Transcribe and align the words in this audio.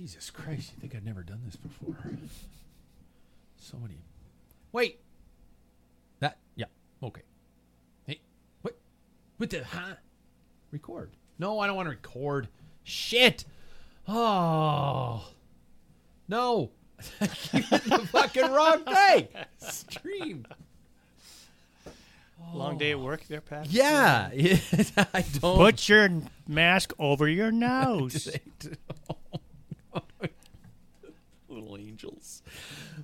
Jesus 0.00 0.30
Christ! 0.30 0.72
You 0.74 0.80
think 0.80 0.94
I've 0.94 1.04
never 1.04 1.22
done 1.22 1.42
this 1.44 1.56
before? 1.56 1.94
So 3.58 3.76
many. 3.76 3.98
Wait. 4.72 4.98
That 6.20 6.38
yeah 6.56 6.64
okay. 7.02 7.20
Hey, 8.06 8.22
what? 8.62 8.78
What 9.36 9.50
the 9.50 9.62
huh? 9.62 9.96
Record? 10.72 11.10
No, 11.38 11.60
I 11.60 11.66
don't 11.66 11.76
want 11.76 11.84
to 11.84 11.90
record. 11.90 12.48
Shit. 12.82 13.44
Oh. 14.08 15.28
No. 16.28 16.70
The 17.20 18.08
fucking 18.10 18.50
wrong 18.50 18.84
thing. 18.84 19.28
Stream. 19.58 20.46
Long 22.54 22.78
day 22.78 22.92
at 22.92 23.00
work 23.00 23.26
there, 23.28 23.42
Pat? 23.42 23.66
Yeah. 23.66 24.30
I 25.12 25.24
don't. 25.40 25.56
Put 25.58 25.90
your 25.90 26.08
mask 26.48 26.94
over 26.98 27.28
your 27.28 27.52
nose. 27.52 28.30
Angels. 32.00 32.42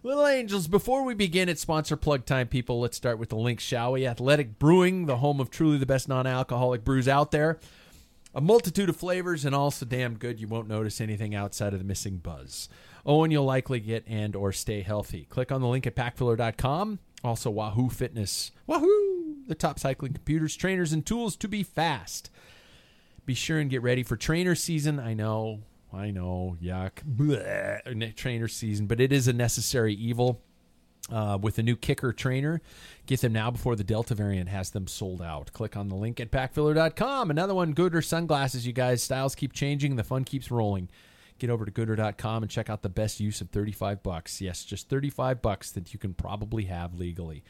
Little 0.02 0.27
angels. 0.27 0.68
Before 0.68 1.05
we 1.05 1.12
begin, 1.12 1.50
it's 1.50 1.60
sponsor 1.60 1.96
plug 1.96 2.24
time, 2.24 2.48
people. 2.48 2.80
Let's 2.80 2.96
start 2.96 3.19
with 3.19 3.28
the 3.28 3.36
link, 3.36 3.60
shall 3.60 3.92
we? 3.92 4.06
Athletic 4.06 4.59
Brewing, 4.59 5.05
the 5.05 5.19
home 5.19 5.38
of 5.38 5.50
truly 5.50 5.77
the 5.77 5.84
best 5.84 6.09
non 6.09 6.27
alcoholic 6.27 6.82
brews 6.82 7.06
out 7.06 7.30
there. 7.30 7.59
A 8.34 8.41
multitude 8.41 8.88
of 8.88 8.96
flavors 8.96 9.45
and 9.45 9.55
all 9.55 9.70
so 9.70 9.84
damn 9.84 10.16
good 10.16 10.41
you 10.41 10.48
won't 10.48 10.69
notice 10.69 11.00
anything 11.00 11.34
outside 11.34 11.74
of 11.74 11.78
the 11.78 11.84
missing 11.84 12.16
buzz. 12.16 12.70
Oh, 13.05 13.22
and 13.22 13.30
you'll 13.30 13.45
likely 13.45 13.80
get 13.80 14.05
and 14.09 14.34
or 14.34 14.50
stay 14.50 14.80
healthy. 14.80 15.27
Click 15.28 15.52
on 15.52 15.60
the 15.60 15.69
link 15.69 15.86
at 15.86 15.94
packfiller.com. 15.94 16.98
Also, 17.22 17.50
Wahoo 17.50 17.91
Fitness. 17.91 18.50
Wahoo! 18.66 19.36
The 19.47 19.55
top 19.55 19.78
cycling 19.78 20.14
computers, 20.14 20.56
trainers, 20.56 20.94
and 20.94 21.05
tools 21.05 21.36
to 21.36 21.48
be 21.48 21.62
fast. 21.62 22.30
Be 23.27 23.34
sure 23.34 23.58
and 23.58 23.69
get 23.69 23.83
ready 23.83 24.02
for 24.02 24.16
trainer 24.16 24.55
season. 24.55 24.98
I 24.98 25.12
know, 25.12 25.60
I 25.92 26.10
know, 26.10 26.56
yuck. 26.62 28.16
Trainer 28.16 28.48
season, 28.48 28.86
but 28.86 29.00
it 29.00 29.12
is 29.12 29.28
a 29.28 29.33
necessary 29.33 29.94
evil. 29.94 30.42
Uh, 31.08 31.38
with 31.41 31.56
a 31.56 31.62
new 31.62 31.77
KICKR 31.77 32.16
trainer. 32.16 32.61
Get 33.06 33.20
them 33.20 33.33
now 33.33 33.52
before 33.52 33.77
the 33.77 33.84
Delta 33.84 34.12
variant 34.12 34.48
has 34.48 34.70
them 34.70 34.88
sold 34.88 35.22
out. 35.22 35.52
Click 35.52 35.77
on 35.77 35.86
the 35.86 35.94
link 35.94 36.19
at 36.19 36.33
packfiller.com. 36.33 37.30
Another 37.30 37.55
one, 37.55 37.77
Goodr 37.77 38.05
sunglasses, 38.05 38.66
you 38.66 38.72
guys. 38.72 39.05
Styles 39.05 39.36
keep 39.36 39.52
changing, 39.52 39.94
the 39.94 40.02
fun 40.02 40.24
keeps 40.24 40.50
rolling. 40.50 40.88
Get 41.38 41.48
over 41.48 41.64
to 41.64 41.70
goodr.com 41.70 42.42
and 42.42 42.50
check 42.50 42.68
out 42.68 42.83
the 42.83 42.89
best 42.89 43.20
use 43.20 43.41
of 43.41 43.50
35 43.50 44.02
bucks. 44.02 44.41
Yes, 44.41 44.64
just 44.64 44.89
35 44.89 45.42
bucks 45.42 45.70
that 45.70 45.92
you 45.92 46.00
can 46.00 46.12
probably 46.12 46.64
have 46.64 46.94
legally. 46.94 47.44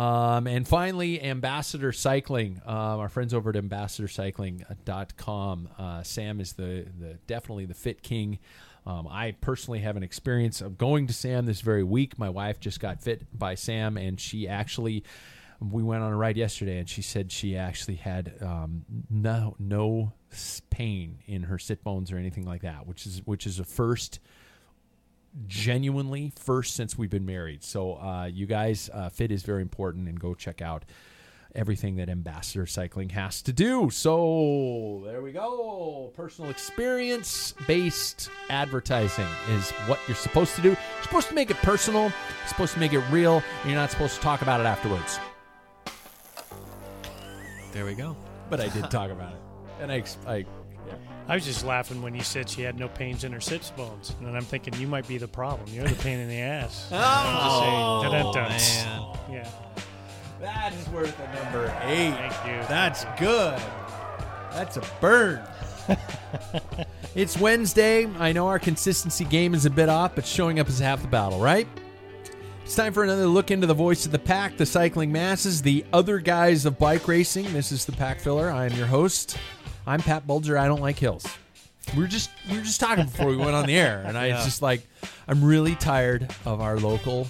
Um, 0.00 0.46
and 0.46 0.66
finally, 0.66 1.22
Ambassador 1.22 1.92
Cycling. 1.92 2.62
Um, 2.64 3.00
our 3.00 3.10
friends 3.10 3.34
over 3.34 3.50
at 3.50 3.56
ambassadorcycling.com. 3.56 5.68
Uh, 5.78 6.02
Sam 6.02 6.40
is 6.40 6.54
the, 6.54 6.86
the 6.98 7.18
definitely 7.26 7.66
the 7.66 7.74
fit 7.74 8.02
king. 8.02 8.38
Um, 8.86 9.06
I 9.06 9.32
personally 9.42 9.80
have 9.80 9.98
an 9.98 10.02
experience 10.02 10.62
of 10.62 10.78
going 10.78 11.06
to 11.08 11.12
Sam 11.12 11.44
this 11.44 11.60
very 11.60 11.82
week. 11.82 12.18
My 12.18 12.30
wife 12.30 12.60
just 12.60 12.80
got 12.80 13.02
fit 13.02 13.26
by 13.38 13.56
Sam, 13.56 13.98
and 13.98 14.18
she 14.18 14.48
actually, 14.48 15.04
we 15.60 15.82
went 15.82 16.02
on 16.02 16.12
a 16.12 16.16
ride 16.16 16.38
yesterday, 16.38 16.78
and 16.78 16.88
she 16.88 17.02
said 17.02 17.30
she 17.30 17.58
actually 17.58 17.96
had 17.96 18.32
um, 18.40 18.86
no 19.10 19.54
no 19.58 20.14
pain 20.70 21.18
in 21.26 21.42
her 21.42 21.58
sit 21.58 21.84
bones 21.84 22.10
or 22.10 22.16
anything 22.16 22.46
like 22.46 22.62
that, 22.62 22.86
which 22.86 23.04
is 23.04 23.20
which 23.26 23.46
is 23.46 23.58
a 23.58 23.64
first 23.64 24.18
genuinely 25.46 26.32
first 26.36 26.74
since 26.74 26.98
we've 26.98 27.10
been 27.10 27.26
married. 27.26 27.62
So, 27.62 27.94
uh, 27.94 28.26
you 28.26 28.46
guys, 28.46 28.90
uh, 28.92 29.08
fit 29.08 29.30
is 29.30 29.42
very 29.42 29.62
important, 29.62 30.08
and 30.08 30.18
go 30.18 30.34
check 30.34 30.60
out 30.60 30.84
everything 31.54 31.96
that 31.96 32.08
Ambassador 32.08 32.64
Cycling 32.66 33.08
has 33.10 33.42
to 33.42 33.52
do. 33.52 33.90
So, 33.90 35.02
there 35.04 35.22
we 35.22 35.32
go. 35.32 36.12
Personal 36.14 36.50
experience 36.50 37.54
based 37.66 38.30
advertising 38.48 39.26
is 39.50 39.70
what 39.86 39.98
you're 40.06 40.16
supposed 40.16 40.54
to 40.56 40.62
do. 40.62 40.68
You're 40.68 41.02
supposed 41.02 41.28
to 41.28 41.34
make 41.34 41.50
it 41.50 41.56
personal, 41.58 42.02
you're 42.02 42.48
supposed 42.48 42.74
to 42.74 42.80
make 42.80 42.92
it 42.92 43.02
real, 43.10 43.42
and 43.62 43.70
you're 43.70 43.80
not 43.80 43.90
supposed 43.90 44.14
to 44.14 44.20
talk 44.20 44.42
about 44.42 44.60
it 44.60 44.66
afterwards. 44.66 45.18
There 47.72 47.84
we 47.84 47.94
go. 47.94 48.16
But 48.48 48.60
I 48.60 48.68
did 48.68 48.90
talk 48.90 49.10
about 49.10 49.32
it. 49.32 49.40
And 49.80 49.92
I, 49.92 50.04
I. 50.26 50.44
I 51.28 51.34
was 51.34 51.44
just 51.44 51.64
laughing 51.64 52.02
when 52.02 52.14
you 52.14 52.22
said 52.22 52.48
she 52.48 52.62
had 52.62 52.78
no 52.78 52.88
pains 52.88 53.22
in 53.24 53.32
her 53.32 53.40
sits 53.40 53.70
bones. 53.70 54.14
And 54.20 54.36
I'm 54.36 54.44
thinking, 54.44 54.74
you 54.74 54.86
might 54.88 55.06
be 55.06 55.16
the 55.18 55.28
problem. 55.28 55.68
You're 55.72 55.86
the 55.86 55.94
pain 56.02 56.18
in 56.18 56.28
the 56.28 56.40
ass. 56.40 56.88
Oh, 56.92 58.02
man. 58.02 59.12
Yeah. 59.30 59.48
That 60.40 60.72
is 60.72 60.88
worth 60.88 61.16
a 61.20 61.34
number 61.44 61.66
eight. 61.82 62.12
Thank 62.12 62.32
you. 62.46 62.66
That's 62.68 63.04
good. 63.18 63.60
That's 64.52 64.76
a 64.76 64.82
burn. 65.00 65.40
it's 67.14 67.38
Wednesday. 67.38 68.06
I 68.18 68.32
know 68.32 68.48
our 68.48 68.58
consistency 68.58 69.24
game 69.24 69.54
is 69.54 69.66
a 69.66 69.70
bit 69.70 69.88
off, 69.88 70.14
but 70.14 70.24
showing 70.26 70.58
up 70.58 70.68
is 70.68 70.78
half 70.78 71.02
the 71.02 71.08
battle, 71.08 71.38
right? 71.40 71.68
It's 72.64 72.74
time 72.74 72.92
for 72.92 73.02
another 73.04 73.26
look 73.26 73.50
into 73.50 73.66
the 73.66 73.74
voice 73.74 74.06
of 74.06 74.12
the 74.12 74.18
pack, 74.18 74.56
the 74.56 74.66
cycling 74.66 75.12
masses, 75.12 75.62
the 75.62 75.84
other 75.92 76.18
guys 76.18 76.64
of 76.66 76.78
bike 76.78 77.06
racing. 77.06 77.52
This 77.52 77.72
is 77.72 77.84
the 77.84 77.92
Pack 77.92 78.20
Filler. 78.20 78.50
I 78.50 78.66
am 78.66 78.72
your 78.74 78.86
host. 78.86 79.36
I'm 79.90 79.98
Pat 80.00 80.24
Bulger. 80.24 80.56
I 80.56 80.68
don't 80.68 80.80
like 80.80 80.96
hills. 81.00 81.26
We 81.96 82.02
were 82.02 82.06
just 82.06 82.30
we 82.48 82.56
were 82.56 82.62
just 82.62 82.78
talking 82.78 83.06
before 83.06 83.26
we 83.26 83.36
went 83.36 83.56
on 83.56 83.66
the 83.66 83.76
air, 83.76 84.04
and 84.06 84.16
I 84.16 84.28
was 84.34 84.44
just 84.44 84.62
like, 84.62 84.86
I'm 85.26 85.42
really 85.42 85.74
tired 85.74 86.32
of 86.46 86.60
our 86.60 86.78
local. 86.78 87.26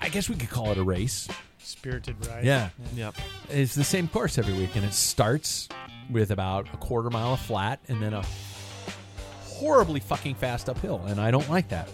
I 0.00 0.08
guess 0.08 0.28
we 0.28 0.36
could 0.36 0.50
call 0.50 0.70
it 0.70 0.78
a 0.78 0.84
race. 0.84 1.26
Spirited 1.58 2.24
ride. 2.28 2.44
Yeah, 2.44 2.68
Yep. 2.94 3.16
it's 3.48 3.74
the 3.74 3.82
same 3.82 4.06
course 4.06 4.38
every 4.38 4.54
week, 4.54 4.76
and 4.76 4.84
it 4.84 4.92
starts 4.94 5.68
with 6.10 6.30
about 6.30 6.68
a 6.72 6.76
quarter 6.76 7.10
mile 7.10 7.32
of 7.32 7.40
flat 7.40 7.80
and 7.88 8.00
then 8.00 8.12
a 8.14 8.24
horribly 9.46 9.98
fucking 9.98 10.36
fast 10.36 10.68
uphill, 10.68 11.02
and 11.08 11.20
I 11.20 11.32
don't 11.32 11.50
like 11.50 11.70
that. 11.70 11.88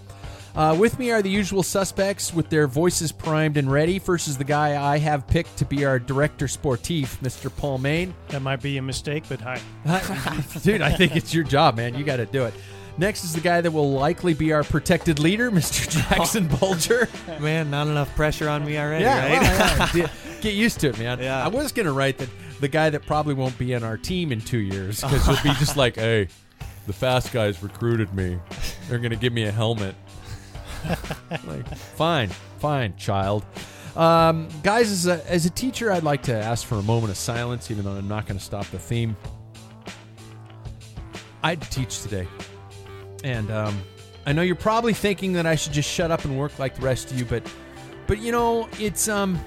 Uh, 0.57 0.75
with 0.79 0.99
me 0.99 1.11
are 1.11 1.21
the 1.21 1.29
usual 1.29 1.63
suspects 1.63 2.33
with 2.33 2.49
their 2.49 2.67
voices 2.67 3.13
primed 3.13 3.59
and 3.59 3.71
ready. 3.71 3.99
First 3.99 4.27
is 4.27 4.39
the 4.39 4.45
guy 4.45 4.83
I 4.83 4.97
have 4.99 5.27
picked 5.27 5.59
to 5.59 5.67
be 5.67 5.85
our 5.85 5.99
director 5.99 6.47
sportif, 6.47 7.19
Mr. 7.19 7.55
Paul 7.55 7.77
Main. 7.79 8.15
That 8.29 8.41
might 8.41 8.63
be 8.63 8.79
a 8.79 8.83
mistake, 8.83 9.25
but 9.29 9.39
hi. 9.41 9.61
Dude, 10.63 10.81
I 10.81 10.93
think 10.93 11.15
it's 11.15 11.35
your 11.35 11.45
job, 11.45 11.77
man. 11.77 11.95
You 11.95 12.05
got 12.05 12.17
to 12.17 12.27
do 12.27 12.45
it. 12.47 12.55
Next 12.97 13.25
is 13.25 13.35
the 13.35 13.43
guy 13.43 13.61
that 13.61 13.71
will 13.71 13.93
likely 13.93 14.33
be 14.33 14.55
our 14.55 14.65
protected 14.65 15.19
leader, 15.19 15.51
Mr. 15.53 15.91
Jackson 15.91 16.49
Bulger. 16.61 17.07
Man, 17.39 17.71
not 17.71 17.87
enough 17.89 18.15
pressure 18.17 18.49
on 18.49 18.65
me 18.65 18.79
already, 18.79 19.05
Yeah, 19.05 19.29
right? 19.29 19.43
well, 19.43 19.89
yeah. 19.93 19.93
Get- 19.93 20.11
get 20.41 20.55
used 20.55 20.81
to 20.81 20.89
it, 20.91 20.99
man. 20.99 21.19
Yeah. 21.19 21.45
I 21.45 21.49
was 21.49 21.73
gonna 21.73 21.93
write 21.93 22.19
that 22.19 22.29
the 22.61 22.69
guy 22.69 22.89
that 22.91 23.05
probably 23.07 23.35
won't 23.35 23.57
be 23.59 23.75
on 23.75 23.83
our 23.83 23.97
team 23.99 24.33
in 24.33 24.41
two 24.41 24.59
years 24.59 25.01
because 25.03 25.27
he'll 25.27 25.43
be 25.43 25.59
just 25.59 25.77
like, 25.79 25.97
"Hey, 25.97 26.29
the 26.87 26.93
fast 26.93 27.33
guys 27.33 27.63
recruited 27.63 28.15
me. 28.15 28.39
They're 28.89 28.99
gonna 28.99 29.17
give 29.17 29.33
me 29.33 29.45
a 29.45 29.51
helmet." 29.51 29.95
Like, 31.47 31.67
fine, 31.77 32.29
fine, 32.59 32.97
child. 32.97 33.45
Um, 33.97 34.49
guys, 34.63 34.91
as 34.91 35.07
a, 35.07 35.31
as 35.31 35.47
a 35.47 35.51
teacher, 35.51 35.91
I'd 35.91 36.03
like 36.03 36.23
to 36.25 36.35
ask 36.35 36.67
for 36.67 36.77
a 36.77 36.83
moment 36.83 37.11
of 37.11 37.17
silence, 37.17 37.71
even 37.71 37.85
though 37.85 37.93
I'm 37.93 38.09
not 38.09 38.27
going 38.27 38.39
to 38.39 38.45
stop 38.45 38.67
the 38.67 38.79
theme. 38.79 39.17
I 41.43 41.51
had 41.51 41.63
to 41.63 41.71
teach 41.71 42.03
today, 42.03 42.27
and 43.25 43.51
um, 43.51 43.81
I 44.27 44.33
know 44.33 44.43
you're 44.43 44.57
probably 44.57 44.93
thinking 44.93 45.33
that 45.35 45.47
I 45.47 45.55
should 45.55 45.73
just 45.73 45.89
shut 45.89 46.11
up 46.11 46.25
and 46.25 46.39
work 46.39 46.59
like 46.59 46.75
the 46.75 46.83
rest 46.83 47.11
of 47.11 47.19
you, 47.19 47.25
but 47.25 47.43
but 48.07 48.19
you 48.19 48.33
know 48.33 48.69
it's 48.79 49.09
um 49.09 49.39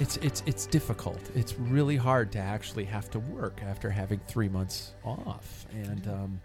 it's 0.00 0.16
it's 0.18 0.42
it's 0.46 0.66
difficult 0.66 1.20
it's 1.34 1.54
really 1.58 1.96
hard 1.96 2.32
to 2.32 2.38
actually 2.38 2.84
have 2.84 3.10
to 3.10 3.18
work 3.18 3.60
after 3.64 3.90
having 3.90 4.20
three 4.26 4.48
months 4.48 4.92
off 5.04 5.66
and 5.72 6.06
um 6.08 6.40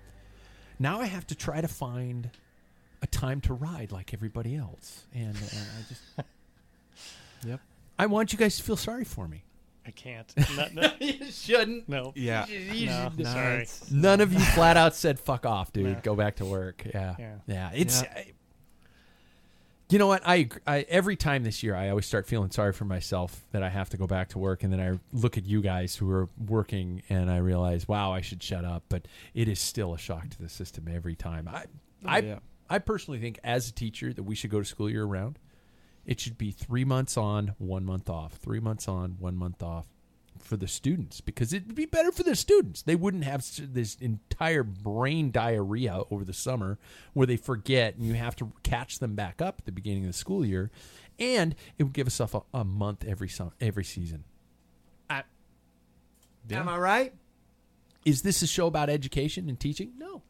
now 0.78 1.02
i 1.02 1.06
have 1.06 1.26
to 1.26 1.36
try 1.36 1.60
to 1.60 1.68
find 1.68 2.30
a 3.02 3.08
time 3.08 3.40
to 3.42 3.54
ride 3.54 3.92
like 3.92 4.14
everybody 4.14 4.56
else 4.56 5.06
and 5.14 5.36
uh, 5.36 5.40
i 5.40 5.82
just 5.88 6.02
Yep. 7.48 7.60
i 7.98 8.06
want 8.06 8.34
you 8.34 8.40
guys 8.40 8.58
to 8.58 8.64
feel 8.64 8.78
sorry 8.78 9.06
for 9.06 9.28
me 9.28 9.44
I 9.88 9.92
can't. 9.92 10.32
Not, 10.56 10.74
no, 10.76 10.92
you 11.00 11.32
shouldn't 11.32 11.90
no. 11.90 12.12
Yeah. 12.16 12.46
No, 12.86 13.12
No, 13.18 13.24
sorry. 13.24 13.66
none 13.90 14.22
of 14.22 14.32
you 14.32 14.40
flat 14.40 14.78
out 14.78 14.94
said 14.94 15.20
fuck 15.20 15.48
off 15.48 15.74
dude 15.74 15.86
No. 15.86 16.00
go 16.04 16.16
back 16.16 16.36
to 16.36 16.46
work 16.46 16.84
yeah 16.94 17.16
Yeah. 17.18 17.36
yeah 17.48 17.72
it's 17.74 18.04
Yeah. 18.04 18.14
I- 18.16 18.32
you 19.92 19.98
know 19.98 20.06
what 20.06 20.22
I, 20.24 20.48
I 20.68 20.82
every 20.90 21.16
time 21.16 21.44
this 21.44 21.64
year 21.64 21.76
i 21.76 21.90
always 21.90 22.06
start 22.06 22.28
feeling 22.28 22.52
sorry 22.52 22.74
for 22.74 22.86
myself 22.86 23.42
that 23.52 23.64
i 23.64 23.70
have 23.70 23.90
to 23.90 23.98
go 23.98 24.06
back 24.06 24.30
to 24.30 24.38
work 24.38 24.62
and 24.64 24.72
then 24.72 24.80
i 24.80 25.00
look 25.18 25.36
at 25.36 25.46
you 25.48 25.62
guys 25.62 25.96
who 25.96 26.12
are 26.12 26.30
working 26.48 27.02
and 27.10 27.32
i 27.32 27.38
realize 27.38 27.88
wow 27.88 28.12
i 28.12 28.22
should 28.22 28.44
shut 28.44 28.64
up 28.64 28.84
but 28.90 29.08
it 29.34 29.48
is 29.48 29.60
still 29.60 29.96
a 29.96 29.98
shock 29.98 30.30
to 30.30 30.40
the 30.40 30.50
system 30.50 30.88
every 30.88 31.16
time 31.16 31.48
i 31.48 31.64
i 32.06 32.20
Yeah. 32.20 32.40
I 32.70 32.80
personally 32.80 33.20
think 33.20 33.40
as 33.44 33.70
a 33.70 33.74
teacher 33.74 34.14
that 34.14 34.24
we 34.24 34.36
should 34.36 34.50
go 34.50 34.60
to 34.60 34.66
school 34.66 34.90
year 34.90 35.06
round 35.06 35.40
it 36.06 36.20
should 36.20 36.38
be 36.38 36.52
three 36.52 36.86
months 36.86 37.18
on 37.18 37.54
one 37.58 37.86
month 37.86 38.10
off 38.10 38.34
three 38.34 38.60
months 38.60 38.88
on 38.88 39.16
one 39.20 39.36
month 39.36 39.62
off 39.62 39.88
for 40.42 40.58
the 40.58 40.68
students 40.68 41.22
because 41.22 41.54
it'd 41.54 41.76
be 41.76 41.86
better 41.86 42.12
for 42.12 42.24
the 42.24 42.36
students. 42.36 42.82
They 42.82 42.96
wouldn't 42.96 43.24
have 43.24 43.46
this 43.60 43.96
entire 43.96 44.64
brain 44.64 45.32
diarrhea 45.32 46.02
over 46.10 46.24
the 46.24 46.34
summer 46.34 46.78
where 47.14 47.28
they 47.28 47.38
forget 47.38 47.96
and 47.96 48.06
you 48.06 48.14
have 48.16 48.36
to 48.38 48.52
catch 48.64 49.00
them 49.00 49.16
back 49.16 49.42
up 49.42 49.56
at 49.60 49.66
the 49.66 49.72
beginning 49.72 50.06
of 50.06 50.12
the 50.12 50.18
school 50.18 50.46
year, 50.46 50.72
and 51.18 51.56
it 51.78 51.84
would 51.84 51.94
give 51.94 52.08
us 52.08 52.20
a, 52.20 52.30
a 52.54 52.64
month 52.64 53.06
every 53.06 53.30
sum, 53.30 53.52
every 53.60 53.84
season. 53.84 54.24
I, 55.10 55.24
Yeah. 56.48 56.62
Am 56.62 56.70
I 56.70 56.78
right? 56.78 57.14
Is 58.06 58.22
this 58.22 58.42
a 58.42 58.48
show 58.48 58.68
about 58.68 58.90
education 58.90 59.50
and 59.50 59.60
teaching? 59.60 59.92
No, 59.98 60.24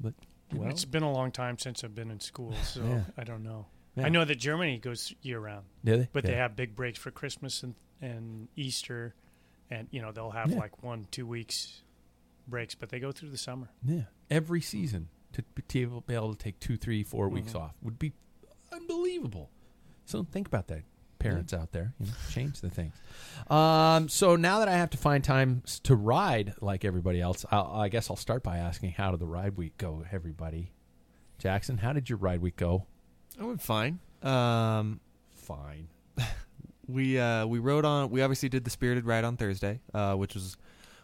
but 0.00 0.14
well, 0.52 0.68
it's 0.68 0.84
been 0.84 1.02
a 1.02 1.12
long 1.12 1.30
time 1.32 1.58
since 1.58 1.84
I've 1.84 1.94
been 1.94 2.10
in 2.10 2.20
school, 2.20 2.54
so 2.64 2.82
Yeah. 2.82 3.02
I 3.18 3.24
don't 3.24 3.42
know. 3.42 3.66
Yeah. 3.96 4.06
I 4.06 4.08
know 4.08 4.24
that 4.24 4.36
Germany 4.36 4.78
goes 4.78 5.12
year 5.22 5.40
round, 5.40 5.64
do 5.84 5.96
they? 5.96 6.08
but 6.12 6.24
they 6.24 6.34
have 6.34 6.54
big 6.56 6.76
breaks 6.76 6.98
for 6.98 7.10
Christmas 7.10 7.62
and, 7.62 7.74
and 8.00 8.48
Easter, 8.56 9.14
and 9.70 9.88
you 9.90 10.00
know 10.00 10.12
they'll 10.12 10.30
have 10.30 10.50
Yeah. 10.50 10.58
like 10.58 10.82
one 10.82 11.06
two 11.10 11.26
weeks 11.26 11.82
breaks, 12.46 12.74
but 12.74 12.88
they 12.88 12.98
go 13.00 13.12
through 13.12 13.30
the 13.30 13.38
summer. 13.38 13.68
Yeah, 13.84 14.02
every 14.30 14.60
season 14.60 15.08
to 15.32 15.42
be 15.68 15.82
able, 15.82 16.02
to 16.02 16.36
take 16.36 16.58
two, 16.60 16.76
three, 16.76 17.02
four 17.04 17.28
weeks 17.28 17.52
Mhm. 17.52 17.60
off 17.60 17.74
would 17.82 17.98
be 17.98 18.12
unbelievable. 18.72 19.50
So 20.04 20.24
think 20.24 20.46
about 20.48 20.66
that, 20.68 20.82
parents 21.20 21.54
out 21.54 21.72
there. 21.72 21.94
You 22.00 22.06
know, 22.06 22.12
change 22.30 22.60
the 22.60 22.70
things. 22.70 22.94
Um, 23.48 24.08
so 24.08 24.36
now 24.36 24.58
that 24.58 24.68
I 24.68 24.72
have 24.72 24.90
to 24.90 24.98
find 24.98 25.22
time 25.22 25.62
s- 25.66 25.78
to 25.80 25.94
ride 25.94 26.54
like 26.60 26.84
everybody 26.84 27.20
else, 27.20 27.44
I'll, 27.50 27.70
I 27.74 27.88
guess 27.88 28.10
I'll 28.10 28.16
start 28.16 28.42
by 28.42 28.58
asking, 28.58 28.92
how 28.92 29.12
did 29.12 29.20
the 29.20 29.26
ride 29.26 29.56
week 29.56 29.76
go, 29.78 30.04
everybody? 30.10 30.72
Jackson, 31.38 31.78
how 31.78 31.92
did 31.92 32.08
your 32.08 32.18
ride 32.18 32.40
week 32.40 32.56
go? 32.56 32.86
I 33.40 33.44
went 33.44 33.62
fine. 33.62 34.00
Um, 34.22 35.00
Fine. 35.34 35.88
we 36.86 37.18
uh, 37.18 37.46
we 37.46 37.58
rode 37.58 37.84
on. 37.84 38.10
We 38.10 38.22
obviously 38.22 38.48
did 38.48 38.64
the 38.64 38.70
spirited 38.70 39.06
ride 39.06 39.24
on 39.24 39.36
Thursday, 39.36 39.80
uh, 39.94 40.14
which 40.14 40.34
was 40.34 40.56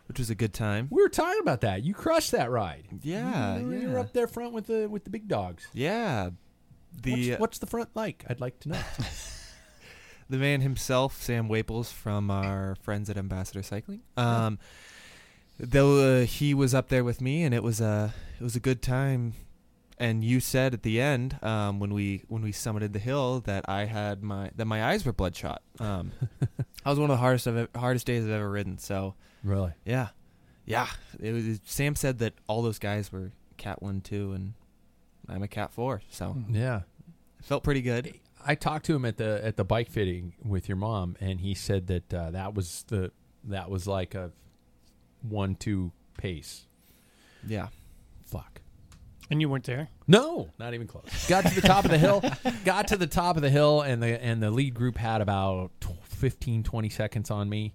which 0.07 0.19
was 0.19 0.31
a 0.31 0.35
good 0.35 0.53
time. 0.53 0.89
We 0.91 1.03
were 1.03 1.09
talking 1.09 1.41
about 1.41 1.63
that. 1.63 1.83
You 1.83 1.95
crushed 1.95 2.33
that 2.33 2.51
ride. 2.51 2.87
Yeah, 3.03 3.59
you 3.59 3.67
were, 3.67 3.75
you 3.75 3.81
yeah. 3.81 3.93
were 3.93 3.99
up 3.99 4.13
there 4.13 4.27
front 4.27 4.53
with 4.53 4.67
the 4.67 4.89
with 4.89 5.05
the 5.05 5.11
big 5.11 5.27
dogs. 5.27 5.67
Yeah, 5.73 6.31
the 7.03 7.31
what's, 7.31 7.41
what's 7.41 7.59
the 7.59 7.67
front 7.67 7.91
like? 7.95 8.25
I'd 8.29 8.41
like 8.41 8.61
to 8.61 8.69
know. 8.71 8.79
the 10.29 10.37
man 10.39 10.61
himself, 10.61 11.23
Sam 11.23 11.49
Waples 11.49 11.93
from 11.93 12.31
our 12.31 12.77
friends 12.83 13.09
at 13.11 13.17
Ambassador 13.17 13.63
Cycling. 13.63 14.01
Um, 14.17 14.59
though 15.59 16.21
uh, 16.23 16.25
he 16.25 16.55
was 16.55 16.75
up 16.75 16.89
there 16.89 17.05
with 17.05 17.21
me, 17.21 17.43
and 17.43 17.55
it 17.55 17.63
was 17.63 17.81
a 17.81 18.13
it 18.41 18.45
was 18.45 18.57
a 18.57 18.61
good 18.61 18.83
time. 18.83 19.35
And 19.99 20.23
you 20.23 20.41
said 20.41 20.75
at 20.75 20.83
the 20.83 21.01
end 21.01 21.43
um, 21.43 21.79
when 21.81 21.95
we 21.95 22.23
when 22.29 22.43
we 22.43 22.53
summited 22.53 22.93
the 22.93 22.99
hill 22.99 23.41
that 23.47 23.65
I 23.67 23.87
had 23.87 24.23
my 24.23 24.51
that 24.57 24.67
my 24.67 24.85
eyes 24.85 25.07
were 25.07 25.13
bloodshot. 25.13 25.63
Um, 25.81 26.13
that 26.41 26.67
was 26.85 26.99
one 26.99 27.11
of 27.11 27.15
the 27.17 27.21
hardest 27.21 27.47
I've, 27.49 27.69
hardest 27.75 28.07
days 28.07 28.25
I've 28.25 28.31
ever 28.31 28.51
ridden. 28.51 28.77
So 28.77 29.15
really? 29.43 29.73
yeah, 29.87 30.09
yeah. 30.67 30.89
It 31.19 31.33
was, 31.33 31.61
Sam 31.65 31.95
said 31.95 32.19
that 32.19 32.35
all 32.47 32.61
those 32.61 32.79
guys 32.79 33.11
were 33.11 33.33
Cat 33.57 33.83
one, 33.83 34.03
two, 34.03 34.33
and 34.33 34.53
I'm 35.31 35.43
a 35.43 35.49
Cat 35.49 35.73
four. 35.73 36.03
So 36.11 36.37
Yeah. 36.51 36.83
it 37.39 37.45
felt 37.47 37.65
pretty 37.65 37.81
good. 37.81 38.13
I 38.47 38.55
talked 38.55 38.87
to 38.87 38.95
him 38.95 39.05
at 39.05 39.17
the 39.17 39.45
at 39.45 39.57
the 39.57 39.65
bike 39.65 39.91
fitting 39.91 40.35
with 40.45 40.69
your 40.69 40.77
mom, 40.77 41.17
and 41.21 41.41
he 41.41 41.55
said 41.55 41.87
that 41.89 42.15
uh, 42.15 42.31
that 42.31 42.55
was 42.55 42.85
the 42.89 43.11
that 43.45 43.71
was 43.71 43.87
like 43.87 44.15
a 44.15 44.31
one 45.23 45.57
two 45.57 45.93
pace. 46.17 46.67
Yeah. 47.47 47.69
Fuck. 48.25 48.61
And 49.31 49.41
you 49.41 49.49
weren't 49.49 49.65
there. 49.65 49.89
No, 50.07 50.51
not 50.59 50.75
even 50.75 50.87
close. 50.87 51.05
Got 51.29 51.47
to 51.47 51.55
the 51.55 51.67
top 51.67 51.85
of 51.85 51.91
the 51.91 51.99
hill. 51.99 52.23
Got 52.65 52.89
to 52.89 52.97
the 52.97 53.09
top 53.09 53.37
of 53.37 53.43
the 53.43 53.51
hill, 53.51 53.83
and 53.83 54.03
the 54.03 54.23
and 54.23 54.43
the 54.43 54.51
lead 54.51 54.75
group 54.75 54.97
had 54.97 55.21
about 55.21 55.73
tw- 55.81 56.05
15, 56.05 56.63
20 56.63 56.89
seconds 56.89 57.31
on 57.31 57.49
me, 57.49 57.75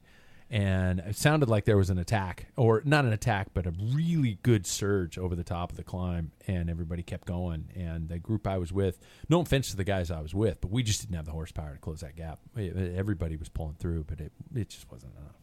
and 0.51 0.99
it 0.99 1.15
sounded 1.15 1.47
like 1.49 1.63
there 1.65 1.77
was 1.77 1.89
an 1.89 1.97
attack, 1.97 2.47
or 2.57 2.81
not 2.85 3.05
an 3.05 3.13
attack, 3.13 3.47
but 3.53 3.65
a 3.65 3.71
really 3.71 4.37
good 4.43 4.67
surge 4.67 5.17
over 5.17 5.33
the 5.35 5.43
top 5.45 5.71
of 5.71 5.77
the 5.77 5.83
climb, 5.83 6.31
and 6.45 6.69
everybody 6.69 7.01
kept 7.03 7.25
going. 7.25 7.69
And 7.75 8.09
the 8.09 8.19
group 8.19 8.45
I 8.45 8.57
was 8.57 8.71
with, 8.73 8.99
no 9.29 9.39
offense 9.39 9.71
to 9.71 9.77
the 9.77 9.85
guys 9.85 10.11
I 10.11 10.19
was 10.19 10.35
with, 10.35 10.59
but 10.61 10.69
we 10.69 10.83
just 10.83 11.01
didn't 11.01 11.15
have 11.15 11.25
the 11.25 11.31
horsepower 11.31 11.73
to 11.73 11.79
close 11.79 12.01
that 12.01 12.15
gap. 12.17 12.39
Everybody 12.57 13.37
was 13.37 13.47
pulling 13.49 13.75
through, 13.75 14.03
but 14.03 14.19
it 14.19 14.33
it 14.53 14.69
just 14.69 14.91
wasn't 14.91 15.13
enough, 15.15 15.37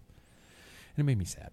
and 0.94 0.98
it 0.98 1.04
made 1.04 1.18
me 1.18 1.24
sad 1.24 1.50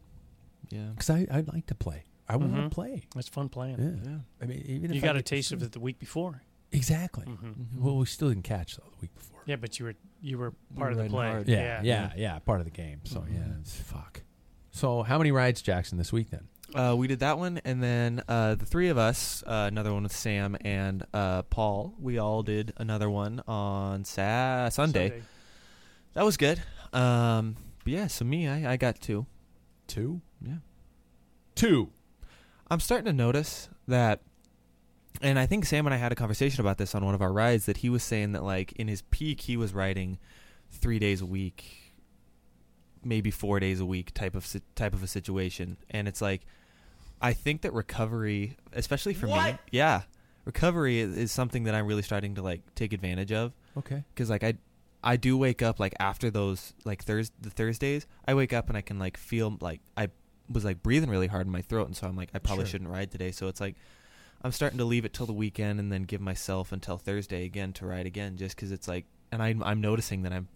Yeah. 0.70 0.90
because 0.90 1.10
I 1.10 1.26
I 1.32 1.40
like 1.54 1.66
to 1.68 1.76
play. 1.76 2.04
I 2.28 2.36
want 2.38 2.54
Mhm. 2.54 2.64
to 2.64 2.70
play. 2.70 3.04
It's 3.16 3.30
fun 3.30 3.50
playing. 3.50 3.80
Yeah. 3.80 4.12
Yeah. 4.12 4.18
I 4.42 4.46
mean, 4.48 4.64
even 4.68 4.90
if 4.90 4.96
You 4.98 5.02
I 5.02 5.06
got 5.06 5.16
a 5.16 5.22
taste 5.22 5.52
of 5.52 5.62
it 5.64 5.72
the 5.72 5.80
week 5.80 6.00
before. 6.00 6.42
Exactly. 6.76 7.26
hmm 7.26 7.52
Well, 7.84 7.98
we 7.98 8.06
still 8.06 8.30
didn't 8.30 8.44
catch 8.44 8.76
though 8.78 8.84
the 8.92 8.98
week 9.02 9.16
before. 9.16 9.40
Yeah, 9.46 9.56
but 9.58 9.80
you 9.80 9.86
were 9.86 9.96
you 10.22 10.38
were 10.38 10.54
You 10.72 10.78
part 10.78 10.96
were 10.96 11.02
of 11.02 11.06
the 11.06 11.10
play. 11.12 11.30
hard. 11.30 11.48
Yeah, 11.48 11.82
yeah, 11.84 12.12
yeah, 12.16 12.40
part 12.40 12.60
of 12.60 12.66
the 12.66 12.72
game. 12.72 13.02
So 13.04 13.26
yeah, 13.32 13.40
Mhm. 13.40 13.62
it's 13.62 13.76
fuck. 13.76 14.22
So 14.72 15.04
how 15.04 15.18
many 15.18 15.32
rides, 15.32 15.62
Jackson, 15.62 15.98
this 15.98 16.12
week 16.12 16.30
then? 16.32 16.48
Uh, 16.74 16.96
we 16.98 17.08
did 17.08 17.20
that 17.20 17.38
one, 17.38 17.62
and 17.64 17.82
then 17.82 18.22
uh, 18.28 18.56
the 18.56 18.66
three 18.66 18.90
of 18.90 18.98
us, 18.98 19.44
uh, 19.48 19.66
another 19.72 19.94
one 19.94 20.04
with 20.04 20.12
Sam 20.16 20.58
and 20.62 21.06
uh, 21.14 21.44
Paul. 21.44 21.94
We 22.00 22.18
all 22.18 22.44
did 22.44 22.74
another 22.78 23.10
one 23.10 23.42
on 23.48 24.04
sa- 24.04 24.68
Sunday. 24.70 25.22
That 26.14 26.26
was 26.26 26.36
good. 26.38 26.62
Um, 26.92 27.56
but 27.84 27.94
yeah, 27.94 28.08
so 28.08 28.26
me, 28.26 28.48
I, 28.48 28.74
I 28.74 28.78
got 28.78 29.00
two. 29.00 29.26
Two. 29.88 30.22
Yeah. 30.42 30.56
Two. 31.54 31.92
I'm 32.70 32.80
starting 32.80 33.06
to 33.06 33.14
notice 33.14 33.70
that, 33.88 34.22
and 35.22 35.38
I 35.40 35.46
think 35.46 35.66
Sam 35.66 35.86
and 35.88 35.94
I 35.94 35.98
had 35.98 36.12
a 36.12 36.16
conversation 36.16 36.62
about 36.62 36.78
this 36.78 36.94
on 36.96 37.04
one 37.06 37.16
of 37.16 37.22
our 37.22 37.32
rides. 37.32 37.66
That 37.66 37.78
he 37.78 37.90
was 37.90 38.04
saying 38.04 38.32
that 38.34 38.44
like 38.44 38.72
in 38.74 38.88
his 38.88 39.02
peak, 39.04 39.42
he 39.42 39.58
was 39.58 39.74
riding 39.74 40.18
three 40.72 41.00
days 41.00 41.22
a 41.22 41.26
week, 41.26 41.94
maybe 43.04 43.32
four 43.32 43.60
days 43.60 43.80
a 43.80 43.86
week 43.86 44.14
type 44.14 44.36
of 44.36 44.46
si- 44.46 44.62
type 44.76 44.94
of 44.94 45.04
a 45.04 45.08
situation, 45.08 45.78
and 45.90 46.08
it's 46.08 46.22
like 46.22 46.42
I 47.22 47.34
think 47.34 47.62
that 47.62 47.74
recovery, 47.74 48.58
especially 48.74 49.14
for 49.14 49.28
me, 49.28 49.58
yeah, 49.72 50.02
recovery 50.44 51.00
is, 51.00 51.18
is 51.18 51.32
something 51.32 51.64
that 51.64 51.76
I'm 51.76 51.88
really 51.88 52.02
starting 52.02 52.36
to 52.36 52.42
like 52.42 52.62
take 52.76 52.94
advantage 52.94 53.32
of 53.32 53.54
Okay. 53.78 54.04
because 54.14 54.30
like 54.30 54.44
I 54.44 54.56
I 55.04 55.18
do 55.18 55.38
wake 55.38 55.62
up 55.62 55.80
like 55.80 55.94
after 56.00 56.30
those 56.32 56.74
like 56.84 57.04
Thurs 57.04 57.32
the 57.42 57.50
Thursdays 57.50 58.06
I 58.28 58.34
wake 58.34 58.54
up 58.54 58.70
and 58.70 58.78
I 58.78 58.82
can 58.82 58.98
like 59.00 59.18
feel 59.18 59.58
like 59.62 59.82
I 59.96 60.10
was 60.50 60.66
like 60.66 60.84
breathing 60.84 61.10
really 61.10 61.28
hard 61.28 61.46
in 61.48 61.52
my 61.52 61.62
throat 61.62 61.88
and 61.88 61.96
so 61.96 62.06
I'm 62.08 62.16
like 62.16 62.30
I 62.34 62.40
probably 62.40 62.66
Sure. 62.66 62.72
shouldn't 62.72 62.90
ride 62.90 63.12
today 63.12 63.32
so 63.32 63.48
it's 63.48 63.62
like 63.62 63.76
I'm 64.46 64.52
starting 64.52 64.78
to 64.78 64.86
leave 64.86 65.06
it 65.06 65.14
till 65.14 65.26
the 65.26 65.34
weekend 65.34 65.80
and 65.80 65.92
then 65.92 66.04
give 66.04 66.22
myself 66.22 66.72
until 66.72 67.00
Thursday 67.00 67.46
again 67.46 67.74
to 67.74 67.88
ride 67.88 68.06
again 68.06 68.38
just 68.38 68.56
because 68.56 68.72
it's 68.72 68.88
like 68.88 69.06
and 69.32 69.42
I'm 69.42 69.64
I'm 69.64 69.82
noticing 69.82 70.22
that 70.22 70.32
I'm 70.32 70.50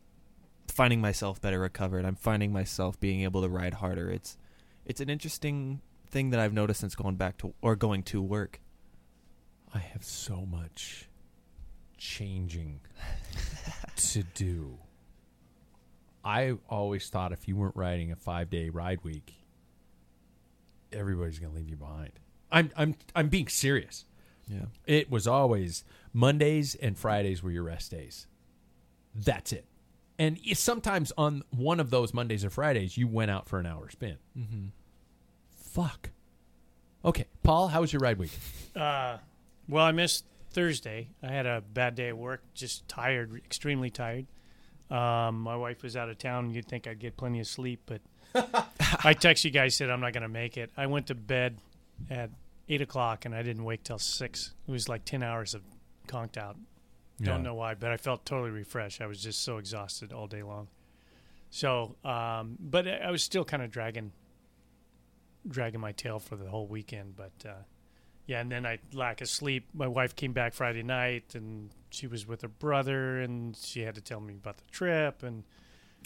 finding 0.68 1.02
myself 1.02 1.42
better 1.42 1.60
recovered 1.60 2.06
I'm 2.06 2.14
finding 2.14 2.54
myself 2.54 3.00
being 3.00 3.24
able 3.24 3.42
to 3.42 3.50
ride 3.50 3.74
harder 3.74 4.12
it's 4.12 4.38
it's 4.86 5.02
an 5.02 5.10
interesting 5.10 5.82
thing 6.12 6.30
that 6.30 6.40
I've 6.40 6.54
noticed 6.54 6.82
since 6.82 6.94
going 6.94 7.16
back 7.16 7.40
to 7.40 7.56
or 7.64 7.76
going 7.76 8.04
to 8.04 8.22
work 8.22 8.60
I 9.74 9.80
have 9.80 10.04
so 10.04 10.46
much 10.46 11.10
changing 11.98 12.82
to 13.96 14.22
do. 14.22 14.78
I 16.24 16.54
always 16.70 17.10
thought 17.10 17.32
if 17.32 17.48
you 17.48 17.56
weren't 17.56 17.76
riding 17.76 18.12
a 18.12 18.16
five 18.16 18.52
day 18.52 18.70
ride 18.70 19.04
week, 19.04 19.34
everybody's 20.94 21.40
going 21.40 21.54
to 21.54 21.58
leave 21.58 21.70
you 21.70 21.76
behind. 21.76 22.12
I'm 22.52 22.72
I'm 22.76 22.96
I'm 23.16 23.30
being 23.30 23.48
serious. 23.48 24.06
yeah 24.48 24.66
It 24.86 25.12
was 25.12 25.28
always 25.28 25.84
Mondays 26.14 26.76
and 26.76 26.98
Fridays 26.98 27.44
were 27.44 27.52
your 27.52 27.64
rest 27.64 27.92
days. 27.92 28.28
That's 29.16 29.52
it. 29.52 29.66
And 30.18 30.38
sometimes 30.54 31.14
on 31.18 31.44
one 31.56 31.80
of 31.80 31.92
those 31.92 32.14
Mondays 32.14 32.44
or 32.44 32.50
Fridays, 32.50 32.98
you 32.98 33.08
went 33.08 33.32
out 33.32 33.48
for 33.48 33.58
an 33.60 33.66
hour 33.66 33.90
spin. 33.90 34.18
mm-hmm. 34.38 34.66
Fuck. 35.56 36.10
Okay, 37.06 37.26
Paul, 37.44 37.70
how 37.70 37.82
was 37.82 37.94
your 37.94 38.02
ride 38.02 38.18
week? 38.18 38.32
Uh, 38.76 39.18
well, 39.70 39.86
I 39.86 39.92
missed 39.92 40.26
Thursday. 40.52 41.10
I 41.24 41.28
had 41.28 41.46
a 41.46 41.62
bad 41.62 41.96
day 41.96 42.10
at 42.10 42.18
work, 42.18 42.42
just 42.54 42.88
tired, 42.90 43.34
extremely 43.46 43.90
tired. 43.90 44.26
Um, 44.92 45.42
my 45.42 45.56
wife 45.56 45.84
was 45.84 45.96
out 45.96 46.10
of 46.10 46.18
town. 46.18 46.52
You'd 46.52 46.68
think 46.68 46.88
I'd 46.88 47.00
get 47.00 47.16
plenty 47.16 47.40
of 47.40 47.48
sleep, 47.48 47.82
but 47.86 48.02
I 49.04 49.14
text 49.14 49.46
you 49.46 49.52
guys 49.52 49.76
said 49.76 49.90
I'm 49.90 50.02
not 50.02 50.14
going 50.14 50.24
to 50.24 50.30
make 50.30 50.58
it. 50.58 50.72
I 50.76 50.88
went 50.88 51.08
to 51.08 51.16
bed 51.16 51.58
at 52.10 52.30
eight 52.68 52.82
o'clock 52.82 53.26
and 53.26 53.34
I 53.34 53.42
didn't 53.44 53.64
wake 53.64 53.84
till 53.84 54.00
six. 54.00 54.54
It 54.68 54.72
was 54.72 54.88
like 54.90 55.06
ten 55.06 55.24
hours 55.24 55.54
of 55.54 55.62
conked 56.08 56.38
out. 56.38 56.58
Don't 57.22 57.44
know 57.44 57.56
why, 57.56 57.74
but 57.76 57.92
I 57.92 57.98
felt 57.98 58.26
totally 58.26 58.52
refreshed. 58.52 59.02
I 59.02 59.06
was 59.08 59.22
just 59.22 59.42
so 59.44 59.58
exhausted 59.58 60.14
all 60.14 60.28
day 60.28 60.42
long. 60.42 60.70
So, 61.50 61.96
um, 62.06 62.56
but 62.60 62.88
I 62.88 63.12
was 63.12 63.24
still 63.24 63.44
kind 63.44 63.62
of 63.62 63.72
dragging, 63.72 64.14
dragging 65.48 65.80
my 65.82 65.92
tail 65.92 66.20
for 66.20 66.36
the 66.36 66.50
whole 66.50 66.68
weekend. 66.68 67.16
But 67.16 67.34
uh, 67.46 67.54
yeah, 68.26 68.40
and 68.40 68.52
then 68.52 68.66
I 68.66 68.80
lack 68.94 69.20
of 69.22 69.28
sleep. 69.30 69.68
My 69.74 69.88
wife 69.88 70.16
came 70.16 70.32
back 70.34 70.54
Friday 70.54 70.84
night, 70.84 71.36
and 71.36 71.72
she 71.90 72.08
was 72.08 72.26
with 72.28 72.42
her 72.42 72.48
brother, 72.48 73.20
and 73.20 73.56
she 73.56 73.82
had 73.82 73.96
to 73.96 74.02
tell 74.02 74.20
me 74.22 74.36
about 74.36 74.58
the 74.58 74.64
trip, 74.72 75.24
and 75.24 75.44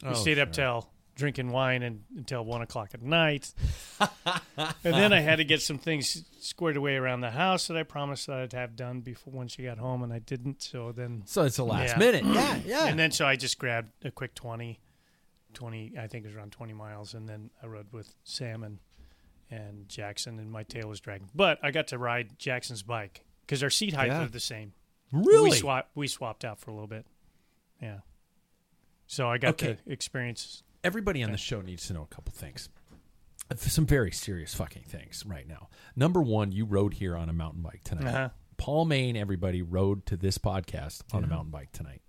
we 0.01 0.09
Oh, 0.09 0.13
stayed 0.13 0.39
up 0.39 0.51
till 0.51 0.89
drinking 1.15 1.51
wine 1.51 1.84
and, 1.84 2.03
until 2.17 2.43
one 2.43 2.62
o'clock 2.62 2.89
at 2.93 3.01
night. 3.01 3.53
and 4.25 4.74
then 4.84 5.13
I 5.13 5.20
had 5.20 5.36
to 5.38 5.43
get 5.43 5.62
some 5.62 5.77
things 5.77 6.24
squared 6.39 6.75
away 6.77 6.96
around 6.96 7.22
the 7.22 7.32
house 7.32 7.67
that 7.67 7.77
I 7.77 7.84
promised 7.84 8.27
that 8.27 8.38
I'd 8.39 8.53
have 8.53 8.75
done 8.75 9.01
before 9.01 9.34
when 9.34 9.48
she 9.48 9.63
got 9.63 9.77
home, 9.77 10.03
and 10.03 10.12
I 10.12 10.20
didn't. 10.20 10.62
So 10.63 10.91
then 10.91 11.24
So 11.25 11.43
it's 11.43 11.58
the 11.58 11.65
last 11.65 11.91
Yeah. 11.93 12.00
minute. 12.00 12.24
Yeah, 12.34 12.60
yeah. 12.65 12.86
and 12.88 12.98
then 12.98 13.12
so 13.12 13.25
I 13.27 13.36
just 13.36 13.60
grabbed 13.60 13.91
a 14.05 14.12
quick 14.12 14.34
20, 14.36 14.79
20 15.53 15.93
I 16.00 16.08
think 16.08 16.25
it 16.25 16.29
was 16.29 16.36
around 16.36 16.51
20 16.51 16.74
miles. 16.74 17.13
And 17.13 17.27
then 17.29 17.50
I 17.62 17.67
rode 17.67 17.91
with 17.91 18.13
Sam 18.24 18.63
and, 18.63 18.79
and 19.51 19.88
Jackson, 19.88 20.39
and 20.39 20.51
my 20.51 20.63
tail 20.63 20.88
was 20.89 21.00
dragging. 21.00 21.29
But 21.36 21.60
I 21.62 21.72
got 21.72 21.88
to 21.89 21.98
ride 21.98 22.39
Jackson's 22.39 22.82
bike 22.82 23.24
because 23.41 23.62
our 23.62 23.70
seat 23.70 23.93
heights 23.93 24.10
Yeah. 24.13 24.24
are 24.24 24.27
the 24.29 24.39
same. 24.39 24.74
really? 25.12 25.51
We, 25.51 25.55
swap, 25.55 25.89
we 25.93 26.08
swapped 26.08 26.43
out 26.43 26.60
for 26.60 26.72
a 26.72 26.74
little 26.74 26.88
bit. 26.88 27.05
Yeah. 27.82 28.00
So 29.05 29.29
I 29.29 29.38
got 29.38 29.62
Okay. 29.62 29.77
to 29.86 29.91
experience. 29.91 30.63
Everybody 30.83 31.23
on 31.23 31.31
the 31.31 31.37
show 31.37 31.61
needs 31.61 31.87
to 31.87 31.93
know 31.93 32.01
a 32.03 32.13
couple 32.13 32.33
things. 32.33 32.69
some 33.57 33.85
very 33.85 34.11
serious 34.11 34.53
fucking 34.53 34.83
things 34.83 35.23
right 35.25 35.47
now. 35.47 35.69
Number 35.95 36.21
one, 36.21 36.51
you 36.51 36.65
rode 36.65 36.95
here 36.95 37.15
on 37.15 37.29
a 37.29 37.33
mountain 37.33 37.61
bike 37.61 37.81
tonight. 37.83 38.07
Uh-huh. 38.07 38.29
Paul 38.57 38.85
Main, 38.85 39.15
everybody 39.17 39.61
rode 39.61 40.05
to 40.07 40.17
this 40.17 40.37
podcast 40.37 41.01
on 41.13 41.23
a 41.23 41.27
mountain 41.27 41.51
bike 41.51 41.71
tonight. 41.71 42.01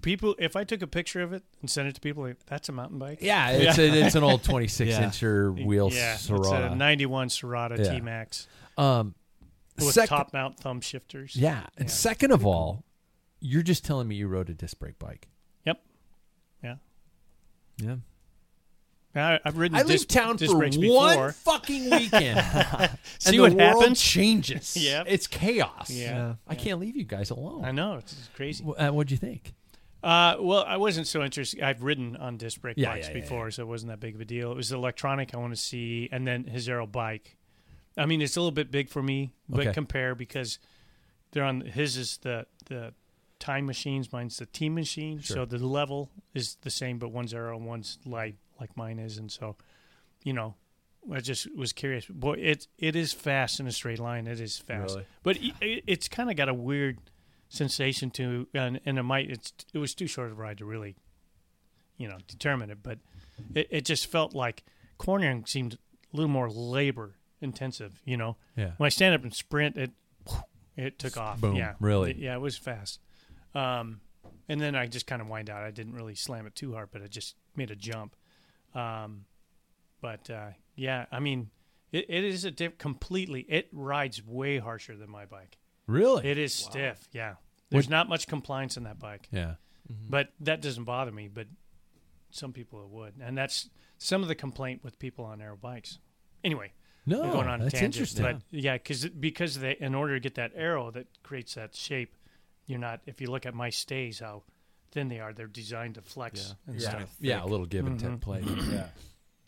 People, 0.00 0.36
if 0.38 0.54
I 0.54 0.62
took 0.62 0.80
a 0.82 0.86
picture 0.86 1.22
of 1.22 1.32
it 1.32 1.42
and 1.60 1.68
sent 1.68 1.88
it 1.88 1.96
to 1.96 2.00
people, 2.00 2.22
like, 2.22 2.44
that's 2.46 2.68
a 2.68 2.72
mountain 2.72 2.98
bike. 3.00 3.18
Yeah, 3.20 3.50
it's 3.50 3.78
A, 3.78 4.04
it's 4.06 4.14
an 4.14 4.22
old 4.22 4.44
26 4.44 4.88
Yeah. 4.90 5.02
incher 5.02 5.64
wheel 5.64 5.90
yeah, 5.92 6.14
it's 6.14 6.28
a 6.30 6.74
'91 6.76 7.28
Serotta 7.28 7.78
Yeah. 7.78 7.94
T 7.94 8.00
Max 8.00 8.46
um, 8.78 9.14
with 9.76 9.92
sec- 9.92 10.08
top 10.08 10.32
mount 10.32 10.56
thumb 10.60 10.80
shifters. 10.80 11.34
Yeah, 11.34 11.66
and 11.76 11.88
Yeah. 11.88 11.92
second 11.94 12.30
of 12.30 12.46
all, 12.46 12.84
you're 13.40 13.64
just 13.64 13.84
telling 13.84 14.06
me 14.06 14.14
you 14.14 14.28
rode 14.28 14.50
a 14.50 14.54
disc 14.54 14.78
brake 14.78 15.00
bike. 15.00 15.28
Yep. 17.82 17.90
Yeah. 17.90 17.96
Yeah. 19.14 19.28
I, 19.44 19.48
I've 19.48 19.58
ridden. 19.58 19.76
I 19.76 19.82
disc, 19.82 19.90
leave 19.90 20.08
town 20.08 20.36
disc 20.36 20.50
for 20.52 20.58
brakes 20.58 20.76
one 20.78 20.80
before. 21.14 21.32
fucking 21.32 21.90
weekend. 21.90 22.38
See 23.18 23.36
and 23.36 23.40
what 23.42 23.50
the 23.50 23.56
world 23.56 23.80
happens? 23.82 24.00
changes. 24.00 24.74
yeah, 24.80 25.04
it's 25.06 25.26
chaos. 25.26 25.90
Yeah. 25.90 26.36
I 26.48 26.54
can't 26.54 26.80
leave 26.80 26.96
you 26.96 27.04
guys 27.04 27.28
alone. 27.30 27.64
I 27.64 27.72
know 27.72 27.96
it's 27.96 28.28
crazy. 28.34 28.64
Wh- 28.64 28.80
Uh, 28.82 28.90
what'd 28.90 29.10
you 29.10 29.18
think? 29.18 29.52
Uh, 30.02 30.36
well, 30.40 30.64
I 30.66 30.78
wasn't 30.78 31.06
so 31.06 31.22
interested. 31.22 31.62
I've 31.62 31.82
ridden 31.82 32.16
on 32.16 32.36
disc 32.36 32.60
brake 32.60 32.74
Yeah, 32.76 32.88
bikes 32.94 33.08
yeah, 33.08 33.14
yeah, 33.14 33.20
before, 33.20 33.50
so 33.52 33.62
it 33.62 33.66
wasn't 33.66 33.90
that 33.90 34.00
big 34.00 34.14
of 34.16 34.20
a 34.20 34.24
deal. 34.24 34.50
It 34.50 34.56
was 34.56 34.72
electronic 34.72 35.32
I 35.34 35.38
want 35.38 35.52
to 35.54 35.60
see, 35.60 36.08
and 36.10 36.26
then 36.26 36.44
his 36.44 36.68
aero 36.68 36.86
bike. 36.86 37.36
I 37.96 38.06
mean, 38.06 38.20
it's 38.22 38.36
a 38.36 38.40
little 38.40 38.50
bit 38.50 38.70
big 38.70 38.88
for 38.88 39.02
me, 39.02 39.32
but 39.48 39.60
Okay. 39.60 39.72
compare 39.74 40.14
because 40.14 40.58
they're 41.32 41.44
on 41.44 41.60
his 41.60 41.96
is 41.98 42.16
the 42.22 42.46
the 42.66 42.94
time 43.42 43.66
machines, 43.66 44.12
mine's 44.12 44.36
the 44.38 44.46
team 44.46 44.74
machine, 44.74 45.18
Sure. 45.20 45.36
so 45.36 45.44
the 45.44 45.58
level 45.66 46.10
is 46.34 46.56
the 46.62 46.70
same, 46.70 46.98
but 46.98 47.10
one's 47.10 47.34
aero 47.34 47.56
and 47.56 47.66
one's 47.66 47.98
light 48.06 48.36
like 48.60 48.76
mine 48.76 48.98
is, 48.98 49.18
and 49.18 49.30
so 49.30 49.56
you 50.24 50.32
know. 50.32 50.54
I 51.12 51.18
just 51.18 51.48
was 51.56 51.72
curious. 51.72 52.06
Boy, 52.06 52.34
it 52.34 52.68
it 52.78 52.94
is 52.94 53.12
fast 53.12 53.58
in 53.58 53.66
a 53.66 53.72
straight 53.72 53.98
line. 53.98 54.28
It 54.28 54.38
is 54.38 54.56
fast, 54.58 54.94
Really? 54.94 55.06
but 55.24 55.36
it, 55.60 55.82
it's 55.88 56.06
kind 56.06 56.30
of 56.30 56.36
got 56.36 56.48
a 56.48 56.54
weird 56.54 56.98
sensation 57.48 58.08
to 58.12 58.46
and, 58.54 58.80
and 58.86 58.98
it 59.00 59.02
might 59.02 59.28
it's 59.28 59.52
it 59.74 59.78
was 59.78 59.94
too 59.96 60.06
short 60.06 60.30
of 60.30 60.38
a 60.38 60.40
ride 60.40 60.58
to 60.58 60.64
really 60.64 60.94
you 61.98 62.06
know 62.08 62.16
determine 62.28 62.70
it 62.70 62.78
but 62.82 62.98
it, 63.54 63.66
it 63.70 63.84
just 63.84 64.06
felt 64.06 64.32
like 64.32 64.62
cornering 64.96 65.44
seemed 65.44 65.74
a 65.74 66.16
little 66.16 66.30
more 66.30 66.48
labor 66.48 67.16
intensive 67.42 68.00
you 68.06 68.16
know 68.16 68.36
Yeah. 68.56 68.70
when 68.78 68.86
i 68.86 68.88
stand 68.88 69.14
up 69.14 69.22
and 69.22 69.34
sprint 69.34 69.76
it 69.76 69.90
it 70.78 70.98
took 70.98 71.16
off 71.18 71.40
Boom. 71.42 71.56
yeah 71.56 71.74
Really? 71.80 72.12
It- 72.12 72.16
yeah 72.18 72.34
it 72.36 72.40
was 72.40 72.56
fast 72.56 73.00
um 73.54 74.00
and 74.48 74.60
then 74.60 74.74
i 74.74 74.86
just 74.86 75.06
kind 75.06 75.20
of 75.22 75.28
wind 75.28 75.48
out 75.50 75.62
i 75.62 75.70
didn't 75.70 75.94
really 75.94 76.14
slam 76.14 76.46
it 76.46 76.54
too 76.54 76.72
hard 76.72 76.88
but 76.92 77.02
i 77.02 77.06
just 77.06 77.36
made 77.56 77.70
a 77.70 77.76
jump 77.76 78.14
um 78.74 79.24
but 80.00 80.28
uh 80.30 80.48
yeah 80.76 81.06
i 81.12 81.20
mean 81.20 81.50
it, 81.92 82.06
it 82.08 82.24
is 82.24 82.44
a 82.44 82.50
diff- 82.50 82.78
completely 82.78 83.42
it 83.48 83.68
rides 83.72 84.24
way 84.26 84.58
harsher 84.58 84.96
than 84.96 85.10
my 85.10 85.24
bike 85.26 85.58
Really? 85.86 86.26
it 86.26 86.38
is 86.38 86.54
stiff, 86.54 87.08
yeah. 87.12 87.34
There's 87.68 87.88
not 87.90 88.08
much 88.08 88.26
compliance 88.28 88.76
in 88.76 88.84
that 88.84 88.98
bike, 89.00 89.28
yeah. 89.32 89.54
but 90.08 90.28
that 90.40 90.62
doesn't 90.62 90.84
bother 90.84 91.10
me. 91.10 91.26
But 91.28 91.48
some 92.30 92.52
people 92.52 92.80
it 92.82 92.88
would, 92.88 93.14
and 93.20 93.36
that's 93.36 93.68
some 93.98 94.22
of 94.22 94.28
the 94.28 94.34
complaint 94.36 94.84
with 94.84 94.98
people 95.00 95.24
on 95.24 95.42
aero 95.42 95.56
bikes. 95.56 95.98
Anyway, 96.44 96.72
No, 97.04 97.22
we're 97.22 97.32
going 97.32 97.48
on 97.48 97.60
a 97.60 97.64
that's 97.64 97.74
tangent, 97.74 97.94
interesting. 97.96 98.22
but 98.24 98.36
yeah, 98.50 98.74
because 98.74 99.06
because 99.08 99.58
they 99.58 99.72
in 99.80 99.94
order 99.94 100.14
to 100.14 100.20
get 100.20 100.36
that 100.36 100.52
arrow 100.54 100.90
that 100.92 101.06
creates 101.24 101.54
that 101.54 101.74
shape, 101.74 102.14
you're 102.72 102.80
not. 102.80 103.00
If 103.06 103.20
you 103.20 103.30
look 103.30 103.46
at 103.46 103.54
my 103.54 103.70
stays, 103.70 104.18
how 104.18 104.42
thin 104.90 105.08
they 105.08 105.20
are, 105.20 105.32
they're 105.32 105.46
designed 105.46 105.94
to 105.94 106.02
flex 106.02 106.54
and 106.66 106.80
yeah, 106.80 106.88
stuff. 106.88 107.14
yeah, 107.20 107.44
a 107.44 107.46
little 107.46 107.66
give 107.66 107.86
and 107.86 108.00
Mhm. 108.00 108.10
take 108.12 108.20
play. 108.20 108.42
yeah. 108.72 108.88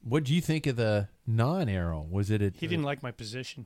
What 0.07 0.25
do 0.25 0.35
you 0.35 0.43
think 0.43 0.67
of 0.67 0.77
the 0.77 1.09
non-arrow? 1.27 2.07
Was 2.11 2.31
it 2.31 2.43
a 2.43 2.53
He 2.55 2.67
didn't 2.67 2.85
like 2.85 3.03
my 3.03 3.11
position. 3.11 3.65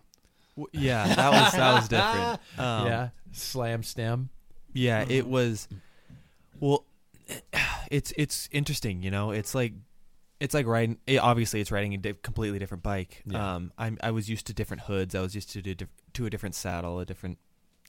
W- 0.56 0.68
Yeah, 0.72 1.12
that 1.14 1.30
was 1.32 1.52
that 1.52 1.74
was 1.74 1.88
different. 1.88 2.40
Um, 2.58 2.86
yeah, 2.86 3.08
slam 3.32 3.82
stem. 3.82 4.28
Yeah, 4.72 5.04
it 5.08 5.26
was. 5.26 5.66
Well, 6.60 6.84
it's 7.90 8.12
it's 8.16 8.48
interesting, 8.52 9.02
you 9.02 9.10
know. 9.10 9.32
It's 9.32 9.52
like 9.54 9.72
it's 10.40 10.54
like 10.54 10.66
riding. 10.66 10.98
It, 11.08 11.18
obviously, 11.18 11.60
it's 11.60 11.72
riding 11.72 11.94
a 11.94 11.96
di- 11.98 12.12
completely 12.22 12.58
different 12.60 12.84
bike. 12.84 13.22
Yeah. 13.26 13.54
Um, 13.56 13.72
I'm 13.76 13.98
I 14.00 14.12
was 14.12 14.28
used 14.30 14.46
to 14.46 14.52
different 14.54 14.82
hoods. 14.82 15.14
I 15.16 15.20
was 15.20 15.34
used 15.34 15.50
to 15.50 15.62
do 15.62 15.74
diff- 15.74 15.88
to 16.14 16.26
a 16.26 16.30
different 16.30 16.54
saddle, 16.54 17.00
a 17.00 17.04
different 17.04 17.38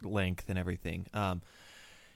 length, 0.02 0.46
and 0.50 0.58
everything. 0.58 1.06
Um, 1.14 1.42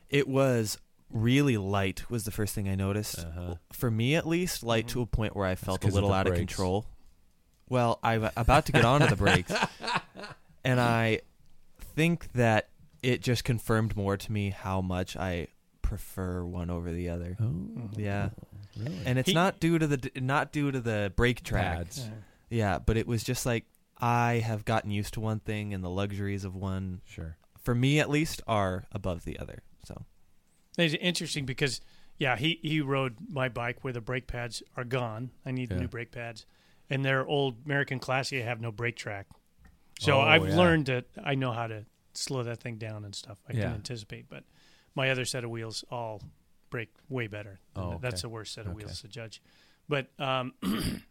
it 0.10 0.28
was 0.28 0.78
really 1.12 1.58
light. 1.58 2.10
Was 2.10 2.24
the 2.26 2.32
first 2.32 2.56
thing 2.56 2.68
I 2.68 2.76
noticed. 2.76 3.20
Uh-huh. 3.20 3.56
For 3.72 3.90
me, 3.92 4.16
at 4.16 4.28
least, 4.28 4.64
light 4.64 4.88
to 4.90 5.02
a 5.02 5.06
point 5.06 5.36
where 5.36 5.46
I 5.46 5.56
felt 5.56 5.84
a 5.84 5.88
little 5.88 6.10
the 6.10 6.16
out 6.16 6.28
of 6.28 6.36
control. 6.36 6.86
Well, 7.70 8.00
I'm 8.04 8.30
about 8.36 8.66
to 8.68 8.72
get 8.72 8.86
onto 8.86 9.08
the 9.08 9.16
brakes, 9.16 9.54
and 10.64 10.80
I 10.80 11.22
think 11.96 12.32
that 12.34 12.70
it 13.02 13.22
just 13.22 13.44
confirmed 13.44 13.96
more 13.96 14.18
to 14.18 14.32
me 14.32 14.50
how 14.52 14.82
much 14.82 15.16
I 15.18 15.48
prefer 15.82 16.44
one 16.46 16.70
over 16.70 16.92
the 16.92 17.10
other. 17.10 17.36
Oh, 17.42 17.90
Yeah, 17.98 18.30
really? 18.78 19.00
and 19.06 19.18
it's 19.18 19.30
He- 19.30 19.34
not 19.34 19.60
due 19.60 19.80
to 19.80 19.88
the 19.88 20.12
not 20.20 20.52
due 20.52 20.72
to 20.72 20.80
the 20.80 21.12
brake 21.16 21.44
tracks. 21.44 22.00
Pads. 22.00 22.12
Yeah, 22.50 22.80
but 22.80 22.98
it 22.98 23.08
was 23.08 23.24
just 23.24 23.46
like 23.46 23.66
I 24.00 24.44
have 24.46 24.66
gotten 24.66 24.92
used 24.92 25.14
to 25.16 25.20
one 25.22 25.40
thing, 25.40 25.74
and 25.74 25.84
the 25.84 25.90
luxuries 25.90 26.44
of 26.46 26.56
one, 26.56 27.02
Sure. 27.06 27.38
for 27.62 27.74
me 27.74 28.00
at 28.00 28.10
least, 28.10 28.42
are 28.48 28.86
above 28.92 29.24
the 29.26 29.40
other. 29.40 29.64
It's 30.78 30.96
interesting 30.96 31.46
because 31.46 31.82
yeah, 32.18 32.36
he 32.38 32.60
he 32.62 32.82
rode 32.82 33.16
my 33.30 33.50
bike 33.50 33.84
where 33.84 33.94
the 33.94 34.02
brake 34.02 34.28
pads 34.28 34.62
are 34.76 34.84
gone. 34.84 35.32
I 35.46 35.52
need 35.52 35.72
Yeah. 35.72 35.80
new 35.80 35.88
brake 35.88 36.12
pads, 36.12 36.46
and 36.90 37.04
their 37.04 37.26
old 37.26 37.66
American 37.66 38.00
Classic 38.00 38.44
have 38.44 38.60
no 38.62 38.72
brake 38.72 38.96
track. 38.96 39.28
So 40.00 40.20
Oh, 40.20 40.22
I've 40.22 40.48
yeah. 40.48 40.58
learned 40.58 40.86
that 40.88 41.06
I 41.24 41.36
know 41.36 41.52
how 41.52 41.68
to 41.68 41.86
slow 42.14 42.44
that 42.44 42.60
thing 42.60 42.78
down 42.78 43.06
and 43.06 43.14
stuff. 43.16 43.40
I 43.48 43.54
Yeah. 43.54 43.64
can 43.66 43.74
anticipate, 43.76 44.28
but 44.30 44.44
my 44.96 45.10
other 45.10 45.26
set 45.26 45.44
of 45.44 45.50
wheels 45.50 45.84
all 45.90 46.22
brake 46.70 46.94
way 47.10 47.28
better. 47.28 47.60
Oh, 47.76 47.98
That's 48.00 48.22
the 48.24 48.30
worst 48.30 48.54
set 48.54 48.66
of 48.66 48.72
Okay. 48.74 48.78
wheels 48.86 49.02
to 49.02 49.08
judge. 49.08 49.42
But 49.88 50.08
um, 50.20 50.54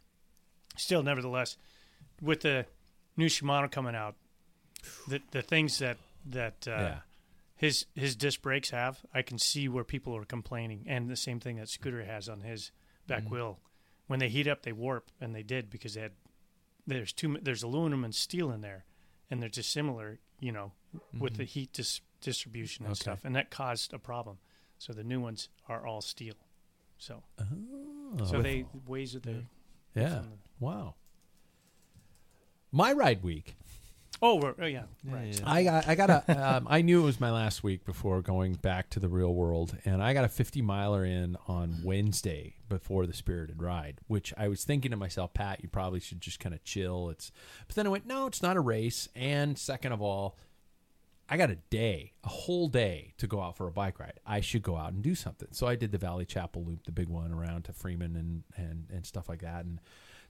still, 0.77 1.03
nevertheless, 1.03 1.57
with 2.21 2.41
the 2.41 2.65
new 3.17 3.27
Shimano 3.27 3.69
coming 3.71 3.95
out, 3.95 4.15
the 5.07 5.21
the 5.31 5.41
things 5.41 5.79
that 5.79 5.97
that 6.25 6.67
uh. 6.67 6.95
His 7.63 7.85
his 7.95 8.15
disc 8.15 8.41
brakes 8.41 8.69
have, 8.71 8.99
I 9.13 9.21
can 9.21 9.37
see 9.37 9.67
where 9.69 9.83
people 9.85 10.15
are 10.15 10.25
complaining, 10.25 10.83
and 10.87 11.09
the 11.09 11.15
same 11.15 11.39
thing 11.39 11.55
that 11.57 11.69
Scooter 11.69 12.03
has 12.03 12.27
on 12.29 12.41
his 12.41 12.71
back 13.07 13.23
Mm-hmm. 13.23 13.33
wheel. 13.33 13.59
When 14.07 14.19
they 14.19 14.29
heat 14.29 14.47
up, 14.47 14.63
they 14.63 14.73
warp, 14.73 15.09
and 15.21 15.33
they 15.33 15.43
did 15.43 15.69
because 15.69 15.93
they 15.93 16.01
had 16.01 16.11
there's 16.85 17.13
two 17.13 17.37
there's 17.41 17.63
aluminum 17.63 18.03
and 18.03 18.13
steel 18.13 18.51
in 18.51 18.61
there, 18.61 18.83
and 19.31 19.41
they're 19.41 19.49
just 19.49 19.71
similar, 19.71 20.19
you 20.41 20.51
know, 20.51 20.73
with 21.17 21.37
the 21.37 21.45
heat 21.45 21.71
dis- 21.73 22.01
distribution 22.19 22.85
and 22.85 22.91
Okay. 22.91 22.99
stuff, 23.01 23.23
and 23.23 23.35
that 23.35 23.49
caused 23.49 23.93
a 23.93 23.99
problem. 23.99 24.37
So 24.77 24.91
the 24.91 25.03
new 25.05 25.21
ones 25.21 25.47
are 25.69 25.87
all 25.87 26.01
steel. 26.01 26.35
So 26.97 27.23
Oh, 27.39 28.25
so 28.25 28.41
they 28.41 28.65
ways 28.85 29.15
of 29.15 29.21
the 29.23 29.45
yeah. 29.95 30.23
Wow. 30.59 30.95
My 32.71 32.91
ride 32.91 33.23
week. 33.23 33.55
Oh 34.23 34.35
we're, 34.35 34.55
oh 34.59 34.65
yeah 34.65 34.83
Yeah, 35.03 35.13
right 35.13 35.39
yeah. 35.39 35.51
I 35.51 35.63
got 35.63 35.87
I 35.87 35.95
got 35.95 36.09
a 36.09 36.55
um, 36.55 36.67
I 36.69 36.81
knew 36.81 37.01
it 37.01 37.05
was 37.05 37.19
my 37.19 37.29
last 37.31 37.63
week 37.63 37.85
before 37.85 38.21
going 38.21 38.53
back 38.53 38.89
to 38.91 38.99
the 38.99 39.09
real 39.09 39.33
world, 39.33 39.77
and 39.85 40.01
I 40.01 40.13
got 40.13 40.23
a 40.23 40.29
50 40.29 40.61
miler 40.61 41.05
in 41.05 41.37
on 41.47 41.81
Wednesday 41.83 42.55
before 42.69 43.05
the 43.05 43.13
spirited 43.13 43.61
ride, 43.61 43.99
which 44.07 44.33
I 44.37 44.47
was 44.47 44.63
thinking 44.63 44.91
to 44.91 44.97
myself, 44.97 45.33
Pat, 45.33 45.61
you 45.61 45.69
probably 45.69 45.99
should 45.99 46.21
just 46.21 46.39
kind 46.39 46.55
of 46.55 46.63
chill. 46.63 47.09
It's, 47.09 47.31
but 47.67 47.75
then 47.75 47.85
I 47.85 47.89
went, 47.89 48.07
no, 48.07 48.25
it's 48.25 48.41
not 48.41 48.57
a 48.57 48.61
race, 48.61 49.09
and 49.15 49.57
second 49.59 49.91
of 49.91 50.01
all, 50.01 50.37
I 51.29 51.37
got 51.37 51.51
a 51.51 51.55
day, 51.55 52.13
a 52.23 52.29
whole 52.29 52.67
day 52.67 53.13
to 53.17 53.27
go 53.27 53.41
out 53.41 53.57
for 53.57 53.67
a 53.67 53.71
bike 53.71 53.99
ride. 53.99 54.19
I 54.25 54.41
should 54.41 54.63
go 54.63 54.75
out 54.75 54.93
and 54.93 55.03
do 55.03 55.15
something. 55.15 55.49
So 55.51 55.67
I 55.67 55.75
did 55.75 55.91
the 55.91 55.97
Valley 55.97 56.25
Chapel 56.25 56.63
loop, 56.63 56.85
the 56.85 56.91
big 56.91 57.09
one 57.09 57.31
around 57.31 57.65
to 57.65 57.73
Freeman 57.73 58.15
and 58.15 58.43
and 58.55 58.87
and 58.91 59.05
stuff 59.05 59.29
like 59.29 59.41
that, 59.41 59.65
and 59.65 59.79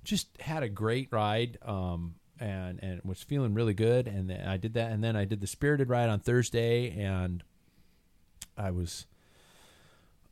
just 0.04 0.28
had 0.40 0.64
a 0.64 0.70
great 0.70 1.10
ride. 1.12 1.58
Um, 1.64 2.16
and 2.40 2.80
and 2.82 3.02
was 3.04 3.22
feeling 3.24 3.54
really 3.54 3.74
good. 3.74 4.08
And 4.08 4.30
then 4.30 4.48
I 4.48 4.58
did 4.58 4.74
that, 4.76 4.92
and 4.92 5.04
then 5.04 5.16
I 5.16 5.26
did 5.26 5.42
the 5.42 5.48
spirited 5.48 5.90
ride 5.90 6.10
on 6.10 6.20
Thursday, 6.20 6.92
and 6.92 7.44
I 8.58 8.72
was. 8.72 9.06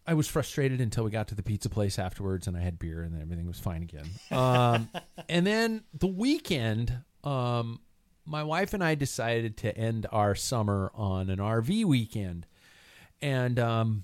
I 0.08 0.16
was 0.16 0.28
frustrated 0.28 0.82
until 0.82 1.04
we 1.04 1.12
got 1.12 1.28
to 1.28 1.36
the 1.36 1.44
pizza 1.44 1.70
place 1.70 2.00
afterwards, 2.00 2.48
and 2.48 2.58
I 2.58 2.62
had 2.62 2.80
beer, 2.80 3.04
and 3.04 3.14
then 3.14 3.22
everything 3.22 3.46
was 3.46 3.60
fine 3.60 3.84
again. 3.84 4.10
Um, 4.32 4.90
and 5.30 5.46
then 5.46 5.84
the 5.94 6.08
weekend, 6.08 6.92
um, 7.24 7.80
my 8.26 8.44
wife 8.44 8.74
and 8.74 8.84
I 8.84 8.96
decided 8.96 9.58
to 9.58 9.78
end 9.78 10.08
our 10.12 10.34
summer 10.34 10.92
on 10.96 11.30
an 11.30 11.38
RV 11.38 11.86
weekend, 11.86 12.48
and 13.22 13.60
um, 13.60 14.04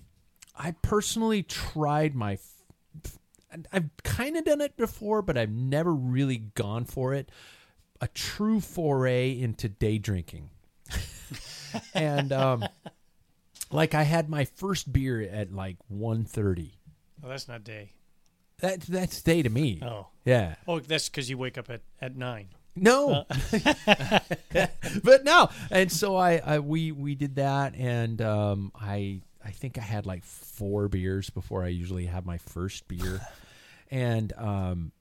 I 0.56 0.76
personally 0.84 1.42
tried 1.42 2.14
my. 2.14 2.34
F- 3.04 3.18
I've 3.72 3.90
kind 4.04 4.38
of 4.38 4.46
done 4.46 4.62
it 4.62 4.78
before, 4.78 5.24
but 5.24 5.36
I've 5.36 5.50
never 5.50 5.94
really 5.94 6.38
gone 6.38 6.86
for 6.86 7.16
it. 7.16 7.32
A 8.02 8.08
true 8.10 8.60
foray 8.60 9.32
into 9.40 9.68
day 9.68 9.98
drinking, 9.98 10.50
and 11.96 12.32
um, 12.32 12.64
like 13.72 13.94
I 13.96 14.04
had 14.04 14.30
my 14.30 14.46
first 14.46 14.92
beer 14.94 15.22
at 15.22 15.52
like 15.52 15.78
1.30. 15.92 16.72
oh 17.24 17.28
that's 17.28 17.48
not 17.48 17.64
day 17.64 17.92
That 18.60 18.82
that's 18.82 19.22
day 19.24 19.42
to 19.42 19.50
me. 19.50 19.82
Oh, 19.84 20.08
Yeah. 20.26 20.56
oh, 20.68 20.80
that's 20.80 21.10
because 21.10 21.28
you 21.30 21.38
wake 21.40 21.58
up 21.58 21.70
at 21.72 21.82
at 22.00 22.16
nine. 22.16 22.50
No, 22.76 23.26
but 25.04 25.24
no, 25.24 25.50
and 25.72 25.92
so 25.92 26.16
I, 26.16 26.38
I 26.38 26.60
we 26.60 26.92
we 26.92 27.16
did 27.16 27.36
that, 27.38 27.74
and 27.76 28.22
um, 28.22 28.72
I 28.76 29.22
I 29.44 29.50
think 29.50 29.80
I 29.80 29.82
had 29.82 30.06
like 30.06 30.24
four 30.24 30.88
beers 30.88 31.32
before 31.32 31.64
I 31.64 31.70
usually 31.70 32.06
have 32.06 32.26
my 32.28 32.38
first 32.38 32.88
beer, 32.88 33.22
and 33.92 34.32
um, 34.38 34.92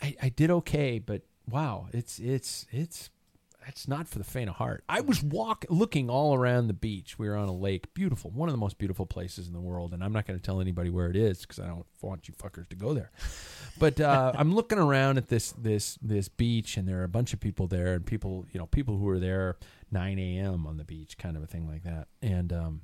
I 0.00 0.16
I 0.22 0.28
did 0.30 0.50
okay, 0.50 0.98
but 0.98 1.20
wow, 1.48 1.88
it's 1.92 2.18
it's 2.18 2.66
it's 2.70 3.10
it's 3.68 3.88
not 3.88 4.06
for 4.06 4.18
the 4.18 4.24
faint 4.24 4.48
of 4.48 4.56
heart. 4.56 4.84
I 4.88 5.00
was 5.00 5.22
walk 5.22 5.64
looking 5.68 6.08
all 6.08 6.34
around 6.34 6.68
the 6.68 6.74
beach. 6.74 7.18
We 7.18 7.28
were 7.28 7.36
on 7.36 7.48
a 7.48 7.54
lake, 7.54 7.92
beautiful, 7.94 8.30
one 8.30 8.48
of 8.48 8.52
the 8.52 8.58
most 8.58 8.78
beautiful 8.78 9.06
places 9.06 9.48
in 9.48 9.52
the 9.52 9.60
world, 9.60 9.92
and 9.92 10.04
I'm 10.04 10.12
not 10.12 10.26
going 10.26 10.38
to 10.38 10.44
tell 10.44 10.60
anybody 10.60 10.88
where 10.88 11.08
it 11.08 11.16
is 11.16 11.40
because 11.40 11.58
I 11.58 11.66
don't 11.66 11.84
want 12.00 12.28
you 12.28 12.34
fuckers 12.34 12.68
to 12.68 12.76
go 12.76 12.94
there. 12.94 13.10
But 13.78 14.00
uh, 14.00 14.32
I'm 14.38 14.54
looking 14.54 14.78
around 14.78 15.18
at 15.18 15.28
this 15.28 15.52
this 15.52 15.98
this 16.00 16.28
beach, 16.28 16.76
and 16.76 16.86
there 16.86 17.00
are 17.00 17.04
a 17.04 17.08
bunch 17.08 17.32
of 17.32 17.40
people 17.40 17.66
there, 17.66 17.94
and 17.94 18.06
people 18.06 18.46
you 18.52 18.60
know 18.60 18.66
people 18.66 18.98
who 18.98 19.08
are 19.08 19.18
there 19.18 19.56
9 19.90 20.18
a.m. 20.18 20.66
on 20.66 20.76
the 20.76 20.84
beach, 20.84 21.18
kind 21.18 21.36
of 21.36 21.42
a 21.42 21.46
thing 21.46 21.66
like 21.66 21.82
that, 21.82 22.08
and 22.22 22.52
um, 22.52 22.82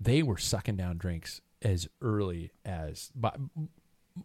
they 0.00 0.22
were 0.22 0.38
sucking 0.38 0.76
down 0.76 0.98
drinks 0.98 1.40
as 1.62 1.88
early 2.02 2.52
as 2.64 3.10
but 3.14 3.38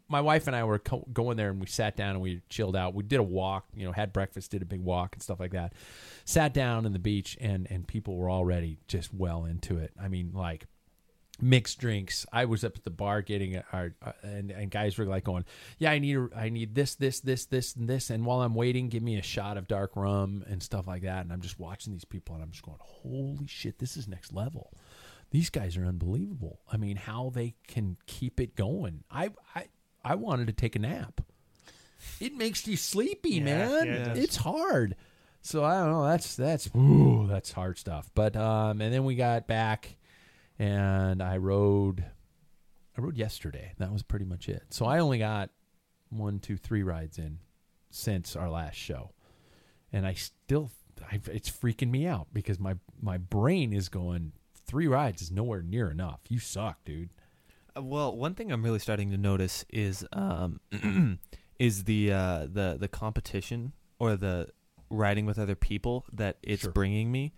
my 0.07 0.21
wife 0.21 0.47
and 0.47 0.55
I 0.55 0.63
were 0.63 0.79
co- 0.79 1.07
going 1.11 1.37
there 1.37 1.49
and 1.49 1.59
we 1.59 1.67
sat 1.67 1.95
down 1.95 2.11
and 2.11 2.21
we 2.21 2.41
chilled 2.49 2.75
out. 2.75 2.93
We 2.93 3.03
did 3.03 3.19
a 3.19 3.23
walk, 3.23 3.65
you 3.75 3.85
know, 3.85 3.91
had 3.91 4.13
breakfast, 4.13 4.51
did 4.51 4.61
a 4.61 4.65
big 4.65 4.81
walk 4.81 5.15
and 5.15 5.21
stuff 5.21 5.39
like 5.39 5.51
that. 5.51 5.73
Sat 6.25 6.53
down 6.53 6.85
in 6.85 6.93
the 6.93 6.99
beach 6.99 7.37
and 7.41 7.67
and 7.69 7.87
people 7.87 8.15
were 8.15 8.29
already 8.29 8.79
just 8.87 9.13
well 9.13 9.45
into 9.45 9.77
it. 9.77 9.91
I 10.01 10.07
mean, 10.07 10.31
like 10.33 10.67
mixed 11.41 11.79
drinks. 11.79 12.25
I 12.31 12.45
was 12.45 12.63
up 12.63 12.77
at 12.77 12.83
the 12.83 12.91
bar 12.91 13.21
getting 13.21 13.61
our 13.73 13.93
uh, 14.01 14.11
and 14.21 14.51
and 14.51 14.69
guys 14.69 14.97
were 14.97 15.05
like 15.05 15.23
going, 15.23 15.45
"Yeah, 15.77 15.91
I 15.91 15.99
need 15.99 16.17
a, 16.17 16.29
I 16.35 16.49
need 16.49 16.75
this 16.75 16.95
this 16.95 17.19
this 17.19 17.45
this 17.45 17.75
and 17.75 17.89
this." 17.89 18.09
And 18.09 18.25
while 18.25 18.41
I'm 18.41 18.55
waiting, 18.55 18.89
give 18.89 19.03
me 19.03 19.17
a 19.17 19.23
shot 19.23 19.57
of 19.57 19.67
dark 19.67 19.95
rum 19.95 20.43
and 20.47 20.61
stuff 20.61 20.87
like 20.87 21.03
that. 21.03 21.23
And 21.23 21.33
I'm 21.33 21.41
just 21.41 21.59
watching 21.59 21.93
these 21.93 22.05
people 22.05 22.35
and 22.35 22.43
I'm 22.43 22.51
just 22.51 22.63
going, 22.63 22.77
"Holy 22.79 23.47
shit, 23.47 23.79
this 23.79 23.97
is 23.97 24.07
next 24.07 24.33
level." 24.33 24.71
These 25.31 25.49
guys 25.49 25.77
are 25.77 25.85
unbelievable. 25.85 26.59
I 26.71 26.75
mean, 26.75 26.97
how 26.97 27.31
they 27.33 27.55
can 27.67 27.97
keep 28.05 28.39
it 28.39 28.55
going. 28.55 29.03
I 29.09 29.31
I 29.55 29.67
I 30.03 30.15
wanted 30.15 30.47
to 30.47 30.53
take 30.53 30.75
a 30.75 30.79
nap. 30.79 31.21
It 32.19 32.35
makes 32.35 32.67
you 32.67 32.77
sleepy, 32.77 33.35
Yeah, 33.35 33.43
man. 33.43 33.85
yeah, 33.87 34.11
it 34.11 34.17
it's 34.17 34.37
hard. 34.37 34.95
So 35.41 35.63
I 35.63 35.75
don't 35.79 35.91
know. 35.91 36.05
That's 36.05 36.35
that's 36.35 36.69
ooh, 36.75 37.27
that's 37.27 37.51
hard 37.51 37.77
stuff. 37.77 38.09
But 38.15 38.35
um, 38.35 38.81
and 38.81 38.93
then 38.93 39.03
we 39.03 39.15
got 39.15 39.47
back, 39.47 39.95
and 40.59 41.21
I 41.21 41.37
rode. 41.37 42.03
I 42.97 43.01
rode 43.01 43.17
yesterday. 43.17 43.73
That 43.77 43.91
was 43.91 44.03
pretty 44.03 44.25
much 44.25 44.49
it. 44.49 44.63
So 44.69 44.85
I 44.85 44.99
only 44.99 45.17
got 45.17 45.49
one, 46.09 46.39
two, 46.39 46.57
three 46.57 46.83
rides 46.83 47.17
in 47.17 47.39
since 47.89 48.35
our 48.35 48.49
last 48.49 48.75
show, 48.75 49.11
and 49.93 50.05
I 50.05 50.13
still, 50.13 50.69
I, 51.11 51.19
it's 51.31 51.49
freaking 51.49 51.89
me 51.89 52.05
out 52.05 52.27
because 52.33 52.59
my 52.59 52.75
my 53.01 53.17
brain 53.17 53.73
is 53.73 53.89
going. 53.89 54.33
Three 54.65 54.87
rides 54.87 55.21
is 55.21 55.31
nowhere 55.31 55.61
near 55.61 55.89
enough. 55.91 56.21
You 56.29 56.39
suck, 56.39 56.83
dude. 56.85 57.09
Well, 57.79 58.15
one 58.15 58.35
thing 58.35 58.51
I'm 58.51 58.63
really 58.63 58.79
starting 58.79 59.11
to 59.11 59.17
notice 59.17 59.65
is 59.69 60.05
um, 60.11 60.59
is 61.59 61.85
the 61.85 62.11
uh, 62.11 62.47
the 62.51 62.77
the 62.79 62.87
competition 62.87 63.73
or 63.99 64.15
the 64.15 64.49
riding 64.89 65.25
with 65.25 65.39
other 65.39 65.55
people 65.55 66.05
that 66.13 66.37
it's 66.43 66.63
Sure. 66.63 66.71
bringing 66.71 67.11
me. 67.11 67.33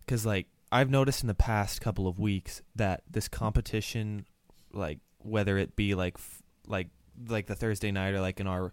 Because 0.00 0.26
like 0.26 0.46
I've 0.70 0.90
noticed 0.90 1.22
in 1.22 1.26
the 1.28 1.34
past 1.34 1.80
couple 1.80 2.06
of 2.06 2.18
weeks 2.18 2.60
that 2.76 3.02
this 3.10 3.28
competition, 3.28 4.26
like 4.72 4.98
whether 5.18 5.56
it 5.58 5.74
be 5.76 5.94
like 5.94 6.14
f- 6.16 6.42
like 6.66 6.88
like 7.28 7.46
the 7.46 7.54
Thursday 7.54 7.90
night 7.92 8.14
or 8.14 8.20
like 8.20 8.40
in 8.40 8.46
our 8.46 8.72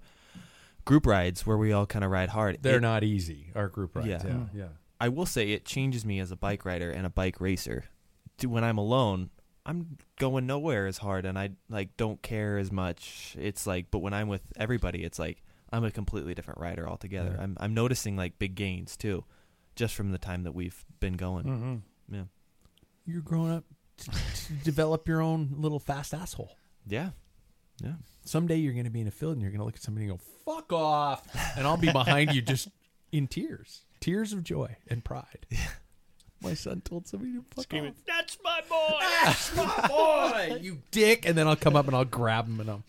group 0.86 1.06
rides 1.06 1.46
where 1.46 1.58
we 1.58 1.72
all 1.72 1.86
kind 1.86 2.04
of 2.04 2.12
ride 2.12 2.30
hard, 2.30 2.58
They're 2.62 2.78
it- 2.78 2.82
not 2.82 3.04
easy. 3.04 3.52
Our 3.56 3.68
group 3.70 3.96
rides. 3.96 4.08
Yeah, 4.08 4.22
Yeah. 4.26 4.32
Mm. 4.34 4.50
yeah. 4.54 4.68
I 5.00 5.08
will 5.08 5.26
say 5.26 5.52
it 5.52 5.64
changes 5.66 6.04
me 6.04 6.20
as 6.20 6.30
a 6.32 6.36
bike 6.36 6.66
rider 6.66 6.92
and 6.92 7.06
a 7.06 7.10
bike 7.10 7.40
racer. 7.40 7.86
To 8.40 8.48
when 8.48 8.64
I'm 8.66 8.78
alone, 8.78 9.30
I'm 9.66 9.98
going 10.18 10.48
nowhere 10.48 10.88
as 10.88 10.98
hard 10.98 11.26
and 11.26 11.38
I 11.38 11.52
like 11.70 11.96
don't 11.98 12.22
care 12.22 12.58
as 12.58 12.72
much. 12.72 13.36
It's 13.40 13.68
like 13.68 13.92
but 13.92 14.00
when 14.00 14.14
I'm 14.14 14.28
with 14.28 14.42
everybody, 14.58 15.04
it's 15.04 15.20
like 15.20 15.44
I'm 15.72 15.84
a 15.84 15.92
completely 15.92 16.34
different 16.34 16.60
rider 16.60 16.88
altogether. 16.88 17.36
Yeah. 17.38 17.44
I'm 17.44 17.58
I'm 17.60 17.74
noticing 17.74 18.16
like 18.16 18.40
big 18.40 18.56
gains 18.56 18.98
too 18.98 19.24
just 19.76 19.96
from 19.96 20.12
the 20.12 20.18
time 20.18 20.44
that 20.44 20.54
we've 20.54 20.86
been 21.00 21.14
going. 21.14 21.46
Mm-hmm. 21.46 22.16
Yeah. 22.16 22.24
You're 23.06 23.22
growing 23.22 23.52
up 23.52 23.64
to, 24.00 24.12
to 24.12 24.54
develop 24.64 25.08
your 25.08 25.22
own 25.22 25.56
little 25.58 25.80
fast 25.80 26.14
asshole. 26.14 26.58
Yeah. 26.86 27.12
Yeah. 27.82 27.94
Someday 28.26 28.58
you're 28.58 28.74
going 28.74 28.86
to 28.86 28.92
be 28.92 29.00
in 29.00 29.08
a 29.08 29.12
field 29.12 29.34
and 29.34 29.42
you're 29.42 29.52
going 29.52 29.60
to 29.60 29.66
look 29.66 29.76
at 29.76 29.82
somebody 29.82 30.08
and 30.08 30.18
go, 30.18 30.24
fuck 30.46 30.74
off. 30.74 31.26
And 31.58 31.66
I'll 31.66 31.78
be 31.78 31.92
behind 31.92 32.34
you 32.34 32.42
just 32.42 32.68
in 33.12 33.28
tears. 33.28 33.86
Tears 34.02 34.34
of 34.34 34.44
joy 34.44 34.76
and 34.88 35.04
pride. 35.04 35.46
My 36.42 36.54
son 36.54 36.82
told 36.82 37.08
somebody 37.08 37.34
to 37.34 37.44
fuck 37.54 37.64
Screaming, 37.64 37.92
off. 37.92 37.96
"That's 38.08 38.38
my 38.44 38.62
boy!" 38.70 38.98
That's 39.26 39.56
my 39.56 39.88
boy, 39.88 40.60
you 40.62 40.82
dick. 40.92 41.28
And 41.28 41.38
then 41.38 41.48
I'll 41.48 41.56
come 41.56 41.76
up 41.76 41.88
and 41.88 41.96
I'll 41.96 42.06
grab 42.06 42.48
him 42.48 42.60
and 42.60 42.70
I'll, 42.70 42.84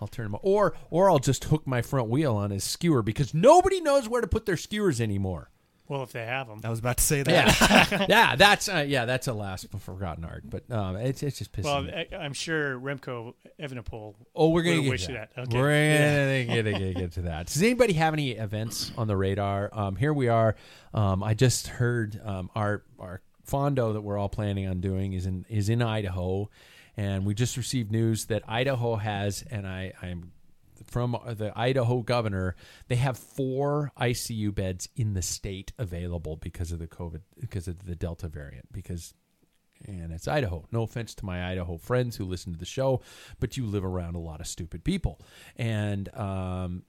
I'll 0.00 0.08
turn 0.08 0.26
him. 0.26 0.36
Or, 0.42 0.74
or 0.90 1.10
I'll 1.10 1.18
just 1.20 1.44
hook 1.44 1.66
my 1.66 1.80
front 1.82 2.08
wheel 2.08 2.34
on 2.34 2.50
his 2.50 2.64
skewer 2.64 3.02
because 3.02 3.32
nobody 3.32 3.80
knows 3.80 4.08
where 4.08 4.20
to 4.20 4.26
put 4.26 4.46
their 4.46 4.56
skewers 4.56 5.00
anymore. 5.00 5.50
Well, 5.88 6.02
if 6.02 6.12
they 6.12 6.24
have 6.24 6.48
them. 6.48 6.60
I 6.64 6.68
was 6.68 6.78
about 6.78 6.98
to 6.98 7.02
say 7.02 7.22
that. 7.22 7.60
Yeah, 7.60 8.06
yeah, 8.08 8.36
that's 8.36 8.68
uh, 8.68 8.84
yeah, 8.86 9.06
that's 9.06 9.26
a 9.26 9.32
last 9.32 9.66
forgotten 9.78 10.24
art, 10.24 10.44
but 10.44 10.70
um, 10.70 10.96
it's 10.96 11.22
it's 11.22 11.38
just 11.38 11.52
pissing. 11.52 11.64
Well, 11.64 11.82
me. 11.82 12.06
I, 12.12 12.16
I'm 12.16 12.34
sure 12.34 12.78
Remco 12.78 13.34
Evenepoel. 13.58 14.14
oh, 14.34 14.48
we're 14.50 14.62
gonna 14.62 14.82
get 14.82 14.90
wish 14.90 15.06
to 15.06 15.12
you 15.12 15.18
that. 15.18 15.34
that. 15.34 15.48
Okay. 15.48 15.58
We're 15.58 16.54
gonna 16.54 16.62
get, 16.62 16.78
get, 16.78 16.96
get 16.96 17.12
to 17.12 17.22
that. 17.22 17.46
Does 17.46 17.62
anybody 17.62 17.94
have 17.94 18.12
any 18.12 18.32
events 18.32 18.92
on 18.98 19.06
the 19.06 19.16
radar? 19.16 19.70
Um, 19.72 19.96
here 19.96 20.12
we 20.12 20.28
are. 20.28 20.56
Um, 20.92 21.22
I 21.22 21.34
just 21.34 21.68
heard 21.68 22.20
um, 22.24 22.50
our 22.54 22.82
our 22.98 23.22
fondo 23.46 23.94
that 23.94 24.02
we're 24.02 24.18
all 24.18 24.28
planning 24.28 24.66
on 24.66 24.80
doing 24.80 25.14
is 25.14 25.24
in 25.24 25.46
is 25.48 25.70
in 25.70 25.80
Idaho, 25.80 26.50
and 26.96 27.24
we 27.24 27.34
just 27.34 27.56
received 27.56 27.90
news 27.90 28.26
that 28.26 28.42
Idaho 28.46 28.96
has, 28.96 29.42
and 29.50 29.66
I 29.66 29.94
I'm 30.02 30.32
from 30.88 31.16
the 31.26 31.52
Idaho 31.54 32.02
governor, 32.02 32.56
they 32.88 32.96
have 32.96 33.16
four 33.18 33.92
ICU 34.00 34.54
beds 34.54 34.88
in 34.96 35.14
the 35.14 35.22
state 35.22 35.72
available 35.78 36.36
because 36.36 36.72
of 36.72 36.78
the 36.78 36.86
COVID, 36.86 37.20
because 37.38 37.68
of 37.68 37.84
the 37.84 37.94
Delta 37.94 38.28
variant. 38.28 38.72
Because, 38.72 39.14
and 39.86 40.12
it's 40.12 40.26
Idaho. 40.26 40.64
No 40.72 40.82
offense 40.82 41.14
to 41.16 41.26
my 41.26 41.50
Idaho 41.50 41.76
friends 41.76 42.16
who 42.16 42.24
listen 42.24 42.52
to 42.52 42.58
the 42.58 42.64
show, 42.64 43.02
but 43.38 43.56
you 43.56 43.66
live 43.66 43.84
around 43.84 44.16
a 44.16 44.20
lot 44.20 44.40
of 44.40 44.46
stupid 44.46 44.82
people, 44.82 45.20
and 45.56 46.14
um, 46.16 46.82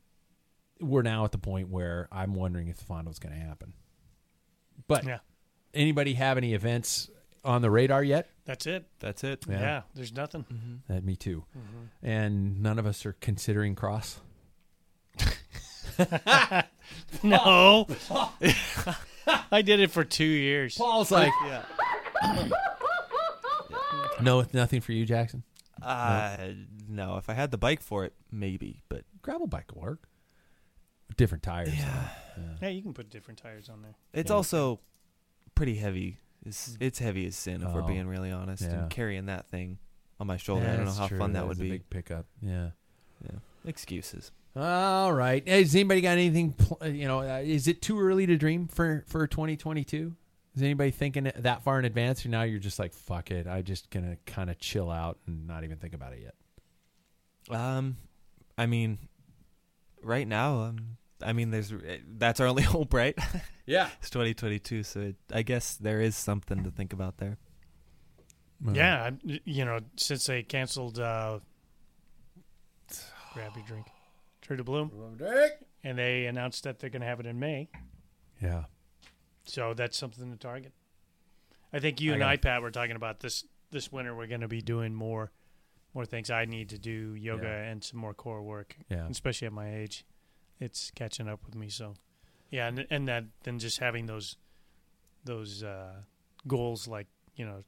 we're 0.79 1.01
now 1.01 1.25
at 1.25 1.31
the 1.31 1.37
point 1.37 1.69
where 1.69 2.07
I'm 2.11 2.33
wondering 2.33 2.69
if 2.69 2.77
the 2.77 2.85
Fondo's 2.85 3.19
going 3.19 3.35
to 3.35 3.41
happen. 3.41 3.73
But 4.87 5.05
Yeah, 5.05 5.19
anybody 5.73 6.13
have 6.13 6.37
any 6.37 6.53
events 6.53 7.09
on 7.43 7.61
the 7.61 7.69
radar 7.71 8.03
yet? 8.03 8.29
that's 8.45 8.65
it. 8.65 8.85
That's 8.99 9.23
it. 9.23 9.45
Yeah. 9.47 9.59
Yeah, 9.59 9.81
there's 9.93 10.11
nothing. 10.13 10.81
That 10.87 11.03
me 11.03 11.15
too. 11.15 11.45
And 12.01 12.61
none 12.63 12.79
of 12.79 12.85
us 12.87 13.05
are 13.05 13.13
considering 13.21 13.75
cross. 13.75 14.19
No, 17.23 17.85
I 19.51 19.61
did 19.61 19.79
it 19.79 19.91
for 19.91 20.03
two 20.03 20.23
years. 20.23 20.75
Paul's 20.77 21.11
like, 21.11 21.31
Yeah. 21.45 21.63
no, 24.21 24.45
nothing 24.53 24.81
for 24.81 24.91
you, 24.91 25.05
Jackson. 25.05 25.43
Uh 25.81 26.37
no, 26.87 27.17
if 27.17 27.29
I 27.29 27.33
had 27.33 27.51
the 27.51 27.57
bike 27.57 27.81
for 27.81 28.05
it, 28.05 28.13
maybe, 28.31 28.81
but 28.89 29.03
Gravel 29.21 29.47
bike 29.47 29.73
will 29.75 29.81
work. 29.81 30.07
Different 31.17 31.43
tires. 31.43 31.73
Yeah. 31.75 32.09
Yeah. 32.37 32.43
Yeah, 32.63 32.69
you 32.69 32.81
can 32.81 32.93
put 32.93 33.09
different 33.09 33.39
tires 33.41 33.69
on 33.69 33.81
there. 33.81 33.95
It's 34.13 34.29
Yeah. 34.29 34.35
also 34.37 34.79
pretty 35.55 35.75
heavy. 35.75 36.17
It's, 36.45 36.77
it's 36.79 36.99
heavy 36.99 37.25
as 37.27 37.35
sin 37.35 37.61
if 37.63 37.71
we're 37.73 37.83
Oh. 37.83 37.87
being 37.87 38.07
really 38.07 38.31
honest. 38.31 38.63
Yeah. 38.63 38.69
And 38.83 38.89
carrying 38.89 39.25
that 39.27 39.47
thing 39.47 39.77
on 40.19 40.27
my 40.27 40.37
shoulder, 40.37 40.65
I 40.65 40.69
don't 40.75 40.79
know 40.79 40.85
that's 40.85 40.97
how 40.97 41.07
true. 41.07 41.17
fun 41.19 41.33
that 41.33 41.45
would 41.45 41.57
is 41.57 41.59
a 41.59 41.63
be. 41.63 41.69
big 41.71 41.89
pickup. 41.89 42.25
Yeah. 42.41 42.69
Yeah. 43.23 43.39
Excuses. 43.65 44.31
All 44.55 45.13
right. 45.13 45.43
Hey, 45.47 45.59
has 45.61 45.75
anybody 45.75 46.01
got 46.01 46.13
anything? 46.17 46.53
pl- 46.53 46.79
uh, 46.81 46.85
You 46.87 47.07
know, 47.07 47.19
uh, 47.19 47.41
is 47.43 47.67
it 47.67 47.81
too 47.81 47.99
early 47.99 48.25
to 48.25 48.37
dream 48.37 48.67
for 48.67 49.03
for 49.07 49.27
2022? 49.27 50.15
Is 50.55 50.63
anybody 50.63 50.91
thinking 50.91 51.27
it 51.27 51.43
that 51.43 51.61
far 51.63 51.77
in 51.77 51.85
advance, 51.85 52.25
or 52.25 52.29
now 52.29 52.41
you're 52.43 52.59
just 52.59 52.79
like, 52.79 52.93
fuck 52.93 53.29
it, 53.31 53.45
I'm 53.47 53.63
just 53.63 53.89
gonna 53.91 54.17
kind 54.25 54.49
of 54.49 54.57
chill 54.59 54.89
out 54.89 55.19
and 55.27 55.45
not 55.47 55.63
even 55.63 55.77
think 55.77 55.93
about 55.93 56.13
it 56.13 56.21
yet? 56.23 57.55
Um, 57.55 57.97
I 58.57 58.65
mean, 58.65 58.97
right 60.01 60.27
now, 60.27 60.61
um, 60.63 60.97
I 61.21 61.33
mean, 61.33 61.51
there's 61.51 61.71
eh, 61.73 61.97
that's 62.17 62.39
our 62.39 62.47
only 62.51 62.63
hope, 62.63 62.93
right? 62.93 63.17
Yeah. 63.65 63.87
it's 63.99 64.09
2022, 64.09 64.81
so 64.81 64.99
it, 65.01 65.15
I 65.31 65.43
guess 65.43 65.75
there 65.75 66.01
is 66.01 66.15
something 66.15 66.63
to 66.63 66.71
think 66.71 66.91
about 66.91 67.17
there. 67.17 67.37
Yeah, 68.73 69.11
you 69.23 69.63
know, 69.63 69.79
since 69.95 70.25
they 70.25 70.41
canceled 70.41 70.97
uh, 70.99 71.37
grab 73.33 73.51
your 73.55 73.65
drink, 73.65 73.85
Tour 74.41 74.57
de 74.57 74.63
Bloom, 74.63 74.91
and 75.83 75.97
they 75.99 76.25
announced 76.25 76.63
that 76.63 76.79
they're 76.79 76.89
going 76.89 77.01
to 77.01 77.07
have 77.07 77.19
it 77.19 77.25
in 77.25 77.39
May. 77.39 77.69
Yeah. 78.41 78.63
So 79.45 79.73
that's 79.73 79.97
something 79.97 80.31
to 80.31 80.37
target. 80.37 80.73
I 81.71 81.79
think 81.79 82.01
you 82.01 82.11
I 82.11 82.13
and 82.15 82.21
gotta- 82.21 82.31
I, 82.33 82.37
Pat, 82.37 82.61
were 82.61 82.71
talking 82.71 82.95
about 82.95 83.19
this 83.19 83.45
this 83.71 83.91
winter. 83.91 84.15
We're 84.15 84.27
going 84.27 84.41
to 84.41 84.47
be 84.47 84.61
doing 84.61 84.93
more 84.95 85.31
more 85.93 86.05
things 86.05 86.29
I 86.29 86.45
need 86.45 86.69
to 86.69 86.77
do 86.77 87.13
yoga 87.15 87.43
Yeah. 87.47 87.69
and 87.71 87.83
some 87.83 87.99
more 87.99 88.13
core 88.13 88.41
work, 88.41 88.75
Yeah. 88.89 89.07
especially 89.09 89.45
at 89.47 89.53
my 89.53 89.75
age. 89.75 90.05
It's 90.59 90.91
catching 90.91 91.27
up 91.27 91.39
with 91.45 91.55
me. 91.55 91.69
So, 91.69 91.95
yeah, 92.51 92.67
and 92.67 92.85
and 92.89 93.07
that 93.07 93.25
then 93.43 93.59
just 93.59 93.79
having 93.79 94.05
those 94.05 94.35
those 95.23 95.63
uh, 95.63 96.01
goals 96.47 96.87
like 96.87 97.07
you 97.35 97.45
know 97.45 97.63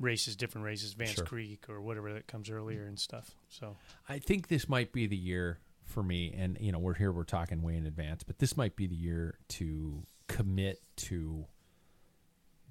races, 0.00 0.36
different 0.36 0.64
races, 0.64 0.92
Vance 0.92 1.14
Sure. 1.14 1.24
Creek 1.24 1.64
or 1.68 1.80
whatever 1.80 2.12
that 2.12 2.26
comes 2.26 2.50
earlier 2.50 2.84
and 2.84 2.98
stuff. 2.98 3.32
So 3.48 3.76
I 4.08 4.18
think 4.18 4.48
this 4.48 4.68
might 4.68 4.92
be 4.92 5.06
the 5.06 5.16
year 5.16 5.58
for 5.84 6.02
me, 6.02 6.34
and 6.36 6.56
you 6.60 6.70
know, 6.70 6.78
we're 6.78 6.94
here, 6.94 7.10
we're 7.10 7.24
talking 7.24 7.62
way 7.62 7.76
in 7.76 7.86
advance, 7.86 8.22
but 8.22 8.38
this 8.38 8.56
might 8.56 8.76
be 8.76 8.86
the 8.86 8.94
year 8.94 9.38
to 9.48 10.02
commit 10.28 10.80
to 10.96 11.46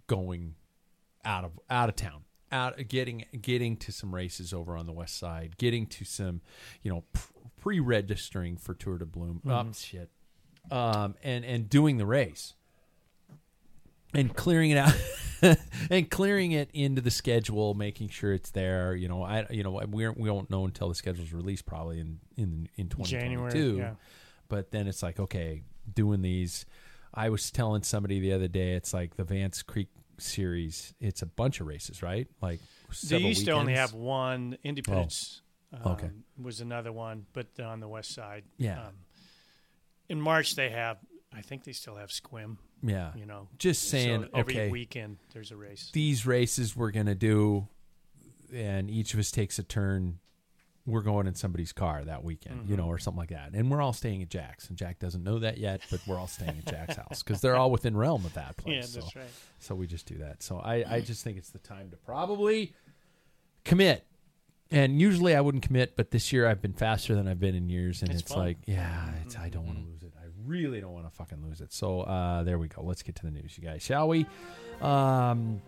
going 0.05 0.55
out 1.25 1.43
of 1.43 1.59
out 1.69 1.89
of 1.89 1.95
town, 1.95 2.21
out 2.51 2.75
getting 2.87 3.25
getting 3.41 3.75
to 3.77 3.91
some 3.91 4.13
races 4.13 4.53
over 4.53 4.77
on 4.77 4.85
the 4.85 4.93
west 4.93 5.17
side, 5.17 5.57
getting 5.57 5.85
to 5.87 6.05
some, 6.05 6.41
you 6.81 6.91
know, 6.91 7.03
registering 7.79 8.57
for 8.57 8.73
Tour 8.73 8.97
de 8.97 9.05
Bloom. 9.05 9.41
Oh 9.45 9.49
Mhm. 9.49 9.75
shit, 9.79 10.09
um, 10.71 11.15
and 11.23 11.43
and 11.45 11.69
doing 11.69 11.97
the 11.97 12.05
race. 12.05 12.53
And 14.13 14.33
clearing 14.33 14.71
it 14.71 14.77
out, 14.77 14.95
and 15.91 16.09
clearing 16.09 16.53
it 16.53 16.69
into 16.73 17.01
the 17.01 17.11
schedule, 17.11 17.73
making 17.73 18.07
sure 18.09 18.33
it's 18.33 18.49
there. 18.51 18.95
You 18.95 19.09
know, 19.09 19.21
I 19.21 19.45
you 19.49 19.63
know 19.63 19.81
we 19.91 20.07
we 20.07 20.31
won't 20.31 20.49
know 20.49 20.65
until 20.65 20.87
the 20.89 20.95
schedule's 20.95 21.33
released, 21.33 21.65
probably 21.65 21.99
in 21.99 22.19
in 22.37 22.69
in 22.77 22.87
twenty 22.89 23.11
twenty 23.11 23.25
January, 23.25 23.51
two. 23.51 23.85
But 24.47 24.71
then 24.71 24.87
it's 24.87 25.03
like 25.03 25.19
okay, 25.19 25.63
doing 25.93 26.21
these. 26.21 26.65
I 27.13 27.29
was 27.29 27.51
telling 27.51 27.83
somebody 27.83 28.19
the 28.21 28.31
other 28.31 28.47
day, 28.47 28.73
it's 28.73 28.93
like 28.93 29.17
the 29.17 29.23
Vance 29.25 29.61
Creek 29.61 29.89
series. 30.17 30.93
It's 31.01 31.21
a 31.21 31.25
bunch 31.25 31.59
of 31.59 31.67
races, 31.67 32.01
right? 32.01 32.27
Like 32.41 32.61
they 33.09 33.17
used 33.17 33.43
to 33.45 33.51
only 33.51 33.73
have 33.73 33.93
one. 33.93 34.57
Independence 34.63 35.41
um, 35.73 35.91
Okay. 35.93 36.09
was 36.41 36.61
another 36.61 36.91
one, 36.91 37.25
but 37.33 37.47
on 37.59 37.79
the 37.79 37.87
west 37.87 38.13
side. 38.13 38.43
Yeah. 38.57 38.87
Um, 38.87 38.93
in 40.09 40.21
March 40.21 40.55
they 40.55 40.69
have. 40.69 40.97
I 41.33 41.41
think 41.41 41.65
they 41.65 41.73
still 41.73 41.95
have 41.97 42.09
Sequim. 42.09 42.57
yeah. 42.81 43.11
You 43.15 43.25
know, 43.25 43.49
Just 43.57 43.89
saying, 43.89 44.23
so 44.23 44.29
every 44.33 44.53
okay, 44.55 44.69
weekend 44.69 45.17
there's 45.33 45.51
a 45.51 45.57
race. 45.57 45.89
these 45.91 46.25
races 46.25 46.75
we're 46.75 46.91
gonna 46.91 47.15
do, 47.15 47.67
and 48.53 48.89
each 48.89 49.13
of 49.13 49.19
us 49.19 49.29
takes 49.31 49.59
a 49.59 49.63
turn. 49.63 50.19
We're 50.85 51.01
going 51.01 51.27
in 51.27 51.35
somebody's 51.35 51.73
car 51.73 52.05
that 52.05 52.23
weekend, 52.23 52.69
you 52.69 52.75
Mhm. 52.75 52.77
know, 52.79 52.85
or 52.87 52.97
something 52.97 53.19
like 53.19 53.31
that, 53.31 53.51
and 53.53 53.69
we're 53.69 53.81
all 53.81 53.91
staying 53.91 54.21
at 54.21 54.29
Jack's. 54.29 54.69
And 54.69 54.77
Jack 54.77 54.99
doesn't 54.99 55.21
know 55.21 55.37
that 55.39 55.57
yet, 55.57 55.81
but 55.91 55.99
we're 56.07 56.17
all 56.17 56.27
staying 56.27 56.57
at 56.59 56.65
Jack's 56.65 56.95
house 57.03 57.21
because 57.23 57.41
they're 57.41 57.57
all 57.57 57.71
within 57.71 57.97
realm 57.97 58.25
of 58.25 58.33
that 58.35 58.55
place. 58.55 58.75
yeah, 58.75 58.81
so. 58.83 58.99
that's 59.01 59.15
right. 59.17 59.29
So 59.59 59.75
we 59.75 59.85
just 59.85 60.05
do 60.05 60.17
that. 60.19 60.41
So 60.41 60.59
I, 60.59 60.85
I 60.95 61.01
just 61.01 61.25
think 61.25 61.37
it's 61.37 61.49
the 61.49 61.59
time 61.59 61.89
to 61.91 61.97
probably 61.97 62.73
commit. 63.65 64.07
And 64.71 64.99
usually 64.99 65.33
I 65.35 65.41
wouldn't 65.41 65.63
commit, 65.63 65.95
but 65.95 66.11
this 66.11 66.33
year 66.33 66.47
I've 66.47 66.61
been 66.61 66.73
faster 66.73 67.15
than 67.15 67.27
I've 67.27 67.39
been 67.39 67.55
in 67.55 67.69
years, 67.69 68.01
and 68.01 68.11
It's 68.11 68.21
it's, 68.23 68.35
like, 68.35 68.57
yeah, 68.65 69.09
it's, 69.25 69.37
I 69.37 69.47
don't 69.49 69.65
want 69.65 69.77
to 69.77 69.83
Mhm. 69.83 69.87
lose 69.93 70.03
it. 70.03 70.13
I 70.19 70.25
really 70.45 70.81
don't 70.81 70.91
want 70.93 71.05
to 71.05 71.11
fucking 71.11 71.41
lose 71.43 71.61
it. 71.61 71.71
So 71.71 72.01
uh, 72.01 72.43
there 72.43 72.59
we 72.59 72.67
go. 72.67 72.81
Let's 72.83 73.01
get 73.01 73.15
to 73.15 73.23
the 73.25 73.31
news, 73.31 73.57
you 73.57 73.63
guys, 73.63 73.81
shall 73.81 74.07
we? 74.09 74.25
Um, 74.81 75.61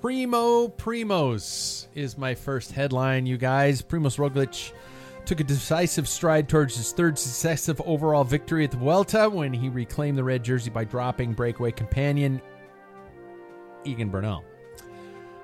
Primo 0.00 0.66
Primoz 0.68 1.86
is 1.94 2.18
my 2.18 2.34
first 2.34 2.72
headline, 2.72 3.24
you 3.26 3.36
guys. 3.38 3.82
Primoz 3.82 4.18
Roglic 4.18 4.72
took 5.24 5.38
a 5.38 5.44
decisive 5.44 6.08
stride 6.08 6.48
towards 6.48 6.76
his 6.76 6.90
third 6.90 7.16
successive 7.16 7.80
overall 7.84 8.24
victory 8.24 8.64
at 8.64 8.72
the 8.72 8.76
Vuelta 8.78 9.30
when 9.30 9.52
he 9.52 9.68
reclaimed 9.68 10.18
the 10.18 10.24
red 10.24 10.42
jersey 10.42 10.70
by 10.70 10.82
dropping 10.82 11.32
breakaway 11.34 11.70
companion 11.70 12.40
Egan 13.84 14.08
Bernal 14.10 14.42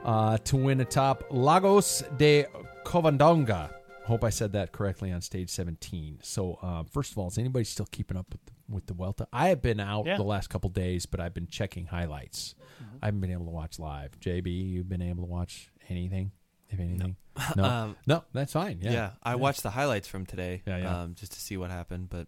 uh, 0.04 0.38
to 0.38 0.56
win 0.56 0.80
atop 0.80 1.24
Lagos 1.30 2.02
de 2.16 2.46
Covadonga. 2.84 3.70
Hope 4.04 4.24
I 4.24 4.30
said 4.30 4.52
that 4.52 4.72
correctly 4.72 5.12
on 5.12 5.20
stage 5.20 5.50
17. 5.50 6.20
So, 6.22 6.58
uh, 6.62 6.84
first 6.90 7.12
of 7.12 7.18
all, 7.18 7.28
is 7.28 7.37
anybody 7.37 7.64
still 7.64 7.87
keeping 7.90 8.16
up 8.16 8.26
with 8.32 8.44
the, 8.46 8.52
with 8.70 8.87
the 8.87 8.94
Vuelta? 8.94 9.28
I 9.32 9.48
have 9.48 9.61
been 9.61 9.80
out 9.80 10.06
Yeah. 10.06 10.16
the 10.16 10.22
last 10.22 10.48
couple 10.48 10.70
days, 10.70 11.04
but 11.04 11.20
I've 11.20 11.34
been 11.34 11.46
checking 11.46 11.87
highlights. 11.87 12.54
I 13.02 13.06
haven't 13.06 13.20
been 13.20 13.32
able 13.32 13.44
to 13.44 13.50
watch 13.50 13.78
live. 13.78 14.18
JB, 14.18 14.46
you've 14.70 14.88
been 14.88 15.02
able 15.02 15.24
to 15.24 15.28
watch 15.30 15.70
anything, 15.90 16.32
if 16.70 16.80
anything? 16.80 17.16
No, 17.56 17.64
Um, 17.64 17.96
no, 18.06 18.24
that's 18.32 18.52
fine. 18.54 18.78
yeah. 18.80 18.90
Yeah, 18.92 19.11
I 19.22 19.34
watched 19.37 19.62
the 19.62 19.70
highlights 19.70 20.08
from 20.08 20.24
today, 20.26 20.62
Yeah, 20.66 20.78
yeah. 20.78 21.02
Um, 21.02 21.14
just 21.14 21.32
to 21.32 21.40
see 21.40 21.56
what 21.56 21.70
happened. 21.70 22.08
But 22.08 22.26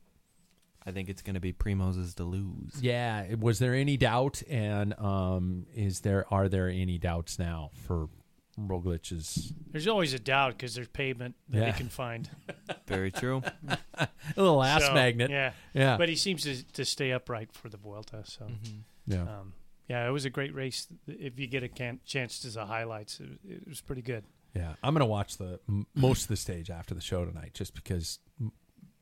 I 0.86 0.92
think 0.92 1.08
it's 1.08 1.22
going 1.22 1.34
to 1.34 1.40
be 1.40 1.52
Primoz's 1.52 2.14
to 2.14 2.24
lose. 2.24 2.72
Yeah, 2.80 3.34
was 3.34 3.58
there 3.58 3.74
any 3.74 3.96
doubt? 3.96 4.42
And 4.48 4.98
um, 4.98 5.66
is 5.74 6.00
there 6.00 6.24
are 6.32 6.48
there 6.48 6.68
any 6.68 6.98
doubts 6.98 7.38
now 7.38 7.70
for 7.86 8.08
Roglic's 8.58 9.52
There's 9.70 9.86
always 9.88 10.14
a 10.14 10.18
doubt 10.18 10.56
because 10.56 10.74
there's 10.74 10.88
pavement 10.88 11.34
that 11.50 11.58
Yeah. 11.58 11.72
he 11.72 11.78
can 11.78 11.88
find. 11.88 12.28
Very 12.86 13.10
true. 13.10 13.42
a 13.98 14.08
little 14.36 14.62
ass 14.62 14.84
So, 14.86 14.94
magnet? 14.94 15.30
Yeah, 15.30 15.52
Yeah, 15.74 15.96
but 15.96 16.08
he 16.08 16.16
seems 16.16 16.42
to, 16.44 16.62
to 16.72 16.84
stay 16.84 17.12
upright 17.12 17.52
for 17.52 17.68
the 17.68 17.76
Vuelta. 17.76 18.22
So, 18.24 18.46
Mhm. 18.46 18.80
yeah. 19.06 19.22
um, 19.22 19.54
yeah, 19.88 20.06
it 20.06 20.10
was 20.10 20.24
a 20.24 20.30
great 20.30 20.54
race. 20.54 20.86
If 21.06 21.38
you 21.38 21.46
get 21.46 21.62
a 21.62 21.68
can- 21.68 22.00
chance 22.04 22.38
to 22.40 22.48
the 22.50 22.66
highlights, 22.66 23.20
it, 23.20 23.28
it 23.48 23.68
was 23.68 23.80
pretty 23.80 24.02
good. 24.02 24.24
Yeah, 24.54 24.74
I'm 24.82 24.94
gonna 24.94 25.06
watch 25.06 25.36
the 25.36 25.60
m- 25.68 25.86
most 25.94 26.22
of 26.22 26.28
the 26.28 26.36
stage 26.36 26.70
after 26.70 26.92
the 26.94 27.00
show 27.00 27.24
tonight, 27.24 27.54
just 27.54 27.72
because 27.74 28.18
m- 28.40 28.50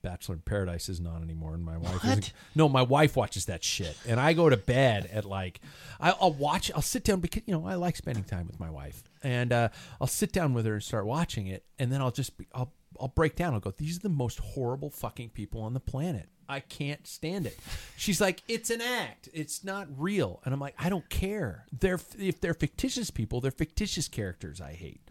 Bachelor 0.02 0.36
in 0.36 0.40
Paradise 0.42 0.88
isn't 0.88 1.06
on 1.06 1.22
anymore, 1.22 1.54
and 1.54 1.64
my 1.64 1.76
wife. 1.76 2.04
Isn't, 2.04 2.32
no, 2.54 2.68
my 2.68 2.82
wife 2.82 3.16
watches 3.16 3.46
that 3.46 3.64
shit, 3.64 3.96
and 4.06 4.18
I 4.20 4.32
go 4.32 4.48
to 4.48 4.56
bed 4.56 5.08
at 5.12 5.24
like, 5.24 5.60
I, 6.00 6.14
I'll 6.20 6.32
watch. 6.32 6.70
I'll 6.74 6.82
sit 6.82 7.04
down 7.04 7.20
because 7.20 7.42
you 7.46 7.52
know 7.54 7.66
I 7.66 7.74
like 7.74 7.96
spending 7.96 8.24
time 8.24 8.46
with 8.46 8.60
my 8.60 8.70
wife, 8.70 9.02
and 9.22 9.52
uh, 9.52 9.68
I'll 10.00 10.06
sit 10.06 10.32
down 10.32 10.54
with 10.54 10.66
her 10.66 10.74
and 10.74 10.82
start 10.82 11.06
watching 11.06 11.46
it, 11.46 11.64
and 11.78 11.92
then 11.92 12.00
I'll 12.00 12.10
just 12.10 12.36
be, 12.38 12.46
I'll 12.54 12.72
I'll 13.00 13.08
break 13.08 13.36
down. 13.36 13.54
I'll 13.54 13.60
go, 13.60 13.72
these 13.76 13.96
are 13.96 14.00
the 14.00 14.08
most 14.08 14.38
horrible 14.38 14.90
fucking 14.90 15.30
people 15.30 15.60
on 15.60 15.74
the 15.74 15.80
planet. 15.80 16.28
I 16.48 16.60
can't 16.60 17.06
stand 17.06 17.46
it. 17.46 17.58
She's 17.96 18.20
like, 18.22 18.42
it's 18.48 18.70
an 18.70 18.80
act. 18.80 19.28
It's 19.34 19.64
not 19.64 19.86
real, 19.96 20.40
and 20.44 20.54
I'm 20.54 20.60
like, 20.60 20.74
I 20.78 20.88
don't 20.88 21.08
care. 21.10 21.66
They're 21.72 22.00
if 22.18 22.40
they're 22.40 22.54
fictitious 22.54 23.10
people, 23.10 23.40
they're 23.40 23.50
fictitious 23.50 24.08
characters. 24.08 24.60
I 24.60 24.72
hate. 24.72 25.02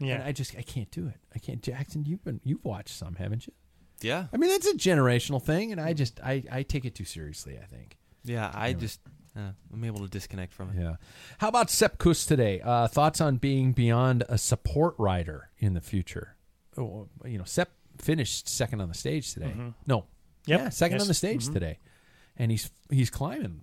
Yeah, 0.00 0.14
And 0.14 0.22
I 0.22 0.32
just 0.32 0.56
I 0.56 0.62
can't 0.62 0.90
do 0.90 1.08
it. 1.08 1.16
I 1.34 1.40
can't. 1.40 1.60
Jackson, 1.62 2.04
you've 2.04 2.24
been 2.24 2.40
you've 2.44 2.64
watched 2.64 2.94
some, 2.96 3.16
haven't 3.16 3.46
you? 3.46 3.52
Yeah. 4.00 4.26
I 4.32 4.36
mean, 4.36 4.50
that's 4.50 4.66
a 4.66 4.74
generational 4.74 5.42
thing, 5.42 5.72
and 5.72 5.80
I 5.80 5.92
just 5.92 6.20
I 6.20 6.42
I 6.50 6.62
take 6.62 6.84
it 6.84 6.94
too 6.94 7.04
seriously. 7.04 7.58
I 7.60 7.64
think. 7.66 7.96
Yeah. 8.24 8.50
I 8.54 8.66
Anyway. 8.68 8.80
just, 8.80 9.00
uh, 9.36 9.52
I'm 9.72 9.84
able 9.84 10.00
to 10.00 10.08
disconnect 10.08 10.52
from 10.52 10.70
it. 10.70 10.80
Yeah. 10.80 10.96
How 11.38 11.48
about 11.48 11.70
Sepp 11.70 11.98
Kuss 11.98 12.26
today? 12.26 12.60
Uh, 12.60 12.86
thoughts 12.88 13.20
on 13.20 13.36
being 13.36 13.72
beyond 13.72 14.24
a 14.28 14.36
support 14.38 14.94
rider 14.98 15.50
in 15.58 15.74
the 15.74 15.80
future? 15.80 16.36
Oh, 16.76 17.08
you 17.24 17.38
know, 17.38 17.44
Sepp 17.44 17.70
finished 17.98 18.48
second 18.48 18.80
on 18.80 18.88
the 18.88 18.94
stage 18.94 19.32
today. 19.34 19.52
Mhm. 19.56 19.74
No, 19.86 20.04
Yep. 20.46 20.60
yeah, 20.60 20.68
second 20.68 20.96
Yes. 20.96 21.02
on 21.02 21.08
the 21.08 21.14
stage 21.14 21.46
Mhm. 21.46 21.52
today, 21.52 21.78
and 22.36 22.50
he's 22.50 22.70
he's 22.90 23.10
climbing. 23.10 23.62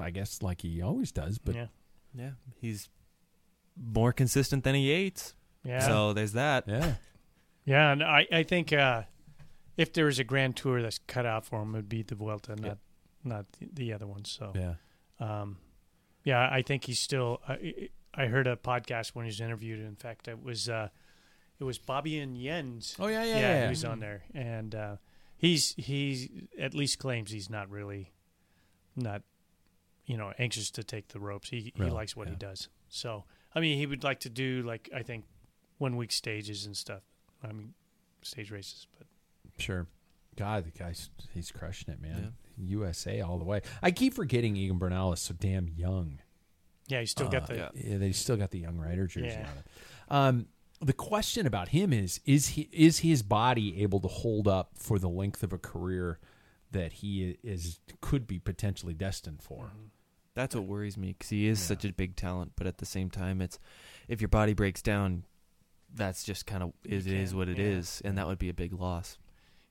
I 0.00 0.10
guess 0.10 0.40
like 0.42 0.60
he 0.62 0.80
always 0.80 1.10
does, 1.12 1.38
but 1.38 1.54
yeah, 1.56 1.66
Yeah. 2.14 2.30
He's 2.60 2.88
more 3.76 4.12
consistent 4.12 4.64
than 4.64 4.74
he 4.74 4.88
Yates. 4.90 5.34
yeah, 5.64 5.80
So 5.80 6.12
there's 6.12 6.32
that. 6.32 6.64
yeah, 6.68 6.94
yeah. 7.64 7.92
And 7.92 8.02
I, 8.02 8.26
I 8.30 8.42
think 8.44 8.72
uh, 8.72 9.02
if 9.76 9.92
there 9.92 10.04
was 10.04 10.18
a 10.18 10.24
Grand 10.24 10.56
Tour 10.56 10.82
that's 10.82 10.98
cut 11.06 11.26
out 11.26 11.44
for 11.44 11.62
him, 11.62 11.74
it 11.74 11.78
would 11.78 11.88
be 11.88 12.02
the 12.02 12.14
Vuelta, 12.14 12.56
not 12.56 12.78
not 13.24 13.46
the, 13.52 13.68
the 13.72 13.92
other 13.92 14.06
ones. 14.06 14.30
So, 14.30 14.52
yeah, 14.54 14.74
um, 15.20 15.58
yeah, 16.24 16.48
I 16.50 16.62
think 16.62 16.84
he's 16.84 17.00
still. 17.00 17.40
I, 17.48 17.88
I 18.14 18.26
heard 18.26 18.46
a 18.46 18.56
podcast 18.56 19.10
when 19.14 19.24
he 19.24 19.28
was 19.28 19.40
interviewed. 19.40 19.80
In 19.80 19.96
fact, 19.96 20.28
it 20.28 20.42
was 20.42 20.68
uh, 20.68 20.88
it 21.58 21.64
was 21.64 21.78
Bobby 21.78 22.18
and 22.18 22.36
Jens. 22.36 22.96
oh 22.98 23.06
yeah, 23.06 23.24
yeah, 23.24 23.34
yeah, 23.34 23.40
yeah. 23.40 23.62
he 23.64 23.70
was 23.70 23.84
on 23.84 24.00
there, 24.00 24.24
and 24.34 24.74
uh, 24.74 24.96
he's 25.36 25.74
he's 25.76 26.28
at 26.58 26.74
least 26.74 26.98
claims 26.98 27.30
he's 27.30 27.48
not 27.48 27.70
really 27.70 28.12
not 28.94 29.22
you 30.04 30.16
know 30.16 30.32
anxious 30.38 30.70
to 30.72 30.84
take 30.84 31.08
the 31.08 31.20
ropes. 31.20 31.48
He 31.48 31.72
he 31.76 31.84
likes 31.84 32.16
what 32.16 32.28
he 32.28 32.34
does. 32.34 32.68
So 32.88 33.24
I 33.54 33.60
mean, 33.60 33.78
he 33.78 33.86
would 33.86 34.04
like 34.04 34.20
to 34.20 34.28
do 34.28 34.62
like 34.62 34.90
I 34.94 35.02
think 35.02 35.24
one 35.78 35.96
week 35.96 36.12
stages 36.12 36.66
and 36.66 36.76
stuff. 36.76 37.02
I 37.42 37.52
mean, 37.52 37.74
stage 38.22 38.50
races, 38.50 38.86
but 38.96 39.06
Sure. 39.58 39.86
God, 40.36 40.64
the 40.64 40.70
guy's 40.70 41.10
he's 41.34 41.50
crushing 41.50 41.92
it, 41.92 42.00
man. 42.00 42.34
USA 42.58 43.20
all 43.20 43.38
the 43.38 43.44
way. 43.44 43.60
I 43.82 43.90
keep 43.90 44.14
forgetting 44.14 44.56
Egan 44.56 44.78
Bernal 44.78 45.12
is 45.12 45.20
so 45.20 45.34
damn 45.38 45.68
young. 45.68 46.18
yeah, 46.88 47.00
he's 47.00 47.10
still 47.10 47.28
got 47.28 47.44
Uh, 47.44 47.46
the 47.46 47.56
yeah. 47.56 47.68
yeah, 47.74 47.96
they 47.98 48.12
still 48.12 48.36
got 48.36 48.50
the 48.50 48.58
young 48.58 48.76
rider 48.78 49.06
jersey 49.06 49.26
Yeah. 49.28 49.48
on 49.50 49.58
it. 49.58 49.64
Um, 50.08 50.46
the 50.80 50.92
question 50.92 51.46
about 51.46 51.68
him 51.68 51.92
is 51.92 52.20
is 52.24 52.48
he 52.48 52.68
is 52.72 52.98
his 53.00 53.22
body 53.22 53.82
able 53.82 54.00
to 54.00 54.08
hold 54.08 54.48
up 54.48 54.72
for 54.76 54.98
the 54.98 55.08
length 55.08 55.42
of 55.42 55.52
a 55.52 55.58
career 55.58 56.18
that 56.72 56.94
he 56.94 57.36
is 57.42 57.80
could 58.00 58.26
be 58.26 58.38
potentially 58.38 58.94
destined 58.94 59.42
for? 59.42 59.66
Mm-hmm. 59.66 59.86
That's 60.34 60.54
what 60.54 60.64
worries 60.64 60.96
me 60.96 61.08
because 61.12 61.28
he 61.28 61.46
is 61.46 61.60
Yeah. 61.60 61.66
such 61.68 61.84
a 61.84 61.92
big 61.92 62.16
talent. 62.16 62.52
But 62.56 62.66
at 62.66 62.78
the 62.78 62.86
same 62.86 63.10
time, 63.10 63.40
it's 63.42 63.58
if 64.08 64.20
your 64.20 64.28
body 64.28 64.54
breaks 64.54 64.80
down, 64.82 65.24
that's 65.94 66.24
just 66.24 66.46
kind 66.46 66.62
of 66.62 66.72
it 66.84 67.06
is 67.06 67.34
what 67.34 67.48
it 67.48 67.58
yeah. 67.58 67.64
is, 67.66 68.00
and 68.04 68.16
that 68.18 68.26
would 68.26 68.38
be 68.38 68.48
a 68.48 68.54
big 68.54 68.72
loss. 68.72 69.18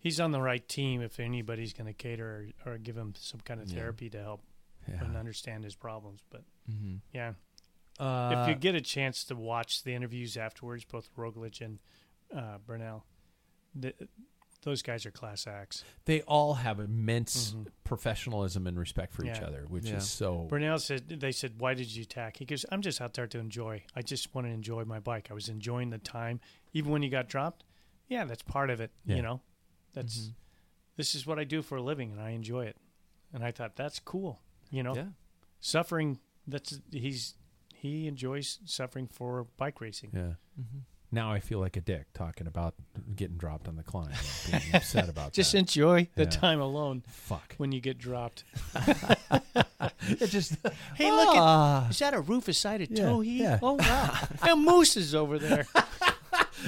He's 0.01 0.19
on 0.19 0.31
the 0.31 0.41
right 0.41 0.67
team 0.67 1.01
if 1.01 1.19
anybody's 1.19 1.71
going 1.73 1.87
to 1.87 1.93
cater 1.93 2.51
or, 2.65 2.73
or 2.73 2.77
give 2.77 2.97
him 2.97 3.13
some 3.17 3.39
kind 3.39 3.61
of 3.61 3.69
Yeah. 3.69 3.77
therapy 3.79 4.09
to 4.09 4.19
help 4.21 4.43
Yeah. 4.89 5.03
and 5.05 5.15
understand 5.15 5.63
his 5.63 5.75
problems. 5.75 6.21
But 6.29 6.43
Mm-hmm. 6.69 6.95
yeah, 7.13 7.33
Uh, 7.99 8.41
if 8.43 8.49
you 8.49 8.55
get 8.55 8.73
a 8.75 8.81
chance 8.81 9.23
to 9.25 9.35
watch 9.35 9.83
the 9.83 9.93
interviews 9.93 10.35
afterwards, 10.37 10.83
both 10.85 11.09
Roglic 11.15 11.61
and 11.61 11.79
uh, 12.35 12.57
Bernal, 12.65 13.05
the, 13.75 13.93
those 14.63 14.81
guys 14.81 15.05
are 15.05 15.11
class 15.11 15.45
acts. 15.47 15.83
they 16.05 16.21
all 16.23 16.55
have 16.55 16.79
immense 16.79 17.51
Mhm. 17.53 17.67
professionalism 17.83 18.65
and 18.67 18.79
respect 18.79 19.13
for 19.13 19.23
each 19.25 19.39
other, 19.41 19.65
which 19.67 19.85
Yeah. 19.85 19.97
is 19.97 20.09
so. 20.09 20.45
Bernal 20.45 20.79
said, 20.79 21.07
"They 21.09 21.31
said, 21.31 21.59
why 21.59 21.73
did 21.75 21.93
you 21.93 22.03
attack?" 22.03 22.37
He 22.37 22.45
goes, 22.45 22.65
"I'm 22.71 22.81
just 22.81 23.01
out 23.01 23.13
there 23.13 23.27
to 23.27 23.37
enjoy. 23.39 23.83
I 23.95 24.01
just 24.01 24.33
want 24.33 24.47
to 24.47 24.51
enjoy 24.51 24.83
my 24.85 24.99
bike. 24.99 25.29
I 25.29 25.33
was 25.33 25.49
enjoying 25.49 25.89
the 25.91 25.97
time, 25.99 26.39
even 26.73 26.91
when 26.91 27.03
you 27.03 27.09
got 27.09 27.27
dropped. 27.27 27.65
Yeah, 28.07 28.25
that's 28.25 28.43
part 28.43 28.69
of 28.69 28.79
it. 28.81 28.91
Yeah. 29.05 29.17
You 29.17 29.21
know, 29.23 29.41
that's 29.93 30.17
Mhm. 30.19 30.33
this 30.97 31.15
is 31.15 31.25
what 31.25 31.39
I 31.39 31.43
do 31.43 31.61
for 31.61 31.77
a 31.77 31.81
living, 31.81 32.11
and 32.11 32.19
I 32.21 32.31
enjoy 32.31 32.65
it. 32.65 32.77
And 33.33 33.43
I 33.43 33.51
thought 33.51 33.75
that's 33.75 33.99
cool. 33.99 34.41
You 34.69 34.83
know, 34.83 34.95
Yeah. 34.95 35.07
suffering. 35.59 36.19
That's 36.47 36.79
he's 36.91 37.35
he 37.75 38.07
enjoys 38.07 38.59
suffering 38.65 39.07
for 39.07 39.45
bike 39.57 39.81
racing. 39.81 40.11
Yeah. 40.13 40.33
Mm-hmm. 40.59 40.79
Now 41.13 41.31
I 41.33 41.39
feel 41.41 41.59
like 41.59 41.75
a 41.75 41.81
dick 41.81 42.13
talking 42.13 42.47
about 42.47 42.75
getting 43.15 43.35
dropped 43.37 43.67
on 43.67 43.75
the 43.75 43.83
climb, 43.83 44.13
being 44.51 44.75
upset 44.75 45.09
about 45.09 45.33
Just 45.33 45.51
that. 45.51 45.57
enjoy 45.59 46.07
the 46.15 46.23
Yeah. 46.23 46.29
time 46.29 46.61
alone 46.61 47.01
Fuck. 47.07 47.55
when 47.57 47.71
you 47.71 47.81
get 47.81 47.97
dropped. 47.97 48.43
It 50.03 50.27
just. 50.29 50.53
Hey, 50.95 51.11
look 51.11 51.35
at 51.35 51.41
Ah. 51.41 51.89
is 51.89 51.99
that 51.99 52.13
a 52.13 52.21
rufous 52.21 52.57
sided 52.57 52.89
Yeah, 52.91 53.05
toe 53.05 53.21
heat? 53.21 53.41
yeah. 53.41 53.59
Oh 53.61 53.73
wow, 53.73 54.27
and 54.41 54.63
moose 54.65 54.95
is 54.97 55.13
over 55.15 55.37
there. 55.39 55.67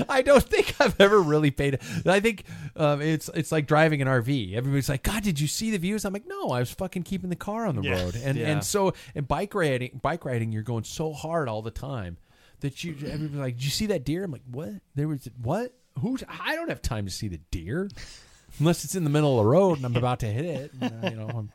I 0.10 0.22
don't 0.22 0.44
think 0.44 0.76
I've 0.80 1.00
ever 1.00 1.22
really 1.22 1.52
paid. 1.52 1.80
I 2.06 2.20
think 2.20 2.44
um, 2.76 3.02
it's 3.02 3.30
it's 3.34 3.52
like 3.52 3.68
driving 3.68 4.02
an 4.02 4.08
RV. 4.08 4.54
Everybody's 4.56 4.90
like, 4.90 5.04
"God, 5.04 5.24
did 5.24 5.40
you 5.40 5.48
see 5.48 5.72
the 5.72 5.78
views?" 5.78 6.06
I'm 6.06 6.14
like, 6.14 6.28
"No, 6.28 6.50
I 6.50 6.60
was 6.60 6.72
fucking 6.72 7.04
keeping 7.04 7.30
the 7.30 7.36
car 7.36 7.66
on 7.66 7.76
the 7.76 7.84
Yeah. 7.84 8.02
road." 8.04 8.16
And 8.16 8.38
Yeah. 8.38 8.50
and 8.52 8.64
so 8.64 8.94
in 9.16 9.26
bike 9.26 9.54
riding, 9.54 10.00
bike 10.02 10.26
riding, 10.26 10.52
you're 10.52 10.64
going 10.64 10.84
so 10.84 11.14
hard 11.14 11.48
all 11.50 11.62
the 11.62 11.72
time 11.72 12.18
that 12.62 12.84
you 12.84 12.96
everybody's 13.06 13.36
like, 13.40 13.56
"Did 13.56 13.64
you 13.66 13.70
see 13.72 13.86
that 13.88 14.04
deer?" 14.06 14.24
I'm 14.24 14.32
like, 14.32 14.42
"What? 14.50 14.74
There 14.96 15.08
was 15.08 15.28
what? 15.42 15.74
Who's? 16.00 16.24
I 16.28 16.56
don't 16.56 16.70
have 16.70 16.82
time 16.82 17.06
to 17.06 17.12
see 17.12 17.28
the 17.28 17.40
deer 17.52 17.90
unless 18.60 18.84
it's 18.84 18.96
in 18.96 19.04
the 19.04 19.10
middle 19.10 19.38
of 19.40 19.44
the 19.46 19.50
road 19.50 19.78
and 19.78 19.86
I'm 19.86 19.96
about 19.96 20.20
to 20.22 20.28
hit 20.28 20.46
it. 20.46 20.72
And, 20.80 21.06
uh, 21.06 21.10
you 21.10 21.16
know, 21.16 21.28
I'm 21.30 21.52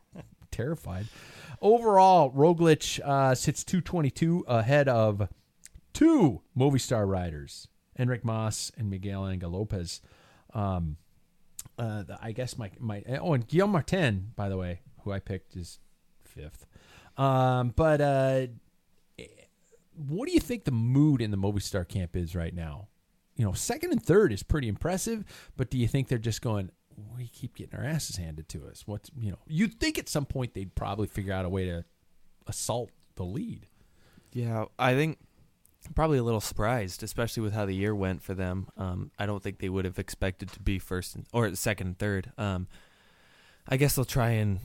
terrified. 0.53 1.07
Overall, 1.61 2.31
Roglic 2.33 3.01
uh, 3.05 3.35
sits 3.35 3.65
222 3.65 4.45
ahead 4.47 4.89
of 4.89 5.29
two 5.93 6.43
Movistar 6.57 7.07
riders, 7.09 7.67
Enric 7.99 8.25
Mas 8.25 8.73
and 8.77 8.91
Miguel 8.91 9.29
Angel 9.29 9.51
Lopez. 9.51 10.01
Um, 10.55 10.97
uh, 11.79 12.05
I 12.21 12.33
guess 12.33 12.57
my 12.57 12.71
my 12.79 13.03
oh, 13.21 13.35
and 13.35 13.47
Guillaume 13.47 13.73
Martin, 13.73 14.33
by 14.37 14.49
the 14.49 14.57
way, 14.57 14.81
who 15.03 15.13
I 15.13 15.19
picked 15.19 15.57
is 15.57 15.79
fifth. 16.25 16.67
Um, 17.17 17.73
but 17.75 18.01
uh, 18.01 18.47
what 19.97 20.27
do 20.27 20.33
you 20.33 20.41
think 20.41 20.65
the 20.65 20.71
mood 20.71 21.21
in 21.21 21.31
the 21.31 21.37
Movistar 21.37 21.87
camp 21.87 22.15
is 22.17 22.35
right 22.35 22.55
now? 22.55 22.89
You 23.37 23.45
know, 23.45 23.53
second 23.53 23.93
and 23.93 24.03
third 24.03 24.33
is 24.33 24.43
pretty 24.43 24.69
impressive, 24.69 25.25
but 25.57 25.71
do 25.71 25.79
you 25.79 25.89
think 25.89 26.09
they're 26.09 26.19
just 26.19 26.43
going? 26.43 26.71
We 27.17 27.29
keep 27.29 27.55
getting 27.55 27.79
our 27.79 27.85
asses 27.85 28.17
handed 28.17 28.49
to 28.51 28.67
us. 28.67 28.83
What's 28.87 29.11
you 29.17 29.31
know? 29.31 29.39
You'd 29.47 29.79
think 29.79 29.99
at 29.99 30.09
some 30.09 30.27
point 30.27 30.55
they'd 30.55 30.75
probably 30.75 31.07
figure 31.07 31.33
out 31.33 31.45
a 31.45 31.49
way 31.49 31.65
to 31.67 31.85
assault 32.47 32.91
the 33.15 33.25
lead. 33.25 33.67
Yeah, 34.33 34.67
I 34.79 34.95
think 34.95 35.19
probably 35.95 36.19
a 36.19 36.23
little 36.23 36.41
surprised, 36.41 37.03
especially 37.03 37.43
with 37.43 37.53
how 37.53 37.67
the 37.67 37.75
year 37.75 37.95
went 37.95 38.23
for 38.23 38.35
them. 38.35 38.69
Um, 38.77 39.11
I 39.19 39.27
don't 39.27 39.43
think 39.43 39.59
they 39.59 39.69
would 39.69 39.85
have 39.85 39.99
expected 39.99 40.51
to 40.53 40.61
be 40.61 40.79
first 40.79 41.15
and, 41.15 41.27
or 41.33 41.55
second 41.55 41.87
and 41.87 41.99
third. 41.99 42.33
Um, 42.39 42.67
I 43.69 43.77
guess 43.77 43.97
they'll 43.97 44.05
try 44.05 44.31
and 44.31 44.61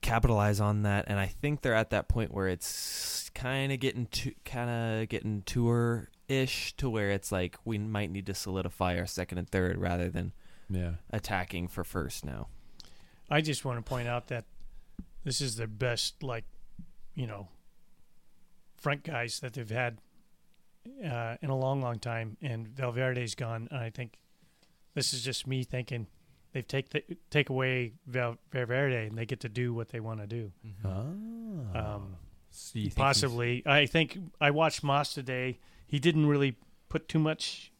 capitalize 0.00 0.60
on 0.60 0.82
that, 0.82 1.06
and 1.08 1.18
I 1.18 1.26
think 1.26 1.62
they're 1.62 1.74
at 1.74 1.90
that 1.90 2.08
point 2.08 2.32
where 2.32 2.48
it's 2.48 3.30
kind 3.34 3.72
of 3.72 3.80
getting 3.80 4.06
to 4.06 4.32
kind 4.44 4.70
of 5.02 5.08
getting 5.08 5.42
tour 5.42 6.08
ish 6.28 6.74
to 6.76 6.88
where 6.88 7.10
it's 7.10 7.32
like 7.32 7.56
we 7.64 7.78
might 7.78 8.10
need 8.10 8.26
to 8.26 8.34
solidify 8.34 8.96
our 8.98 9.06
second 9.06 9.38
and 9.38 9.48
third 9.48 9.78
rather 9.78 10.08
than 10.08 10.32
Yeah, 10.68 10.92
attacking 11.10 11.68
for 11.68 11.82
first 11.84 12.24
now. 12.24 12.48
I 13.28 13.40
just 13.40 13.64
want 13.64 13.78
to 13.78 13.88
point 13.88 14.06
out 14.08 14.28
that 14.28 14.44
this 15.24 15.40
is 15.40 15.56
their 15.56 15.66
best, 15.66 16.22
like, 16.22 16.44
you 17.14 17.26
know, 17.26 17.48
front 18.82 19.04
guys 19.04 19.40
that 19.40 19.54
they've 19.54 19.70
had 19.70 19.98
uh, 21.04 21.36
in 21.40 21.48
a 21.50 21.56
long, 21.56 21.80
long 21.80 21.98
time. 21.98 22.36
And 22.42 22.68
Valverde's 22.68 23.34
gone, 23.34 23.68
and 23.70 23.80
I 23.80 23.90
think 23.90 24.18
this 24.94 25.14
is 25.14 25.22
just 25.24 25.46
me 25.46 25.62
thinking 25.64 26.08
they've 26.52 26.66
take 26.66 26.90
the, 26.90 27.02
take 27.30 27.48
away 27.48 27.94
Val, 28.06 28.36
Valverde 28.50 29.06
and 29.06 29.16
they 29.16 29.24
get 29.24 29.40
to 29.40 29.48
do 29.48 29.72
what 29.72 29.88
they 29.88 30.00
want 30.00 30.20
to 30.20 30.26
do. 30.26 30.52
Ah. 30.84 31.94
Um, 31.94 32.16
So 32.50 32.78
you 32.78 32.90
think 32.90 32.96
Possibly, 32.96 33.62
I 33.64 33.86
think 33.86 34.18
I 34.40 34.50
watched 34.50 34.84
Mas 34.84 35.14
today. 35.14 35.58
He 35.86 35.98
didn't 35.98 36.26
really 36.26 36.56
put 36.88 37.08
too 37.08 37.18
much 37.18 37.72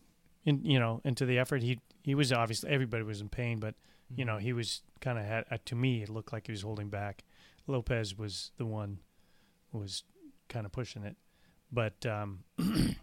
in, 0.45 0.65
you 0.65 0.79
know, 0.79 1.01
into 1.05 1.27
the 1.27 1.39
effort. 1.39 1.63
He 1.63 1.81
he 2.03 2.15
was 2.15 2.33
obviously 2.33 2.71
everybody 2.71 3.05
was 3.05 3.21
in 3.21 3.29
pain, 3.29 3.61
but 3.61 3.75
you 4.17 4.25
know 4.25 4.39
he 4.39 4.53
was 4.53 4.83
kind 5.01 5.19
of 5.19 5.25
had 5.25 5.45
uh, 5.51 5.59
to 5.67 5.75
me 5.75 6.03
it 6.03 6.09
looked 6.09 6.33
like 6.33 6.47
he 6.47 6.53
was 6.53 6.63
holding 6.63 6.89
back. 6.89 7.25
Lopez 7.67 8.17
was 8.17 8.51
the 8.57 8.67
one 8.67 8.99
who 9.71 9.79
was 9.79 10.05
kind 10.53 10.67
of 10.67 10.73
pushing 10.73 11.03
it, 11.05 11.17
but 11.73 12.05
um, 12.07 12.45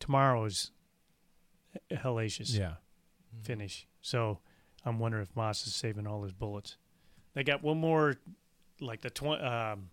tomorrow 0.00 0.44
is 0.44 0.70
hellacious 1.90 2.56
Yeah. 2.56 2.74
finish. 3.42 3.86
So 4.00 4.38
I'm 4.84 4.98
wondering 4.98 5.22
if 5.22 5.34
Mas 5.36 5.66
is 5.66 5.74
saving 5.74 6.06
all 6.06 6.22
his 6.22 6.32
bullets. 6.32 6.76
They 7.34 7.44
got 7.44 7.62
one 7.62 7.78
more, 7.78 8.14
like 8.80 9.02
the 9.02 9.10
tw- 9.10 9.40
um, 9.42 9.90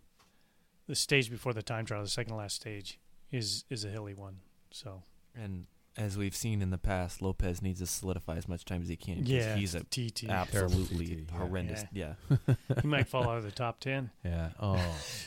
the 0.88 0.96
stage 0.96 1.30
before 1.30 1.54
the 1.54 1.64
time 1.64 1.86
trial, 1.86 2.04
the 2.04 2.10
second 2.10 2.36
last 2.36 2.56
stage 2.56 3.00
is 3.32 3.66
is 3.70 3.84
a 3.84 3.90
hilly 3.90 4.14
one. 4.14 4.38
So 4.72 5.04
And 5.36 5.66
as 5.98 6.18
we've 6.18 6.36
seen 6.36 6.62
in 6.62 6.70
the 6.70 6.78
past, 6.78 7.22
Lopez 7.22 7.62
needs 7.62 7.80
to 7.80 7.88
solidify 7.88 8.36
as 8.38 8.48
much 8.48 8.66
time 8.66 8.82
as 8.82 8.88
he 8.90 8.96
can. 8.96 9.18
'cause 9.20 9.28
yeah, 9.30 9.56
he's 9.56 9.76
a 9.76 9.84
TT. 9.84 10.30
absolutely 10.30 11.06
TT, 11.08 11.32
yeah. 11.32 11.38
horrendous. 11.38 11.84
Yeah, 11.92 12.14
he 12.82 12.88
might 12.88 13.08
fall 13.08 13.24
out 13.30 13.38
of 13.38 13.44
the 13.44 13.52
top 13.52 13.80
ten. 13.80 14.12
Yeah. 14.24 14.50
Oh. 14.60 14.74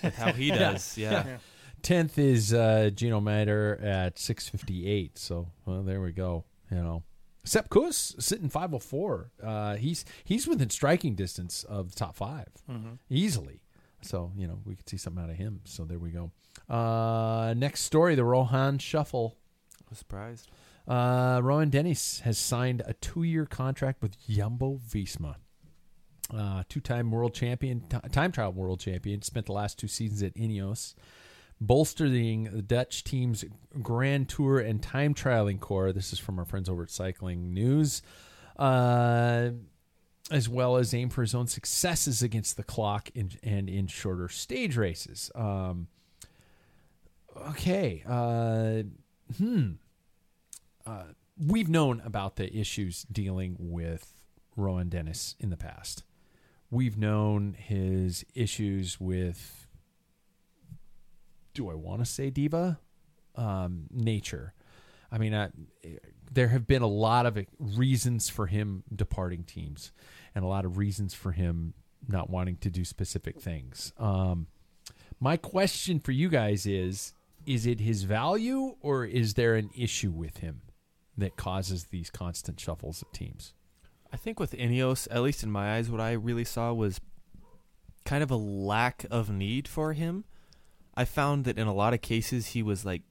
with 0.02 0.14
how 0.16 0.32
he 0.32 0.50
does. 0.64 0.96
Yeah, 0.96 1.38
Tenth 1.82 2.18
is 2.18 2.52
uh, 2.52 2.90
Gino 2.94 3.20
Mäder 3.20 3.82
at 3.84 4.18
six 4.18 4.48
fifty 4.48 4.86
eight. 4.88 5.18
So 5.18 5.48
well, 5.66 5.82
there 5.82 6.00
we 6.00 6.12
go. 6.12 6.44
You 6.70 6.78
know, 6.78 7.02
Sepp 7.44 7.68
Kuss 7.70 8.14
sitting 8.18 8.48
five 8.48 8.70
hundred 8.70 8.82
four. 8.82 9.30
Uh, 9.42 9.76
he's 9.76 10.04
he's 10.24 10.46
within 10.46 10.70
striking 10.70 11.14
distance 11.14 11.64
of 11.64 11.90
the 11.90 11.96
top 11.96 12.16
five 12.16 12.48
hmm 12.66 12.94
easily. 13.08 13.62
So 14.02 14.32
you 14.36 14.46
know 14.46 14.60
we 14.64 14.76
could 14.76 14.88
see 14.88 14.96
something 14.96 15.22
out 15.22 15.30
of 15.30 15.36
him. 15.36 15.60
So 15.64 15.84
there 15.84 15.98
we 15.98 16.10
go. 16.10 16.30
Uh, 16.68 17.54
next 17.56 17.82
story: 17.82 18.14
the 18.14 18.24
Rohan 18.24 18.78
Shuffle. 18.78 19.36
I 19.80 19.84
was 19.90 19.98
surprised. 19.98 20.48
Uh, 20.86 21.40
Rohan 21.42 21.68
Dennis 21.68 22.20
has 22.20 22.38
signed 22.38 22.82
a 22.86 22.94
two-year 22.94 23.44
contract 23.44 24.00
with 24.00 24.18
Jumbo 24.26 24.80
Visma. 24.88 25.34
Uh, 26.34 26.62
two-time 26.68 27.10
world 27.10 27.34
champion, 27.34 27.80
t- 27.88 27.98
time 28.12 28.32
trial 28.32 28.52
world 28.52 28.80
champion, 28.80 29.20
spent 29.22 29.46
the 29.46 29.52
last 29.52 29.78
two 29.78 29.88
seasons 29.88 30.22
at 30.22 30.34
Ineos, 30.34 30.94
bolstering 31.60 32.44
the 32.44 32.62
Dutch 32.62 33.04
team's 33.04 33.44
Grand 33.82 34.28
Tour 34.28 34.58
and 34.60 34.82
time 34.82 35.14
trialing 35.14 35.60
core. 35.60 35.92
This 35.92 36.12
is 36.12 36.18
from 36.18 36.38
our 36.38 36.44
friends 36.44 36.68
over 36.68 36.82
at 36.82 36.90
Cycling 36.90 37.52
News, 37.52 38.02
uh, 38.58 39.50
as 40.30 40.48
well 40.48 40.76
as 40.76 40.94
aim 40.94 41.08
for 41.10 41.22
his 41.22 41.34
own 41.34 41.46
successes 41.46 42.22
against 42.22 42.56
the 42.56 42.62
clock 42.62 43.10
in, 43.14 43.32
and 43.42 43.68
in 43.68 43.86
shorter 43.86 44.28
stage 44.28 44.76
races. 44.76 45.30
Um, 45.34 45.88
okay, 47.36 48.02
uh, 48.06 48.82
hmm 49.36 49.72
uh, 50.88 51.04
we've 51.38 51.68
known 51.68 52.00
about 52.04 52.36
the 52.36 52.54
issues 52.56 53.02
dealing 53.12 53.56
with 53.58 54.14
Rohan 54.56 54.88
Dennis 54.88 55.36
in 55.38 55.50
the 55.50 55.56
past. 55.56 56.02
We've 56.70 56.96
known 56.96 57.54
his 57.58 58.24
issues 58.34 58.98
with, 59.00 59.67
do 61.58 61.68
I 61.68 61.74
want 61.74 62.00
to 62.00 62.06
say 62.06 62.30
diva? 62.30 62.78
Um, 63.34 63.88
nature. 63.90 64.54
I 65.10 65.18
mean, 65.18 65.34
I, 65.34 65.50
there 66.30 66.48
have 66.48 66.68
been 66.68 66.82
a 66.82 66.88
lot 66.88 67.26
of 67.26 67.36
reasons 67.58 68.28
for 68.28 68.46
him 68.46 68.84
departing 68.94 69.42
teams 69.42 69.90
and 70.36 70.44
a 70.44 70.48
lot 70.48 70.64
of 70.64 70.78
reasons 70.78 71.14
for 71.14 71.32
him 71.32 71.74
not 72.06 72.30
wanting 72.30 72.58
to 72.58 72.70
do 72.70 72.84
specific 72.84 73.40
things. 73.40 73.92
Um, 73.98 74.46
my 75.18 75.36
question 75.36 75.98
for 75.98 76.12
you 76.12 76.28
guys 76.28 76.64
is 76.64 77.12
is 77.44 77.66
it 77.66 77.80
his 77.80 78.04
value 78.04 78.76
or 78.80 79.04
is 79.04 79.34
there 79.34 79.56
an 79.56 79.70
issue 79.76 80.10
with 80.10 80.38
him 80.38 80.60
that 81.16 81.36
causes 81.36 81.86
these 81.86 82.10
constant 82.10 82.60
shuffles 82.60 83.02
of 83.02 83.10
teams? 83.10 83.54
I 84.12 84.16
think 84.16 84.38
with 84.38 84.52
Ineos, 84.52 85.08
at 85.10 85.22
least 85.22 85.42
in 85.42 85.50
my 85.50 85.76
eyes, 85.76 85.90
what 85.90 86.00
I 86.00 86.12
really 86.12 86.44
saw 86.44 86.72
was 86.72 87.00
kind 88.04 88.22
of 88.22 88.30
a 88.30 88.36
lack 88.36 89.06
of 89.10 89.28
need 89.28 89.66
for 89.66 89.92
him. 89.94 90.24
I 90.98 91.04
found 91.04 91.44
that 91.46 91.58
in 91.58 91.66
a 91.66 91.74
lot 91.74 91.94
of 91.94 92.00
cases 92.02 92.48
he 92.48 92.62
was 92.62 92.84
like 92.84 93.02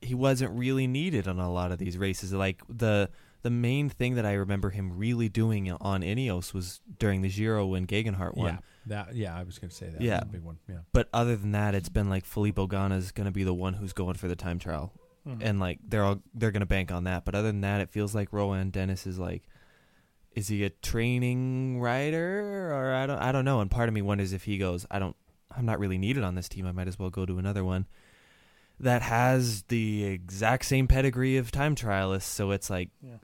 he 0.00 0.14
wasn't 0.14 0.50
really 0.58 0.86
needed 0.86 1.26
on 1.28 1.38
a 1.38 1.50
lot 1.52 1.72
of 1.72 1.78
these 1.78 1.96
races. 1.98 2.32
Like 2.32 2.62
the 2.68 3.10
the 3.42 3.50
main 3.50 3.88
thing 3.88 4.14
that 4.16 4.26
I 4.26 4.32
remember 4.32 4.70
him 4.70 4.96
really 4.98 5.28
doing 5.28 5.70
on 5.70 6.00
Ineos 6.02 6.52
was 6.52 6.80
during 6.98 7.22
the 7.22 7.28
Giro 7.28 7.66
when 7.66 7.86
Geoghegan 7.86 8.14
Hart 8.16 8.36
won. 8.36 8.46
Yeah, 8.54 8.58
that. 8.86 9.14
Yeah, 9.14 9.36
I 9.38 9.42
was 9.44 9.58
going 9.58 9.70
to 9.70 9.76
say 9.76 9.88
that. 9.90 10.00
Yeah. 10.00 10.18
A 10.22 10.24
big 10.24 10.42
one. 10.42 10.58
Yeah. 10.68 10.78
But 10.92 11.08
other 11.12 11.36
than 11.36 11.52
that, 11.52 11.74
it's 11.74 11.88
been 11.88 12.08
like 12.10 12.24
Filippo 12.24 12.66
Ganna's 12.66 13.12
going 13.12 13.26
to 13.26 13.30
be 13.32 13.44
the 13.44 13.54
one 13.54 13.74
who's 13.74 13.92
going 13.92 14.14
for 14.14 14.26
the 14.26 14.34
time 14.36 14.58
trial, 14.58 14.92
Mhm. 15.26 15.38
and 15.42 15.60
like 15.60 15.78
they're 15.86 16.02
all 16.04 16.20
they're 16.34 16.50
going 16.50 16.60
to 16.60 16.66
bank 16.66 16.90
on 16.90 17.04
that. 17.04 17.24
But 17.24 17.34
other 17.36 17.48
than 17.48 17.60
that, 17.60 17.80
it 17.80 17.90
feels 17.90 18.14
like 18.14 18.32
Rohan 18.32 18.70
Dennis 18.70 19.06
is 19.06 19.18
like, 19.18 19.42
is 20.34 20.48
he 20.48 20.64
a 20.64 20.70
training 20.70 21.80
rider 21.80 22.72
or 22.74 22.94
I 22.94 23.06
don't 23.06 23.18
I 23.20 23.30
don't 23.32 23.44
know. 23.44 23.60
And 23.60 23.70
part 23.70 23.88
of 23.88 23.94
me 23.94 24.02
wonders 24.02 24.32
if 24.32 24.44
he 24.44 24.58
goes, 24.58 24.86
I 24.90 24.98
don't, 24.98 25.14
I'm 25.56 25.66
not 25.66 25.78
really 25.78 25.98
needed 25.98 26.22
on 26.22 26.34
this 26.34 26.48
team. 26.48 26.66
I 26.66 26.72
might 26.72 26.88
as 26.88 26.98
well 26.98 27.10
go 27.10 27.24
to 27.26 27.38
another 27.38 27.64
one 27.64 27.86
that 28.78 29.00
has 29.02 29.62
the 29.68 30.04
exact 30.04 30.66
same 30.66 30.86
pedigree 30.86 31.36
of 31.38 31.50
time 31.50 31.74
trialists. 31.74 32.22
So 32.24 32.50
it's 32.50 32.68
like, 32.68 32.90
Yeah. 33.02 33.16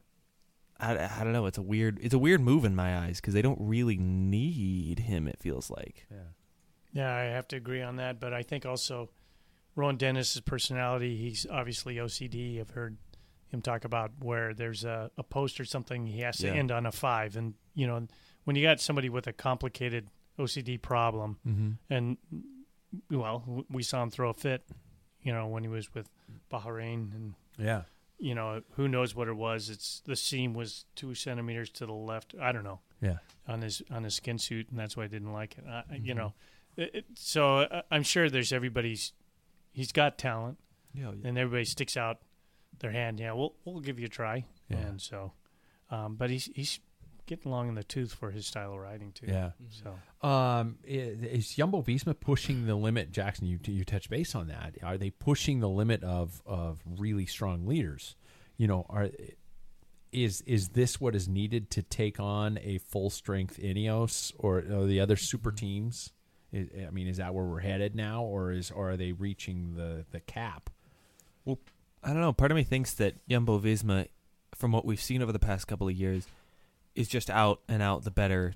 I, 0.81 0.92
I 1.21 1.25
don't 1.25 1.33
know. 1.33 1.47
It's 1.47 1.59
a 1.59 1.62
weird 1.62 1.99
it's 2.03 2.14
a 2.14 2.18
weird 2.18 2.40
move 2.40 2.64
in 2.64 2.75
my 2.75 2.99
eyes 2.99 3.21
because 3.21 3.35
they 3.35 3.42
don't 3.42 3.59
really 3.61 3.97
need 3.99 5.01
him. 5.01 5.29
It 5.29 5.38
feels 5.40 5.71
like. 5.71 6.07
Yeah. 6.11 6.16
Yeah, 6.95 7.14
I 7.14 7.23
have 7.25 7.47
to 7.49 7.57
agree 7.57 7.83
on 7.83 7.97
that. 7.97 8.18
But 8.21 8.33
I 8.35 8.42
think 8.42 8.66
also 8.66 9.11
Rohan 9.77 9.97
Dennis's 9.97 10.40
personality, 10.40 11.16
he's 11.16 11.47
obviously 11.51 11.97
OCD. 11.97 12.61
I've 12.61 12.71
heard 12.71 12.97
him 13.49 13.62
talk 13.62 13.85
about 13.85 14.11
where 14.21 14.55
there's 14.55 14.85
a, 14.85 15.11
a 15.16 15.23
post 15.23 15.61
or 15.61 15.64
something, 15.64 16.07
he 16.07 16.21
has 16.21 16.38
to 16.38 16.47
Yeah. 16.49 16.55
end 16.55 16.71
on 16.73 16.85
a 16.87 16.92
five. 16.92 17.37
And, 17.37 17.55
you 17.75 17.87
know, 17.87 18.07
when 18.45 18.57
you 18.57 18.62
got 18.62 18.81
somebody 18.81 19.09
with 19.11 19.27
a 19.27 19.33
complicated 19.33 20.09
OCD 20.38 20.81
problem, 20.81 21.38
Mm-hmm. 21.47 21.71
and, 21.90 22.16
well, 23.11 23.64
we 23.71 23.83
saw 23.83 24.03
him 24.03 24.11
throw 24.11 24.31
a 24.31 24.35
fit, 24.35 24.66
you 25.23 25.33
know, 25.33 25.47
when 25.47 25.62
he 25.62 25.68
was 25.68 25.92
with 25.95 26.09
Bahrain 26.51 27.14
and 27.14 27.35
Yeah. 27.59 27.83
you 28.18 28.35
know, 28.35 28.62
who 28.73 28.88
knows 28.88 29.14
what 29.14 29.29
it 29.29 29.37
was? 29.37 29.68
It's 29.68 30.01
the 30.05 30.16
seam 30.16 30.55
was 30.55 30.85
two 30.95 31.14
centimeters 31.14 31.71
to 31.71 31.87
the 31.87 31.92
left. 31.92 32.35
I 32.40 32.53
don't 32.53 32.64
know 32.64 32.81
Yeah. 33.01 33.18
on 33.49 33.62
his 33.62 33.83
on 33.90 34.05
his 34.05 34.14
skin 34.14 34.38
suit, 34.38 34.68
and 34.71 34.79
that's 34.79 34.97
why 34.97 35.05
I 35.05 35.09
didn't 35.09 35.33
like 35.33 35.59
it. 35.59 35.64
I, 35.66 35.85
You 35.97 36.14
Mhm. 36.14 36.16
know, 36.16 36.35
it, 36.77 36.95
it, 36.95 37.05
so 37.14 37.59
uh, 37.59 37.83
I'm 37.90 38.03
sure 38.03 38.31
there's 38.31 38.53
everybody's. 38.53 39.12
He's 39.73 39.90
got 39.92 40.18
talent, 40.18 40.59
Yeah, 40.95 41.09
and 41.25 41.37
everybody 41.38 41.64
sticks 41.64 41.97
out 41.97 42.21
their 42.79 42.92
hand. 42.92 43.18
Yeah, 43.21 43.33
we'll 43.33 43.55
we'll 43.64 43.81
give 43.81 43.99
you 43.99 44.07
a 44.07 44.09
try. 44.11 44.45
Yeah. 44.68 44.79
And 44.79 45.01
so, 45.01 45.33
um, 45.90 46.16
but 46.16 46.31
he's 46.31 46.47
he's 46.55 46.79
getting 47.27 47.51
long 47.51 47.69
in 47.69 47.75
the 47.75 47.85
tooth 47.85 48.13
for 48.15 48.31
his 48.31 48.47
style 48.47 48.73
of 48.73 48.79
riding 48.79 49.13
too. 49.13 49.27
Yeah. 49.29 49.53
So 49.71 50.27
Um, 50.27 50.79
is 50.85 51.55
Jumbo 51.55 51.83
Visma 51.83 52.19
pushing 52.19 52.67
the 52.67 52.75
limit? 52.75 53.13
Jackson, 53.13 53.47
you 53.47 53.59
you 53.67 53.85
touch 53.85 54.09
base 54.11 54.35
on 54.35 54.49
that. 54.49 54.77
Are 54.83 54.99
they 54.99 55.11
pushing 55.11 55.61
the 55.61 55.69
limit 55.69 56.03
of 56.03 56.43
of 56.47 56.81
really 56.87 57.27
strong 57.27 57.67
leaders? 57.67 58.17
You 58.57 58.69
know, 58.69 58.87
are 58.89 59.11
is 60.13 60.43
is 60.43 60.69
this 60.71 61.01
what 61.01 61.15
is 61.15 61.29
needed 61.29 61.71
to 61.71 61.83
take 61.83 62.21
on 62.21 62.59
a 62.63 62.79
full 62.79 63.09
strength 63.11 63.59
Ineos 63.59 64.33
or, 64.39 64.59
or 64.59 64.87
the 64.87 65.01
other 65.01 65.17
super 65.17 65.51
teams? 65.51 66.13
Is, 66.53 66.69
I 66.87 66.91
mean, 66.91 67.09
is 67.09 67.17
that 67.17 67.33
where 67.33 67.45
we're 67.45 67.61
headed 67.61 67.95
now, 67.95 68.23
or 68.23 68.53
is 68.53 68.71
or 68.71 68.91
are 68.91 68.97
they 68.97 69.13
reaching 69.13 69.75
the 69.75 70.05
the 70.11 70.21
cap? 70.21 70.69
Well, 71.45 71.59
I 72.05 72.09
don't 72.09 72.21
know. 72.21 72.33
Part 72.33 72.51
of 72.51 72.57
me 72.57 72.63
thinks 72.63 72.93
that 72.95 73.27
Jumbo 73.27 73.59
Visma, 73.59 74.09
from 74.55 74.71
what 74.73 74.85
we've 74.85 75.01
seen 75.01 75.23
over 75.23 75.33
the 75.33 75.39
past 75.39 75.67
couple 75.67 75.89
of 75.89 75.95
years, 75.95 76.27
is 76.94 77.09
just 77.09 77.31
out 77.31 77.61
and 77.68 77.83
out 77.83 78.05
the 78.05 78.11
better 78.11 78.55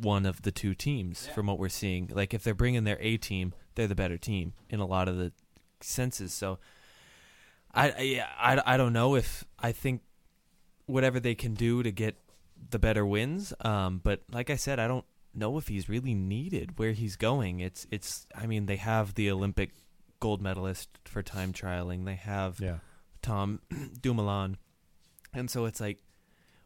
one 0.00 0.26
of 0.26 0.42
the 0.42 0.50
two 0.50 0.74
teams. 0.74 1.28
From 1.28 1.46
what 1.46 1.58
we're 1.58 1.68
seeing, 1.68 2.10
like 2.12 2.34
if 2.34 2.42
they're 2.42 2.54
bringing 2.54 2.84
their 2.84 2.98
A 3.00 3.16
team, 3.16 3.54
they're 3.74 3.86
the 3.86 3.94
better 3.94 4.18
team 4.18 4.54
in 4.68 4.80
a 4.80 4.86
lot 4.86 5.08
of 5.08 5.16
the 5.16 5.32
senses. 5.80 6.32
So, 6.32 6.58
I 7.72 7.88
I, 8.38 8.54
I, 8.56 8.74
I 8.74 8.76
don't 8.76 8.92
know 8.92 9.14
if 9.14 9.44
I 9.58 9.72
think 9.72 10.02
whatever 10.86 11.20
they 11.20 11.34
can 11.34 11.54
do 11.54 11.82
to 11.82 11.90
get 11.90 12.16
the 12.70 12.78
better 12.78 13.04
wins. 13.04 13.52
Um, 13.60 14.00
but 14.02 14.22
like 14.30 14.50
I 14.50 14.56
said, 14.56 14.78
I 14.78 14.88
don't 14.88 15.04
know 15.34 15.58
if 15.58 15.68
he's 15.68 15.88
really 15.88 16.14
needed 16.14 16.78
where 16.78 16.92
he's 16.92 17.16
going. 17.16 17.60
It's 17.60 17.86
it's. 17.90 18.26
I 18.34 18.46
mean, 18.46 18.66
they 18.66 18.76
have 18.76 19.14
the 19.14 19.30
Olympic 19.30 19.70
gold 20.20 20.40
medalist 20.40 20.88
for 21.04 21.22
time 21.22 21.52
trialing. 21.52 22.04
They 22.04 22.14
have 22.14 22.60
Yeah, 22.60 22.78
Tom 23.22 23.60
Dumoulin, 24.00 24.56
and 25.32 25.50
so 25.50 25.64
it's 25.66 25.80
like, 25.80 25.98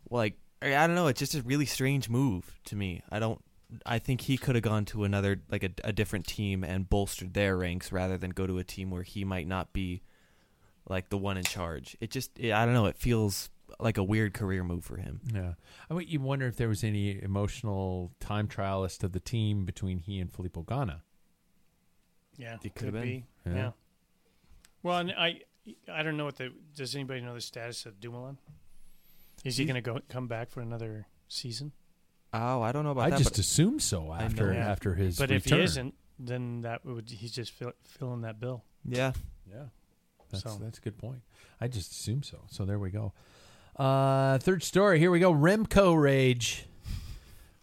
well, 0.09 0.22
like 0.22 0.38
I 0.62 0.77
I 0.77 0.87
don't 0.87 0.94
know. 0.97 1.07
It's 1.07 1.18
just 1.21 1.35
a 1.35 1.42
really 1.42 1.66
strange 1.66 2.09
move 2.09 2.59
to 2.66 2.77
me. 2.77 3.03
I 3.11 3.18
don't. 3.18 3.42
I 3.85 3.99
think 3.99 4.23
he 4.23 4.38
could 4.38 4.55
have 4.55 4.64
gone 4.64 4.87
to 4.87 5.05
another 5.05 5.42
like 5.51 5.62
a, 5.62 5.71
a 5.85 5.92
different 5.92 6.27
team 6.27 6.64
and 6.64 6.88
bolstered 6.88 7.35
their 7.35 7.57
ranks 7.57 7.92
rather 7.92 8.16
than 8.16 8.31
go 8.31 8.47
to 8.47 8.59
a 8.59 8.64
team 8.64 8.90
where 8.90 9.03
he 9.03 9.25
might 9.25 9.47
not 9.47 9.73
be 9.75 10.03
like 10.88 11.11
the 11.11 11.18
one 11.18 11.37
in 11.37 11.44
charge. 11.44 11.97
It 12.01 12.11
just 12.11 12.38
it, 12.38 12.53
I 12.53 12.64
don't 12.64 12.73
know. 12.75 12.87
It 12.87 12.97
feels 12.97 13.51
like 13.79 13.99
a 13.99 14.03
weird 14.03 14.33
career 14.33 14.64
move 14.64 14.85
for 14.85 14.97
him. 14.97 15.21
yeah. 15.35 15.53
I 15.90 15.94
mean, 15.94 16.09
you 16.09 16.21
wonder 16.21 16.47
if 16.47 16.57
there 16.57 16.68
was 16.68 16.83
any 16.83 17.23
emotional 17.23 18.11
time 18.18 18.49
trialist 18.49 19.05
of 19.05 19.12
the 19.12 19.21
team 19.21 19.66
between 19.66 19.99
he 19.99 20.18
and 20.21 20.33
Filippo 20.33 20.62
Ganna. 20.62 21.03
yeah, 22.38 22.57
It 22.62 22.75
could've 22.75 23.03
be. 23.03 23.27
Yeah. 23.47 23.55
Yeah. 23.55 23.71
Well, 24.83 24.99
and 24.99 25.12
I 25.12 25.40
I 25.92 26.03
don't 26.03 26.16
know 26.16 26.25
what 26.25 26.37
the 26.37 26.53
does 26.75 26.94
anybody 26.94 27.21
know 27.21 27.35
the 27.35 27.42
status 27.42 27.85
of 27.85 28.01
Dumoulin? 28.01 28.38
Is 29.44 29.57
he 29.57 29.64
He's- 29.64 29.72
going 29.72 29.83
to 29.83 29.90
go 29.92 30.01
come 30.09 30.27
back 30.29 30.51
for 30.51 30.61
another 30.61 31.07
season? 31.29 31.72
Oh, 32.33 32.61
I 32.61 32.72
don't 32.72 32.85
know 32.85 32.90
about 32.90 33.03
I 33.07 33.11
that. 33.11 33.14
I 33.16 33.18
just 33.18 33.31
but 33.33 33.38
assume 33.38 33.81
so 33.81 34.12
after 34.12 34.48
know. 34.48 34.59
Yeah. 34.59 34.70
after 34.70 34.94
his 34.94 35.16
But 35.18 35.31
if 35.31 35.46
he 35.46 35.59
isn't, 35.61 35.94
then 36.18 36.61
that 36.62 36.85
would 36.85 37.09
he's 37.09 37.33
just 37.33 37.53
fill, 37.53 37.72
filling 37.85 38.20
that 38.22 38.38
bill. 38.40 38.64
yeah, 38.85 39.12
Yeah, 39.51 39.64
that's 40.31 40.42
So- 40.42 40.59
that's 40.62 40.79
a 40.79 40.83
good 40.83 40.98
point. 40.98 41.22
I 41.61 41.68
just 41.68 41.90
assume 41.92 42.22
so. 42.22 42.38
So 42.48 42.64
there 42.66 42.79
we 42.79 42.90
go. 42.90 43.12
Uh, 43.77 44.38
third 44.38 44.62
story. 44.62 44.98
Here 44.98 45.11
we 45.11 45.20
go. 45.20 45.33
Remco 45.33 45.98
rage. 46.01 46.66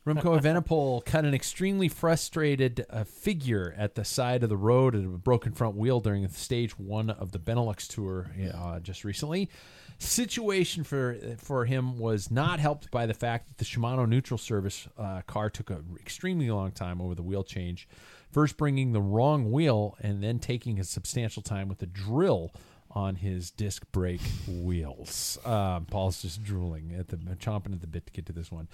Remco 0.05 0.39
Evenepoel 0.39 1.03
cut 1.05 1.25
an 1.25 1.33
extremely 1.33 1.89
frustrated 1.89 2.85
uh, 2.91 3.03
figure 3.03 3.73
at 3.75 3.95
the 3.95 4.05
side 4.05 4.43
of 4.43 4.49
the 4.49 4.57
road 4.57 4.93
and 4.93 5.15
a 5.15 5.17
broken 5.17 5.51
front 5.51 5.75
wheel 5.75 5.99
during 5.99 6.27
stage 6.29 6.77
one 6.77 7.09
of 7.09 7.31
the 7.31 7.39
Benelux 7.39 7.87
tour 7.87 8.29
uh, 8.53 8.79
just 8.79 9.03
recently. 9.03 9.49
Situation 9.97 10.83
for 10.83 11.17
for 11.37 11.65
him 11.65 11.97
was 11.97 12.29
not 12.29 12.59
helped 12.59 12.91
by 12.91 13.05
the 13.05 13.13
fact 13.13 13.47
that 13.47 13.57
the 13.57 13.65
Shimano 13.65 14.07
neutral 14.07 14.37
service 14.37 14.87
uh, 14.97 15.21
car 15.21 15.49
took 15.49 15.69
an 15.69 15.95
extremely 15.99 16.51
long 16.51 16.71
time 16.71 17.01
over 17.01 17.15
the 17.15 17.23
wheel 17.23 17.43
change, 17.43 17.87
first 18.29 18.57
bringing 18.57 18.91
the 18.91 19.01
wrong 19.01 19.51
wheel 19.51 19.95
and 20.01 20.21
then 20.21 20.37
taking 20.37 20.79
a 20.79 20.83
substantial 20.83 21.41
time 21.41 21.69
with 21.69 21.79
the 21.79 21.87
drill 21.87 22.51
on 22.91 23.15
his 23.15 23.51
disc 23.51 23.85
brake 23.91 24.21
wheels. 24.47 25.39
Um, 25.45 25.85
Paul's 25.85 26.21
just 26.21 26.43
drooling 26.43 26.93
at 26.93 27.07
the 27.07 27.17
chomping 27.17 27.73
at 27.73 27.81
the 27.81 27.87
bit 27.87 28.05
to 28.05 28.13
get 28.13 28.25
to 28.27 28.33
this 28.33 28.51
one. 28.51 28.67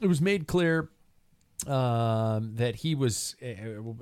It 0.00 0.06
was 0.06 0.20
made 0.20 0.46
clear 0.46 0.90
um, 1.66 2.54
that 2.56 2.76
he 2.76 2.94
was 2.94 3.36
uh, 3.42 3.46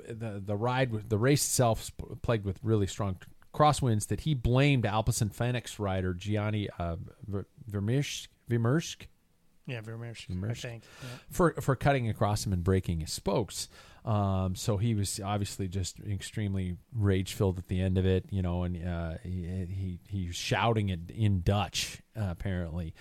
the 0.09 0.43
the 0.45 0.57
ride 0.57 1.09
the 1.09 1.19
race 1.19 1.45
itself 1.45 1.91
plagued 2.23 2.45
with 2.45 2.59
really 2.63 2.87
strong 2.87 3.17
crosswinds 3.53 4.07
that 4.09 4.21
he 4.21 4.35
blamed 4.35 4.85
Alpecin 4.85 5.33
Fenix 5.33 5.79
rider 5.79 6.15
Gianni 6.15 6.69
uh, 6.79 6.97
Yeah, 9.69 9.83
Vermeersch, 9.83 10.27
I 10.51 10.55
think. 10.55 10.83
Yeah. 11.03 11.09
for 11.31 11.53
for 11.61 11.77
cutting 11.77 12.09
across 12.09 12.45
him 12.45 12.53
and 12.55 12.65
breaking 12.65 13.01
his 13.01 13.13
spokes. 13.13 13.69
Um, 14.05 14.55
so 14.55 14.79
he 14.79 14.95
was 14.95 15.21
obviously 15.23 15.69
just 15.69 16.01
extremely 16.01 16.79
rage 16.95 17.35
filled 17.35 17.59
at 17.59 17.69
the 17.69 17.83
end 17.83 17.99
of 17.99 18.07
it, 18.07 18.25
you 18.31 18.41
know, 18.41 18.63
and 18.63 18.89
uh, 18.89 19.19
he, 19.23 19.67
he 19.69 19.99
he 20.09 20.27
was 20.29 20.37
shouting 20.37 20.89
it 20.89 21.11
in 21.15 21.43
Dutch 21.43 22.01
uh, 22.19 22.29
apparently, 22.31 22.95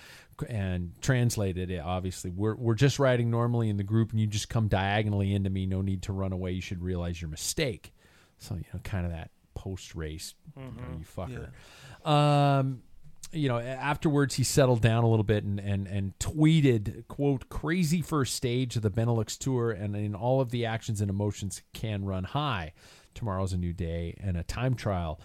and 0.50 0.92
translated 1.02 1.72
it. 1.72 1.80
Obviously, 1.80 2.32
we're 2.32 2.56
we're 2.56 2.76
just 2.76 3.00
riding 3.00 3.32
normally 3.32 3.70
in 3.70 3.78
the 3.78 3.84
group, 3.84 4.12
and 4.12 4.20
you 4.20 4.28
just 4.28 4.50
come 4.50 4.68
diagonally 4.68 5.34
into 5.34 5.50
me. 5.50 5.66
No 5.66 5.82
need 5.82 6.02
to 6.04 6.12
run 6.14 6.34
away. 6.34 6.52
You 6.52 6.62
should 6.62 6.84
realize 6.84 7.22
your 7.22 7.30
mistake. 7.30 7.94
So 8.40 8.56
you 8.56 8.66
know, 8.74 8.82
kind 8.84 9.06
of 9.06 9.14
that 9.14 9.32
post 9.56 9.96
race, 9.96 10.36
you, 10.58 10.64
know, 10.64 11.00
you 11.00 11.06
fucker. 11.06 12.10
Um, 12.10 12.84
you 13.34 13.48
know, 13.50 13.60
afterwards 13.60 14.36
he 14.36 14.44
settled 14.44 14.82
down 14.82 15.04
a 15.04 15.10
little 15.10 15.24
bit 15.24 15.44
and, 15.44 15.60
and, 15.60 15.88
and 15.88 16.18
tweeted, 16.20 17.08
quote, 17.08 17.50
crazy 17.50 18.02
first 18.02 18.36
stage 18.36 18.76
of 18.76 18.82
the 18.82 18.92
Benelux 18.92 19.38
tour 19.38 19.72
and 19.72 19.96
in 19.96 20.16
all 20.16 20.40
of 20.42 20.52
the 20.52 20.66
actions 20.66 21.02
and 21.02 21.10
emotions 21.10 21.62
can 21.74 22.06
run 22.06 22.24
high. 22.24 22.74
Tomorrow's 23.14 23.54
a 23.54 23.58
new 23.58 23.74
day 23.74 24.16
and 24.22 24.38
a 24.38 24.44
time 24.44 24.76
trial. 24.76 25.20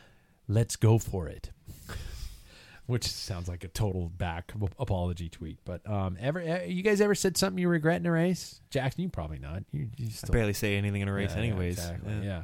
Let's 0.48 0.76
go 0.76 0.98
for 0.98 1.28
it. 1.28 1.50
Which 2.86 3.06
sounds 3.06 3.48
like 3.48 3.62
a 3.64 3.68
total 3.68 4.08
back 4.08 4.52
apology 4.78 5.28
tweet. 5.28 5.58
But 5.64 5.88
um, 5.88 6.16
ever 6.20 6.64
you 6.66 6.82
guys 6.82 7.00
ever 7.00 7.14
said 7.14 7.36
something 7.36 7.58
you 7.58 7.68
regret 7.68 8.00
in 8.00 8.06
a 8.06 8.10
race? 8.10 8.60
Jackson, 8.70 9.02
you 9.02 9.08
probably 9.08 9.38
not. 9.38 9.62
You, 9.70 9.88
you 9.96 10.06
I 10.06 10.10
still, 10.10 10.32
barely 10.32 10.52
say 10.52 10.76
anything 10.76 11.00
in 11.00 11.08
a 11.08 11.12
race, 11.12 11.30
Yeah, 11.30 11.42
yeah, 11.42 11.48
anyways. 11.48 11.78
exactly, 11.78 12.12
Yeah. 12.14 12.22
yeah. 12.22 12.42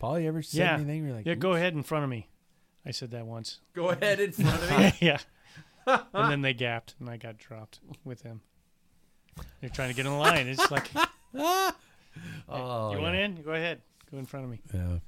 Paul, 0.00 0.18
you 0.18 0.28
ever 0.28 0.42
said 0.42 0.58
Yeah. 0.58 0.74
anything? 0.74 1.06
You're 1.06 1.14
like, 1.16 1.26
Yeah, 1.26 1.34
go 1.36 1.52
ahead 1.52 1.74
in 1.74 1.84
front 1.84 2.04
of 2.04 2.10
me. 2.10 2.28
I 2.86 2.92
said 2.92 3.10
that 3.10 3.26
once. 3.26 3.58
go 3.74 3.90
ahead 3.90 4.20
in 4.20 4.32
front 4.32 4.62
of 4.62 4.78
me. 4.78 4.92
yeah. 5.00 5.18
and 5.86 6.30
then 6.30 6.42
they 6.42 6.54
gapped, 6.54 6.94
and 7.00 7.10
I 7.10 7.16
got 7.16 7.36
dropped 7.38 7.80
with 8.04 8.22
him. 8.22 8.40
They're 9.60 9.70
trying 9.70 9.88
to 9.90 9.94
get 9.94 10.06
in 10.06 10.12
the 10.12 10.18
line. 10.18 10.46
It's 10.46 10.70
like, 10.70 10.88
oh, 11.34 11.72
you 12.48 13.00
want 13.00 13.14
yeah. 13.14 13.24
in? 13.24 13.42
Go 13.42 13.52
ahead. 13.52 13.82
Go 14.10 14.18
in 14.18 14.26
front 14.26 14.44
of 14.44 14.50
me. 14.50 14.60
Yeah. 14.72 14.98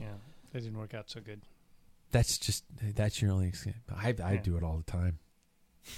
Yeah, 0.00 0.06
that 0.52 0.62
didn't 0.62 0.78
work 0.78 0.94
out 0.94 1.08
so 1.10 1.20
good. 1.20 1.42
That's 2.10 2.36
just 2.38 2.64
that's 2.94 3.22
your 3.22 3.30
only. 3.32 3.48
Excuse. 3.48 3.74
I 3.94 4.14
I 4.22 4.32
Yeah. 4.32 4.40
do 4.42 4.56
it 4.56 4.62
all 4.62 4.76
the 4.84 4.90
time. 4.90 5.18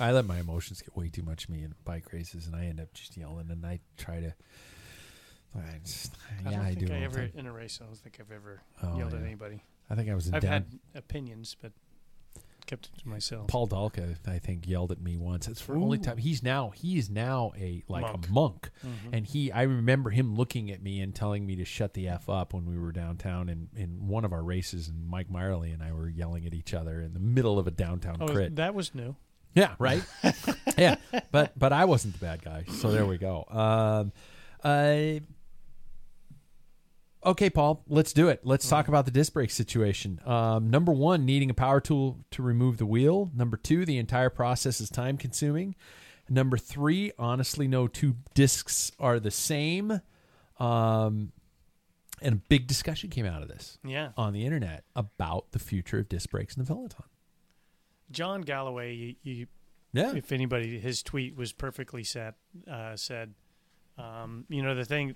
I 0.00 0.12
let 0.12 0.24
my 0.26 0.38
emotions 0.38 0.80
get 0.80 0.96
way 0.96 1.08
too 1.08 1.22
much 1.22 1.44
of 1.44 1.50
me 1.50 1.62
in 1.62 1.74
bike 1.84 2.12
races, 2.12 2.46
and 2.46 2.54
I 2.56 2.66
end 2.66 2.80
up 2.80 2.92
just 2.94 3.16
yelling, 3.16 3.50
and 3.50 3.64
I 3.66 3.80
try 3.96 4.20
to. 4.20 4.34
I 5.56 5.78
just, 5.84 6.12
I 6.46 6.50
yeah, 6.50 6.56
don't 6.56 6.66
I 6.66 6.74
think 6.74 6.86
do. 6.88 6.94
I 6.94 6.98
ever 6.98 7.18
time. 7.28 7.32
in 7.36 7.46
a 7.46 7.52
race. 7.52 7.78
I 7.80 7.86
don't 7.86 7.96
think 7.96 8.18
I've 8.20 8.32
ever 8.32 8.60
Oh, 8.82 8.96
yelled 8.98 9.14
at 9.14 9.22
anybody. 9.22 9.62
I 9.91 9.95
think 9.95 10.09
I 10.11 10.14
was 10.14 10.26
in 10.28 10.35
I've 10.35 10.43
Dan- 10.43 10.53
had 10.53 10.66
opinions, 10.95 11.57
but 11.61 11.72
kept 12.66 12.87
it 12.95 12.99
to 13.03 13.07
myself. 13.09 13.47
Paul 13.49 13.68
Dalka, 13.68 14.16
I 14.26 14.39
think, 14.39 14.66
yelled 14.66 14.91
at 14.91 14.99
me 14.99 15.18
once. 15.18 15.49
It's 15.49 15.61
for 15.61 15.74
the 15.74 15.80
only 15.80 15.99
time 15.99 16.16
he's 16.16 16.43
now 16.43 16.70
he 16.70 16.97
is 16.99 17.11
now 17.11 17.53
a 17.59 17.85
like 17.89 18.03
Monk. 18.03 18.26
a 18.26 18.32
monk, 18.32 18.70
Mhm. 18.82 18.89
and 19.12 19.26
he 19.26 19.53
I 19.53 19.62
remember 19.62 20.09
him 20.09 20.35
looking 20.35 20.70
at 20.70 20.82
me 20.82 21.01
and 21.03 21.14
telling 21.14 21.45
me 21.45 21.57
to 21.57 21.64
shut 21.66 21.93
the 21.93 22.09
f 22.09 22.28
up 22.30 22.55
when 22.55 22.64
we 22.64 22.78
were 22.78 22.91
downtown 22.93 23.51
in 23.51 23.68
in 23.76 24.09
one 24.09 24.24
of 24.24 24.32
our 24.32 24.43
races, 24.43 24.89
and 24.89 25.07
Mike 25.07 25.28
Meyerly 25.28 25.74
and 25.74 25.82
I 25.82 25.93
were 25.93 26.09
yelling 26.09 26.47
at 26.47 26.55
each 26.55 26.72
other 26.72 27.03
in 27.03 27.12
the 27.12 27.20
middle 27.20 27.59
of 27.59 27.66
a 27.66 27.70
downtown 27.70 28.16
oh, 28.20 28.26
crit. 28.28 28.57
that 28.57 28.74
was 28.74 28.95
new. 28.95 29.14
Yeah, 29.55 29.74
right. 29.78 30.03
yeah, 30.78 30.97
but 31.30 31.57
but 31.59 31.72
I 31.74 31.85
wasn't 31.85 32.14
the 32.14 32.20
bad 32.20 32.43
guy, 32.43 32.64
so 32.68 32.91
there 32.91 33.05
we 33.05 33.18
go. 33.18 33.45
Um, 33.51 34.12
uh, 34.64 35.20
okay, 37.24 37.50
Paul, 37.50 37.82
let's 37.88 38.12
do 38.12 38.28
it. 38.28 38.40
Let's 38.44 38.68
talk 38.68 38.88
about 38.88 39.04
the 39.04 39.10
disc 39.10 39.32
brake 39.32 39.50
situation. 39.50 40.20
Um, 40.26 40.70
number 40.70 40.92
one, 40.92 41.24
needing 41.24 41.50
a 41.50 41.54
power 41.54 41.80
tool 41.80 42.18
to 42.32 42.42
remove 42.42 42.78
the 42.78 42.86
wheel. 42.86 43.30
Number 43.34 43.56
two, 43.56 43.84
the 43.84 43.98
entire 43.98 44.30
process 44.30 44.80
is 44.80 44.90
time 44.90 45.16
consuming. 45.16 45.74
Number 46.28 46.56
three, 46.56 47.12
honestly, 47.18 47.68
no 47.68 47.86
two 47.86 48.16
discs 48.34 48.92
are 48.98 49.20
the 49.20 49.30
same. 49.30 50.00
Um, 50.58 51.32
and 52.22 52.34
a 52.34 52.38
big 52.48 52.66
discussion 52.66 53.10
came 53.10 53.26
out 53.26 53.42
of 53.42 53.48
this 53.48 53.78
Yeah. 53.84 54.12
on 54.16 54.32
the 54.32 54.44
internet 54.46 54.84
about 54.96 55.52
the 55.52 55.58
future 55.58 55.98
of 55.98 56.08
disc 56.08 56.30
brakes 56.30 56.56
in 56.56 56.64
the 56.64 56.66
peloton. 56.72 57.04
John 58.10 58.42
Galloway, 58.42 58.94
you, 58.94 59.14
you, 59.22 59.46
Yeah, 59.92 60.14
if 60.14 60.30
anybody, 60.32 60.78
his 60.78 61.02
tweet 61.02 61.36
was 61.36 61.52
perfectly 61.52 62.04
set. 62.04 62.34
Uh, 62.70 62.96
said, 62.96 63.34
um, 63.98 64.44
you 64.48 64.62
know, 64.62 64.74
the 64.74 64.84
thing, 64.84 65.14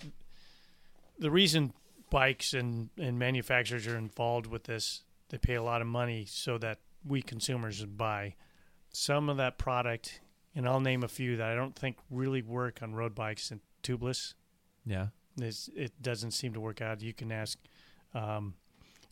the 1.18 1.30
reason 1.30 1.72
bikes 2.10 2.54
and, 2.54 2.90
and 2.98 3.18
manufacturers 3.18 3.86
are 3.86 3.96
involved 3.96 4.46
with 4.46 4.64
this, 4.64 5.02
they 5.28 5.38
pay 5.38 5.54
a 5.54 5.62
lot 5.62 5.80
of 5.80 5.86
money 5.86 6.24
so 6.28 6.58
that 6.58 6.78
we 7.06 7.22
consumers 7.22 7.84
buy 7.84 8.34
some 8.90 9.28
of 9.28 9.36
that 9.36 9.58
product. 9.58 10.20
And 10.54 10.66
I'll 10.68 10.80
name 10.80 11.02
a 11.02 11.08
few 11.08 11.36
that 11.36 11.48
I 11.50 11.54
don't 11.54 11.76
think 11.76 11.96
really 12.10 12.42
work 12.42 12.80
on 12.82 12.94
road 12.94 13.14
bikes 13.14 13.50
and 13.50 13.60
tubeless. 13.82 14.34
yeah, 14.84 15.08
It's, 15.40 15.68
it 15.76 15.92
doesn't 16.02 16.32
seem 16.32 16.52
to 16.54 16.60
work 16.60 16.80
out. 16.80 17.00
You 17.02 17.12
can 17.12 17.30
ask 17.30 17.58
um, 18.14 18.54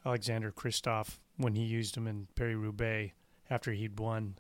Alexander 0.05 0.51
Kristoff 0.51 1.19
when 1.37 1.55
he 1.55 1.63
used 1.65 1.95
them 1.95 2.07
in 2.07 2.27
Paris 2.35 2.57
Roubaix 2.57 3.13
after 3.51 3.73
he'd 3.73 3.99
won 4.01 4.37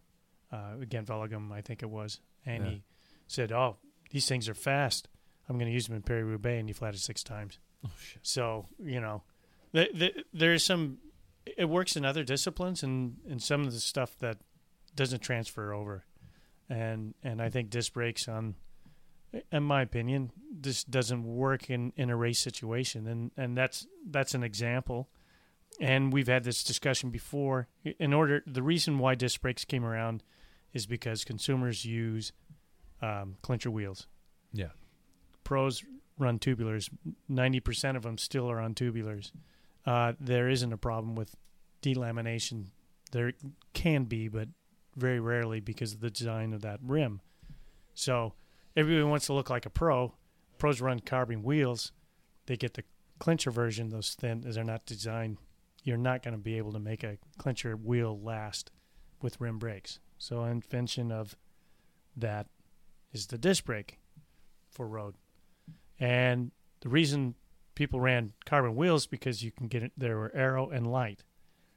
uh, 0.53 0.81
against 0.81 1.11
Veligum, 1.13 1.53
I 1.53 1.61
think 1.61 1.83
it 1.83 1.91
was, 1.91 2.21
and 2.45 2.65
Yeah. 2.65 2.71
he 2.71 2.83
said, 3.27 3.53
"Oh, 3.53 3.77
these 4.11 4.27
things 4.27 4.49
are 4.49 4.55
fast. 4.55 5.09
I'm 5.49 5.57
going 5.59 5.67
to 5.69 5.75
use 5.75 5.87
them 5.89 5.97
in 5.97 6.03
Paris 6.03 6.25
Roubaix," 6.25 6.59
and 6.61 6.69
he 6.69 6.73
flatted 6.73 7.01
six 7.01 7.23
times. 7.23 7.59
Oh. 7.87 7.91
So 8.23 8.67
you 8.83 9.01
know, 9.01 9.23
th- 9.75 9.93
th- 9.99 10.25
there's 10.33 10.65
some. 10.65 10.99
It 11.57 11.67
works 11.69 11.97
in 11.97 12.05
other 12.05 12.25
disciplines, 12.25 12.83
and 12.83 13.17
and 13.29 13.43
some 13.43 13.63
of 13.67 13.73
the 13.73 13.81
stuff 13.81 14.17
that 14.19 14.39
doesn't 14.95 15.21
transfer 15.21 15.73
over, 15.73 16.05
and 16.69 17.15
and 17.23 17.41
I 17.41 17.51
think 17.51 17.71
disc 17.71 17.93
brakes 17.93 18.29
on, 18.29 18.55
in 19.53 19.63
my 19.63 19.83
opinion, 19.83 20.33
this 20.51 20.83
doesn't 20.85 21.25
work 21.25 21.71
in 21.71 21.93
in 21.97 22.11
a 22.11 22.17
race 22.17 22.39
situation, 22.41 23.07
and 23.07 23.31
and 23.37 23.57
that's 23.57 23.87
that's 24.11 24.35
an 24.35 24.43
example. 24.43 25.09
And 25.79 26.11
we've 26.13 26.27
had 26.29 26.43
this 26.45 26.65
discussion 26.65 27.11
before. 27.11 27.69
In 27.99 28.15
order, 28.15 28.43
the 28.47 28.63
reason 28.63 28.99
why 28.99 29.15
disc 29.15 29.41
brakes 29.43 29.65
came 29.67 29.85
around 29.85 30.23
is 30.73 30.87
because 30.87 31.23
consumers 31.23 31.85
use 31.85 32.33
um, 33.03 33.37
clincher 33.43 33.71
wheels 33.71 34.07
Yeah. 34.55 34.71
pros 35.45 35.85
run 36.19 36.39
tubulars. 36.39 36.89
Ninety 37.29 37.61
percent 37.61 37.97
of 37.97 38.03
them 38.03 38.19
still 38.19 38.51
are 38.51 38.61
on 38.61 38.75
tubulars. 38.75 39.33
Uh, 39.85 40.15
there 40.21 40.49
isn't 40.49 40.73
a 40.73 40.79
problem 40.79 41.15
with 41.15 41.37
delamination. 41.83 42.67
There 43.13 43.33
can 43.73 44.05
be, 44.05 44.29
but 44.29 44.49
very 44.97 45.21
rarely 45.21 45.61
because 45.61 45.93
of 45.93 46.01
the 46.01 46.11
design 46.11 46.53
of 46.53 46.63
that 46.63 46.81
rim. 46.83 47.21
So 47.95 48.33
everybody 48.77 49.05
wants 49.05 49.27
to 49.27 49.33
look 49.33 49.51
like 49.51 49.67
a 49.67 49.71
pro. 49.71 50.15
Pros 50.59 50.81
run 50.81 51.01
carbon 51.01 51.43
wheels. 51.43 51.93
They 52.47 52.57
get 52.57 52.75
the 52.75 52.85
clincher 53.19 53.51
version. 53.51 53.91
Those 53.91 54.15
thin. 54.15 54.45
As 54.47 54.55
they're 54.55 54.65
not 54.65 54.87
designed. 54.87 55.39
You're 55.85 55.97
not 55.97 56.23
going 56.25 56.35
to 56.35 56.43
be 56.43 56.59
able 56.59 56.73
to 56.73 56.81
make 56.81 57.05
a 57.05 57.19
clincher 57.39 57.77
wheel 57.77 58.19
last 58.21 58.73
with 59.23 59.41
rim 59.41 59.59
brakes. 59.59 60.01
So 60.19 60.43
invention 60.45 61.13
of 61.13 61.37
that 62.17 62.47
is 63.13 63.29
the 63.29 63.39
disc 63.39 63.65
brake 63.65 64.01
for 64.69 64.89
road. 64.89 65.15
And 65.99 66.51
the 66.81 66.89
reason 66.89 67.35
people 67.75 68.01
ran 68.01 68.33
carbon 68.45 68.77
wheels 68.77 69.07
because 69.07 69.43
you 69.43 69.51
can 69.51 69.69
get 69.69 69.83
it 69.83 69.93
there 69.97 70.17
were 70.17 70.33
arrow 70.35 70.69
and 70.69 70.91
light. 70.91 71.25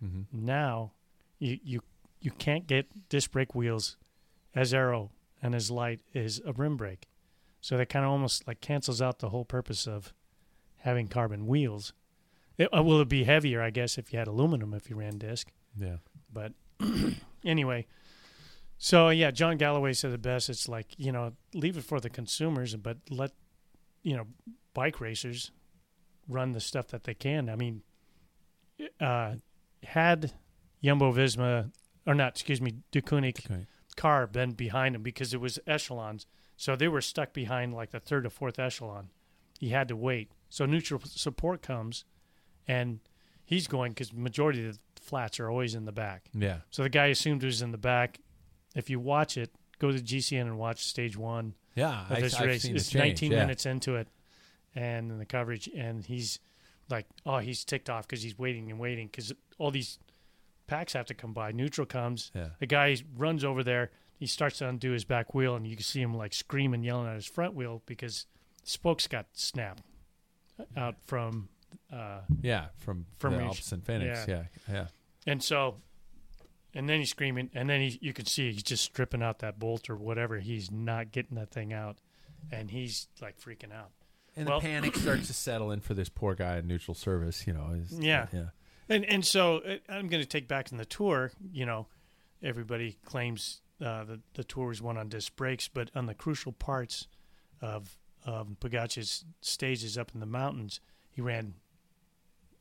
Mm-hmm. 0.04 0.46
Now 0.46 0.94
you 1.40 1.60
you 1.64 1.82
you 2.22 2.32
can't 2.32 2.68
get 2.68 3.10
disc 3.10 3.32
brake 3.32 3.56
wheels 3.56 3.98
as 4.56 4.74
arrow 4.74 5.12
and 5.42 5.56
as 5.56 5.72
light 5.72 6.02
as 6.14 6.42
a 6.46 6.54
rim 6.54 6.78
brake. 6.78 7.08
So 7.62 7.78
that 7.78 7.90
kind 7.90 8.06
of 8.06 8.12
almost 8.12 8.48
like 8.48 8.62
cancels 8.62 9.02
out 9.02 9.20
the 9.20 9.30
whole 9.30 9.46
purpose 9.46 9.88
of 9.88 10.14
having 10.78 11.08
carbon 11.08 11.46
wheels. 11.46 11.94
It, 12.58 12.70
uh, 12.76 12.84
will 12.84 13.02
it 13.02 13.10
be 13.10 13.24
heavier, 13.24 13.62
I 13.62 13.70
guess, 13.70 13.98
if 13.98 14.12
you 14.12 14.20
had 14.20 14.28
aluminum 14.28 14.74
if 14.74 14.90
you 14.90 14.96
ran 14.96 15.18
disc? 15.18 15.52
Yeah. 15.78 15.98
But 16.32 16.54
anyway, 17.46 17.86
so 18.78 19.10
yeah, 19.10 19.32
John 19.32 19.58
Galloway 19.58 19.94
said 19.94 20.12
the 20.12 20.18
best. 20.18 20.50
It's 20.50 20.68
like 20.68 20.88
you 20.98 21.12
know, 21.12 21.34
leave 21.54 21.78
it 21.78 21.84
for 21.84 22.00
the 22.00 22.10
consumers, 22.10 22.76
but 22.76 22.98
let 23.10 23.32
you 24.04 24.16
know 24.18 24.26
bike 24.74 25.00
racers 25.02 25.52
run 26.28 26.52
the 26.52 26.60
stuff 26.60 26.88
that 26.90 27.04
they 27.04 27.14
can. 27.14 27.50
I 27.50 27.56
mean, 27.56 27.82
uh, 29.00 29.36
had 29.84 30.34
Jumbo 30.84 31.12
Visma 31.12 31.72
or 32.06 32.14
not, 32.16 32.34
excuse 32.34 32.62
me, 32.62 32.76
Deceuninck 32.92 33.46
Okay. 33.50 33.66
car 33.96 34.26
been 34.28 34.52
behind 34.52 34.96
him 34.96 35.04
because 35.04 35.34
it 35.34 35.42
was 35.42 35.60
echelons, 35.68 36.26
so 36.56 36.76
they 36.76 36.88
were 36.88 37.02
stuck 37.02 37.34
behind 37.34 37.74
like 37.74 37.92
the 37.92 38.00
third 38.00 38.26
or 38.26 38.30
fourth 38.30 38.60
echelon. 38.60 39.10
He 39.60 39.70
had 39.70 39.88
to 39.90 39.96
wait. 39.96 40.32
So 40.50 40.66
neutral 40.66 41.02
support 41.04 41.62
comes, 41.62 42.06
and 42.68 43.00
he's 43.44 43.68
going 43.68 43.92
because 43.92 44.14
majority 44.14 44.68
of 44.68 44.76
the 44.96 45.02
flats 45.02 45.40
are 45.40 45.50
always 45.50 45.76
in 45.76 45.86
the 45.86 45.92
back. 45.92 46.30
Yeah. 46.34 46.60
So 46.70 46.84
the 46.84 46.90
guy 46.90 47.08
assumed 47.08 47.44
it 47.44 47.48
was 47.48 47.62
in 47.62 47.72
the 47.72 47.78
back. 47.78 48.20
If 48.76 48.90
you 48.90 49.00
watch 49.00 49.38
it, 49.38 49.52
go 49.80 49.92
to 49.92 49.98
GCN 50.00 50.42
and 50.42 50.58
watch 50.58 50.86
stage 50.86 51.18
one 51.18 51.56
Yeah. 51.76 52.06
of 52.06 52.12
I, 52.18 52.22
this 52.22 52.36
I've 52.36 52.46
race. 52.48 52.62
seen 52.64 52.76
It's 52.76 52.86
the 52.90 53.00
change, 53.00 53.22
19 53.22 53.32
yeah. 53.32 53.40
minutes 53.40 53.66
into 53.66 53.96
it, 53.96 54.08
and 54.76 55.20
the 55.20 55.26
coverage, 55.26 55.70
and 55.76 56.04
he's 56.06 56.40
like, 56.90 57.06
oh, 57.26 57.38
he's 57.38 57.64
ticked 57.64 57.90
off 57.90 58.08
because 58.08 58.24
he's 58.24 58.38
waiting 58.38 58.70
and 58.72 58.80
waiting 58.80 59.08
because 59.08 59.32
all 59.58 59.72
these 59.72 60.00
packs 60.68 60.94
have 60.94 61.06
to 61.08 61.14
come 61.14 61.34
by. 61.34 61.52
Neutral 61.52 61.86
comes. 61.88 62.32
Yeah. 62.36 62.50
The 62.60 62.66
guy 62.66 62.98
runs 63.18 63.44
over 63.44 63.64
there. 63.64 63.92
He 64.18 64.26
starts 64.28 64.58
to 64.60 64.68
undo 64.68 64.92
his 64.92 65.06
back 65.06 65.34
wheel, 65.34 65.56
and 65.56 65.66
you 65.68 65.76
can 65.76 65.84
see 65.84 66.02
him 66.02 66.14
like 66.14 66.34
screaming, 66.34 66.84
yelling 66.84 67.08
at 67.08 67.16
his 67.16 67.26
front 67.26 67.54
wheel 67.54 67.82
because 67.86 68.26
spokes 68.64 69.08
got 69.08 69.28
snapped 69.34 69.84
out 70.76 70.96
from. 71.06 71.50
Uh, 71.94 72.22
Yeah. 72.42 72.66
From 72.78 73.06
From 73.20 73.36
the 73.38 73.44
Alpecin 73.44 73.84
Fenix. 73.84 74.28
Yeah. 74.28 74.44
Yeah. 74.70 74.88
and 75.28 75.42
so, 75.44 75.76
and 76.74 76.88
then 76.88 77.00
he's 77.00 77.10
screaming, 77.10 77.50
and 77.54 77.70
then 77.70 77.82
he, 77.82 77.98
you 78.02 78.14
can 78.14 78.26
see 78.26 78.52
he's 78.52 78.64
just 78.64 78.84
stripping 78.84 79.22
out 79.24 79.40
that 79.40 79.58
bolt 79.60 79.90
or 79.90 79.96
whatever. 79.96 80.38
He's 80.40 80.70
not 80.72 81.12
getting 81.12 81.36
that 81.38 81.52
thing 81.52 81.74
out, 81.74 81.98
and 82.52 82.70
he's 82.72 83.08
like 83.22 83.40
freaking 83.40 83.74
out. 83.74 83.92
And 84.36 84.48
Well- 84.48 84.60
the 84.60 84.68
panic 84.68 84.96
starts 84.96 85.28
to 85.28 85.34
settle 85.34 85.72
in 85.72 85.80
for 85.82 85.94
this 85.94 86.10
poor 86.10 86.36
guy 86.36 86.58
in 86.58 86.68
neutral 86.68 86.96
service. 86.96 87.46
You 87.48 87.54
know. 87.54 87.72
is- 87.82 87.98
Yeah. 88.00 88.28
Yeah. 88.32 88.50
And 88.88 89.06
and 89.06 89.24
so 89.26 89.58
uh, 89.58 89.76
I'm 89.88 90.08
going 90.08 90.22
to 90.24 90.28
take 90.30 90.48
back 90.48 90.72
in 90.72 90.78
the 90.78 90.86
tour. 90.86 91.32
You 91.52 91.66
know, 91.66 91.88
everybody 92.42 92.98
claims 93.06 93.62
uh, 93.82 94.04
the 94.04 94.20
the 94.34 94.44
tour 94.44 94.68
was 94.68 94.82
won 94.82 94.98
on 94.98 95.10
disc 95.10 95.36
brakes, 95.36 95.68
but 95.68 95.90
on 95.96 96.06
the 96.08 96.14
crucial 96.16 96.52
parts 96.52 97.08
of 97.62 97.98
of 98.26 98.60
Pagac's 98.60 99.24
stages 99.42 99.98
up 99.98 100.12
in 100.14 100.20
the 100.20 100.26
mountains, 100.26 100.80
he 101.12 101.22
ran 101.22 101.54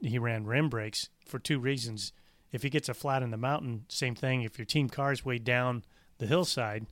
he 0.00 0.18
ran 0.18 0.44
rim 0.46 0.68
brakes 0.68 1.08
for 1.26 1.38
two 1.38 1.58
reasons. 1.58 2.12
If 2.52 2.62
he 2.62 2.70
gets 2.70 2.88
a 2.88 2.94
flat 2.94 3.22
in 3.22 3.30
the 3.30 3.36
mountain, 3.36 3.84
same 3.88 4.14
thing. 4.14 4.42
If 4.42 4.58
your 4.58 4.64
team 4.64 4.88
car 4.88 5.12
is 5.12 5.24
way 5.24 5.38
down 5.38 5.84
the 6.18 6.26
hillside, 6.26 6.86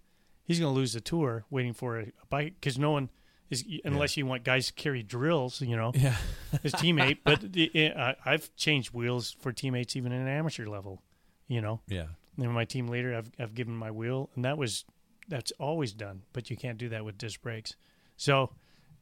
he's 0.44 0.60
going 0.60 0.72
to 0.72 0.76
lose 0.76 0.92
the 0.92 1.00
tour 1.00 1.44
waiting 1.50 1.72
for 1.72 1.98
a, 1.98 2.02
a 2.04 2.26
bike 2.28 2.54
because 2.60 2.78
no 2.78 2.90
one 2.90 3.10
is 3.48 3.64
unless 3.84 4.16
you 4.16 4.26
want 4.26 4.44
guys 4.44 4.66
to 4.66 4.72
carry 4.74 5.02
drills. 5.02 5.60
You 5.60 5.76
know, 5.76 5.92
Yeah. 5.94 6.16
his 6.62 6.72
teammate. 6.74 7.18
But 7.24 7.52
the- 7.52 7.70
eh, 7.74 7.92
I 7.96 8.16
I've 8.24 8.54
changed 8.56 8.92
wheels 8.92 9.34
for 9.40 9.52
teammates 9.52 9.96
even 9.96 10.12
in 10.12 10.20
an 10.20 10.28
amateur 10.28 10.66
level. 10.66 11.02
You 11.48 11.60
know, 11.60 11.80
Yeah. 11.86 12.06
and 12.38 12.52
my 12.52 12.64
team 12.64 12.88
leader, 12.88 13.14
I've 13.16 13.30
I've 13.38 13.54
given 13.54 13.74
my 13.76 13.90
wheel, 13.90 14.30
and 14.34 14.44
that 14.44 14.58
was 14.58 14.84
that's 15.28 15.52
always 15.52 15.92
done. 15.92 16.22
But 16.32 16.50
you 16.50 16.56
can't 16.56 16.76
do 16.78 16.88
that 16.90 17.04
with 17.04 17.16
disc 17.18 17.40
brakes. 17.40 17.76
So, 18.16 18.52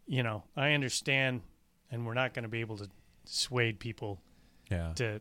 you 0.07 0.23
know, 0.23 0.45
I 0.57 0.73
understand, 0.73 1.43
and 1.91 2.07
we're 2.07 2.15
not 2.15 2.33
going 2.35 2.43
to 2.45 2.49
be 2.49 2.61
able 2.61 2.77
to 2.79 2.89
dissuade 3.25 3.79
people 3.81 4.21
Yeah. 4.71 4.93
to, 4.97 5.21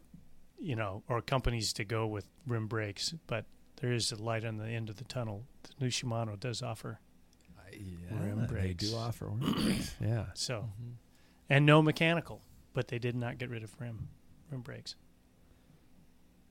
you 0.64 0.76
know, 0.76 1.04
or 1.10 1.22
companies 1.22 1.74
to 1.74 1.84
go 1.84 2.08
with 2.08 2.26
rim 2.48 2.68
brakes. 2.68 3.14
But 3.28 3.46
there 3.82 3.92
is 3.92 4.12
a 4.12 4.16
light 4.22 4.46
on 4.46 4.58
the 4.58 4.68
end 4.68 4.90
of 4.90 4.96
the 4.96 5.04
tunnel. 5.04 5.44
The 5.64 5.86
new 5.86 5.92
Shimano 5.92 6.40
does 6.40 6.62
offer 6.62 7.00
Yeah, 7.72 8.18
Rim 8.20 8.42
they 8.42 8.46
brakes. 8.48 8.90
do 8.90 8.96
offer 8.96 9.28
rim 9.28 9.54
brakes. 9.54 9.96
Yeah. 10.02 10.26
so, 10.34 10.70
and 11.50 11.66
no 11.66 11.82
mechanical, 11.82 12.42
but 12.74 12.88
they 12.88 13.00
did 13.00 13.16
not 13.16 13.38
get 13.38 13.50
rid 13.50 13.64
of 13.64 13.80
rim 13.80 14.08
rim 14.50 14.62
brakes. 14.62 14.96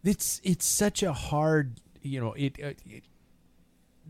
It's 0.05 0.41
it's 0.43 0.67
such 0.67 1.03
a 1.03 1.13
hard, 1.13 1.81
you 2.03 2.21
know, 2.21 2.33
it, 2.33 2.59
uh, 2.63 2.69
it 2.87 3.05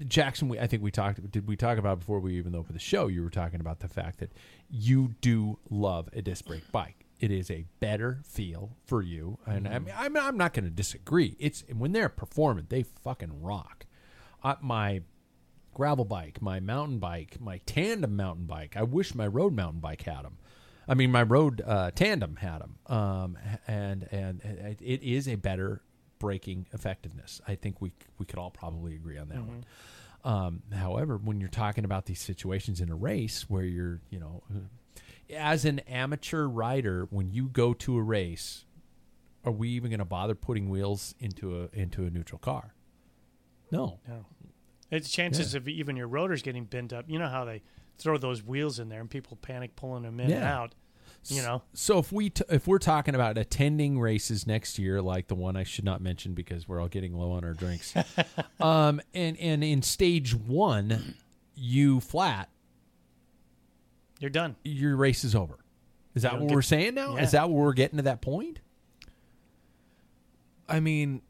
Jackson, 0.09 0.49
we, 0.49 0.59
I 0.59 0.67
think 0.67 0.83
we 0.83 0.91
talked. 0.91 1.31
Did 1.31 1.47
we 1.47 1.55
talk 1.55 1.77
about 1.77 1.99
before 1.99 2.19
we 2.19 2.35
even 2.39 2.55
opened 2.55 2.75
the 2.75 2.81
show? 2.81 3.09
You 3.09 3.23
were 3.23 3.29
talking 3.31 3.61
about 3.61 3.81
the 3.81 3.89
fact 3.89 4.21
that 4.21 4.33
you 4.71 5.15
do 5.21 5.59
love 5.69 6.09
a 6.15 6.23
disc 6.23 6.47
brake 6.47 6.71
bike. 6.73 7.02
It 7.23 7.31
is 7.31 7.51
a 7.51 7.65
better 7.81 8.21
feel 8.25 8.77
for 8.85 9.01
you, 9.01 9.39
and 9.47 9.69
I 9.69 9.79
mean, 9.79 9.95
I'm, 9.97 10.17
I'm 10.17 10.37
not 10.37 10.53
going 10.53 10.65
to 10.65 10.71
disagree. 10.71 11.37
It's 11.39 11.63
when 11.73 11.93
they're 11.93 12.09
performing, 12.09 12.67
they 12.69 12.83
fucking 12.83 13.41
rock. 13.43 13.87
Uh, 14.43 14.57
my 14.61 15.03
gravel 15.73 16.05
bike, 16.05 16.43
my 16.43 16.59
mountain 16.59 16.99
bike, 16.99 17.41
my 17.41 17.59
tandem 17.65 18.17
mountain 18.17 18.47
bike. 18.47 18.77
I 18.77 18.83
wish 18.83 19.15
my 19.15 19.27
road 19.27 19.55
mountain 19.55 19.81
bike 19.81 20.03
had 20.03 20.25
them. 20.25 20.39
I 20.89 20.95
mean, 20.95 21.13
my 21.13 21.23
road 21.23 21.63
uh, 21.65 21.93
tandem 21.93 22.37
had 22.37 22.59
them, 22.61 22.79
um, 22.87 23.39
and 23.69 24.09
and 24.11 24.41
it 24.43 24.81
it 24.83 25.03
is 25.03 25.29
a 25.29 25.37
better 25.37 25.81
braking 26.19 26.67
effectiveness. 26.73 27.41
I 27.47 27.55
think 27.55 27.81
we 27.81 27.93
we 28.19 28.27
could 28.27 28.39
all 28.41 28.51
probably 28.51 28.97
agree 28.97 29.17
on 29.17 29.29
that 29.29 29.39
one. 29.47 29.65
Um, 30.25 30.63
however, 30.73 31.17
when 31.17 31.41
you're 31.41 31.49
talking 31.49 31.85
about 31.85 32.07
these 32.07 32.21
situations 32.21 32.81
in 32.81 32.91
a 32.91 32.95
race 32.95 33.49
where 33.49 33.65
you're, 33.65 34.01
you 34.11 34.21
know, 34.21 34.43
as 35.35 35.65
an 35.65 35.81
amateur 35.81 36.47
rider, 36.47 37.07
when 37.11 37.31
you 37.31 37.49
go 37.49 37.73
to 37.75 37.97
a 37.97 38.03
race, 38.03 38.65
are 39.45 39.53
we 39.53 39.69
even 39.71 39.91
going 39.91 39.99
to 39.99 40.05
bother 40.05 40.35
putting 40.35 40.69
wheels 40.69 41.15
into 41.19 41.63
a 41.63 41.69
into 41.73 42.05
a 42.05 42.11
neutral 42.11 42.39
car? 42.39 42.75
No. 43.71 44.01
No, 44.07 44.27
it's 44.91 45.11
chances 45.11 45.55
of 45.55 45.67
even 45.67 45.97
your 45.97 46.07
rotors 46.07 46.43
getting 46.43 46.65
bent 46.65 46.93
up. 46.93 47.07
You 47.09 47.19
know 47.19 47.29
how 47.29 47.45
they 47.45 47.63
throw 47.99 48.19
those 48.19 48.43
wheels 48.43 48.79
in 48.79 48.89
there 48.89 49.01
and 49.01 49.09
people 49.09 49.39
panic 49.41 49.75
pulling 49.77 50.03
them 50.03 50.21
in 50.21 50.31
and 50.31 50.45
out. 50.45 50.75
You 51.27 51.41
know, 51.43 51.63
So 51.73 51.99
if 51.99 52.11
we 52.11 52.31
t- 52.31 52.45
if 52.49 52.67
we're 52.67 52.81
talking 52.81 53.15
about 53.15 53.39
attending 53.39 54.01
races 54.01 54.45
next 54.45 54.77
year, 54.77 55.01
like 55.01 55.29
the 55.29 55.37
one 55.37 55.57
I 55.57 55.63
should 55.63 55.85
not 55.85 56.01
mention 56.01 56.35
because 56.35 56.67
we're 56.67 56.81
all 56.81 56.89
getting 56.89 57.15
low 57.15 57.31
on 57.31 57.45
our 57.45 57.53
drinks, 57.55 57.95
um, 58.61 59.01
and 59.15 59.39
and 59.39 59.63
in 59.63 59.83
stage 59.83 60.35
one, 60.35 61.15
you 61.55 62.01
flat, 62.01 62.49
you're 64.23 64.31
done. 64.31 64.57
your 64.65 64.97
race 64.97 65.25
is 65.25 65.35
over. 65.35 65.59
Is 66.15 66.23
that 66.23 66.33
what 66.41 66.49
get- 66.49 66.55
we're 66.55 66.63
saying 66.63 66.95
now? 66.95 67.17
Yeah. 67.17 67.23
Is 67.23 67.33
that 67.33 67.51
what 67.51 67.59
we're 67.59 67.73
getting 67.75 67.99
to 67.99 68.03
that 68.05 68.21
point? 68.23 68.61
I 70.69 70.81
mean, 70.81 71.21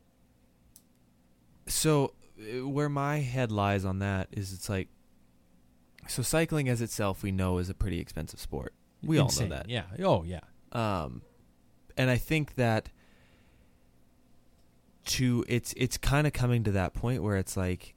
so 1.66 2.12
uh, 2.38 2.66
where 2.68 2.88
my 2.88 3.18
head 3.18 3.50
lies 3.50 3.84
on 3.84 3.98
that 4.00 4.28
is 4.30 4.52
it's 4.52 4.68
like, 4.68 4.88
so 6.08 6.22
cycling 6.22 6.68
as 6.68 6.80
itself, 6.82 7.22
we 7.22 7.32
know 7.32 7.58
is 7.58 7.68
a 7.70 7.74
pretty 7.74 7.98
expensive 8.00 8.40
sport. 8.40 8.74
We 9.02 9.18
Insane. 9.18 9.44
all 9.44 9.48
know 9.50 9.56
that. 9.56 9.68
Yeah. 9.68 9.84
Oh 10.04 10.22
yeah. 10.24 10.40
Um, 10.72 11.22
and 11.96 12.10
I 12.10 12.16
think 12.16 12.54
that 12.56 12.90
to 15.06 15.44
it's 15.48 15.74
it's 15.76 15.96
kind 15.98 16.26
of 16.26 16.32
coming 16.32 16.62
to 16.64 16.70
that 16.72 16.94
point 16.94 17.22
where 17.22 17.36
it's 17.36 17.56
like 17.56 17.94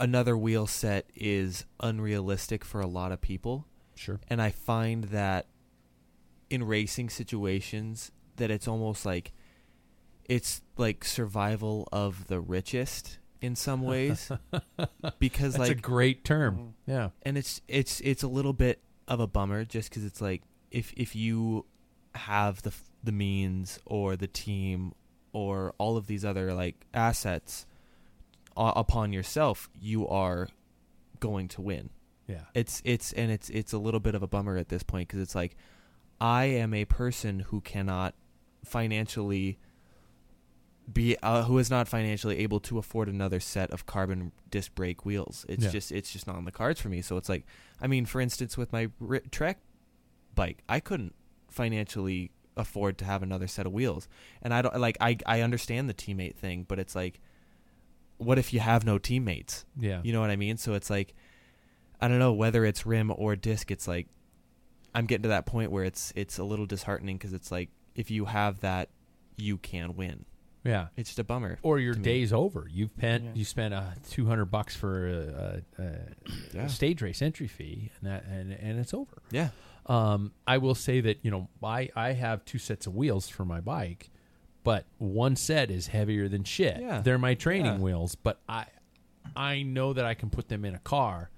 another 0.00 0.36
wheel 0.36 0.66
set 0.66 1.06
is 1.14 1.64
unrealistic 1.80 2.64
for 2.64 2.80
a 2.80 2.86
lot 2.86 3.12
of 3.12 3.20
people 3.20 3.66
Sure. 4.02 4.20
and 4.28 4.42
I 4.42 4.50
find 4.50 5.04
that 5.04 5.46
in 6.50 6.64
racing 6.64 7.08
situations 7.10 8.10
that 8.36 8.50
it's 8.50 8.66
almost 8.68 9.06
like 9.06 9.32
it's 10.28 10.60
like 10.76 11.04
survival 11.04 11.88
of 11.92 12.26
the 12.28 12.40
richest 12.40 13.18
in 13.40 13.54
some 13.56 13.82
ways 13.92 14.30
because 15.18 15.54
That's 15.54 15.68
like 15.68 15.78
a 15.78 15.80
great 15.80 16.24
term. 16.24 16.56
Mhm. 16.56 16.72
Yeah. 16.86 17.08
and 17.22 17.36
it's 17.38 17.60
it's 17.68 18.00
it's 18.00 18.22
a 18.22 18.28
little 18.28 18.52
bit 18.52 18.80
of 19.08 19.20
a 19.20 19.26
bummer 19.26 19.64
just 19.64 19.90
because 19.90 20.04
it's 20.04 20.20
like 20.20 20.42
if 20.70 20.92
if 20.96 21.14
you 21.16 21.66
have 22.14 22.62
the 22.62 22.72
the 23.02 23.12
means 23.12 23.78
or 23.86 24.16
the 24.16 24.26
team 24.28 24.92
or 25.32 25.74
all 25.78 25.96
of 25.96 26.06
these 26.06 26.24
other 26.24 26.52
like 26.54 26.86
assets 26.94 27.66
uh, 28.56 28.72
upon 28.76 29.12
yourself 29.12 29.68
you 29.80 30.06
are 30.08 30.48
going 31.20 31.48
to 31.48 31.60
win 31.62 31.88
Yeah. 32.32 32.40
it's 32.54 32.82
it's 32.84 33.12
and 33.12 33.30
it's 33.30 33.48
it's 33.50 33.72
a 33.72 33.78
little 33.78 34.00
bit 34.00 34.14
of 34.14 34.22
a 34.22 34.26
bummer 34.26 34.56
at 34.56 34.68
this 34.68 34.82
point 34.82 35.08
because 35.08 35.20
it's 35.20 35.34
like 35.34 35.56
I 36.20 36.44
am 36.44 36.72
a 36.74 36.84
person 36.84 37.40
who 37.40 37.60
cannot 37.60 38.14
financially 38.64 39.58
be 40.92 41.16
uh, 41.22 41.44
who 41.44 41.58
is 41.58 41.70
not 41.70 41.86
financially 41.88 42.38
able 42.38 42.58
to 42.60 42.78
afford 42.78 43.08
another 43.08 43.38
set 43.40 43.70
of 43.70 43.86
carbon 43.86 44.32
disc 44.50 44.74
brake 44.74 45.04
wheels. 45.04 45.46
It's 45.48 45.64
Yeah. 45.64 45.70
just 45.70 45.92
it's 45.92 46.12
just 46.12 46.26
not 46.26 46.36
on 46.36 46.44
the 46.44 46.50
cards 46.52 46.80
for 46.80 46.88
me. 46.88 47.02
So 47.02 47.16
it's 47.16 47.28
like 47.28 47.44
I 47.80 47.86
mean, 47.86 48.04
for 48.06 48.20
instance, 48.20 48.56
with 48.58 48.72
my 48.72 48.88
r- 49.06 49.22
Trek 49.30 49.58
bike, 50.34 50.62
I 50.68 50.80
couldn't 50.80 51.14
financially 51.48 52.30
afford 52.56 52.98
to 52.98 53.04
have 53.04 53.22
another 53.22 53.46
set 53.46 53.64
of 53.66 53.72
wheels, 53.72 54.08
and 54.42 54.52
I 54.52 54.60
don't 54.62 54.76
like 54.78 54.96
I 55.00 55.16
I 55.24 55.40
understand 55.40 55.88
the 55.88 55.94
teammate 55.94 56.34
thing, 56.34 56.64
but 56.68 56.78
it's 56.80 56.94
like, 56.96 57.20
what 58.18 58.38
if 58.38 58.52
you 58.52 58.60
have 58.60 58.84
no 58.84 58.98
teammates? 58.98 59.64
Yeah. 59.78 60.00
You 60.02 60.12
know 60.12 60.20
what 60.20 60.30
I 60.30 60.36
mean? 60.36 60.56
So 60.56 60.74
it's 60.74 60.90
like, 60.90 61.14
I 62.02 62.08
don't 62.08 62.18
know 62.18 62.32
whether 62.32 62.64
it's 62.64 62.84
rim 62.84 63.12
or 63.16 63.36
disc. 63.36 63.70
It's 63.70 63.86
like, 63.88 64.08
I'm 64.94 65.06
getting 65.06 65.22
to 65.22 65.28
that 65.30 65.46
point 65.46 65.70
where 65.70 65.84
it's 65.84 66.12
it's 66.16 66.38
a 66.38 66.44
little 66.44 66.66
disheartening 66.66 67.16
because 67.16 67.32
it's 67.32 67.50
like 67.50 67.70
if 67.94 68.10
you 68.10 68.26
have 68.26 68.60
that, 68.60 68.90
you 69.36 69.56
can 69.56 69.94
win. 69.96 70.24
yeah. 70.64 70.88
It's 70.96 71.10
just 71.10 71.18
a 71.18 71.24
bummer. 71.24 71.58
Or 71.62 71.78
your 71.78 71.94
to 71.94 71.98
me. 72.00 72.04
day's 72.04 72.32
over. 72.32 72.66
You've 72.70 72.90
spent 72.90 73.24
Yeah. 73.24 73.30
you 73.34 73.44
spent 73.44 73.72
uh, 73.74 73.82
two 74.10 74.26
hundred 74.26 74.46
bucks 74.46 74.76
for 74.76 75.08
a, 75.08 75.62
a, 75.78 75.82
a, 75.82 75.92
Yeah. 76.54 76.66
stage 76.66 77.00
race 77.02 77.22
entry 77.22 77.46
fee, 77.48 77.90
and 78.00 78.10
that 78.10 78.24
and 78.26 78.52
and 78.52 78.78
it's 78.78 78.92
over. 78.92 79.22
Yeah. 79.30 79.48
Um, 79.86 80.32
I 80.46 80.58
will 80.58 80.74
say 80.74 81.00
that 81.00 81.18
you 81.22 81.30
know 81.30 81.48
I 81.62 81.88
I 81.96 82.12
have 82.12 82.44
two 82.44 82.58
sets 82.58 82.86
of 82.86 82.94
wheels 82.94 83.28
for 83.28 83.44
my 83.44 83.60
bike, 83.60 84.10
but 84.64 84.84
one 84.98 85.36
set 85.36 85.70
is 85.70 85.86
heavier 85.88 86.28
than 86.28 86.44
shit. 86.44 86.80
Yeah. 86.80 87.00
They're 87.00 87.18
my 87.18 87.34
training 87.34 87.66
Yeah. 87.74 87.78
wheels, 87.78 88.14
but 88.14 88.40
I 88.48 88.66
I 89.34 89.62
know 89.62 89.92
that 89.94 90.04
I 90.04 90.14
can 90.14 90.30
put 90.30 90.48
them 90.48 90.64
in 90.64 90.74
a 90.74 90.78
car, 90.80 91.30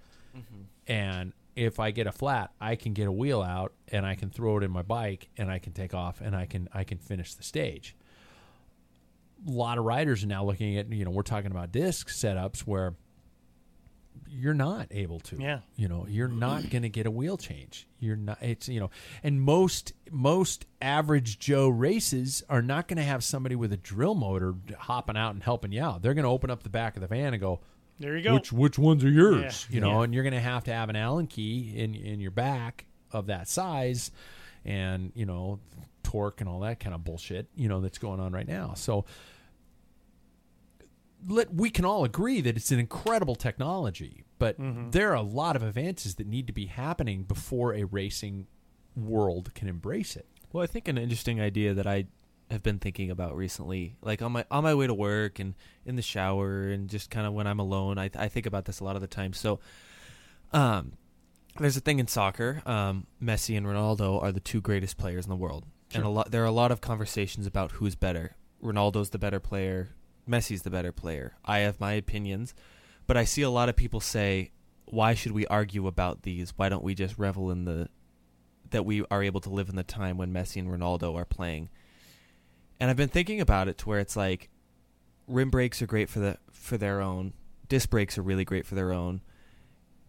and 0.86 1.32
if 1.56 1.78
I 1.78 1.92
get 1.92 2.06
a 2.08 2.12
flat, 2.12 2.50
I 2.60 2.74
can 2.76 2.94
get 2.94 3.06
a 3.06 3.12
wheel 3.12 3.40
out 3.40 3.72
and 3.92 4.04
I 4.04 4.16
can 4.16 4.30
throw 4.30 4.56
it 4.58 4.64
in 4.64 4.70
my 4.72 4.82
bike 4.82 5.28
and 5.36 5.50
I 5.50 5.58
can 5.60 5.72
take 5.72 5.94
off 5.94 6.20
and 6.20 6.34
I 6.34 6.46
can 6.46 6.68
I 6.74 6.82
can 6.84 6.98
finish 6.98 7.34
the 7.34 7.44
stage. 7.44 7.94
A 9.46 9.50
lot 9.50 9.78
of 9.78 9.84
riders 9.84 10.24
are 10.24 10.26
now 10.26 10.44
looking 10.44 10.76
at 10.78 10.90
you 10.92 11.04
know 11.04 11.10
we're 11.10 11.22
talking 11.22 11.50
about 11.50 11.70
disc 11.70 12.08
setups 12.08 12.60
where 12.60 12.94
you're 14.28 14.54
not 14.54 14.88
able 14.90 15.20
to 15.20 15.36
Yeah. 15.40 15.60
you 15.76 15.86
know 15.86 16.06
you're 16.08 16.28
not 16.28 16.68
going 16.70 16.82
to 16.82 16.88
get 16.88 17.06
a 17.06 17.10
wheel 17.10 17.36
change 17.36 17.86
you're 18.00 18.16
not 18.16 18.38
it's 18.42 18.68
you 18.68 18.80
know 18.80 18.90
and 19.22 19.40
most 19.40 19.92
most 20.10 20.66
average 20.82 21.38
joe 21.38 21.68
races 21.68 22.42
are 22.48 22.62
not 22.62 22.88
going 22.88 22.96
to 22.96 23.02
have 23.04 23.22
somebody 23.22 23.54
with 23.54 23.72
a 23.72 23.76
drill 23.76 24.14
motor 24.14 24.54
hopping 24.78 25.16
out 25.16 25.34
and 25.34 25.42
helping 25.42 25.70
you 25.72 25.82
out 25.82 26.02
they're 26.02 26.14
going 26.14 26.24
to 26.24 26.30
open 26.30 26.50
up 26.50 26.62
the 26.64 26.68
back 26.68 26.96
of 26.96 27.00
the 27.02 27.06
van 27.06 27.32
and 27.34 27.40
go 27.40 27.60
There 27.98 28.16
you 28.16 28.24
go. 28.24 28.34
which 28.34 28.52
which 28.52 28.78
ones 28.78 29.04
are 29.04 29.10
yours 29.10 29.66
Yeah. 29.68 29.74
you 29.74 29.80
know 29.80 29.98
Yeah. 29.98 30.04
and 30.04 30.14
you're 30.14 30.24
going 30.24 30.34
to 30.34 30.40
have 30.40 30.64
to 30.64 30.72
have 30.72 30.88
an 30.88 30.96
allen 30.96 31.26
key 31.26 31.72
in 31.76 31.94
in 31.94 32.20
your 32.20 32.30
back 32.32 32.86
of 33.12 33.26
that 33.26 33.48
size 33.48 34.10
and 34.64 35.12
you 35.14 35.26
know 35.26 35.60
torque 36.02 36.40
and 36.40 36.48
all 36.50 36.60
that 36.60 36.80
kind 36.80 36.94
of 36.94 37.04
bullshit 37.04 37.48
you 37.54 37.68
know 37.68 37.80
that's 37.80 37.98
going 37.98 38.20
on 38.20 38.32
right 38.32 38.48
now 38.48 38.74
so 38.74 39.04
let 41.28 41.54
we 41.54 41.70
can 41.70 41.84
all 41.84 42.04
agree 42.04 42.40
that 42.40 42.56
it's 42.56 42.70
an 42.70 42.78
incredible 42.78 43.34
technology, 43.34 44.24
but 44.38 44.60
mm-hmm. 44.60 44.90
there 44.90 45.10
are 45.10 45.16
a 45.16 45.22
lot 45.22 45.56
of 45.56 45.62
advances 45.62 46.16
that 46.16 46.26
need 46.26 46.46
to 46.46 46.52
be 46.52 46.66
happening 46.66 47.22
before 47.22 47.74
a 47.74 47.84
racing 47.84 48.46
world 48.96 49.54
can 49.54 49.68
embrace 49.68 50.16
it. 50.16 50.26
Well, 50.52 50.62
I 50.62 50.66
think 50.66 50.86
an 50.86 50.98
interesting 50.98 51.40
idea 51.40 51.74
that 51.74 51.86
I 51.86 52.06
have 52.50 52.62
been 52.62 52.78
thinking 52.78 53.10
about 53.10 53.36
recently, 53.36 53.96
like 54.02 54.22
on 54.22 54.32
my 54.32 54.44
on 54.50 54.62
my 54.62 54.74
way 54.74 54.86
to 54.86 54.94
work 54.94 55.38
and 55.38 55.54
in 55.84 55.96
the 55.96 56.02
shower 56.02 56.68
and 56.68 56.88
just 56.88 57.10
kind 57.10 57.26
of 57.26 57.32
when 57.32 57.46
I'm 57.46 57.58
alone, 57.58 57.98
I 57.98 58.10
I 58.16 58.28
think 58.28 58.46
about 58.46 58.64
this 58.66 58.80
a 58.80 58.84
lot 58.84 58.96
of 58.96 59.02
the 59.02 59.08
time. 59.08 59.32
So, 59.32 59.60
um, 60.52 60.92
there's 61.58 61.76
a 61.76 61.80
thing 61.80 61.98
in 61.98 62.06
soccer. 62.06 62.62
Um, 62.66 63.06
Messi 63.22 63.56
and 63.56 63.66
Ronaldo 63.66 64.22
are 64.22 64.32
the 64.32 64.40
two 64.40 64.60
greatest 64.60 64.96
players 64.96 65.24
in 65.24 65.30
the 65.30 65.36
world, 65.36 65.64
and 65.94 66.04
a 66.04 66.08
lot 66.08 66.30
there 66.30 66.42
are 66.42 66.46
a 66.46 66.52
lot 66.52 66.70
of 66.72 66.80
conversations 66.80 67.46
about 67.46 67.72
who's 67.72 67.94
better. 67.94 68.36
Ronaldo's 68.62 69.10
the 69.10 69.18
better 69.18 69.40
player. 69.40 69.90
Messi's 70.28 70.62
the 70.62 70.70
better 70.70 70.92
player. 70.92 71.36
I 71.44 71.58
have 71.58 71.80
my 71.80 71.92
opinions, 71.92 72.54
but 73.06 73.16
I 73.16 73.24
see 73.24 73.42
a 73.42 73.50
lot 73.50 73.68
of 73.68 73.76
people 73.76 74.00
say, 74.00 74.52
"Why 74.86 75.14
should 75.14 75.32
we 75.32 75.46
argue 75.46 75.86
about 75.86 76.22
these? 76.22 76.52
Why 76.56 76.68
don't 76.68 76.84
we 76.84 76.94
just 76.94 77.18
revel 77.18 77.50
in 77.50 77.64
the 77.64 77.88
that 78.70 78.84
we 78.84 79.04
are 79.10 79.22
able 79.22 79.40
to 79.40 79.50
live 79.50 79.68
in 79.68 79.76
the 79.76 79.84
time 79.84 80.16
when 80.18 80.32
Messi 80.32 80.56
and 80.60 80.68
Ronaldo 80.68 81.14
are 81.14 81.24
playing?" 81.24 81.68
And 82.80 82.90
I've 82.90 82.96
been 82.96 83.08
thinking 83.08 83.40
about 83.40 83.68
it 83.68 83.78
to 83.78 83.88
where 83.88 84.00
it's 84.00 84.16
like 84.16 84.50
rim 85.26 85.50
brakes 85.50 85.80
are 85.80 85.86
great 85.86 86.08
for 86.08 86.18
the 86.18 86.38
for 86.50 86.76
their 86.76 87.00
own, 87.00 87.32
disc 87.68 87.90
brakes 87.90 88.18
are 88.18 88.22
really 88.22 88.44
great 88.44 88.66
for 88.66 88.74
their 88.74 88.92
own. 88.92 89.20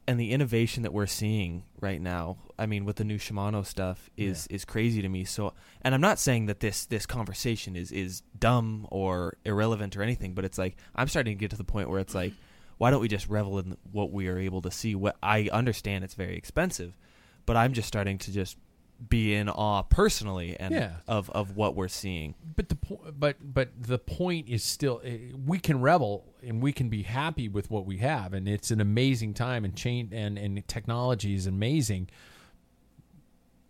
and 0.08 0.20
the 0.20 0.32
innovation 0.32 0.84
that 0.84 0.94
we're 0.94 1.08
seeing 1.08 1.64
right 1.82 2.00
now 2.00 2.38
i 2.60 2.66
mean 2.68 2.86
with 2.86 2.98
the 2.98 3.04
new 3.04 3.18
shimano 3.18 3.66
stuff 3.66 4.10
is 4.16 4.46
is 4.48 4.64
crazy 4.64 5.02
to 5.02 5.10
me. 5.10 5.24
So 5.26 5.54
and 5.82 5.96
i'm 5.96 6.02
not 6.02 6.20
saying 6.20 6.46
that 6.46 6.60
this 6.60 6.86
this 6.86 7.06
conversation 7.08 7.76
is 7.76 7.92
is 7.92 8.22
dumb 8.38 8.88
or 8.92 9.38
irrelevant 9.46 9.98
or 9.98 10.04
anything 10.04 10.34
but 10.36 10.46
it's 10.46 10.58
like 10.60 10.76
i'm 10.96 11.08
starting 11.08 11.36
to 11.36 11.40
get 11.40 11.50
to 11.52 11.58
the 11.58 11.64
point 11.64 11.90
where 11.90 12.00
it's 12.00 12.14
like 12.14 12.34
why 12.78 12.92
don't 12.92 13.02
we 13.02 13.08
just 13.08 13.30
revel 13.30 13.58
in 13.58 13.78
what 13.94 14.12
we 14.12 14.28
are 14.28 14.38
able 14.38 14.62
to 14.62 14.70
see? 14.70 14.96
What 14.96 15.16
i 15.24 15.50
understand 15.52 16.04
it's 16.04 16.14
very 16.14 16.36
expensive 16.38 16.96
but 17.48 17.56
i'm 17.58 17.74
just 17.74 17.88
starting 17.88 18.18
to 18.20 18.32
just 18.32 18.58
be 19.10 19.34
in 19.34 19.50
awe 19.50 19.82
personally 19.84 20.56
and 20.60 20.74
Yeah. 20.74 20.92
of 21.08 21.30
of 21.32 21.56
what 21.56 21.76
we're 21.76 21.88
seeing 21.88 22.36
but 22.56 22.70
the 22.70 22.76
po- 22.76 23.02
but 23.18 23.38
but 23.42 23.70
the 23.80 24.00
point 24.00 24.48
is 24.50 24.64
still 24.64 25.02
eh, 25.04 25.18
we 25.46 25.60
can 25.60 25.82
revel 25.82 26.24
and 26.42 26.62
we 26.62 26.72
can 26.72 26.90
be 26.90 27.04
happy 27.04 27.48
with 27.50 27.70
what 27.70 27.86
we 27.86 27.98
have 27.98 28.34
and 28.34 28.48
it's 28.48 28.72
an 28.72 28.80
amazing 28.82 29.34
time 29.34 29.66
and 29.66 29.76
change 29.76 30.14
and 30.14 30.38
and 30.38 30.68
technology 30.68 31.34
is 31.36 31.46
amazing 31.48 32.10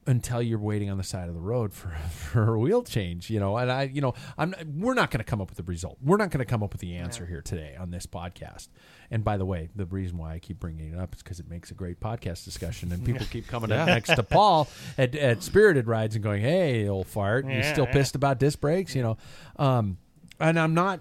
until 0.07 0.41
you're 0.41 0.59
waiting 0.59 0.89
on 0.89 0.97
the 0.97 1.03
side 1.03 1.27
of 1.27 1.33
the 1.33 1.41
road 1.41 1.73
for 1.73 1.89
for 2.11 2.53
a 2.55 2.59
wheel 2.59 2.83
change 2.83 3.29
you 3.29 3.39
know 3.39 3.57
and 3.57 3.71
i 3.71 3.83
you 3.83 4.01
know 4.01 4.13
i'm 4.37 4.53
we're 4.75 4.93
not 4.93 5.09
going 5.11 5.19
to 5.19 5.23
come 5.23 5.41
up 5.41 5.49
with 5.49 5.57
the 5.57 5.63
result. 5.63 5.97
We're 6.01 6.17
not 6.17 6.31
going 6.31 6.39
to 6.39 6.49
come 6.49 6.63
up 6.63 6.71
with 6.71 6.81
the 6.81 6.95
answer 6.95 7.25
here 7.25 7.41
today 7.41 7.75
on 7.79 7.91
this 7.91 8.05
podcast. 8.05 8.67
And 9.11 9.23
by 9.23 9.37
the 9.37 9.45
way 9.45 9.69
the 9.75 9.85
reason 9.85 10.17
why 10.17 10.33
i 10.33 10.39
keep 10.39 10.59
bringing 10.59 10.93
it 10.93 10.99
up 10.99 11.15
is 11.15 11.23
because 11.23 11.39
it 11.39 11.49
makes 11.49 11.71
a 11.71 11.73
great 11.73 11.99
podcast 11.99 12.45
discussion 12.45 12.91
and 12.91 13.05
people 13.05 13.25
keep 13.31 13.47
coming 13.47 13.71
up 13.71 13.87
next 13.87 14.15
to 14.15 14.23
paul 14.23 14.67
at, 14.97 15.15
at 15.15 15.43
spirited 15.43 15.87
rides 15.87 16.15
and 16.15 16.23
going 16.23 16.41
hey 16.41 16.87
old 16.87 17.07
fart. 17.07 17.45
You 17.45 17.63
still 17.63 17.85
yeah. 17.85 17.93
pissed 17.93 18.15
about 18.15 18.39
disc 18.39 18.59
brakes 18.59 18.95
you 18.95 19.03
know. 19.03 19.17
Um 19.57 19.97
and 20.39 20.59
i'm 20.59 20.73
not 20.73 20.99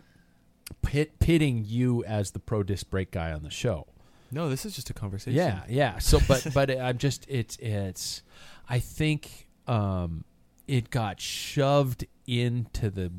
pit, 0.83 1.19
pitting 1.19 1.65
you 1.67 2.05
as 2.05 2.31
the 2.33 2.39
pro 2.39 2.63
disc 2.63 2.89
brake 2.91 3.11
guy 3.11 3.33
on 3.33 3.43
the 3.43 3.51
show. 3.51 3.87
No 4.31 4.49
this 4.49 4.65
is 4.65 4.75
just 4.75 4.91
a 4.91 4.95
conversation. 4.95 5.37
Yeah, 5.37 5.63
yeah. 5.69 5.99
So, 5.99 6.19
but 6.27 6.47
but 6.55 6.71
I'm 6.71 6.99
just 6.99 7.25
it's 7.29 7.57
it's. 7.59 8.23
I 8.69 8.79
think 8.79 9.49
um, 9.67 10.25
it 10.67 10.91
got 10.91 11.21
shoved 11.21 12.07
into 12.27 12.91
the 12.91 13.11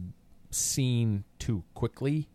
scene 0.52 1.24
too 1.40 1.64
quickly. 1.74 2.30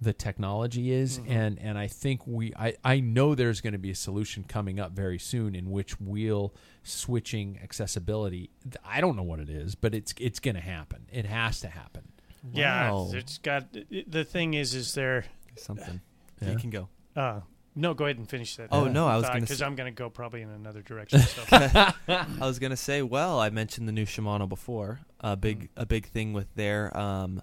The 0.00 0.12
technology 0.12 0.92
is, 0.92 1.18
and 1.26 1.58
and 1.58 1.78
I 1.78 1.86
think 1.86 2.26
we 2.26 2.52
I 2.56 2.74
I 2.84 3.00
know 3.00 3.34
there's 3.34 3.60
going 3.62 3.72
to 3.72 3.78
be 3.78 3.90
a 3.90 3.94
solution 3.94 4.44
coming 4.44 4.78
up 4.78 4.92
very 4.92 5.18
soon 5.18 5.54
in 5.54 5.70
which 5.70 5.98
wheel 5.98 6.52
switching 6.82 7.58
accessibility. 7.62 8.50
I 8.84 9.00
don't 9.00 9.16
know 9.16 9.22
what 9.22 9.38
it 9.38 9.48
is, 9.48 9.74
but 9.76 9.94
it's 9.94 10.12
it's 10.18 10.40
going 10.40 10.56
to 10.56 10.60
happen. 10.60 11.06
It 11.10 11.24
has 11.24 11.60
to 11.60 11.68
happen. 11.68 12.08
Yeah, 12.52 13.06
it's 13.12 13.38
got 13.38 13.68
the 13.72 14.24
thing 14.24 14.54
is, 14.54 14.74
is 14.74 14.92
there? 14.94 15.24
something 15.56 16.00
Yeah. 16.42 16.50
you 16.50 16.58
can 16.58 16.70
go 16.70 16.88
Uh, 17.14 17.40
no, 17.74 17.94
go 17.94 18.04
ahead 18.04 18.18
and 18.18 18.28
finish 18.28 18.56
that. 18.56 18.68
Oh, 18.70 18.86
no, 18.86 19.06
I 19.08 19.16
was 19.16 19.28
because 19.30 19.50
s- 19.50 19.62
I'm 19.62 19.74
going 19.74 19.92
to 19.92 19.96
go 19.96 20.08
probably 20.10 20.42
in 20.42 20.48
another 20.50 20.82
direction. 20.82 21.20
So. 21.20 21.42
I 21.50 21.92
was 22.40 22.58
gonna 22.58 22.76
say, 22.76 23.02
well, 23.02 23.40
I 23.40 23.50
mentioned 23.50 23.88
the 23.88 23.92
new 23.92 24.06
Shimano 24.06 24.48
before. 24.48 25.00
A 25.20 25.36
big, 25.36 25.70
a 25.76 25.86
big 25.86 26.06
thing 26.06 26.32
with 26.32 26.54
their 26.54 26.96
um, 26.96 27.42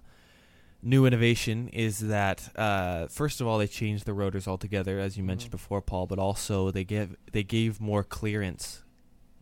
new 0.83 1.05
innovation 1.05 1.67
is 1.69 1.99
that 1.99 2.49
uh, 2.55 3.07
first 3.07 3.41
of 3.41 3.47
all, 3.47 3.57
they 3.57 3.67
changed 3.67 4.05
the 4.05 4.13
rotors 4.13 4.47
altogether, 4.47 4.99
as 4.99 5.17
you 5.17 5.23
mentioned 5.23 5.49
Mhm. 5.49 5.57
before, 5.59 5.81
Paul. 5.81 6.07
But 6.07 6.19
also, 6.19 6.71
they 6.71 6.83
give 6.83 7.15
they 7.31 7.43
gave 7.43 7.81
more 7.81 8.03
clearance 8.03 8.83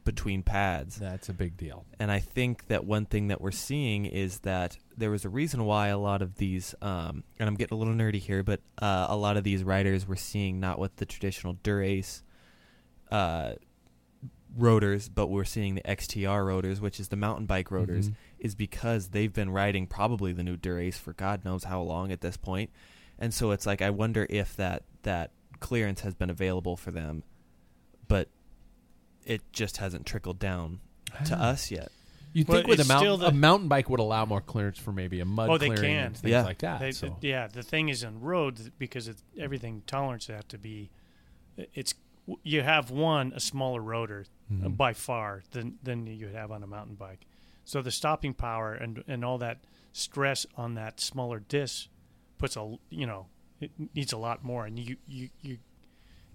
between 0.04 0.44
pads. 0.44 0.96
That's 0.98 1.30
a 1.30 1.34
big 1.34 1.56
deal. 1.58 1.86
And 2.00 2.12
I 2.12 2.20
think 2.20 2.68
that 2.68 2.86
one 2.86 3.06
thing 3.06 3.28
that 3.28 3.42
we're 3.42 3.52
seeing 3.52 4.06
is 4.06 4.40
that 4.40 4.78
there 4.98 5.12
was 5.12 5.26
a 5.26 5.30
reason 5.30 5.66
why 5.66 5.88
a 5.90 5.98
lot 5.98 6.22
of 6.22 6.36
these, 6.36 6.74
um, 6.82 7.24
and 7.40 7.48
I'm 7.48 7.56
getting 7.56 7.76
a 7.76 7.80
little 7.80 7.94
nerdy 7.94 8.20
here, 8.20 8.44
but 8.44 8.62
uh, 8.82 9.08
a 9.10 9.16
lot 9.16 9.38
of 9.38 9.44
these 9.44 9.64
riders 9.64 10.08
were 10.08 10.16
seeing 10.16 10.60
not 10.60 10.80
with 10.80 10.96
the 10.98 11.06
traditional 11.06 11.54
Dura-Ace 11.64 12.24
uh, 13.12 13.54
rotors, 14.58 15.10
but 15.10 15.28
we're 15.28 15.44
seeing 15.46 15.76
the 15.76 15.82
XTR 15.82 16.46
rotors, 16.46 16.82
which 16.82 17.00
is 17.00 17.10
the 17.10 17.16
mountain 17.16 17.46
bike 17.46 17.72
rotors, 17.72 18.10
Mhm. 18.10 18.16
is 18.40 18.56
because 18.56 19.10
they've 19.10 19.34
been 19.34 19.50
riding 19.52 19.86
probably 19.88 20.32
the 20.34 20.44
new 20.44 20.58
Dura-Ace 20.58 20.98
for 20.98 21.14
God 21.14 21.46
knows 21.46 21.66
how 21.66 21.82
long 21.82 22.12
at 22.12 22.22
this 22.22 22.38
point. 22.38 22.72
And 23.20 23.34
so 23.34 23.52
it's 23.52 23.66
like 23.66 23.82
I 23.82 23.90
wonder 23.90 24.26
if 24.30 24.56
that 24.56 24.84
that 25.04 25.32
clearance 25.60 26.02
has 26.02 26.14
been 26.16 26.30
available 26.30 26.76
for 26.78 26.90
them, 26.92 27.24
but 28.08 28.30
it 29.30 29.42
just 29.54 29.78
hasn't 29.78 30.06
trickled 30.06 30.40
down 30.40 30.80
to 31.26 31.36
Ah. 31.36 31.50
us 31.52 31.72
yet. 31.72 31.90
You 32.34 32.46
Well, 32.48 32.58
think 32.58 32.68
with 32.68 32.80
a 32.80 32.82
it's 32.82 32.90
mountain, 32.90 33.06
still 33.08 33.18
the- 33.18 33.28
a 33.28 33.32
mountain 33.32 33.68
bike 33.70 33.90
would 33.90 34.00
allow 34.00 34.26
more 34.26 34.42
clearance 34.42 34.78
for 34.78 34.92
maybe 34.92 35.20
a 35.20 35.26
mud 35.26 35.50
Oh, 35.50 35.58
they 35.58 35.68
clearing 35.68 35.82
can. 35.96 36.06
and 36.08 36.18
things 36.18 36.32
Yeah. 36.32 36.44
like 36.44 36.60
that. 36.60 36.80
They- 36.80 36.92
so. 36.92 37.18
yeah, 37.22 37.48
the 37.48 37.64
thing 37.64 37.90
is 37.90 38.04
on 38.04 38.20
roads 38.20 38.70
because 38.78 39.08
it's, 39.08 39.24
everything 39.38 39.82
tolerance 39.88 40.28
have 40.28 40.48
to 40.50 40.58
be. 40.58 40.90
It's 41.74 41.94
you 42.44 42.62
have 42.62 42.92
one 42.92 43.34
a 43.36 43.40
smaller 43.40 43.82
rotor 43.82 44.26
Mhm. 44.52 44.78
by 44.78 44.94
far 44.94 45.42
than 45.52 45.80
than 45.82 46.06
you 46.06 46.28
have 46.28 46.52
on 46.52 46.62
a 46.62 46.68
mountain 46.68 46.94
bike, 46.96 47.26
so 47.66 47.82
the 47.82 47.90
stopping 47.92 48.36
power 48.36 48.74
and 48.76 49.04
and 49.08 49.26
all 49.26 49.40
that 49.40 49.64
stress 49.92 50.46
on 50.56 50.76
that 50.76 51.00
smaller 51.00 51.40
disc 51.40 51.88
puts 52.38 52.56
a 52.56 52.78
you 52.92 53.08
know 53.08 53.26
it 53.60 53.72
needs 53.96 54.14
a 54.14 54.18
lot 54.18 54.44
more, 54.44 54.66
and 54.68 54.78
you 54.78 54.98
you 55.08 55.30
you. 55.42 55.58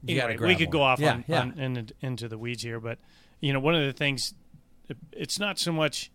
You 0.06 0.20
Anyway, 0.20 0.36
grab 0.36 0.48
we 0.48 0.56
could 0.56 0.70
go 0.70 0.82
off 0.82 1.00
Yeah, 1.00 1.14
on, 1.14 1.24
yeah. 1.26 1.40
on 1.40 1.58
in, 1.58 1.88
into 2.00 2.28
the 2.28 2.38
weeds 2.38 2.62
here, 2.62 2.80
but 2.80 2.98
you 3.40 3.52
know 3.52 3.60
one 3.60 3.74
of 3.74 3.84
the 3.84 3.92
things 3.92 4.34
it's 5.12 5.38
not 5.38 5.58
so 5.58 5.72
much 5.72 6.10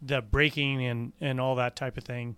the 0.00 0.22
braking 0.22 0.84
and 0.84 1.12
and 1.20 1.40
all 1.40 1.54
that 1.56 1.76
type 1.76 1.96
of 1.96 2.04
thing 2.04 2.36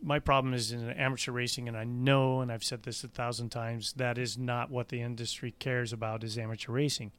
my 0.00 0.18
problem 0.18 0.54
is 0.54 0.72
in 0.72 0.88
amateur 0.90 1.32
racing, 1.32 1.68
and 1.68 1.76
I 1.76 1.84
know, 1.84 2.40
and 2.40 2.50
I've 2.50 2.64
said 2.64 2.84
this 2.84 3.04
a 3.04 3.08
thousand 3.08 3.50
times, 3.50 3.92
that 3.94 4.18
is 4.18 4.38
not 4.38 4.70
what 4.70 4.88
the 4.88 5.00
industry 5.00 5.54
cares 5.58 5.92
about 5.92 6.24
is 6.24 6.38
amateur 6.38 6.72
racing. 6.72 7.12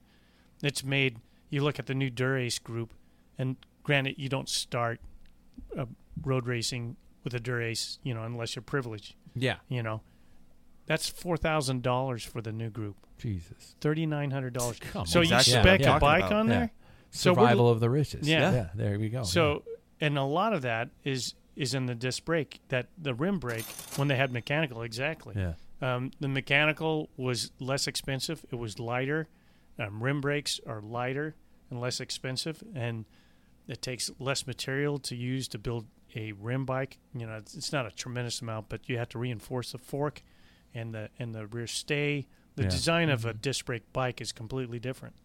It's 0.61 0.83
made. 0.83 1.19
You 1.49 1.63
look 1.63 1.77
at 1.77 1.85
the 1.85 1.93
new 1.93 2.09
Dura-Ace 2.09 2.59
group, 2.59 2.93
and 3.37 3.57
granted, 3.83 4.15
you 4.17 4.29
don't 4.29 4.49
start 4.49 4.99
uh, 5.77 5.85
road 6.23 6.47
racing 6.47 6.95
with 7.23 7.33
a 7.33 7.39
Dura-Ace, 7.39 7.99
you 8.03 8.13
know, 8.13 8.23
unless 8.23 8.55
you're 8.55 8.63
privileged. 8.63 9.15
yeah. 9.35 9.57
You 9.67 9.83
know, 9.83 10.01
that's 10.85 11.07
four 11.09 11.37
thousand 11.37 11.81
dollars 11.83 12.23
for 12.23 12.41
the 12.41 12.51
new 12.51 12.69
group, 12.69 12.95
Jesus. 13.17 13.75
thirty 13.81 14.05
nine 14.05 14.31
hundred 14.31 14.53
dollars. 14.53 14.77
So 15.05 15.19
on. 15.19 15.25
you 15.25 15.39
spec 15.39 15.81
yeah. 15.81 15.97
a 15.97 15.99
bike 15.99 16.21
Talking 16.21 16.37
on 16.37 16.45
about- 16.47 16.59
there. 16.59 16.71
So 17.11 17.31
we're- 17.33 17.43
Survival 17.43 17.69
of 17.69 17.79
the 17.79 17.89
richest. 17.89 18.23
Yeah. 18.25 18.51
yeah. 18.51 18.69
There 18.73 18.97
we 18.97 19.09
go. 19.09 19.21
So, 19.23 19.63
and 20.01 20.17
a 20.17 20.23
lot 20.23 20.53
of 20.53 20.63
that 20.63 20.89
is 21.03 21.35
is 21.55 21.75
in 21.75 21.85
the 21.85 21.93
disc 21.93 22.25
brake, 22.25 22.59
that 22.69 22.87
the 22.97 23.13
rim 23.13 23.37
brake 23.37 23.65
when 23.95 24.07
they 24.07 24.15
had 24.15 24.31
mechanical, 24.31 24.81
exactly. 24.81 25.35
yeah. 25.37 25.53
Um, 25.83 26.11
the 26.19 26.27
mechanical 26.27 27.09
was 27.17 27.51
less 27.59 27.85
expensive. 27.87 28.43
It 28.51 28.55
was 28.55 28.79
lighter. 28.79 29.27
Um, 29.77 30.01
rim 30.01 30.21
brakes 30.21 30.59
are 30.65 30.81
lighter 30.81 31.35
and 31.69 31.79
less 31.79 31.99
expensive, 31.99 32.63
and 32.73 33.05
it 33.67 33.81
takes 33.81 34.09
less 34.17 34.47
material 34.47 34.97
to 34.99 35.15
use 35.15 35.47
to 35.49 35.59
build 35.59 35.85
a 36.15 36.31
rim 36.31 36.65
bike. 36.65 36.97
You 37.13 37.27
know, 37.27 37.35
it's, 37.35 37.53
it's 37.53 37.71
not 37.71 37.85
a 37.85 37.91
tremendous 37.91 38.41
amount, 38.41 38.69
but 38.69 38.87
you 38.89 38.97
have 38.97 39.09
to 39.09 39.19
reinforce 39.19 39.71
the 39.73 39.77
fork 39.77 40.23
and 40.73 40.93
the 40.93 41.09
and 41.19 41.33
the 41.33 41.47
rear 41.47 41.67
stay. 41.67 42.27
The 42.55 42.63
Yeah. 42.63 42.69
design 42.69 43.09
of 43.09 43.25
a 43.25 43.29
mm-hmm. 43.29 43.39
disc 43.39 43.65
brake 43.65 43.91
bike 43.93 44.21
is 44.21 44.31
completely 44.31 44.79
different. 44.79 45.15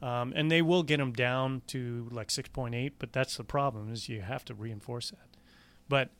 Um, 0.00 0.32
and 0.36 0.48
they 0.48 0.62
will 0.62 0.84
get 0.84 0.98
them 0.98 1.12
down 1.12 1.62
to 1.68 2.08
like 2.12 2.28
6.8, 2.28 2.92
but 3.00 3.12
that's 3.12 3.36
the 3.36 3.42
problem 3.42 3.92
is 3.92 4.08
you 4.08 4.20
have 4.20 4.44
to 4.44 4.54
reinforce 4.54 5.10
that. 5.10 5.26
But 5.88 6.10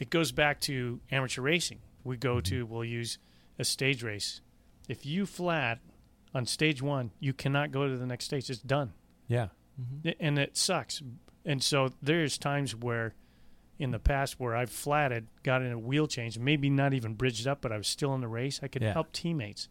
it 0.00 0.10
goes 0.10 0.32
back 0.32 0.60
to 0.62 0.98
amateur 1.12 1.42
racing. 1.42 1.78
We 2.02 2.16
go 2.16 2.40
to 2.40 2.64
mm-hmm. 2.64 2.72
we'll 2.74 2.84
use 2.84 3.18
a 3.60 3.64
stage 3.64 4.02
race. 4.02 4.40
If 4.88 5.06
you 5.06 5.24
flat 5.24 5.78
on 6.34 6.46
stage 6.46 6.82
one, 6.82 7.12
you 7.20 7.32
cannot 7.32 7.70
go 7.70 7.86
to 7.86 7.96
the 7.96 8.06
next 8.06 8.24
stage. 8.24 8.50
It's 8.50 8.58
done, 8.60 8.92
Yeah. 9.28 9.48
Mm-hmm. 9.80 10.08
I- 10.08 10.16
and 10.18 10.38
it 10.38 10.56
sucks. 10.56 11.00
And 11.44 11.62
so 11.62 11.90
there's 12.02 12.38
times 12.38 12.74
where, 12.74 13.14
in 13.80 13.90
the 13.90 13.98
past, 13.98 14.38
where 14.38 14.54
I've 14.54 14.70
flatted, 14.70 15.26
got 15.42 15.62
in 15.62 15.72
a 15.72 15.78
wheel 15.78 16.06
change, 16.06 16.38
maybe 16.38 16.68
not 16.70 16.92
even 16.94 17.14
bridged 17.14 17.46
up, 17.46 17.60
but 17.62 17.72
I 17.72 17.76
was 17.78 17.88
still 17.88 18.14
in 18.14 18.20
the 18.20 18.28
race. 18.28 18.60
I 18.62 18.68
could 18.68 18.82
Yeah. 18.82 18.92
help 18.92 19.12
teammates, 19.12 19.68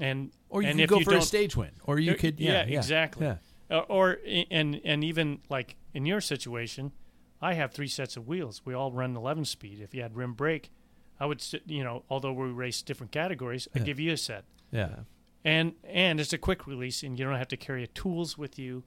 and 0.00 0.30
Or 0.48 0.62
you 0.62 0.68
and 0.68 0.78
could 0.78 0.88
go 0.88 0.98
you 0.98 1.04
for 1.04 1.14
a 1.14 1.22
stage 1.22 1.56
win. 1.56 1.70
Or 1.84 1.98
you 1.98 2.14
could. 2.14 2.40
Yeah. 2.40 2.64
yeah, 2.66 2.78
exactly. 2.78 3.26
Yeah. 3.26 3.36
uh, 3.70 3.78
or 3.88 4.18
and 4.50 4.80
and 4.84 5.04
even 5.04 5.40
like 5.48 5.76
in 5.94 6.06
your 6.06 6.20
situation, 6.20 6.92
I 7.40 7.54
have 7.54 7.72
three 7.72 7.88
sets 7.88 8.16
of 8.16 8.26
wheels. 8.28 8.62
We 8.64 8.74
all 8.74 8.92
run 8.92 9.16
11 9.16 9.44
speed. 9.46 9.80
If 9.80 9.94
you 9.94 10.02
had 10.02 10.16
rim 10.16 10.34
brake, 10.34 10.70
I 11.18 11.26
would 11.26 11.42
you 11.66 11.84
know, 11.84 12.04
although 12.10 12.32
we 12.32 12.48
race 12.48 12.82
different 12.82 13.12
categories. 13.12 13.68
I'd 13.74 13.84
give 13.84 14.00
you 14.00 14.12
a 14.12 14.16
set. 14.16 14.44
Yeah. 14.72 14.96
And 15.44 15.74
and 15.84 16.18
it's 16.20 16.32
a 16.32 16.38
quick 16.38 16.66
release, 16.66 17.02
and 17.02 17.18
you 17.18 17.24
don't 17.24 17.36
have 17.38 17.48
to 17.48 17.56
carry 17.56 17.86
tools 17.86 18.36
with 18.36 18.58
you 18.58 18.82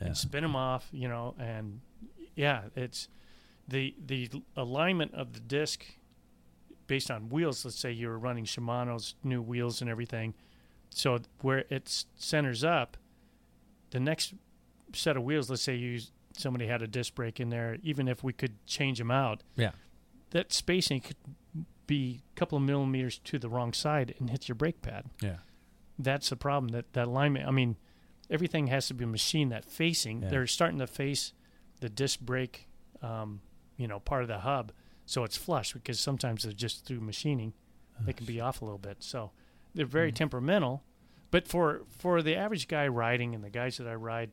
and 0.00 0.16
spin 0.16 0.42
them 0.42 0.54
off, 0.56 0.88
you 0.92 1.08
know. 1.08 1.34
And 1.38 1.80
yeah, 2.36 2.62
it's 2.76 3.08
the 3.68 3.94
the 4.04 4.30
alignment 4.56 5.14
of 5.14 5.34
the 5.34 5.40
disc 5.40 5.84
based 6.86 7.10
on 7.10 7.28
wheels. 7.28 7.64
Let's 7.64 7.78
say 7.78 7.92
you're 7.92 8.18
running 8.18 8.44
Shimano's 8.44 9.14
new 9.22 9.42
wheels 9.42 9.80
and 9.80 9.90
everything, 9.90 10.34
so 10.90 11.18
where 11.42 11.64
it 11.68 12.04
centers 12.16 12.64
up, 12.64 12.96
the 13.90 14.00
next 14.00 14.34
set 14.94 15.16
of 15.16 15.22
wheels. 15.22 15.50
Let's 15.50 15.62
say 15.62 15.74
you 15.76 16.00
somebody 16.36 16.66
had 16.66 16.82
a 16.82 16.86
disc 16.86 17.14
brake 17.14 17.40
in 17.40 17.50
there, 17.50 17.78
even 17.82 18.08
if 18.08 18.22
we 18.22 18.32
could 18.32 18.64
change 18.66 18.98
them 18.98 19.10
out, 19.10 19.42
Yeah. 19.56 19.72
that 20.30 20.52
spacing 20.52 21.00
could 21.00 21.16
be 21.88 22.20
a 22.32 22.38
couple 22.38 22.56
of 22.58 22.62
millimeters 22.64 23.18
to 23.18 23.38
the 23.40 23.48
wrong 23.48 23.72
side 23.72 24.14
and 24.20 24.30
hit 24.30 24.46
your 24.48 24.54
brake 24.54 24.80
pad. 24.82 25.06
Yeah. 25.20 25.38
that's 25.98 26.28
the 26.30 26.36
problem. 26.36 26.68
That 26.70 26.92
that 26.92 27.08
alignment. 27.08 27.46
I 27.48 27.50
mean, 27.50 27.76
everything 28.30 28.68
has 28.68 28.86
to 28.88 28.94
be 28.94 29.04
machined. 29.04 29.50
That 29.52 29.64
facing, 29.64 30.22
Yeah. 30.22 30.28
they're 30.28 30.46
starting 30.46 30.78
to 30.78 30.86
face 30.86 31.32
the 31.80 31.88
disc 31.88 32.20
brake, 32.20 32.68
um, 33.02 33.40
you 33.78 33.88
know, 33.88 33.98
part 34.00 34.20
of 34.22 34.28
the 34.28 34.40
hub, 34.40 34.72
so 35.06 35.24
it's 35.24 35.36
flush 35.38 35.72
because 35.72 35.98
sometimes 35.98 36.42
they're 36.42 36.52
just 36.52 36.84
through 36.84 37.00
machining, 37.00 37.54
they 38.04 38.12
can 38.12 38.26
be 38.26 38.40
off 38.40 38.60
a 38.60 38.64
little 38.66 38.78
bit. 38.78 38.98
So 39.00 39.30
they're 39.74 39.86
very 39.86 40.12
Mhm. 40.12 40.16
temperamental. 40.16 40.82
But 41.30 41.48
for 41.48 41.82
for 41.88 42.20
the 42.22 42.36
average 42.36 42.68
guy 42.68 42.86
riding 42.88 43.34
and 43.34 43.42
the 43.42 43.50
guys 43.50 43.76
that 43.78 43.86
I 43.88 43.94
ride, 43.94 44.30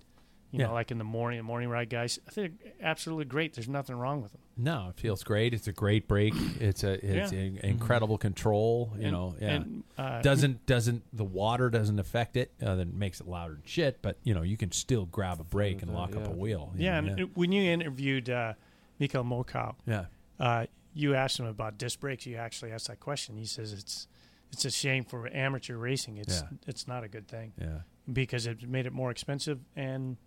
you 0.51 0.59
Yeah. 0.59 0.67
know, 0.67 0.73
like 0.73 0.91
in 0.91 0.97
the 0.97 1.03
morning, 1.03 1.37
the 1.37 1.43
morning 1.43 1.69
ride 1.69 1.89
guys, 1.89 2.19
I 2.27 2.31
think 2.31 2.61
they're 2.61 2.71
absolutely 2.81 3.25
great. 3.25 3.53
There's 3.53 3.67
nothing 3.69 3.95
wrong 3.95 4.21
with 4.21 4.31
them. 4.33 4.41
No, 4.57 4.87
it 4.89 4.95
feels 4.99 5.21
great. 5.23 5.53
It's 5.53 5.67
a 5.67 5.73
great 5.73 6.07
brake. 6.07 6.33
It's 6.61 6.83
a 6.85 6.93
it's 6.93 7.33
Yeah. 7.33 7.39
in- 7.39 7.57
incredible 7.57 8.17
control. 8.17 8.93
You 8.97 9.03
And- 9.03 9.11
know, 9.11 9.35
yeah. 9.41 9.49
and, 9.55 9.83
uh, 9.97 10.21
doesn't 10.21 10.65
doesn't 10.65 11.03
the 11.11 11.25
water 11.25 11.69
doesn't 11.69 11.99
affect 11.99 12.37
it? 12.37 12.53
Uh, 12.61 12.75
that 12.75 12.93
makes 12.93 13.19
it 13.19 13.27
louder 13.27 13.55
than 13.55 13.63
shit. 13.65 14.01
But 14.01 14.17
you 14.23 14.33
know, 14.33 14.41
you 14.43 14.55
can 14.57 14.71
still 14.71 15.05
grab 15.05 15.39
a 15.41 15.43
brake 15.43 15.81
and 15.81 15.93
lock 15.93 16.15
up 16.15 16.23
yeah. 16.25 16.31
a 16.31 16.35
wheel. 16.35 16.73
Yeah, 16.77 17.01
know, 17.01 17.13
and 17.13 17.35
when 17.35 17.51
you 17.51 17.63
interviewed 17.63 18.29
uh, 18.29 18.53
Mikhail 18.99 19.23
Mokow, 19.23 19.75
yeah. 19.85 20.05
uh, 20.39 20.65
you 20.93 21.15
asked 21.15 21.39
him 21.39 21.45
about 21.45 21.77
disc 21.77 21.99
brakes. 21.99 22.25
You 22.25 22.37
actually 22.37 22.71
asked 22.71 22.87
that 22.87 22.99
question. 22.99 23.37
He 23.37 23.45
says 23.45 23.73
it's 23.73 24.07
it's 24.51 24.63
a 24.65 24.71
shame 24.71 25.03
for 25.03 25.27
amateur 25.33 25.75
racing. 25.75 26.17
It's 26.17 26.41
Yeah. 26.41 26.57
it's 26.67 26.87
not 26.87 27.03
a 27.03 27.07
good 27.07 27.27
thing 27.27 27.53
Yeah. 27.59 27.79
because 28.11 28.45
it 28.47 28.67
made 28.67 28.85
it 28.85 28.93
more 28.93 29.11
expensive, 29.11 29.59
and 29.75 30.17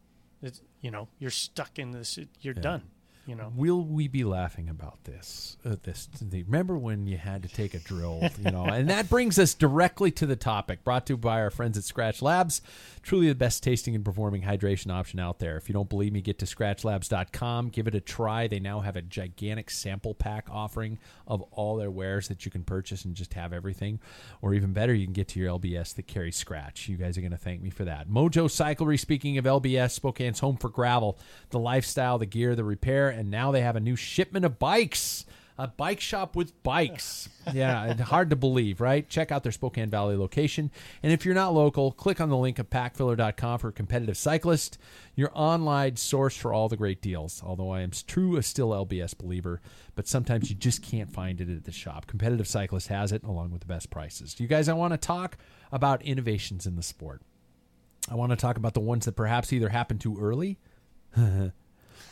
it's 0.42 0.60
you 0.80 0.90
know 0.90 1.08
you're 1.18 1.30
stuck 1.30 1.78
in 1.78 1.92
this. 1.92 2.18
You're 2.40 2.54
Yeah. 2.54 2.60
done. 2.62 2.82
You 3.28 3.34
know. 3.34 3.52
Will 3.54 3.84
we 3.84 4.08
be 4.08 4.24
laughing 4.24 4.70
about 4.70 5.04
this? 5.04 5.58
Uh, 5.62 5.76
this 5.82 6.08
the, 6.18 6.44
remember 6.44 6.78
when 6.78 7.06
you 7.06 7.18
had 7.18 7.42
to 7.42 7.48
take 7.50 7.74
a 7.74 7.78
drill, 7.78 8.26
you 8.42 8.50
know? 8.50 8.64
and 8.64 8.88
that 8.88 9.10
brings 9.10 9.38
us 9.38 9.52
directly 9.52 10.10
to 10.12 10.24
the 10.24 10.34
topic. 10.34 10.82
Brought 10.82 11.04
to 11.06 11.12
you 11.12 11.16
by 11.18 11.42
our 11.42 11.50
friends 11.50 11.76
at 11.76 11.84
Skratch 11.84 12.22
Labs, 12.22 12.62
truly 13.02 13.28
the 13.28 13.34
best 13.34 13.62
tasting 13.62 13.94
and 13.94 14.02
performing 14.02 14.44
hydration 14.44 14.90
option 14.90 15.20
out 15.20 15.40
there. 15.40 15.58
If 15.58 15.68
you 15.68 15.74
don't 15.74 15.90
believe 15.90 16.10
me, 16.10 16.22
get 16.22 16.38
to 16.38 16.46
skratchlabs.com, 16.46 17.68
give 17.68 17.86
it 17.86 17.94
a 17.94 18.00
try. 18.00 18.48
They 18.48 18.60
now 18.60 18.80
have 18.80 18.96
a 18.96 19.02
gigantic 19.02 19.68
sample 19.68 20.14
pack 20.14 20.48
offering 20.50 20.98
of 21.26 21.42
all 21.52 21.76
their 21.76 21.90
wares 21.90 22.28
that 22.28 22.46
you 22.46 22.50
can 22.50 22.64
purchase 22.64 23.04
and 23.04 23.14
just 23.14 23.34
have 23.34 23.52
everything. 23.52 24.00
Or 24.40 24.54
even 24.54 24.72
better, 24.72 24.94
you 24.94 25.04
can 25.04 25.12
get 25.12 25.28
to 25.28 25.38
your 25.38 25.58
LBS 25.58 25.94
that 25.96 26.06
carries 26.06 26.36
Scratch. 26.36 26.88
You 26.88 26.96
guys 26.96 27.18
are 27.18 27.20
going 27.20 27.32
to 27.32 27.36
thank 27.36 27.60
me 27.60 27.68
for 27.68 27.84
that. 27.84 28.08
Mojo 28.08 28.46
Cyclery, 28.46 28.98
speaking 28.98 29.36
of 29.36 29.44
LBS, 29.44 30.00
Spokane's 30.00 30.40
home 30.40 30.56
for 30.56 30.70
gravel, 30.70 31.18
the 31.50 31.58
lifestyle, 31.58 32.16
the 32.16 32.24
gear, 32.24 32.54
the 32.54 32.64
repair, 32.64 33.17
and 33.18 33.30
now 33.30 33.50
they 33.50 33.60
have 33.62 33.76
a 33.76 33.80
new 33.80 33.96
shipment 33.96 34.44
of 34.44 34.58
bikes. 34.58 35.26
A 35.60 35.66
bike 35.66 36.00
shop 36.00 36.36
with 36.36 36.62
bikes. 36.62 37.28
Yeah, 37.54 37.94
hard 38.02 38.28
to 38.30 38.36
believe, 38.36 38.78
right? 38.78 39.08
Check 39.08 39.32
out 39.32 39.42
their 39.42 39.52
Spokane 39.52 39.88
Valley 39.88 40.16
location. 40.16 40.70
And 41.02 41.10
if 41.10 41.24
you're 41.24 41.34
not 41.34 41.54
local, 41.54 41.92
click 41.92 42.20
on 42.20 42.28
the 42.28 42.36
link 42.36 42.58
at 42.58 42.68
packfiller.com 42.68 43.58
for 43.58 43.72
competitive 43.72 44.18
cyclist, 44.18 44.76
your 45.16 45.30
online 45.32 45.96
source 45.96 46.36
for 46.36 46.52
all 46.52 46.68
the 46.68 46.76
great 46.76 47.00
deals. 47.00 47.42
Although 47.44 47.70
I 47.70 47.80
am 47.80 47.90
true 48.06 48.36
a 48.36 48.42
still 48.42 48.68
LBS 48.68 49.16
believer, 49.16 49.62
but 49.94 50.06
sometimes 50.06 50.50
you 50.50 50.56
just 50.56 50.82
can't 50.82 51.10
find 51.10 51.40
it 51.40 51.48
at 51.48 51.64
the 51.64 51.72
shop. 51.72 52.06
Competitive 52.06 52.46
cyclist 52.46 52.88
has 52.88 53.12
it 53.12 53.24
along 53.24 53.50
with 53.50 53.62
the 53.62 53.66
best 53.66 53.88
prices. 53.88 54.38
You 54.38 54.46
guys, 54.46 54.68
I 54.68 54.74
want 54.74 54.92
to 54.92 54.98
talk 54.98 55.38
about 55.72 56.02
innovations 56.02 56.66
in 56.66 56.76
the 56.76 56.82
sport. 56.82 57.22
I 58.10 58.14
want 58.14 58.30
to 58.30 58.36
talk 58.36 58.58
about 58.58 58.74
the 58.74 58.80
ones 58.80 59.06
that 59.06 59.16
perhaps 59.16 59.52
either 59.54 59.70
happened 59.70 60.02
too 60.02 60.18
early 60.20 60.58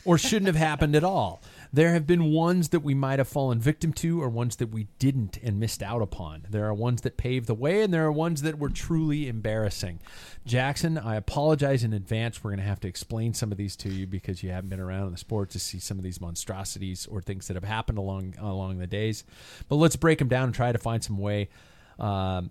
or 0.05 0.19
shouldn't 0.19 0.47
have 0.47 0.57
happened 0.57 0.95
at 0.95 1.05
all. 1.05 1.43
There 1.73 1.93
have 1.93 2.07
been 2.07 2.33
ones 2.33 2.69
that 2.71 2.81
we 2.81 2.95
might 2.95 3.19
have 3.19 3.29
fallen 3.29 3.61
victim 3.61 3.93
to, 3.95 4.23
or 4.23 4.29
ones 4.29 4.57
that 4.57 4.71
we 4.71 4.87
didn't 4.99 5.37
and 5.43 5.61
missed 5.61 5.83
out 5.83 6.01
upon. 6.01 6.47
There 6.49 6.65
are 6.67 6.75
ones 6.75 7.03
that 7.03 7.17
paved 7.17 7.47
the 7.47 7.55
way, 7.55 7.83
and 7.83 7.93
there 7.93 8.07
are 8.07 8.13
ones 8.13 8.43
that 8.43 8.59
were 8.59 8.69
truly 8.69 9.29
embarrassing. 9.29 10.01
Jackson, 10.47 10.97
I 10.97 11.17
apologize 11.17 11.85
in 11.85 11.93
advance. 11.93 12.43
We're 12.43 12.53
going 12.53 12.61
to 12.61 12.67
have 12.67 12.81
to 12.81 12.89
explain 12.89 13.35
some 13.35 13.53
of 13.53 13.59
these 13.59 13.77
to 13.77 13.89
you 13.89 14.07
because 14.07 14.43
you 14.43 14.51
haven't 14.51 14.71
been 14.71 14.81
around 14.81 15.07
in 15.07 15.13
the 15.13 15.19
sport 15.19 15.51
to 15.51 15.59
see 15.59 15.79
some 15.79 15.99
of 15.99 16.05
these 16.05 16.21
monstrosities 16.21 17.07
or 17.07 17.21
things 17.21 17.49
that 17.49 17.55
have 17.55 17.65
happened 17.65 17.99
along 17.99 18.35
along 18.39 18.79
the 18.79 18.87
days. 18.87 19.25
But 19.69 19.77
let's 19.77 19.97
break 19.97 20.19
them 20.19 20.29
down 20.29 20.45
and 20.45 20.55
try 20.55 20.73
to 20.73 20.79
find 20.79 21.03
some 21.03 21.19
way 21.19 21.49
um, 21.99 22.51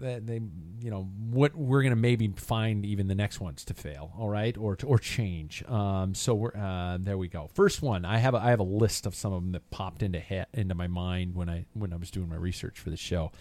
that 0.00 0.26
they, 0.26 0.40
you 0.80 0.90
know, 0.90 1.08
what 1.30 1.54
we're 1.54 1.82
going 1.82 1.94
to 1.94 1.96
maybe 2.00 2.28
find 2.36 2.84
even 2.84 3.08
the 3.08 3.14
next 3.14 3.40
ones 3.40 3.64
to 3.66 3.74
fail, 3.74 4.12
all 4.18 4.28
right, 4.28 4.56
or 4.58 4.76
or 4.84 4.98
change. 4.98 5.64
Um, 5.68 6.14
so 6.14 6.34
we're 6.34 6.54
uh, 6.56 6.98
there 7.00 7.16
we 7.16 7.28
go. 7.28 7.48
First 7.54 7.82
one, 7.82 8.04
I 8.04 8.18
have 8.18 8.34
a, 8.34 8.38
I 8.38 8.50
have 8.50 8.60
a 8.60 8.64
list 8.64 9.06
of 9.06 9.14
some 9.14 9.32
of 9.32 9.42
them 9.42 9.52
that 9.52 9.70
popped 9.70 10.02
into 10.02 10.20
he- 10.20 10.42
into 10.52 10.74
my 10.74 10.86
mind 10.86 11.34
when 11.34 11.48
I 11.48 11.66
when 11.72 11.92
I 11.92 11.96
was 11.96 12.10
doing 12.10 12.28
my 12.28 12.36
research 12.36 12.78
for 12.78 12.90
the 12.90 12.96
show. 12.96 13.32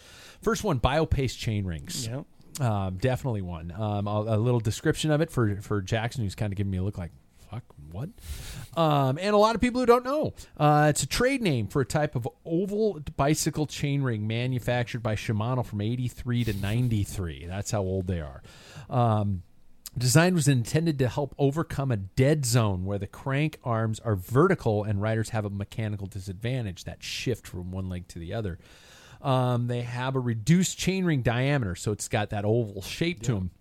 First 0.42 0.64
one, 0.64 0.80
biopace 0.80 1.38
chain 1.38 1.66
rings. 1.66 2.08
Yeah. 2.08 2.22
Um, 2.60 2.98
definitely 2.98 3.42
one. 3.42 3.72
Um, 3.72 4.08
a, 4.08 4.12
a 4.12 4.38
little 4.38 4.60
description 4.60 5.12
of 5.12 5.22
it 5.22 5.30
for 5.32 5.58
for 5.62 5.82
Jackson, 5.82 6.24
who's 6.24 6.36
kind 6.36 6.54
of 6.54 6.58
giving 6.58 6.72
me 6.72 6.78
a 6.78 6.84
look 6.84 6.98
like, 6.98 7.12
fuck, 7.54 7.64
what? 7.92 8.10
Um, 8.76 9.18
and 9.22 9.34
a 9.34 9.38
lot 9.38 9.56
of 9.56 9.62
people 9.62 9.80
who 9.82 9.86
don't 9.86 10.06
know. 10.06 10.34
Uh, 10.58 10.88
it's 10.90 11.04
a 11.04 11.08
trade 11.08 11.42
name 11.42 11.68
for 11.68 11.82
a 11.82 11.86
type 11.86 12.16
of 12.16 12.28
oval 12.46 13.00
bicycle 13.16 13.68
chain 13.68 14.02
ring 14.02 14.28
manufactured 14.28 15.04
by 15.04 15.16
Shimano 15.16 15.66
from 15.66 15.82
83 15.82 16.46
to 16.46 16.54
93. 16.54 17.46
That's 17.48 17.72
how 17.72 17.82
old 17.82 18.08
they 18.08 18.22
are. 18.22 18.42
Um, 18.90 19.44
Design 19.96 20.34
was 20.34 20.48
intended 20.48 20.98
to 21.00 21.08
help 21.08 21.36
overcome 21.38 21.92
a 21.92 21.98
dead 21.98 22.46
zone 22.48 22.84
where 22.84 22.98
the 22.98 23.06
crank 23.06 23.60
arms 23.64 24.00
are 24.00 24.16
vertical 24.16 24.84
and 24.84 25.00
riders 25.00 25.30
have 25.30 25.46
a 25.46 25.52
mechanical 25.52 26.08
disadvantage, 26.08 26.86
that 26.86 27.04
shift 27.04 27.46
from 27.46 27.72
one 27.72 27.90
leg 27.90 28.08
to 28.08 28.18
the 28.18 28.34
other. 28.34 28.58
Um, 29.22 29.68
they 29.68 29.84
have 29.84 30.16
a 30.16 30.20
reduced 30.20 30.80
chainring 30.80 31.22
diameter, 31.22 31.76
so 31.76 31.92
it's 31.92 32.08
got 32.08 32.32
that 32.32 32.44
oval 32.44 32.82
shape 32.82 33.22
to 33.24 33.36
them, 33.36 33.52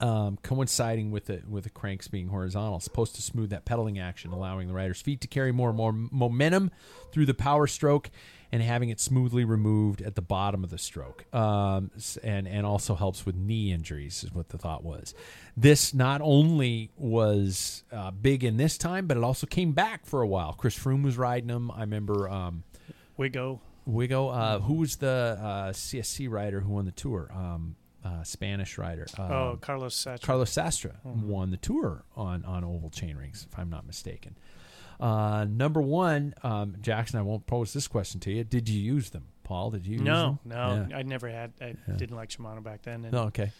um, 0.00 0.38
coinciding 0.42 1.10
with 1.10 1.26
the 1.26 1.42
with 1.48 1.64
the 1.64 1.70
cranks 1.70 2.08
being 2.08 2.28
horizontal. 2.28 2.80
Supposed 2.80 3.14
to 3.16 3.22
smooth 3.22 3.50
that 3.50 3.64
pedaling 3.64 3.98
action, 3.98 4.32
allowing 4.32 4.68
the 4.68 4.74
rider's 4.74 5.00
feet 5.00 5.20
to 5.22 5.28
carry 5.28 5.52
more 5.52 5.68
and 5.68 5.76
more 5.76 5.92
momentum 5.92 6.70
through 7.12 7.26
the 7.26 7.34
power 7.34 7.66
stroke, 7.66 8.10
and 8.52 8.62
having 8.62 8.88
it 8.88 9.00
smoothly 9.00 9.44
removed 9.44 10.02
at 10.02 10.14
the 10.14 10.22
bottom 10.22 10.64
of 10.64 10.70
the 10.70 10.78
stroke. 10.78 11.24
Um, 11.34 11.90
and 12.22 12.46
and 12.46 12.66
also 12.66 12.94
helps 12.94 13.24
with 13.24 13.34
knee 13.34 13.72
injuries, 13.72 14.24
is 14.24 14.32
what 14.32 14.48
the 14.50 14.58
thought 14.58 14.84
was. 14.84 15.14
This 15.56 15.94
not 15.94 16.20
only 16.20 16.90
was 16.96 17.84
uh, 17.92 18.10
big 18.10 18.44
in 18.44 18.56
this 18.56 18.76
time, 18.76 19.06
but 19.06 19.16
it 19.16 19.24
also 19.24 19.46
came 19.46 19.72
back 19.72 20.06
for 20.06 20.22
a 20.22 20.26
while. 20.26 20.52
Chris 20.52 20.78
Froome 20.78 21.02
was 21.04 21.16
riding 21.16 21.48
them. 21.48 21.70
I 21.70 21.80
remember. 21.80 22.28
Um, 22.28 22.64
Wiggo. 23.18 23.60
Wiggo. 23.88 24.34
Uh, 24.34 24.58
who 24.60 24.74
was 24.74 24.96
the 24.96 25.38
uh, 25.40 25.72
CSC 25.72 26.28
rider 26.30 26.60
who 26.60 26.72
won 26.72 26.84
the 26.84 26.92
tour? 26.92 27.30
Um, 27.34 27.76
uh, 28.04 28.22
Spanish 28.22 28.76
rider. 28.78 29.06
Um, 29.18 29.32
oh, 29.32 29.58
Carlos 29.60 29.94
Sacha. 29.96 30.24
Carlos 30.24 30.50
Sastre 30.50 30.92
won 31.04 31.50
the 31.50 31.56
tour 31.56 32.04
on 32.16 32.44
on 32.44 32.62
oval 32.64 32.90
chain 32.90 33.16
rings, 33.16 33.46
if 33.50 33.58
I'm 33.58 33.70
not 33.70 33.86
mistaken. 33.86 34.36
Uh, 35.00 35.44
number 35.48 35.80
one, 35.82 36.34
um, 36.42 36.76
Jackson. 36.80 37.18
I 37.18 37.22
won't 37.22 37.46
pose 37.46 37.72
this 37.72 37.88
question 37.88 38.20
to 38.20 38.30
you. 38.32 38.44
Did 38.44 38.68
you 38.68 38.80
use 38.80 39.10
them, 39.10 39.24
Paul? 39.42 39.70
Did 39.72 39.86
you? 39.86 39.94
use 39.94 40.02
No, 40.02 40.38
them? 40.44 40.58
no, 40.58 40.86
Yeah. 40.90 40.96
I 40.98 41.02
never 41.02 41.28
had. 41.28 41.52
I 41.60 41.74
Yeah. 41.88 41.96
didn't 41.96 42.14
like 42.16 42.28
Shimano 42.28 42.62
back 42.62 42.82
then. 42.82 43.04
And, 43.04 43.12
No. 43.12 43.22
Okay. 43.24 43.50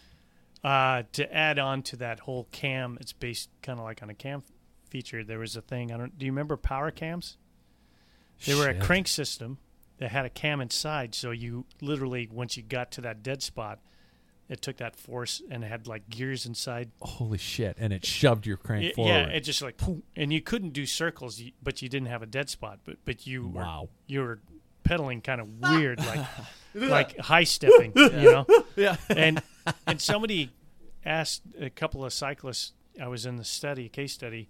Uh, 0.63 1.03
to 1.11 1.31
add 1.35 1.59
on 1.59 1.83
to 1.83 1.95
that 1.97 2.19
whole 2.21 2.45
cam, 2.51 2.97
it's 3.01 3.13
based 3.13 3.49
kind 3.61 3.77
of 3.79 3.85
like 3.85 4.01
on 4.01 4.09
a 4.09 4.15
cam 4.15 4.43
feature. 4.89 5.23
There 5.23 5.37
was 5.39 5.55
a 5.55 5.61
thing. 5.61 5.91
I 5.91 5.97
don't. 5.97 6.17
Do 6.17 6.25
you 6.25 6.31
remember 6.31 6.55
power 6.57 6.89
cams? 6.91 7.37
They 8.45 8.55
were 8.55 8.69
a 8.69 8.79
crank 8.79 9.07
system 9.07 9.59
that 9.97 10.11
had 10.11 10.25
a 10.25 10.29
cam 10.29 10.61
inside. 10.61 11.13
So 11.15 11.31
you 11.31 11.65
literally, 11.81 12.27
once 12.31 12.57
you 12.57 12.63
got 12.63 12.91
to 12.93 13.01
that 13.01 13.21
dead 13.23 13.43
spot, 13.43 13.79
it 14.47 14.61
took 14.61 14.77
that 14.77 14.95
force 14.95 15.41
and 15.49 15.63
it 15.63 15.67
had 15.67 15.87
like 15.87 16.09
gears 16.09 16.45
inside. 16.45 16.91
Holy 17.01 17.37
shit! 17.37 17.75
And 17.79 17.91
it 17.91 18.05
shoved 18.05 18.45
your 18.45 18.57
crank 18.57 18.85
It- 18.85 18.95
forward. 18.95 19.11
yeah, 19.11 19.25
it 19.27 19.41
just 19.41 19.61
like, 19.61 19.77
poof, 19.77 20.03
and 20.15 20.31
you 20.31 20.41
couldn't 20.41 20.71
do 20.71 20.85
circles, 20.85 21.41
but 21.63 21.81
you 21.81 21.89
didn't 21.89 22.07
have 22.09 22.21
a 22.21 22.27
dead 22.27 22.49
spot. 22.49 22.79
But 22.83 22.97
but 23.05 23.25
you 23.25 23.47
were 23.47 23.61
wow. 23.61 23.89
you 24.07 24.21
were 24.21 24.39
pedaling 24.83 25.21
kind 25.21 25.41
of 25.41 25.47
weird, 25.61 25.99
like 26.05 26.25
like 26.73 27.17
high 27.19 27.43
stepping, 27.43 27.91
you 27.95 28.09
know. 28.09 28.45
Yeah. 28.75 28.97
and 29.09 29.41
and 29.87 30.01
somebody 30.01 30.51
asked 31.05 31.43
a 31.59 31.69
couple 31.69 32.03
of 32.05 32.13
cyclists. 32.13 32.73
I 33.01 33.07
was 33.07 33.25
in 33.25 33.37
the 33.37 33.43
study, 33.43 33.89
case 33.89 34.13
study, 34.13 34.49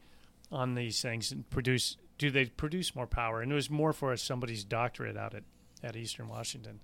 on 0.51 0.75
these 0.75 1.01
things 1.01 1.31
and 1.31 1.49
produce. 1.49 1.97
Do 2.17 2.31
they 2.31 2.45
produce 2.45 2.95
more 2.95 3.07
power? 3.07 3.41
And 3.41 3.51
it 3.51 3.55
was 3.55 3.69
more 3.69 3.91
for 3.93 4.15
somebody's 4.17 4.63
doctorate 4.63 5.15
out 5.17 5.33
at 5.35 5.43
at 5.83 5.95
Eastern 5.95 6.27
Washington. 6.27 6.79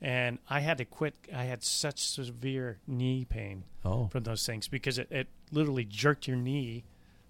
And 0.00 0.38
I 0.48 0.60
had 0.60 0.78
to 0.78 0.84
quit. 0.84 1.14
I 1.34 1.44
had 1.44 1.62
such 1.64 1.98
severe 2.00 2.78
knee 2.86 3.24
pain 3.28 3.64
Oh. 3.84 4.06
from 4.08 4.22
those 4.22 4.46
things 4.46 4.68
because 4.68 4.98
it, 4.98 5.10
it 5.10 5.26
literally 5.50 5.84
jerked 5.84 6.28
your 6.28 6.36
knee, 6.36 6.84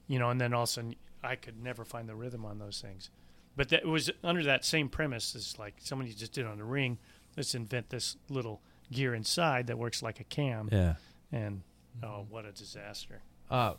you 0.07 0.19
know, 0.19 0.29
and 0.31 0.41
then 0.41 0.53
all 0.53 0.64
of 0.64 0.69
a 0.69 0.73
sudden 0.73 0.95
I 1.23 1.37
could 1.37 1.62
never 1.62 1.85
find 1.85 2.09
the 2.09 2.14
rhythm 2.14 2.45
on 2.45 2.59
those 2.59 2.81
things. 2.81 3.11
But 3.57 3.71
that 3.71 3.81
it 3.81 3.89
was 3.89 4.11
under 4.23 4.43
that 4.45 4.64
same 4.64 4.89
premise 4.89 5.35
as 5.35 5.59
like 5.59 5.77
somebody 5.79 6.12
just 6.12 6.33
did 6.33 6.47
on 6.47 6.59
the 6.59 6.64
ring. 6.64 6.99
Let's 7.37 7.55
invent 7.55 7.89
this 7.91 8.16
little 8.29 8.61
gear 8.93 9.14
inside 9.14 9.66
that 9.69 9.79
works 9.79 10.03
like 10.03 10.21
a 10.21 10.25
cam. 10.25 10.69
Yeah. 10.71 10.95
And 11.33 11.62
oh, 12.03 12.27
what 12.29 12.45
a 12.45 12.53
disaster! 12.53 13.23
Uh, 13.51 13.75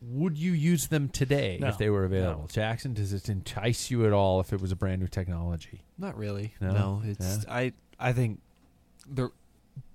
would 0.00 0.38
you 0.38 0.52
use 0.52 0.86
them 0.88 1.08
today 1.08 1.58
No. 1.60 1.68
if 1.68 1.78
they 1.78 1.90
were 1.90 2.04
available, 2.04 2.42
No. 2.42 2.46
Jackson? 2.48 2.94
Does 2.94 3.12
it 3.12 3.28
entice 3.28 3.90
you 3.90 4.06
at 4.06 4.12
all 4.12 4.38
if 4.40 4.52
it 4.52 4.60
was 4.60 4.70
a 4.70 4.76
brand 4.76 5.00
new 5.00 5.08
technology? 5.08 5.82
Not 5.98 6.16
really. 6.16 6.54
No? 6.60 6.70
No, 6.72 7.02
it's 7.04 7.44
I 7.48 7.72
I 7.98 8.12
think 8.12 8.40
the 9.08 9.30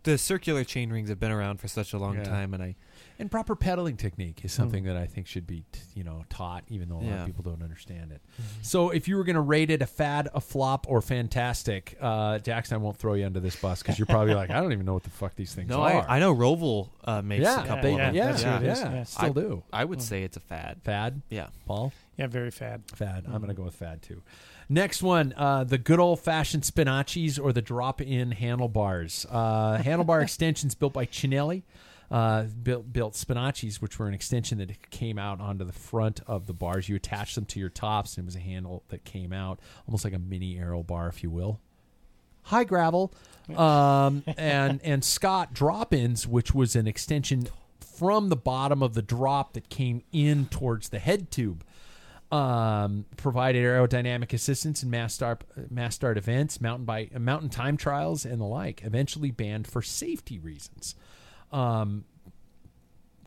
the 0.04 0.18
circular 0.18 0.66
chain 0.66 0.91
rings 0.91 1.08
have 1.08 1.20
been 1.20 1.32
around 1.32 1.62
for 1.62 1.70
such 1.70 1.93
a 1.93 1.97
long 1.97 2.16
Yeah. 2.16 2.24
time, 2.26 2.54
and 2.54 2.62
I 2.62 2.76
And 3.20 3.30
proper 3.32 3.56
pedaling 3.56 3.95
technique 3.95 4.43
is 4.43 4.51
something 4.51 4.84
that 4.86 4.97
I 4.97 5.06
think 5.06 5.28
should 5.28 5.45
be, 5.45 5.64
t- 5.72 5.80
you 5.93 6.04
know, 6.04 6.26
taught, 6.30 6.64
even 6.68 6.89
though 6.89 6.97
a 6.97 7.04
lot 7.04 7.20
of 7.20 7.26
people 7.28 7.43
don't 7.43 7.62
understand 7.62 8.12
it. 8.12 8.22
So, 8.64 8.89
if 8.89 9.08
you 9.08 9.16
were 9.18 9.24
going 9.24 9.36
to 9.36 9.41
rate 9.41 9.70
it 9.70 9.82
a 9.84 9.86
fad, 9.86 10.30
a 10.34 10.41
flop, 10.41 10.88
or 10.89 10.99
fantastic, 11.01 11.95
uh, 12.01 12.39
Jackson, 12.39 12.74
I 12.76 12.78
won't 12.80 12.97
throw 12.97 13.14
you 13.14 13.26
under 13.26 13.39
this 13.39 13.56
bus 13.56 13.82
because 13.84 13.99
you're 13.99 14.08
probably 14.08 14.34
like, 14.34 14.49
I 14.49 14.60
don't 14.60 14.74
even 14.74 14.86
know 14.86 14.95
what 14.95 15.04
the 15.04 15.10
fuck 15.12 15.36
these 15.36 15.54
things 15.54 15.70
no, 15.70 15.82
are. 15.82 16.06
I, 16.10 16.18
I 16.18 16.20
know 16.20 16.36
Roval 16.36 16.89
uh, 17.06 17.22
makes 17.22 17.43
yeah, 17.43 17.64
a 17.64 17.68
couple 17.68 17.84
they, 17.84 17.93
of 17.93 17.97
yeah, 17.99 18.06
them. 18.08 18.16
yeah, 18.16 18.26
that's 18.32 18.43
yeah, 18.43 18.54
what 18.56 18.64
it 18.64 18.70
is, 18.70 18.80
yeah. 18.80 19.04
still 19.04 19.26
I- 19.26 19.30
do. 19.30 19.64
I 19.72 19.86
would 19.86 20.01
say 20.01 20.24
it's 20.24 20.36
a 20.36 20.41
fad. 20.41 20.82
Fad, 20.84 21.22
Yeah. 21.30 21.47
Paul. 21.68 21.93
Yeah, 22.18 22.28
very 22.28 22.51
fad. 22.51 22.82
Fad. 22.88 23.26
I'm 23.28 23.34
going 23.38 23.47
to 23.47 23.54
go 23.54 23.64
with 23.64 23.76
fad 23.76 24.01
too. 24.01 24.22
Next 24.70 25.01
one, 25.03 25.34
uh, 25.36 25.64
the 25.64 25.78
good 25.78 25.99
old 25.99 26.20
fashioned 26.20 26.64
Spinacis 26.64 27.39
or 27.41 27.53
the 27.53 27.61
drop 27.61 28.01
in 28.01 28.32
handlebars. 28.32 29.26
Uh, 29.30 29.78
handlebar 29.78 30.22
extensions 30.24 30.76
built 30.76 30.93
by 30.93 31.05
Cinelli. 31.05 31.64
Uh, 32.11 32.43
built 32.43 32.93
built 32.93 33.14
Spinacis, 33.14 33.82
which 33.82 33.97
were 33.97 34.07
an 34.07 34.14
extension 34.14 34.59
that 34.59 34.91
came 34.91 35.18
out 35.18 35.41
onto 35.41 35.66
the 35.66 35.74
front 35.74 36.22
of 36.28 36.45
the 36.45 36.53
bars. 36.53 36.88
You 36.88 36.95
attached 36.95 37.34
them 37.34 37.45
to 37.45 37.59
your 37.59 37.70
tops, 37.70 38.18
and 38.18 38.26
it 38.26 38.28
was 38.28 38.36
a 38.36 38.39
handle 38.39 38.84
that 38.89 39.03
came 39.03 39.34
out, 39.34 39.59
almost 39.88 40.03
like 40.03 40.14
a 40.14 40.20
mini 40.20 40.59
aero 40.59 40.84
bar, 40.84 41.07
if 41.07 41.24
you 41.24 41.32
will. 41.32 41.59
High 42.43 42.66
gravel, 42.66 43.16
um, 43.55 44.24
and 44.38 44.80
and 44.84 45.03
Scott 45.03 45.53
drop 45.53 45.91
ins, 45.91 46.28
which 46.28 46.53
was 46.53 46.76
an 46.76 46.86
extension 46.86 47.47
from 47.80 48.30
the 48.30 48.36
bottom 48.36 48.84
of 48.84 48.93
the 48.93 49.01
drop 49.01 49.53
that 49.53 49.70
came 49.70 50.03
in 50.11 50.45
towards 50.47 50.89
the 50.89 50.99
head 50.99 51.32
tube 51.32 51.64
um, 52.34 53.06
provided 53.18 53.64
aerodynamic 53.64 54.34
assistance 54.34 54.82
in 54.84 54.90
mass 54.90 55.14
start, 55.14 55.44
mass 55.70 55.94
start 55.96 56.18
events, 56.18 56.60
mountain 56.60 56.86
bike, 56.86 57.12
uh, 57.16 57.20
mountain 57.20 57.50
time 57.50 57.78
trials, 57.78 58.26
and 58.26 58.42
the 58.42 58.46
like. 58.46 58.82
Eventually 58.84 59.32
banned 59.32 59.68
for 59.68 59.82
safety 59.82 60.40
reasons. 60.40 60.96
Um, 61.52 62.06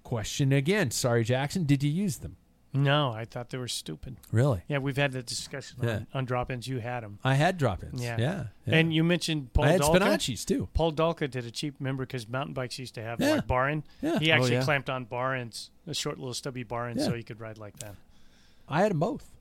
question 0.03 0.53
again. 0.53 0.91
Sorry, 0.91 1.25
Jackson. 1.25 1.65
Did 1.65 1.83
you 1.83 1.91
use 1.91 2.19
them? 2.19 2.37
No, 2.73 3.11
I 3.13 3.25
thought 3.25 3.49
they 3.51 3.57
were 3.59 3.69
stupid. 3.69 4.17
Really? 4.31 4.61
Yeah, 4.69 4.79
we've 4.79 4.97
had 4.99 5.13
that 5.13 5.25
discussion 5.25 5.79
Yeah. 5.83 5.91
on, 5.91 6.07
on 6.13 6.25
drop-ins. 6.27 6.69
You 6.69 6.79
had 6.81 7.05
them, 7.05 7.19
I 7.25 7.35
had 7.35 7.57
drop-ins. 7.57 8.03
Yeah. 8.03 8.17
yeah. 8.19 8.45
yeah. 8.67 8.75
and 8.75 8.93
you 8.93 9.03
mentioned 9.03 9.53
Paul 9.55 9.65
I 9.65 9.69
had 9.69 9.81
Dalka. 9.81 9.99
Spinacis 10.01 10.45
too. 10.45 10.69
Paul 10.75 10.93
Dalka 10.93 11.31
did 11.31 11.47
a 11.47 11.51
cheap 11.51 11.81
member 11.81 12.05
because 12.05 12.29
mountain 12.29 12.53
bikes 12.53 12.79
used 12.79 12.95
to 12.97 13.03
have 13.03 13.19
Yeah. 13.19 13.37
like 13.37 13.47
bar 13.47 13.69
end. 13.71 13.85
Yeah. 14.03 14.19
He 14.19 14.31
Oh, 14.31 14.35
actually 14.35 14.53
yeah. 14.55 14.65
clamped 14.65 14.91
on 14.91 15.05
bar 15.05 15.35
ends, 15.35 15.71
a 15.87 15.95
short 15.95 16.19
little 16.19 16.35
stubby 16.35 16.65
bar 16.65 16.89
end, 16.89 16.99
Yeah. 17.01 17.07
so 17.07 17.15
he 17.15 17.23
could 17.23 17.41
ride 17.41 17.57
like 17.57 17.79
that. 17.79 17.95
I 18.69 18.81
had 18.83 18.91
them 18.93 18.99
both. 19.01 19.33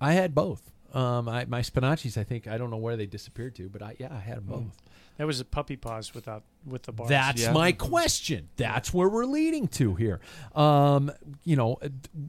I 0.00 0.12
had 0.12 0.34
both. 0.34 0.72
Um, 0.94 1.28
I, 1.28 1.44
my 1.46 1.60
Spinacis, 1.60 2.16
I 2.16 2.24
think, 2.24 2.46
I 2.46 2.56
don't 2.58 2.70
know 2.70 2.76
where 2.76 2.96
they 2.96 3.06
disappeared 3.06 3.54
to, 3.56 3.68
but 3.68 3.82
I, 3.82 3.96
yeah, 3.98 4.08
I 4.14 4.18
had 4.20 4.38
them 4.38 4.44
both. 4.46 4.76
That 5.18 5.26
was 5.26 5.40
a 5.40 5.44
puppy 5.46 5.76
paws 5.76 6.14
without 6.14 6.44
with 6.66 6.82
the 6.82 6.92
bars. 6.92 7.08
That's 7.08 7.42
Yeah. 7.42 7.52
my 7.52 7.72
question. 7.72 8.48
That's 8.56 8.92
where 8.92 9.08
we're 9.08 9.24
leading 9.24 9.66
to 9.68 9.94
here. 9.94 10.20
Um, 10.54 11.10
you 11.42 11.56
know, 11.56 11.78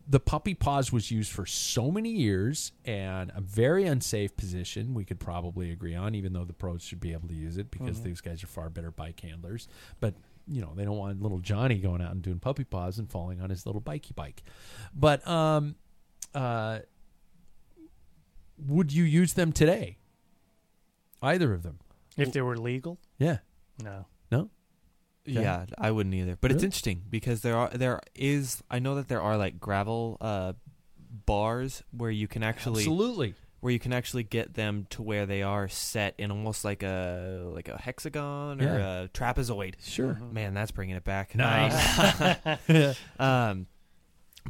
the 0.08 0.20
puppy 0.22 0.54
paws 0.54 0.92
was 0.92 1.12
used 1.12 1.32
for 1.32 1.46
so 1.46 1.92
many 1.92 2.10
years 2.12 2.72
and 2.86 3.32
a 3.36 3.42
very 3.42 3.86
unsafe 3.86 4.36
position. 4.38 4.94
We 4.94 5.04
could 5.04 5.20
probably 5.20 5.72
agree 5.72 5.96
on, 5.96 6.16
even 6.16 6.32
though 6.32 6.46
the 6.46 6.54
pros 6.54 6.82
should 6.82 7.02
be 7.02 7.12
able 7.12 7.28
to 7.28 7.36
use 7.36 7.58
it 7.58 7.72
because 7.72 8.02
these 8.02 8.22
guys 8.22 8.42
are 8.44 8.48
far 8.48 8.70
better 8.70 8.92
bike 8.92 9.20
handlers. 9.20 9.68
But 10.00 10.14
you 10.50 10.62
know, 10.62 10.72
they 10.74 10.86
don't 10.86 10.98
want 10.98 11.22
little 11.22 11.40
Johnny 11.40 11.76
going 11.80 12.02
out 12.02 12.12
and 12.14 12.22
doing 12.22 12.40
puppy 12.40 12.64
paws 12.64 13.00
and 13.00 13.10
falling 13.10 13.42
on 13.42 13.50
his 13.50 13.66
little 13.66 13.82
bikey 13.82 14.14
bike. 14.16 14.44
But 14.96 15.28
um, 15.28 15.76
uh, 16.38 16.80
would 18.68 18.92
you 18.92 19.04
use 19.04 19.34
them 19.34 19.52
today? 19.52 19.98
Either 21.22 21.54
of 21.54 21.64
them? 21.64 21.80
if 22.18 22.34
they 22.34 22.42
were 22.42 22.58
legal, 22.58 22.98
Yeah. 23.20 23.38
no. 23.84 24.06
No. 24.32 24.50
Okay. 25.30 25.42
Yeah, 25.42 25.66
I 25.78 25.92
wouldn't 25.92 26.16
either. 26.16 26.36
But 26.40 26.52
it's 26.52 26.64
interesting 26.64 27.04
because 27.10 27.42
there 27.42 27.56
are 27.56 27.70
there 27.70 28.00
is 28.16 28.64
I 28.72 28.80
know 28.80 28.96
that 28.96 29.08
there 29.08 29.22
are 29.22 29.38
like 29.38 29.60
gravel 29.60 30.18
uh, 30.22 30.54
bars 31.26 31.84
where 31.92 32.10
you 32.10 32.28
can 32.28 32.42
actually 32.44 32.82
Absolutely. 32.82 33.36
where 33.60 33.72
you 33.74 33.78
can 33.80 33.94
actually 33.94 34.24
get 34.24 34.54
them 34.56 34.88
to 34.92 35.02
where 35.04 35.26
they 35.26 35.44
are 35.44 35.68
set 35.68 36.16
in 36.18 36.32
almost 36.32 36.64
like 36.66 36.82
a 36.82 37.44
like 37.54 37.68
a 37.68 37.78
hexagon 37.78 38.62
or 38.62 38.64
Yeah. 38.80 39.02
a 39.02 39.08
trapezoid. 39.10 39.76
Sure. 39.84 40.18
Man, 40.32 40.54
that's 40.56 40.72
bringing 40.72 40.96
it 40.96 41.04
back. 41.04 41.36
Nice. 41.36 42.98
Um, 43.20 43.68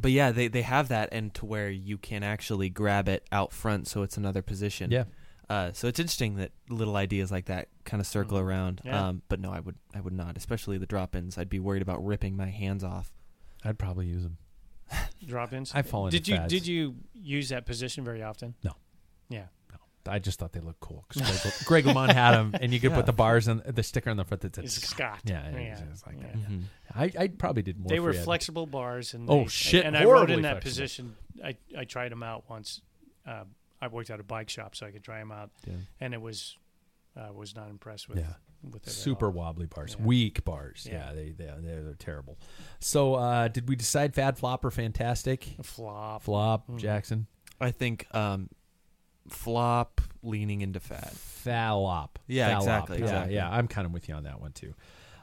but 0.00 0.10
yeah, 0.12 0.30
they 0.32 0.48
they 0.48 0.62
have 0.62 0.88
that 0.88 1.08
and 1.12 1.32
to 1.34 1.46
where 1.46 1.70
you 1.70 1.98
can 1.98 2.22
actually 2.22 2.68
grab 2.70 3.08
it 3.08 3.26
out 3.32 3.52
front, 3.52 3.86
so 3.88 4.02
it's 4.02 4.16
another 4.16 4.42
position. 4.42 4.90
yeah. 4.90 5.04
Uh, 5.50 5.72
so 5.72 5.88
it's 5.88 5.98
interesting 5.98 6.36
that 6.36 6.50
little 6.68 6.94
ideas 6.96 7.30
like 7.32 7.46
that 7.46 7.68
kind 7.84 8.02
of 8.02 8.06
circle 8.06 8.36
Mhm. 8.36 8.42
around. 8.42 8.80
Yeah. 8.84 9.08
Um, 9.08 9.22
but 9.30 9.40
no, 9.40 9.50
I 9.50 9.60
would 9.60 9.76
I 9.94 10.00
would 10.00 10.12
not, 10.12 10.36
especially 10.36 10.76
the 10.76 10.84
drop-ins. 10.86 11.38
I'd 11.38 11.48
be 11.48 11.58
worried 11.58 11.80
about 11.80 12.04
ripping 12.04 12.36
my 12.36 12.48
hands 12.50 12.84
off. 12.84 13.14
I'd 13.64 13.78
probably 13.78 14.06
use 14.06 14.24
them. 14.24 14.36
Drop-ins. 15.26 15.72
I've 15.74 15.86
fallen 15.88 16.10
Did 16.10 16.18
into 16.20 16.30
you 16.32 16.36
fads. 16.36 16.52
did 16.52 16.66
you 16.66 16.96
use 17.14 17.48
that 17.48 17.64
position 17.66 18.04
very 18.04 18.22
often? 18.22 18.54
No. 18.62 18.72
Yeah. 19.30 19.46
I 20.08 20.18
just 20.18 20.38
thought 20.38 20.52
they 20.52 20.60
looked 20.60 20.80
cool 20.80 21.04
because 21.08 21.42
Greg, 21.66 21.84
Greg 21.84 21.94
LeMond 21.94 22.12
had 22.12 22.32
them, 22.32 22.54
and 22.60 22.72
you 22.72 22.80
could 22.80 22.90
Yeah. 22.90 22.96
put 22.96 23.06
the 23.06 23.12
bars 23.12 23.46
and 23.48 23.62
the 23.62 23.82
sticker 23.82 24.10
on 24.10 24.16
the 24.16 24.24
front 24.24 24.40
that 24.42 24.54
said 24.56 24.70
Scott. 24.70 24.88
Scott. 24.90 25.20
Yeah, 25.24 25.46
it 25.48 25.62
yeah. 25.62 25.70
was- 25.72 25.80
it 25.80 25.88
was 25.90 26.06
like 26.06 26.16
yeah. 26.16 26.22
that. 26.32 26.50
Mhm. 26.50 26.62
I, 26.94 27.12
I 27.24 27.28
probably 27.28 27.62
did 27.62 27.78
more. 27.78 27.88
They 27.88 28.00
were 28.00 28.12
you. 28.14 28.20
flexible 28.20 28.66
bars, 28.66 29.14
and 29.14 29.28
Oh, 29.30 29.42
they- 29.42 29.48
shit, 29.48 29.84
And 29.84 29.96
I 29.96 30.04
rode 30.04 30.30
in 30.30 30.42
that 30.42 30.62
flexible. 30.62 30.70
position. 30.70 31.16
I 31.44 31.56
I 31.76 31.84
tried 31.84 32.10
them 32.12 32.22
out 32.22 32.44
once. 32.48 32.80
Uh, 33.26 33.44
I 33.80 33.86
worked 33.88 34.10
at 34.10 34.18
a 34.18 34.24
bike 34.24 34.48
shop, 34.50 34.74
so 34.74 34.86
I 34.86 34.90
could 34.90 35.04
try 35.04 35.18
them 35.18 35.30
out, 35.30 35.50
Yeah. 35.66 35.74
and 36.00 36.14
it 36.14 36.20
was 36.20 36.56
uh, 37.16 37.32
was 37.32 37.54
not 37.56 37.68
impressed 37.68 38.08
with 38.08 38.18
Yeah. 38.18 38.34
with 38.62 38.86
it 38.86 38.90
Super 38.90 39.28
wobbly 39.30 39.66
bars, 39.66 39.96
Yeah. 39.98 40.04
weak 40.06 40.44
bars. 40.44 40.86
Yeah, 40.88 41.08
Yeah. 41.08 41.12
they 41.14 41.30
they 41.30 41.44
they're, 41.60 41.82
they're 41.82 41.94
terrible. 41.94 42.38
So, 42.80 43.14
uh, 43.14 43.48
did 43.48 43.68
we 43.68 43.74
decide 43.76 44.14
fad 44.14 44.38
flop 44.38 44.64
or 44.64 44.70
fantastic? 44.70 45.58
A 45.58 45.62
flop. 45.64 46.22
Flop, 46.22 46.68
Mhm. 46.68 46.78
Jackson. 46.78 47.26
I 47.60 47.72
think 47.72 48.06
um, 48.14 48.50
flop 49.28 50.00
leaning 50.22 50.60
into 50.60 50.80
fad. 50.80 51.12
Fallop. 51.44 52.10
Yeah, 52.26 52.50
Fallop. 52.50 52.58
exactly, 52.58 52.98
Yeah, 52.98 53.04
exactly. 53.04 53.34
yeah. 53.34 53.50
I'm 53.50 53.68
kind 53.68 53.86
of 53.86 53.92
with 53.92 54.08
you 54.08 54.14
on 54.14 54.24
that 54.24 54.40
one 54.40 54.52
too. 54.52 54.74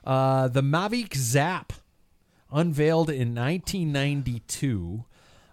Uh, 0.04 0.48
the 0.48 0.62
Mavic 0.62 1.16
Zap, 1.16 1.74
unveiled 2.52 3.10
in 3.10 3.34
1992, 3.36 5.04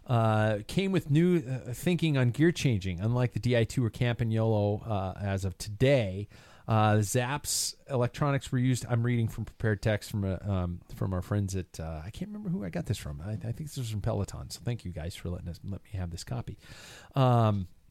uh, 0.07 0.59
came 0.67 0.93
with 0.93 1.11
new 1.11 1.39
uh, 1.39 1.73
thinking 1.73 2.17
on 2.17 2.31
gear 2.31 2.53
changing. 2.53 3.01
Unlike 3.01 3.33
the 3.35 3.41
Di2 3.41 3.85
or 3.85 3.91
Campagnolo 3.91 4.87
uh, 4.89 5.15
as 5.21 5.45
of 5.45 5.57
today, 5.59 6.29
uh, 6.69 7.01
Zap's 7.03 7.77
electronics 7.89 8.53
were 8.53 8.59
used. 8.59 8.85
I'm 8.89 9.03
reading 9.03 9.29
from 9.29 9.45
prepared 9.45 9.81
text 9.83 10.11
from 10.11 10.25
uh, 10.25 10.37
um, 10.49 10.81
from 10.95 11.13
our 11.13 11.23
friends 11.23 11.57
at 11.57 11.81
I 11.81 12.11
can't 12.13 12.29
remember 12.31 12.51
who 12.51 12.65
I 12.65 12.69
got 12.71 12.87
this 12.87 12.99
from. 12.99 13.21
I, 13.21 13.33
I 13.33 13.37
think 13.53 13.69
this 13.69 13.77
was 13.79 13.91
from 13.91 14.01
Peloton. 14.01 14.51
So 14.51 14.61
thank 14.65 14.85
you 14.85 14.93
guys 14.93 15.15
for 15.15 15.29
letting 15.31 15.49
us 15.49 15.59
let 15.65 15.83
me 15.85 15.91
have 15.99 16.11
this 16.11 16.25
copy. 16.25 16.59
Um, 17.15 17.23
uh, 17.25 17.82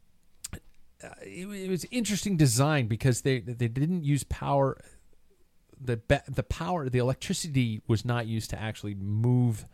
it, 1.24 1.48
it 1.48 1.70
was 1.70 1.86
interesting 1.92 2.38
design 2.38 2.88
because 2.88 3.22
they 3.22 3.40
they 3.40 3.68
didn't 3.68 4.04
use 4.04 4.24
power. 4.24 4.82
The 5.80 6.00
the 6.28 6.44
power 6.44 6.90
the 6.90 7.00
electricity 7.00 7.82
was 7.88 8.06
not 8.06 8.28
used 8.28 8.50
to 8.52 8.62
actually 8.62 8.96
move 8.96 9.66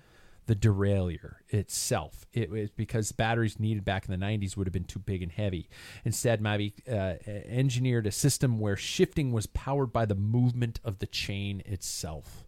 the 0.47 0.55
derailleur 0.55 1.35
itself. 1.49 2.25
It 2.33 2.49
was 2.49 2.69
because 2.71 3.11
batteries 3.11 3.59
needed 3.59 3.83
back 3.85 4.07
in 4.07 4.17
the 4.17 4.25
90s 4.25 4.55
would 4.57 4.65
have 4.65 4.73
been 4.73 4.85
too 4.85 4.99
big 4.99 5.21
and 5.21 5.31
heavy. 5.31 5.69
Instead, 6.05 6.41
Mavic 6.41 6.73
uh, 6.89 7.15
engineered 7.45 8.07
a 8.07 8.11
system 8.11 8.57
where 8.57 8.77
shifting 8.77 9.31
was 9.33 9.45
powered 9.45 9.91
by 9.91 10.05
the 10.05 10.15
movement 10.15 10.79
of 10.83 10.99
the 10.99 11.05
chain 11.05 11.61
itself. 11.65 12.46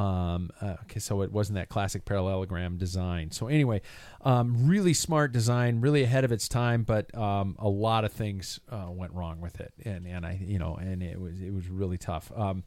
Um, 0.00 0.50
uh, 0.62 0.76
okay, 0.84 0.98
so 0.98 1.20
it 1.20 1.30
wasn't 1.30 1.56
that 1.56 1.68
classic 1.68 2.06
parallelogram 2.06 2.78
design. 2.78 3.32
So 3.32 3.48
anyway, 3.48 3.82
um, 4.22 4.66
really 4.66 4.94
smart 4.94 5.30
design, 5.30 5.82
really 5.82 6.02
ahead 6.02 6.24
of 6.24 6.32
its 6.32 6.48
time, 6.48 6.84
but 6.84 7.14
um, 7.14 7.54
a 7.58 7.68
lot 7.68 8.06
of 8.06 8.12
things 8.12 8.60
uh, 8.70 8.86
went 8.88 9.12
wrong 9.12 9.42
with 9.42 9.60
it, 9.60 9.74
and 9.84 10.06
and 10.06 10.24
I 10.24 10.40
you 10.40 10.58
know, 10.58 10.76
and 10.76 11.02
it 11.02 11.20
was 11.20 11.42
it 11.42 11.52
was 11.52 11.68
really 11.68 11.98
tough. 11.98 12.32
Um, 12.34 12.64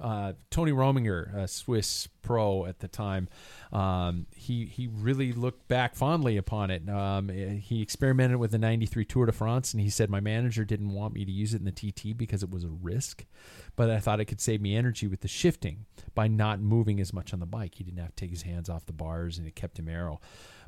uh, 0.00 0.32
Tony 0.50 0.72
Rominger, 0.72 1.32
a 1.36 1.46
Swiss 1.46 2.08
pro 2.22 2.64
at 2.64 2.80
the 2.80 2.88
time, 2.88 3.28
um, 3.72 4.26
he 4.34 4.64
he 4.64 4.88
really 4.88 5.32
looked 5.32 5.68
back 5.68 5.94
fondly 5.94 6.36
upon 6.36 6.72
it. 6.72 6.88
Um, 6.88 7.28
he 7.28 7.80
experimented 7.80 8.38
with 8.38 8.50
the 8.50 8.58
'93 8.58 9.04
Tour 9.04 9.26
de 9.26 9.32
France, 9.32 9.72
and 9.72 9.80
he 9.80 9.90
said, 9.90 10.10
"My 10.10 10.20
manager 10.20 10.64
didn't 10.64 10.90
want 10.90 11.14
me 11.14 11.24
to 11.24 11.30
use 11.30 11.54
it 11.54 11.60
in 11.60 11.64
the 11.64 11.70
TT 11.70 12.16
because 12.16 12.42
it 12.42 12.50
was 12.50 12.64
a 12.64 12.70
risk, 12.70 13.24
but 13.76 13.90
I 13.90 13.98
thought 13.98 14.20
it 14.20 14.26
could 14.26 14.40
save 14.40 14.60
me 14.60 14.76
energy 14.76 15.06
with 15.06 15.20
the 15.20 15.28
shifting 15.28 15.86
by 16.14 16.28
not 16.28 16.60
moving 16.60 17.00
as 17.00 17.12
much 17.12 17.32
on 17.32 17.40
the 17.40 17.46
bike. 17.46 17.76
He 17.76 17.84
didn't 17.84 18.00
have 18.00 18.14
to 18.14 18.16
take 18.16 18.30
his 18.30 18.42
hands 18.42 18.68
off 18.68 18.86
the 18.86 18.92
bars, 18.92 19.38
and 19.38 19.46
it 19.46 19.54
kept 19.54 19.78
him 19.78 19.88
arrow. 19.88 20.20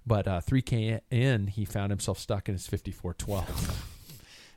But 0.07 0.28
uh, 0.28 0.40
3K 0.40 1.00
in, 1.11 1.46
he 1.48 1.64
found 1.64 1.90
himself 1.90 2.18
stuck 2.18 2.48
in 2.48 2.55
his 2.55 2.66
5412. 2.66 3.90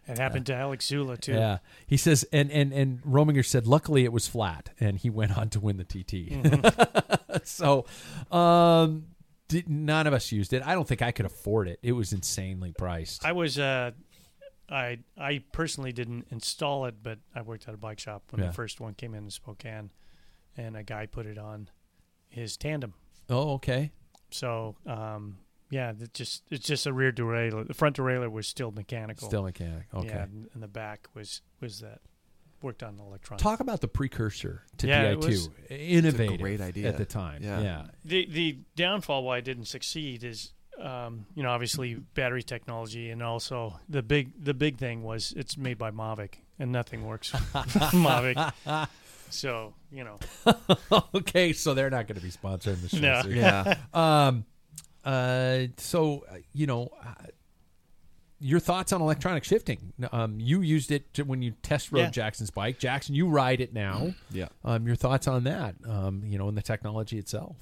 It 0.09 0.19
happened 0.19 0.45
to 0.45 0.55
Alex 0.55 0.89
Zülle 0.89 1.19
too. 1.19 1.33
Yeah, 1.33 1.57
he 1.85 1.97
says, 1.97 2.25
and 2.31 2.49
and 2.49 2.71
and 2.71 3.01
Rominger 3.03 3.45
said, 3.45 3.67
luckily 3.67 4.05
it 4.05 4.13
was 4.13 4.25
flat, 4.27 4.69
and 4.79 4.97
he 4.97 5.09
went 5.09 5.37
on 5.37 5.49
to 5.49 5.59
win 5.59 5.75
the 5.75 5.83
TT. 5.83 6.31
Mm-hmm. 6.31 7.37
so, 7.43 7.85
um, 8.31 9.07
did, 9.49 9.67
none 9.69 10.07
of 10.07 10.13
us 10.13 10.31
used 10.31 10.53
it. 10.53 10.65
I 10.65 10.75
don't 10.75 10.87
think 10.87 11.01
I 11.01 11.11
could 11.11 11.25
afford 11.25 11.67
it. 11.67 11.79
It 11.83 11.91
was 11.91 12.13
insanely 12.13 12.71
priced. 12.71 13.25
I 13.25 13.33
was 13.33 13.59
uh, 13.59 13.91
I 14.69 14.99
I 15.17 15.43
personally 15.51 15.91
didn't 15.91 16.27
install 16.29 16.85
it, 16.85 16.95
but 17.01 17.19
I 17.33 17.41
worked 17.41 17.67
at 17.67 17.73
a 17.73 17.77
bike 17.77 17.99
shop 17.99 18.23
when 18.31 18.41
Yeah. 18.41 18.47
the 18.47 18.53
first 18.53 18.79
one 18.79 18.93
came 18.93 19.13
in 19.13 19.23
in 19.25 19.29
Spokane, 19.29 19.91
and 20.57 20.75
a 20.75 20.83
guy 20.83 21.05
put 21.05 21.25
it 21.25 21.37
on 21.37 21.69
his 22.29 22.57
tandem. 22.57 22.93
Oh, 23.29 23.53
okay. 23.53 23.91
So 24.29 24.75
um, 24.85 25.37
yeah, 25.69 25.93
that 25.93 26.13
just 26.13 26.43
it's 26.49 26.65
just 26.67 26.85
a 26.85 26.93
rear 26.93 27.11
derailleur. 27.11 27.65
The 27.67 27.73
front 27.73 27.95
derailleur 27.97 28.29
was 28.31 28.47
still 28.47 28.71
mechanical. 28.71 29.27
Still 29.27 29.43
mechanic. 29.43 29.85
Okay. 29.93 30.07
Yeah, 30.07 30.23
and, 30.23 30.49
and 30.53 30.61
the 30.63 30.67
back 30.67 31.07
was 31.13 31.41
was 31.61 31.79
that 31.79 31.99
worked 32.61 32.81
on 32.83 32.99
electronics. 32.99 33.43
Talk 33.43 33.59
about 33.59 33.81
the 33.81 33.87
precursor 33.87 34.63
to 34.77 34.87
Yeah, 34.87 35.03
it 35.11 35.19
Di2. 35.19 35.25
was- 35.27 35.49
Innovative. 35.69 36.39
great 36.41 36.59
idea. 36.59 36.87
at 36.89 36.97
the 36.97 37.05
time. 37.05 37.43
Yeah. 37.43 37.61
yeah. 37.61 37.85
the 38.03 38.25
the 38.25 38.59
downfall 38.75 39.23
why 39.23 39.37
it 39.37 39.45
didn't 39.45 39.65
succeed 39.65 40.23
is 40.23 40.53
um, 40.81 41.25
you 41.35 41.43
know 41.43 41.49
obviously 41.49 41.95
battery 41.95 42.43
technology 42.43 43.09
and 43.09 43.21
also 43.23 43.79
the 43.89 44.01
big 44.03 44.31
the 44.43 44.53
big 44.53 44.77
thing 44.77 45.03
was 45.03 45.33
it's 45.35 45.57
made 45.57 45.77
by 45.77 45.91
Mavic 45.91 46.35
and 46.59 46.71
nothing 46.71 47.05
works 47.05 47.31
Mavic. 47.93 48.87
So 49.29 49.73
you 49.91 50.03
know 50.03 50.17
okay, 51.15 51.53
so 51.53 51.73
they're 51.73 51.89
not 51.89 52.07
going 52.07 52.19
to 52.19 52.23
be 52.25 52.31
sponsoring 52.31 52.81
the 52.81 52.89
show. 52.89 52.99
No. 52.99 53.21
so- 53.23 53.29
Yeah. 53.29 53.75
Um, 53.93 54.45
uh, 55.03 55.67
so 55.77 56.25
uh, 56.31 56.35
you 56.53 56.67
know, 56.67 56.89
uh, 57.05 57.13
your 58.39 58.59
thoughts 58.59 58.93
on 58.93 59.01
electronic 59.01 59.43
shifting? 59.43 59.93
Um, 60.11 60.39
you 60.39 60.61
used 60.61 60.91
it 60.91 61.11
to, 61.15 61.23
when 61.23 61.41
you 61.41 61.53
test 61.63 61.91
rode 61.91 62.01
Yeah. 62.01 62.09
Jackson's 62.11 62.51
bike. 62.51 62.77
Jackson, 62.77 63.15
you 63.15 63.27
ride 63.29 63.61
it 63.61 63.73
now. 63.73 64.13
yeah. 64.31 64.49
Um, 64.63 64.85
your 64.85 64.95
thoughts 64.95 65.27
on 65.27 65.45
that? 65.45 65.75
Um, 65.87 66.21
you 66.25 66.37
know, 66.37 66.47
and 66.47 66.55
the 66.57 66.61
technology 66.61 67.17
itself. 67.17 67.55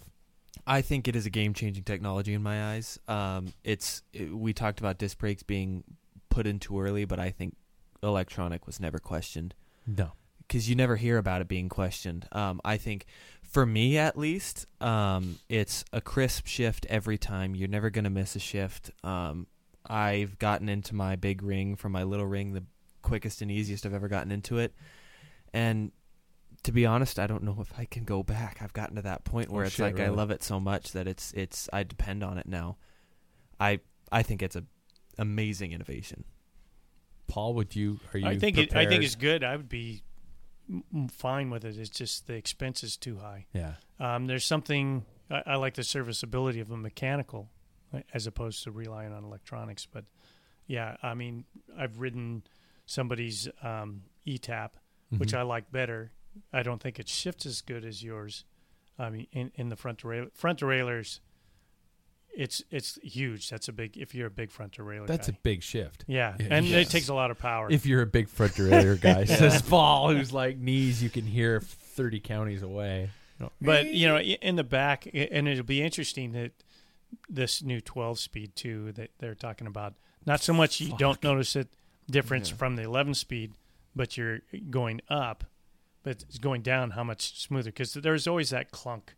I 0.67 0.81
think 0.81 1.07
it 1.07 1.15
is 1.15 1.25
a 1.25 1.29
game 1.29 1.53
changing 1.53 1.83
technology 1.83 2.33
in 2.33 2.41
my 2.41 2.73
eyes. 2.73 2.99
Um, 3.07 3.53
it's 3.63 4.01
it, 4.13 4.35
we 4.35 4.53
talked 4.53 4.79
about 4.79 4.97
disc 4.97 5.17
brakes 5.17 5.43
being 5.43 5.83
put 6.29 6.47
in 6.47 6.59
too 6.59 6.79
early, 6.79 7.05
but 7.05 7.19
I 7.19 7.29
think 7.29 7.55
electronic 8.03 8.65
was 8.65 8.79
never 8.79 8.99
questioned 8.99 9.53
No. 9.87 10.11
because 10.47 10.69
you 10.69 10.75
never 10.75 10.95
hear 10.95 11.17
about 11.17 11.41
it 11.41 11.47
being 11.47 11.69
questioned. 11.69 12.27
Um, 12.31 12.61
I 12.65 12.77
think 12.77 13.05
for 13.43 13.65
me 13.65 13.97
at 13.97 14.17
least, 14.17 14.65
um, 14.81 15.37
it's 15.49 15.85
a 15.93 16.01
crisp 16.01 16.45
shift 16.47 16.85
every 16.89 17.17
time. 17.17 17.55
You're 17.55 17.67
never 17.69 17.89
gonna 17.89 18.09
miss 18.09 18.35
a 18.35 18.39
shift. 18.39 18.91
Um, 19.03 19.47
I've 19.87 20.39
gotten 20.39 20.67
into 20.67 20.95
my 20.95 21.15
big 21.15 21.43
ring 21.43 21.75
from 21.75 21.91
my 21.91 22.03
little 22.03 22.25
ring 22.25 22.53
the 22.53 22.63
quickest 23.03 23.41
and 23.43 23.51
easiest 23.51 23.85
I've 23.85 23.93
ever 23.93 24.07
gotten 24.07 24.31
into 24.31 24.57
it, 24.57 24.73
and 25.53 25.91
to 26.65 26.71
be 26.71 26.85
honest, 26.85 27.17
I 27.19 27.27
don't 27.27 27.43
know 27.43 27.57
if 27.61 27.71
I 27.77 27.85
can 27.85 28.03
go 28.03 28.21
back. 28.23 28.57
I've 28.61 28.73
gotten 28.73 28.95
to 28.97 29.01
that 29.03 29.23
point 29.23 29.49
where 29.49 29.63
Oh, 29.63 29.67
it's 29.67 29.75
shit, 29.75 29.83
like 29.83 29.99
I 29.99 30.09
love 30.09 30.31
it 30.31 30.43
so 30.43 30.59
much 30.59 30.91
that 30.91 31.07
it's 31.07 31.31
it's 31.33 31.69
I 31.73 31.83
depend 31.83 32.23
on 32.23 32.37
it 32.37 32.47
now. 32.47 32.77
I 33.59 33.79
I 34.11 34.21
think 34.23 34.41
it's 34.43 34.55
a 34.55 34.63
amazing 35.17 35.71
innovation. 35.71 36.23
Paul, 37.27 37.53
would 37.55 37.75
you? 37.75 37.99
Are 38.13 38.19
you? 38.19 38.27
I 38.27 38.37
think 38.37 38.57
it, 38.57 38.75
I 38.75 38.85
think 38.85 39.03
it's 39.03 39.15
good. 39.15 39.43
I 39.43 39.55
would 39.55 39.69
be 39.69 40.03
m- 40.69 40.83
m- 40.93 41.07
fine 41.07 41.49
with 41.49 41.65
it. 41.65 41.77
It's 41.77 41.89
just 41.89 42.27
the 42.27 42.33
expense 42.35 42.83
is 42.83 42.97
too 42.97 43.17
high. 43.17 43.45
Yeah. 43.53 43.73
Um, 43.99 44.27
there's 44.27 44.45
something 44.45 45.05
I, 45.29 45.41
I 45.47 45.55
like 45.55 45.73
the 45.75 45.83
serviceability 45.83 46.59
of 46.59 46.69
a 46.71 46.77
mechanical 46.77 47.49
uh, 47.93 48.01
as 48.13 48.27
opposed 48.27 48.63
to 48.63 48.71
relying 48.71 49.11
on 49.13 49.23
electronics. 49.23 49.85
But 49.91 50.05
yeah, 50.67 50.97
I 51.01 51.13
mean, 51.13 51.45
I've 51.77 51.99
ridden 51.99 52.43
somebody's 52.85 53.47
um, 53.63 54.03
eTap, 54.27 54.71
which 55.09 55.31
Mhm. 55.33 55.37
I 55.39 55.41
like 55.43 55.71
better. 55.71 56.11
I 56.53 56.63
don't 56.63 56.81
think 56.81 56.99
it 56.99 57.07
shifts 57.09 57.45
as 57.45 57.61
good 57.61 57.85
as 57.85 58.03
yours. 58.03 58.45
I 58.97 59.09
mean, 59.09 59.27
in, 59.31 59.51
in 59.55 59.69
the 59.69 59.75
front 59.75 59.99
derailleur, 60.01 60.31
front 60.33 60.59
derailleurs, 60.59 61.19
it's 62.37 62.61
it's 62.69 62.99
huge. 63.01 63.49
That's 63.49 63.67
a 63.69 63.71
big. 63.73 63.97
If 63.97 64.13
you're 64.13 64.27
a 64.27 64.31
big 64.31 64.51
front 64.51 64.73
derailleur, 64.73 65.07
That's 65.07 65.29
a 65.29 65.33
big 65.33 65.63
shift. 65.63 66.03
yeah, 66.07 66.35
Yeah, 66.39 66.47
and 66.51 66.65
yes. 66.65 66.87
it 66.87 66.91
takes 66.91 67.07
a 67.07 67.13
lot 67.13 67.31
of 67.31 67.37
power. 67.39 67.69
If 67.71 67.85
you're 67.85 68.01
a 68.01 68.05
big 68.07 68.27
front 68.27 68.53
derailleur 68.53 68.99
guy, 68.99 69.23
says 69.25 69.61
Paul, 69.61 70.09
who's 70.13 70.33
like 70.33 70.57
knees 70.57 71.01
you 71.01 71.09
can 71.09 71.25
hear 71.25 71.61
thirty 71.61 72.19
counties 72.19 72.61
away. 72.61 73.09
No. 73.39 73.51
But 73.61 73.93
you 73.93 74.07
know, 74.07 74.17
in 74.19 74.55
the 74.57 74.63
back, 74.65 75.07
and 75.13 75.47
it'll 75.47 75.63
be 75.65 75.81
interesting 75.81 76.33
that 76.33 76.51
this 77.29 77.61
new 77.63 77.79
12 77.79 78.19
speed 78.19 78.55
too 78.55 78.91
that 78.93 79.11
they're 79.19 79.35
talking 79.35 79.67
about. 79.67 79.93
Not 80.25 80.41
so 80.41 80.53
much 80.53 80.81
you 80.81 80.93
don't 80.97 81.21
notice 81.23 81.55
it 81.55 81.69
difference 82.09 82.49
Yeah. 82.49 82.55
from 82.57 82.75
the 82.75 82.81
11 82.83 83.13
speed, 83.13 83.53
but 83.95 84.17
you're 84.17 84.39
going 84.69 84.99
up, 85.09 85.43
but 86.05 86.21
it's 86.23 86.37
going 86.37 86.61
down 86.61 86.91
how 86.91 87.03
much 87.03 87.37
smoother 87.41 87.71
because 87.71 87.93
there's 87.93 88.27
always 88.27 88.51
that 88.51 88.71
clunk, 88.71 89.15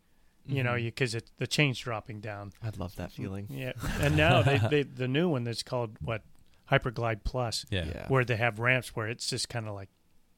you 0.48 0.64
know, 0.64 0.72
Mhm. 0.74 0.86
because 0.86 1.14
it 1.14 1.30
the 1.38 1.46
chain's 1.48 1.78
dropping 1.78 2.22
down. 2.22 2.54
I'd 2.64 2.78
love 2.78 2.96
that 2.96 3.12
feeling. 3.12 3.46
Yeah, 3.52 3.74
and 4.00 4.18
now 4.18 4.42
they, 4.42 4.58
they 4.72 4.82
the 4.84 5.08
new 5.08 5.30
one 5.30 5.44
that's 5.44 5.62
called 5.64 5.98
what 6.02 6.24
Hyperglide 6.72 7.24
Plus, 7.24 7.66
Yeah. 7.70 7.86
Yeah. 7.86 8.08
where 8.08 8.26
they 8.26 8.38
have 8.38 8.58
ramps 8.60 8.96
where 8.96 9.08
it's 9.08 9.28
just 9.30 9.48
kind 9.50 9.68
of 9.68 9.76
like 9.76 9.90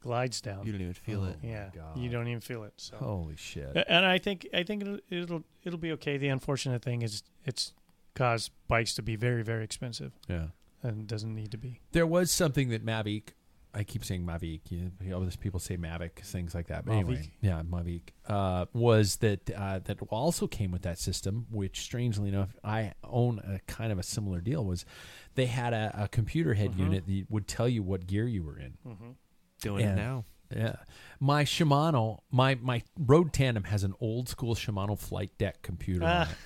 glides 0.02 0.42
down. 0.42 0.66
You 0.66 0.72
don't 0.72 0.82
even 0.82 0.94
feel 0.94 1.22
Oh. 1.24 1.30
it. 1.30 1.38
yeah, 1.44 1.70
God. 1.76 1.98
you 1.98 2.10
don't 2.10 2.28
even 2.28 2.42
feel 2.42 2.64
it. 2.64 2.74
So. 2.78 2.98
Holy 2.98 3.36
shit. 3.36 3.72
And 3.88 4.06
I 4.06 4.18
think 4.18 4.48
I 4.54 4.64
think 4.64 4.82
it'll 4.82 5.00
it'll 5.10 5.44
it'll 5.64 5.80
be 5.80 5.92
okay. 5.94 6.18
The 6.18 6.30
unfortunate 6.30 6.82
thing 6.82 7.02
is 7.04 7.24
it's 7.46 7.74
caused 8.16 8.52
bikes 8.68 8.94
to 8.96 9.02
be 9.02 9.16
very 9.16 9.44
very 9.44 9.64
expensive, 9.64 10.14
Yeah. 10.28 10.48
and 10.84 11.08
doesn't 11.08 11.34
need 11.36 11.52
to 11.52 11.58
be. 11.58 11.80
There 11.92 12.08
was 12.08 12.32
something 12.32 12.70
that 12.70 12.86
Mavic. 12.86 13.30
I 13.74 13.84
keep 13.84 14.04
saying 14.04 14.26
Mavic. 14.26 14.62
You 14.70 14.92
know, 15.02 15.18
other 15.22 15.30
people 15.38 15.60
say 15.60 15.78
Mavic, 15.78 16.20
things 16.20 16.56
like 16.56 16.68
that. 16.68 16.86
But 16.86 16.94
anyway, 16.94 17.32
yeah, 17.42 17.62
Mavic 17.62 18.02
uh, 18.28 18.66
was 18.74 19.18
that 19.18 19.50
uh, 19.56 19.80
that 19.86 20.02
also 20.10 20.48
came 20.48 20.72
with 20.72 20.82
that 20.84 20.98
system. 20.98 21.46
Which, 21.52 21.82
strangely 21.82 22.30
enough, 22.30 22.56
I 22.64 22.94
own 23.04 23.40
a 23.40 23.60
kind 23.72 23.92
of 23.92 24.00
a 24.00 24.04
similar 24.04 24.42
deal. 24.42 24.66
Was 24.66 24.86
they 25.36 25.46
had 25.46 25.74
a, 25.74 25.94
a 25.96 26.08
computer 26.08 26.56
head 26.56 26.72
Mhm. 26.74 26.80
unit 26.80 27.06
that 27.08 27.26
would 27.30 27.48
tell 27.48 27.70
you 27.70 27.84
what 27.84 28.08
gear 28.08 28.28
you 28.28 28.44
were 28.44 28.58
in. 28.58 28.78
Mm-hmm. 28.88 29.10
Doing 29.62 29.86
Yeah. 29.86 29.94
it 29.94 29.96
now. 29.96 30.26
Yeah, 30.56 30.76
my 31.20 31.44
Shimano, 31.44 32.22
my 32.32 32.56
my 32.56 32.82
road 32.98 33.34
tandem 33.34 33.66
has 33.66 33.84
an 33.84 33.94
old 34.02 34.28
school 34.30 34.56
Shimano 34.56 34.98
flight 34.98 35.38
deck 35.38 35.62
computer 35.62 36.04
on 36.06 36.10
Ah. 36.12 36.22
it, 36.32 36.38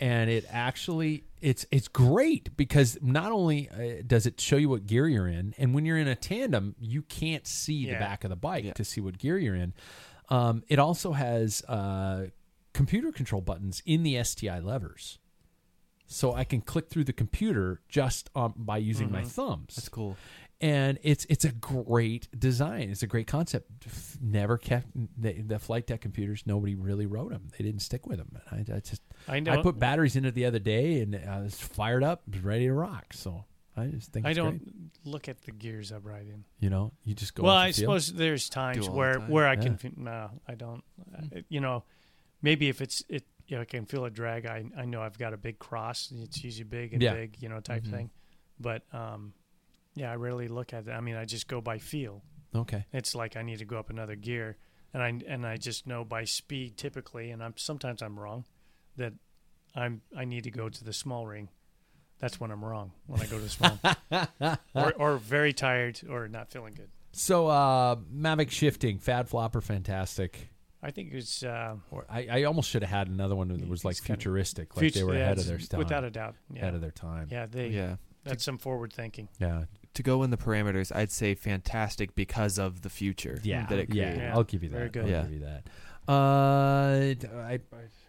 and 0.00 0.30
it 0.30 0.44
actually 0.50 1.24
it's 1.40 1.66
it's 1.70 1.88
great 1.88 2.56
because 2.56 2.98
not 3.02 3.32
only 3.32 3.68
uh, 3.68 4.02
does 4.06 4.26
it 4.26 4.40
show 4.40 4.56
you 4.56 4.68
what 4.68 4.86
gear 4.86 5.06
you're 5.08 5.28
in, 5.28 5.54
and 5.58 5.74
when 5.74 5.84
you're 5.84 5.98
in 5.98 6.08
a 6.08 6.14
tandem, 6.16 6.74
you 6.80 7.02
can't 7.02 7.46
see 7.46 7.86
the 7.86 7.92
back 7.98 8.24
of 8.24 8.30
the 8.30 8.36
bike 8.36 8.64
Yeah. 8.64 8.72
to 8.74 8.84
see 8.84 9.00
what 9.00 9.18
gear 9.18 9.38
you're 9.38 9.54
in. 9.54 9.74
Um, 10.30 10.62
it 10.68 10.78
also 10.78 11.12
has 11.12 11.62
uh, 11.64 12.28
computer 12.72 13.12
control 13.12 13.42
buttons 13.42 13.82
in 13.84 14.02
the 14.02 14.22
STI 14.24 14.58
levers. 14.60 15.18
So 16.06 16.34
I 16.34 16.44
can 16.44 16.60
click 16.60 16.88
through 16.90 17.04
the 17.04 17.12
computer 17.14 17.80
just 17.88 18.28
um, 18.34 18.54
by 18.56 18.76
using 18.78 19.10
my 19.10 19.22
Mhm. 19.22 19.28
thumbs 19.28 19.74
That's 19.76 19.88
cool. 19.88 20.16
And 20.64 20.98
it's 21.02 21.26
it's 21.28 21.44
a 21.44 21.52
great 21.52 22.28
design. 22.38 22.88
It's 22.90 23.02
a 23.02 23.06
great 23.06 23.26
concept. 23.26 23.70
Never 24.22 24.56
kept 24.56 24.86
the, 25.20 25.32
the 25.42 25.58
flight 25.58 25.86
deck 25.86 26.00
computers. 26.00 26.42
Nobody 26.46 26.74
really 26.74 27.04
wrote 27.04 27.30
them. 27.30 27.48
They 27.58 27.64
didn't 27.64 27.82
stick 27.82 28.06
with 28.06 28.16
them. 28.16 28.38
I, 28.50 28.56
I 28.76 28.80
just 28.80 29.02
I. 29.28 29.42
I 29.46 29.62
put 29.62 29.78
batteries 29.78 30.16
in 30.16 30.24
it 30.24 30.34
the 30.34 30.46
other 30.46 30.58
day 30.58 31.00
and 31.02 31.14
I 31.14 31.40
was 31.40 31.54
fired 31.60 32.02
up, 32.02 32.22
ready 32.42 32.64
to 32.66 32.72
rock. 32.72 33.12
So 33.12 33.44
I 33.76 33.86
just 33.86 34.10
think 34.12 34.24
I 34.24 34.32
don't 34.32 34.58
great. 34.64 34.72
look 35.04 35.28
at 35.28 35.42
the 35.42 35.50
gears 35.52 35.92
I 35.92 35.98
ride 35.98 36.28
in. 36.28 36.44
You 36.60 36.70
know, 36.70 36.92
you 37.04 37.14
just 37.14 37.34
go. 37.34 37.42
well, 37.42 37.56
I 37.56 37.70
suppose 37.72 38.10
there's 38.12 38.48
times 38.48 38.88
where 38.88 39.18
time. 39.18 39.28
where 39.30 39.46
I 39.46 39.54
Yeah. 39.54 39.74
can. 39.76 39.92
No, 39.98 40.30
I 40.48 40.54
don't. 40.54 40.82
Uh, 41.14 41.40
you 41.50 41.60
know, 41.60 41.84
maybe 42.40 42.70
if 42.70 42.80
it's 42.80 43.04
it, 43.10 43.24
you 43.48 43.56
know, 43.56 43.62
I 43.62 43.66
can 43.66 43.84
feel 43.84 44.06
a 44.06 44.10
drag. 44.10 44.46
I 44.46 44.64
I 44.78 44.86
know 44.86 45.02
I've 45.02 45.18
got 45.18 45.34
a 45.34 45.36
big 45.36 45.58
cross. 45.58 46.10
It's 46.22 46.42
usually 46.42 46.64
big 46.64 46.94
and 46.94 47.02
Yeah. 47.02 47.12
big, 47.12 47.36
you 47.42 47.50
know, 47.50 47.60
type 47.60 47.82
Mhm. 47.84 47.90
thing. 47.90 48.10
But 48.58 48.82
um, 48.94 49.34
yeah, 49.94 50.10
I 50.12 50.16
rarely 50.16 50.48
look 50.48 50.72
at 50.72 50.86
it. 50.86 50.90
I 50.90 51.00
mean, 51.00 51.16
I 51.16 51.24
just 51.24 51.48
go 51.48 51.60
by 51.60 51.78
feel. 51.78 52.22
Okay. 52.54 52.84
it's 52.92 53.14
like 53.16 53.36
I 53.36 53.42
need 53.42 53.58
to 53.58 53.64
go 53.64 53.78
up 53.78 53.90
another 53.90 54.14
gear, 54.14 54.56
and 54.92 55.02
I 55.02 55.08
and 55.28 55.44
I 55.44 55.56
just 55.56 55.86
know 55.88 56.04
by 56.04 56.24
speed 56.24 56.76
typically, 56.76 57.30
and 57.32 57.42
I'm 57.42 57.54
sometimes 57.56 58.00
I'm 58.00 58.18
wrong, 58.18 58.44
that 58.96 59.12
I'm 59.74 60.02
I 60.16 60.24
need 60.24 60.44
to 60.44 60.50
go 60.52 60.68
to 60.68 60.84
the 60.84 60.92
small 60.92 61.26
ring. 61.26 61.48
That's 62.20 62.38
when 62.38 62.52
I'm 62.52 62.64
wrong 62.64 62.92
when 63.06 63.20
I 63.20 63.26
go 63.26 63.38
to 63.38 63.42
the 63.42 63.48
small, 63.48 63.78
or 64.74 64.92
or 64.96 65.16
very 65.16 65.52
tired 65.52 66.00
or 66.08 66.28
not 66.28 66.50
feeling 66.50 66.74
good. 66.74 66.90
So 67.12 67.48
uh 67.48 67.96
Mavic 67.96 68.50
shifting, 68.50 68.98
Fad 68.98 69.28
Flopper, 69.28 69.60
fantastic. 69.60 70.48
I 70.82 70.90
think 70.90 71.12
it's 71.14 71.42
uh, 71.42 71.76
Or 71.90 72.04
I, 72.10 72.26
I 72.30 72.42
almost 72.44 72.68
should 72.68 72.82
have 72.82 72.90
had 72.90 73.08
another 73.08 73.34
one 73.34 73.48
that 73.48 73.66
was 73.66 73.84
like 73.86 73.92
It's 73.92 74.00
kinda- 74.00 74.18
futuristic, 74.20 74.76
like 74.76 74.82
future- 74.82 74.98
they 74.98 75.04
were 75.04 75.14
yeah, 75.14 75.20
ahead 75.22 75.38
of 75.38 75.46
their 75.46 75.58
time. 75.58 75.78
without 75.78 76.04
a 76.04 76.10
doubt. 76.10 76.34
Yeah, 76.52 76.60
ahead 76.60 76.74
of 76.74 76.82
their 76.82 76.90
time. 76.90 77.28
yeah, 77.30 77.46
they 77.46 77.68
Yeah. 77.68 77.96
that's 78.22 78.44
some 78.44 78.58
forward 78.58 78.92
thinking. 78.92 79.28
Yeah. 79.40 79.64
To 79.94 80.02
go 80.02 80.22
in 80.24 80.30
the 80.30 80.36
parameters, 80.36 80.94
I'd 80.94 81.10
say 81.12 81.34
fantastic 81.34 82.14
because 82.16 82.58
of 82.58 82.82
the 82.82 82.90
future 82.90 83.38
Yeah, 83.44 83.66
that 83.66 83.78
it 83.78 83.94
yeah, 83.94 84.04
created. 84.04 84.22
Yeah. 84.22 84.34
I'll 84.34 84.42
give 84.44 84.62
you 84.64 84.68
that. 84.70 84.76
Very 84.76 84.88
good. 84.90 85.04
I'll 85.04 85.10
Yeah. 85.10 85.22
give 85.22 85.32
you 85.32 85.40
that. 85.40 86.12
Uh, 86.12 87.14
d- 87.14 87.26
I, 87.34 87.52
I- 87.54 87.60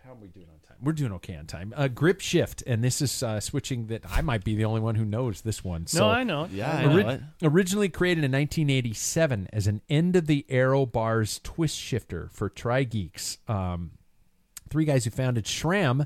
how 0.03 0.11
are 0.11 0.15
we 0.15 0.27
doing 0.27 0.47
on 0.51 0.59
time? 0.67 0.77
We're 0.81 0.91
doing 0.93 1.11
okay 1.13 1.35
on 1.37 1.45
time. 1.45 1.73
Uh, 1.75 1.87
grip 1.87 2.19
shift, 2.21 2.61
and 2.67 2.83
this 2.83 3.01
is 3.01 3.23
uh, 3.23 3.39
switching 3.39 3.87
that 3.87 4.03
I 4.09 4.21
might 4.21 4.43
be 4.43 4.55
the 4.55 4.65
only 4.65 4.81
one 4.81 4.95
who 4.95 5.05
knows 5.05 5.41
this 5.41 5.63
one. 5.63 5.87
So 5.87 5.99
no, 5.99 6.09
I 6.09 6.23
know. 6.23 6.49
Yeah, 6.51 6.69
I 6.71 6.81
I 6.81 6.85
know. 6.85 6.95
know 6.97 7.07
Ori- 7.07 7.21
originally 7.43 7.89
created 7.89 8.23
in 8.23 8.31
1987 8.31 9.47
as 9.53 9.67
an 9.67 9.81
end 9.89 10.15
of 10.15 10.27
the 10.27 10.45
aero 10.49 10.85
bars 10.85 11.39
twist 11.43 11.77
shifter 11.77 12.29
for 12.33 12.49
Tri 12.49 12.83
Geeks. 12.83 13.37
Um, 13.47 13.91
three 14.69 14.85
guys 14.85 15.05
who 15.05 15.11
founded 15.11 15.45
SRAM 15.45 16.05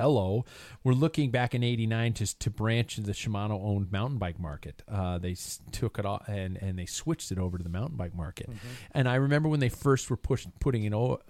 hello. 0.00 0.44
We're 0.84 0.92
looking 0.94 1.30
back 1.30 1.54
in 1.54 1.62
'89 1.62 2.12
to 2.14 2.38
to 2.38 2.50
branch 2.50 2.96
the 2.96 3.12
Shimano 3.12 3.62
owned 3.62 3.92
mountain 3.92 4.18
bike 4.18 4.38
market. 4.40 4.82
Uh, 4.88 5.18
they 5.18 5.36
took 5.72 5.98
it 5.98 6.04
off 6.06 6.26
and 6.28 6.56
and 6.56 6.78
they 6.78 6.86
switched 6.86 7.30
it 7.32 7.38
over 7.38 7.58
to 7.58 7.64
the 7.64 7.70
mountain 7.70 7.96
bike 7.96 8.14
market. 8.14 8.48
And 8.92 9.08
I 9.08 9.16
remember 9.16 9.48
when 9.48 9.60
they 9.60 9.68
first 9.68 10.10
were 10.10 10.16
push, 10.16 10.46
putting 10.60 10.84
it 10.84 10.92
o- 10.94 11.20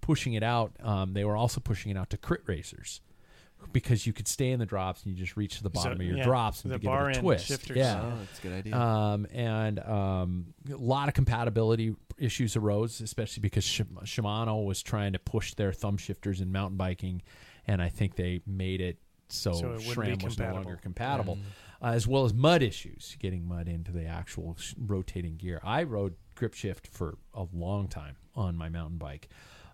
pushing 0.00 0.34
it 0.34 0.42
out, 0.42 0.72
um, 0.80 1.12
they 1.14 1.24
were 1.24 1.36
also 1.36 1.60
pushing 1.60 1.90
it 1.90 1.96
out 1.96 2.10
to 2.10 2.16
crit 2.16 2.42
racers. 2.46 3.00
Because 3.72 4.06
you 4.06 4.12
could 4.12 4.28
stay 4.28 4.52
in 4.52 4.60
the 4.60 4.66
drops 4.66 5.02
and 5.02 5.12
you 5.12 5.18
just 5.18 5.36
reach 5.36 5.56
to 5.56 5.64
the 5.64 5.68
bottom 5.68 5.98
So, 5.98 6.02
of 6.02 6.06
your 6.06 6.16
yeah, 6.18 6.22
drops 6.22 6.62
and 6.62 6.72
the 6.72 6.78
give 6.78 6.92
it 6.92 7.16
a 7.16 7.20
twist. 7.20 7.46
shifters. 7.48 7.76
Yeah, 7.76 8.00
Oh, 8.04 8.16
that's 8.20 8.38
a 8.38 8.42
good 8.42 8.52
idea. 8.52 8.76
um, 8.76 9.26
and 9.32 9.80
um, 9.80 10.54
a 10.72 10.76
lot 10.76 11.08
of 11.08 11.14
compatibility 11.14 11.96
issues 12.18 12.54
arose, 12.54 13.00
especially 13.00 13.40
because 13.40 13.64
Shimano 13.66 14.64
was 14.64 14.80
trying 14.80 15.12
to 15.14 15.18
push 15.18 15.54
their 15.54 15.72
thumb 15.72 15.96
shifters 15.96 16.40
in 16.40 16.52
mountain 16.52 16.76
biking, 16.76 17.20
and 17.68 17.80
I 17.82 17.88
think 17.90 18.16
they 18.16 18.40
made 18.46 18.80
it 18.80 18.98
so, 19.28 19.52
So 19.52 19.72
it 19.72 19.80
SRAM 19.82 20.22
was 20.24 20.38
no 20.38 20.46
compatible. 20.46 20.54
longer 20.54 20.76
compatible, 20.82 21.38
uh, 21.82 21.86
as 21.88 22.06
well 22.06 22.24
as 22.24 22.32
mud 22.32 22.62
issues, 22.62 23.14
getting 23.20 23.46
mud 23.46 23.68
into 23.68 23.92
the 23.92 24.06
actual 24.06 24.56
sh- 24.58 24.74
rotating 24.78 25.36
gear. 25.36 25.60
I 25.62 25.82
rode 25.82 26.14
grip 26.34 26.54
shift 26.54 26.86
for 26.86 27.18
a 27.34 27.44
long 27.52 27.88
time 27.88 28.16
on 28.34 28.56
my 28.56 28.68
mountain 28.70 28.96
bike. 28.98 29.28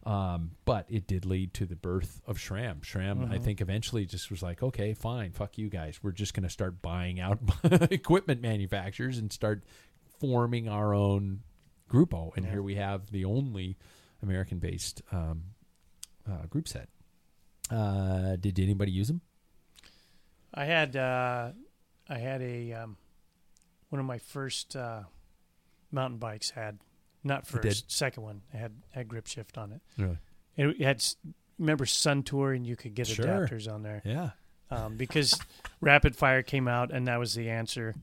Um, 0.06 0.50
but 0.66 0.84
it 0.90 1.06
did 1.06 1.24
lead 1.24 1.54
to 1.54 1.64
the 1.66 1.76
birth 1.76 2.20
of 2.26 2.36
SRAM. 2.36 2.80
SRAM, 2.82 3.30
I 3.32 3.38
think, 3.38 3.62
eventually 3.62 4.04
just 4.04 4.30
was 4.30 4.42
like, 4.42 4.62
okay, 4.62 4.92
fine, 4.92 5.30
fuck 5.32 5.56
you 5.56 5.70
guys. 5.70 5.98
We're 6.02 6.10
just 6.12 6.34
going 6.34 6.42
to 6.42 6.50
start 6.50 6.82
buying 6.82 7.20
out 7.20 7.38
equipment 7.90 8.42
manufacturers 8.42 9.16
and 9.16 9.32
start 9.32 9.64
forming 10.20 10.68
our 10.68 10.92
own 10.94 11.40
Grupo. 11.90 12.34
And 12.36 12.44
Yeah. 12.44 12.50
here 12.52 12.62
we 12.62 12.74
have 12.74 13.10
the 13.12 13.24
only 13.24 13.78
American-based 14.22 15.00
um, 15.12 15.44
uh, 16.30 16.46
group 16.50 16.68
set. 16.68 16.88
Uh, 17.70 18.36
did 18.36 18.58
anybody 18.58 18.92
use 18.92 19.08
them? 19.08 19.20
I 20.52 20.64
had 20.66 20.96
uh, 20.96 21.50
I 22.08 22.18
had 22.18 22.42
a 22.42 22.72
um, 22.74 22.96
one 23.88 24.00
of 24.00 24.06
my 24.06 24.18
first 24.18 24.76
uh, 24.76 25.02
mountain 25.90 26.18
bikes 26.18 26.50
had 26.50 26.78
not 27.22 27.46
first 27.46 27.90
second 27.90 28.22
one 28.22 28.42
I 28.52 28.58
had 28.58 28.72
had 28.90 29.08
grip 29.08 29.26
shift 29.26 29.56
on 29.58 29.72
it. 29.72 29.80
Really? 29.98 30.18
It 30.56 30.80
had 30.82 31.02
remember 31.58 31.84
SunTour 31.84 32.54
and 32.54 32.66
you 32.66 32.76
could 32.76 32.94
get 32.94 33.06
Sure. 33.06 33.24
adapters 33.24 33.72
on 33.72 33.82
there 33.82 34.02
Yeah. 34.04 34.30
um, 34.70 34.96
because 34.96 35.38
Rapid 35.80 36.14
Fire 36.16 36.42
came 36.42 36.68
out 36.68 36.92
and 36.92 37.08
that 37.08 37.18
was 37.18 37.34
the 37.34 37.48
answer. 37.50 37.94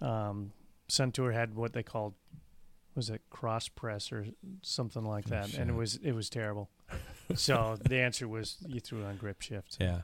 Um, 0.00 0.52
SunTour 0.88 1.32
had 1.32 1.54
what 1.54 1.72
they 1.72 1.82
called 1.82 2.14
was 2.94 3.10
it 3.10 3.22
cross 3.30 3.68
press 3.68 4.12
or 4.12 4.26
something 4.62 5.04
like 5.04 5.24
Oh, 5.28 5.30
that, 5.30 5.54
and 5.54 5.68
it 5.70 5.74
was 5.74 5.96
it 5.96 6.12
was 6.12 6.28
terrible. 6.30 6.70
So 7.34 7.76
the 7.80 7.96
answer 8.00 8.28
was 8.28 8.56
you 8.66 8.80
threw 8.80 9.02
it 9.02 9.06
on 9.06 9.16
grip 9.16 9.40
shift. 9.42 9.76
Yeah. 9.80 10.02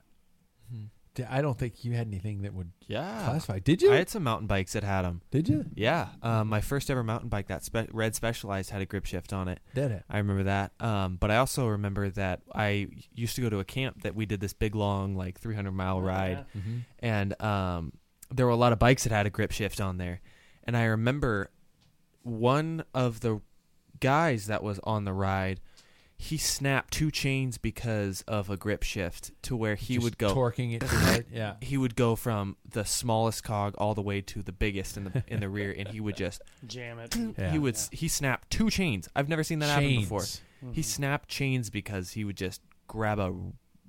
Mhm. 0.72 0.88
D- 1.14 1.24
I 1.24 1.42
don't 1.42 1.58
think 1.58 1.84
you 1.84 1.92
had 1.92 2.06
anything 2.06 2.40
that 2.42 2.54
would 2.54 2.72
Yeah. 2.86 3.24
classify. 3.26 3.58
Did 3.58 3.82
you? 3.82 3.92
I 3.92 3.96
had 3.96 4.08
some 4.08 4.22
mountain 4.22 4.46
bikes 4.46 4.72
that 4.72 4.82
had 4.82 5.02
them. 5.02 5.20
Did 5.30 5.46
you? 5.46 5.66
Yeah. 5.74 6.08
Um, 6.22 6.48
my 6.48 6.62
first 6.62 6.90
ever 6.90 7.02
mountain 7.02 7.28
bike, 7.28 7.48
that 7.48 7.62
spe- 7.64 7.90
red 7.92 8.14
Specialized, 8.14 8.70
had 8.70 8.80
a 8.80 8.86
grip 8.86 9.04
shift 9.04 9.30
on 9.32 9.46
it. 9.46 9.60
Did 9.74 9.90
it? 9.90 10.04
I 10.08 10.16
remember 10.16 10.44
that. 10.44 10.72
Um, 10.80 11.16
but 11.16 11.30
I 11.30 11.36
also 11.36 11.68
remember 11.68 12.08
that 12.08 12.40
I 12.54 12.88
used 13.14 13.36
to 13.36 13.42
go 13.42 13.50
to 13.50 13.58
a 13.58 13.64
camp 13.64 14.02
that 14.04 14.14
we 14.14 14.24
did 14.24 14.40
this 14.40 14.54
big, 14.54 14.74
long, 14.74 15.14
like 15.14 15.38
300 15.38 15.72
mile 15.72 16.00
ride. 16.00 16.46
Yeah. 16.54 16.60
Mm-hmm. 16.60 16.78
and 17.00 17.42
um, 17.42 17.92
there 18.30 18.46
were 18.46 18.52
a 18.52 18.56
lot 18.56 18.72
of 18.72 18.78
bikes 18.78 19.04
that 19.04 19.12
had 19.12 19.26
a 19.26 19.30
grip 19.30 19.52
shift 19.52 19.82
on 19.82 19.98
there. 19.98 20.22
And 20.64 20.74
I 20.78 20.84
remember 20.84 21.50
one 22.22 22.84
of 22.94 23.20
the 23.20 23.40
guys 24.00 24.46
that 24.46 24.62
was 24.62 24.80
on 24.84 25.04
the 25.04 25.12
ride, 25.12 25.60
he 26.22 26.38
snapped 26.38 26.94
two 26.94 27.10
chains 27.10 27.58
because 27.58 28.22
of 28.28 28.48
a 28.48 28.56
grip 28.56 28.84
shift 28.84 29.32
to 29.42 29.56
where 29.56 29.74
he 29.74 29.98
would 29.98 30.18
go. 30.18 30.32
torquing 30.32 30.72
it 30.76 30.84
hard. 30.84 31.26
Yeah. 31.32 31.54
he 31.60 31.76
would 31.76 31.96
go 31.96 32.14
from 32.14 32.56
the 32.68 32.84
smallest 32.84 33.42
cog 33.42 33.74
all 33.76 33.94
the 33.94 34.02
way 34.02 34.20
to 34.20 34.40
the 34.40 34.52
biggest 34.52 34.96
in 34.96 35.04
the 35.04 35.24
in 35.26 35.40
the 35.40 35.48
rear, 35.48 35.74
and 35.76 35.88
he 35.88 35.98
would 35.98 36.16
just 36.16 36.42
Jam 36.64 37.00
it. 37.00 37.16
Yeah. 37.38 37.50
he 37.50 37.58
would 37.58 37.76
he 37.90 38.06
snapped 38.06 38.50
two 38.50 38.70
chains. 38.70 39.08
I've 39.16 39.28
never 39.28 39.42
seen 39.42 39.58
that 39.60 39.70
happen 39.70 39.96
before. 39.96 40.20
Chains. 40.20 40.40
He 40.60 40.66
mm-hmm. 40.66 40.80
snapped 40.82 41.28
chains 41.28 41.70
because 41.70 42.12
he 42.12 42.24
would 42.24 42.36
just 42.36 42.60
grab 42.86 43.18
a 43.18 43.34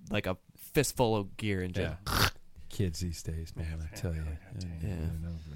like 0.10 0.26
a 0.26 0.38
fistful 0.58 1.16
of 1.16 1.38
gear 1.38 1.62
and 1.62 1.72
just 1.72 1.98
Yeah. 2.08 2.28
Kids 2.70 3.00
these 3.00 3.22
days, 3.22 3.54
man, 3.56 3.80
I 3.80 3.96
tell 3.96 4.16
you. 4.16 4.24
Yeah. 4.26 4.66
Yeah. 4.82 4.90
Yeah. 4.90 4.96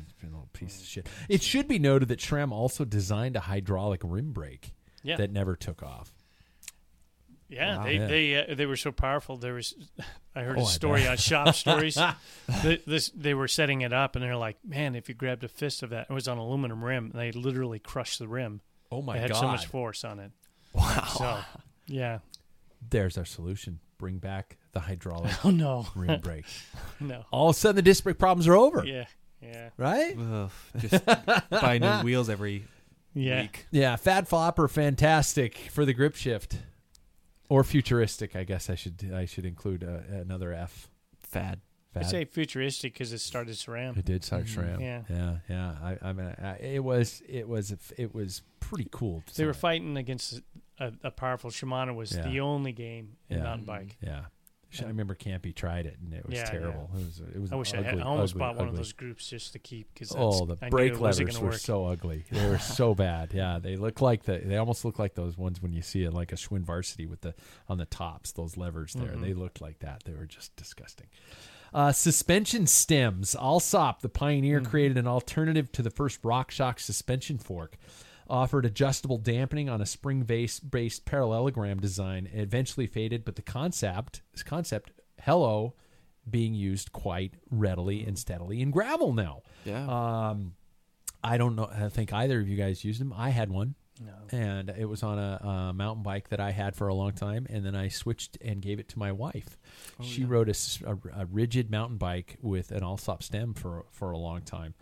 It's 0.04 0.14
been 0.14 0.30
a 0.30 0.34
little 0.34 0.50
piece 0.54 0.80
of 0.80 0.86
shit. 0.86 1.08
It 1.28 1.42
should 1.42 1.68
be 1.68 1.80
noted 1.80 2.10
that 2.10 2.20
SRAM 2.20 2.52
also 2.52 2.86
designed 2.86 3.36
a 3.36 3.40
hydraulic 3.40 4.02
rim 4.04 4.32
brake 4.32 4.76
Yeah, 5.02 5.16
that 5.16 5.32
never 5.32 5.56
took 5.56 5.82
off. 5.82 6.14
Yeah. 7.50 7.78
Wow. 7.78 7.84
They 7.84 7.94
Yeah. 7.98 8.08
they 8.08 8.52
uh, 8.52 8.56
they 8.56 8.66
were 8.66 8.76
so 8.76 8.92
powerful. 8.92 9.38
There 9.38 9.54
was, 9.54 9.74
I 10.36 10.42
heard 10.42 10.58
Oh, 10.58 10.62
a 10.62 10.66
I 10.66 10.68
story 10.68 11.08
on 11.08 11.18
Shop 11.18 11.54
Stories. 11.56 11.96
the, 12.48 12.82
this 12.86 13.10
they 13.16 13.34
were 13.34 13.48
setting 13.48 13.82
it 13.82 13.94
up, 13.94 14.16
and 14.16 14.24
they're 14.24 14.36
like, 14.36 14.58
"Man, 14.66 14.96
if 14.96 15.10
you 15.10 15.16
grabbed 15.16 15.44
a 15.44 15.48
fist 15.48 15.84
of 15.84 15.90
that, 15.92 16.08
it 16.10 16.14
was 16.14 16.28
on 16.28 16.38
aluminum 16.38 16.84
rim. 16.84 17.12
And 17.12 17.20
they 17.22 17.32
literally 17.32 17.80
crushed 17.80 18.20
the 18.20 18.28
rim. 18.28 18.62
Oh 18.92 19.02
my 19.02 19.18
it 19.18 19.22
had 19.22 19.32
god. 19.32 19.40
so 19.40 19.48
much 19.48 19.66
force 19.66 20.04
on 20.04 20.20
it. 20.20 20.32
wow. 20.74 21.06
So, 21.18 21.40
yeah. 21.88 22.20
There's 22.90 23.18
our 23.18 23.26
solution. 23.26 23.80
Bring 23.98 24.20
back 24.20 24.58
the 24.74 24.80
hydraulic 24.80 25.34
Oh 25.46 25.50
no, 25.50 25.88
rim 25.96 26.22
brake. 26.22 26.46
no. 27.00 27.26
All 27.32 27.50
of 27.50 27.56
a 27.56 27.60
sudden 27.60 27.76
the 27.78 27.82
disc 27.82 28.04
brake 28.04 28.20
problems 28.20 28.48
are 28.48 28.56
over. 28.56 28.86
Yeah, 28.86 29.06
yeah, 29.42 29.70
Right? 29.76 30.16
Ugh, 30.18 30.52
just 30.78 31.04
buy 31.50 31.80
new 31.80 32.04
wheels 32.04 32.30
every 32.30 32.66
yeah. 33.16 33.42
week. 33.42 33.66
Yeah, 33.72 33.96
Fat 33.96 34.28
Flopper, 34.28 34.68
fantastic 34.68 35.58
for 35.72 35.84
the 35.84 35.94
grip 35.94 36.16
shift, 36.16 36.58
or 37.50 37.64
futuristic. 37.64 38.36
I 38.36 38.44
guess 38.44 38.70
I 38.70 38.76
should 38.76 39.12
I 39.14 39.26
should 39.26 39.46
include 39.46 39.84
uh, 39.84 40.00
another 40.20 40.54
F. 40.54 40.90
Fad. 41.20 41.60
I 41.96 42.00
Fad. 42.02 42.10
say 42.10 42.26
futuristic 42.26 42.94
because 42.94 43.12
it 43.14 43.20
started 43.20 43.56
SRAM. 43.56 43.98
it 43.98 44.06
did 44.06 44.24
start 44.24 44.46
Mhm. 44.46 44.56
SRAM. 44.56 44.82
Yeah. 44.82 45.02
yeah, 45.10 45.38
yeah. 45.50 45.72
I, 45.82 46.10
I 46.10 46.14
mean, 46.14 46.36
I, 46.42 46.58
it 46.58 46.84
was 46.84 47.22
it 47.28 47.48
was 47.48 47.74
it 47.98 48.14
was 48.14 48.44
pretty 48.60 48.88
cool. 48.92 49.24
They 49.36 49.46
were 49.46 49.52
design. 49.52 49.62
fighting 49.62 49.98
against 49.98 50.42
a, 50.80 50.94
a 51.04 51.12
powerful 51.12 51.50
Shimano. 51.50 51.96
Was 51.96 52.16
Yeah. 52.16 52.24
the 52.30 52.40
only 52.42 52.72
game 52.72 53.18
in 53.30 53.38
Yeah. 53.38 53.44
mountain 53.44 53.66
bike. 53.66 53.98
Yeah. 54.02 54.26
I 54.82 54.86
remember 54.88 55.16
Campy 55.16 55.56
tried 55.56 55.86
it 55.86 55.98
and 56.04 56.14
it 56.14 56.26
was 56.26 56.36
Yeah, 56.36 56.42
yeah. 56.42 56.50
terrible. 56.52 56.90
It 56.94 57.06
was 57.06 57.22
it 57.36 57.40
was 57.42 57.52
I 57.52 57.56
wish 57.56 57.74
ugly, 57.74 57.86
I 57.86 57.90
had. 57.92 58.00
I 58.00 58.04
almost 58.04 58.34
ugly, 58.34 58.40
bought 58.40 58.56
one 58.58 58.68
of 58.68 58.76
those 58.76 58.92
groups 58.94 59.28
just 59.30 59.54
to 59.54 59.60
keep 59.60 59.94
because 59.94 60.14
Oh, 60.16 60.46
the 60.46 60.58
I 60.62 60.70
brake 60.70 61.00
levers 61.00 61.40
were 61.40 61.48
work. 61.50 61.56
so 61.58 61.86
ugly. 61.86 62.26
They 62.32 62.48
were 62.50 62.60
so 62.60 62.94
bad. 62.94 63.34
Yeah, 63.34 63.60
they 63.60 63.76
look 63.78 64.02
like 64.02 64.24
the. 64.24 64.40
They 64.40 64.58
almost 64.58 64.84
look 64.86 65.00
like 65.00 65.16
those 65.16 65.38
ones 65.38 65.62
when 65.62 65.74
you 65.74 65.82
see 65.82 66.04
it, 66.04 66.14
like 66.14 66.32
a 66.32 66.36
Schwinn 66.36 66.64
Varsity 66.64 67.06
with 67.06 67.22
the 67.22 67.34
on 67.70 67.78
the 67.78 67.86
tops. 67.86 68.32
Those 68.34 68.58
levers 68.58 68.94
there, 68.94 69.12
Mhm. 69.16 69.22
they 69.22 69.34
looked 69.34 69.62
like 69.62 69.80
that. 69.80 70.04
They 70.06 70.14
were 70.14 70.26
just 70.26 70.56
disgusting. 70.56 71.08
Uh, 71.74 71.92
suspension 71.92 72.66
stems. 72.68 73.36
Allsop, 73.36 74.02
the 74.02 74.10
pioneer, 74.10 74.62
Mhm. 74.62 74.66
created 74.66 74.98
an 74.98 75.08
alternative 75.08 75.72
to 75.74 75.82
the 75.82 75.90
first 75.90 76.22
RockShox 76.22 76.80
suspension 76.82 77.38
fork. 77.38 77.78
Offered 78.30 78.66
adjustable 78.66 79.18
dampening 79.18 79.70
on 79.70 79.82
a 79.82 79.86
spring-based 79.86 81.06
parallelogram 81.06 81.80
design. 81.80 82.28
It 82.34 82.42
eventually 82.42 82.88
faded, 82.88 83.24
but 83.24 83.36
the 83.38 83.42
concept, 83.42 84.22
this 84.34 84.44
concept, 84.44 84.92
hello, 85.22 85.76
being 86.30 86.54
used 86.54 86.92
quite 86.92 87.36
readily 87.50 88.04
and 88.06 88.18
steadily 88.20 88.62
in 88.62 88.70
gravel 88.72 89.14
now. 89.14 89.44
Yeah. 89.64 89.86
Um, 90.30 90.56
I 91.24 91.38
don't 91.38 91.56
know. 91.56 91.70
I 91.72 91.88
think 91.90 92.12
either 92.12 92.40
of 92.40 92.48
you 92.50 92.58
guys 92.58 92.84
used 92.84 93.00
them. 93.00 93.14
I 93.16 93.30
had 93.30 93.50
one, 93.50 93.76
No. 94.06 94.12
and 94.38 94.70
it 94.78 94.86
was 94.86 95.04
on 95.04 95.18
a, 95.18 95.40
a 95.70 95.74
mountain 95.74 96.04
bike 96.04 96.28
that 96.30 96.40
I 96.42 96.52
had 96.52 96.76
for 96.76 96.90
a 96.90 96.94
long 96.94 97.14
time, 97.14 97.48
and 97.50 97.66
then 97.66 97.76
I 97.76 97.88
switched 97.88 98.38
and 98.42 98.62
gave 98.62 98.80
it 98.80 98.90
to 98.90 99.00
my 99.00 99.12
wife. 99.14 99.58
Oh, 100.00 100.04
she 100.04 100.22
yeah. 100.22 100.28
rode 100.30 100.50
a 100.50 101.26
rigid 101.32 101.72
mountain 101.72 101.98
bike 101.98 102.38
with 102.42 102.72
an 102.72 102.84
Allsop 102.84 103.24
stem 103.24 103.54
for 103.54 103.86
for 103.92 104.12
a 104.12 104.18
long 104.18 104.42
time. 104.42 104.74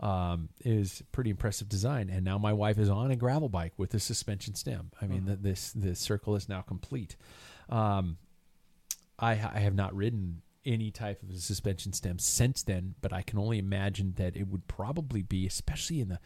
Um, 0.00 0.48
was 0.64 1.02
pretty 1.12 1.28
impressive 1.28 1.68
design, 1.68 2.08
and 2.08 2.24
now 2.24 2.38
my 2.38 2.54
wife 2.54 2.78
is 2.78 2.88
on 2.88 3.10
a 3.10 3.16
gravel 3.16 3.50
bike 3.50 3.74
with 3.76 3.92
a 3.92 4.00
suspension 4.00 4.54
stem. 4.54 4.90
I 5.00 5.06
mean, 5.06 5.22
Mhm. 5.22 5.26
the, 5.26 5.36
this 5.36 5.72
the 5.72 5.94
circle 5.94 6.34
is 6.36 6.48
now 6.48 6.62
complete. 6.62 7.16
Um, 7.68 8.16
I, 9.18 9.32
I 9.32 9.58
have 9.60 9.74
not 9.74 9.94
ridden 9.94 10.40
any 10.64 10.90
type 10.90 11.22
of 11.22 11.28
a 11.30 11.36
suspension 11.38 11.92
stem 11.92 12.18
since 12.18 12.62
then, 12.62 12.94
but 13.02 13.12
I 13.12 13.20
can 13.20 13.38
only 13.38 13.58
imagine 13.58 14.14
that 14.16 14.36
it 14.36 14.48
would 14.48 14.66
probably 14.66 15.22
be, 15.22 15.46
especially 15.46 16.00
in 16.00 16.08
the 16.08 16.18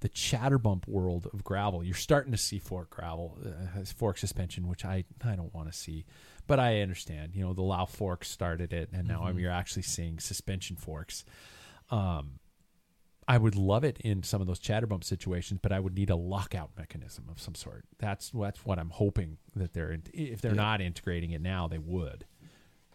the 0.00 0.08
chatterbump 0.10 0.86
world 0.86 1.26
of 1.32 1.42
gravel. 1.42 1.82
You're 1.82 1.94
starting 1.94 2.30
to 2.30 2.36
see 2.38 2.58
fork 2.58 2.90
gravel, 2.90 3.38
uh, 3.44 3.82
fork 3.96 4.18
suspension, 4.18 4.68
which 4.68 4.84
I 4.84 5.04
I 5.24 5.34
don't 5.34 5.52
want 5.54 5.72
to 5.72 5.76
see, 5.76 6.04
but 6.46 6.60
I 6.60 6.80
understand. 6.80 7.34
You 7.34 7.44
know, 7.44 7.54
the 7.54 7.62
Lauf 7.62 7.88
fork 7.90 8.24
started 8.24 8.72
it, 8.72 8.90
and 8.92 9.08
now 9.08 9.24
I'm 9.24 9.36
Mhm. 9.36 9.40
you're 9.40 9.50
actually 9.50 9.82
seeing 9.82 10.18
suspension 10.20 10.76
forks. 10.76 11.24
Um, 11.90 12.38
I 13.28 13.38
would 13.38 13.56
love 13.56 13.82
it 13.82 13.98
in 14.00 14.22
some 14.22 14.40
of 14.40 14.46
those 14.46 14.60
chatterbump 14.60 15.02
situations, 15.02 15.58
but 15.62 15.72
I 15.72 15.80
would 15.80 15.94
need 15.96 16.10
a 16.10 16.16
lockout 16.16 16.70
mechanism 16.78 17.24
of 17.28 17.40
some 17.40 17.54
sort. 17.56 17.84
That's 17.98 18.30
that's 18.30 18.64
what 18.64 18.78
I'm 18.78 18.90
hoping 18.90 19.38
that 19.56 19.72
they're 19.72 19.90
in, 19.90 20.04
if 20.12 20.40
they're 20.40 20.52
Yeah. 20.52 20.62
not 20.62 20.80
integrating 20.80 21.32
it 21.32 21.40
now, 21.40 21.66
they 21.66 21.78
would. 21.78 22.24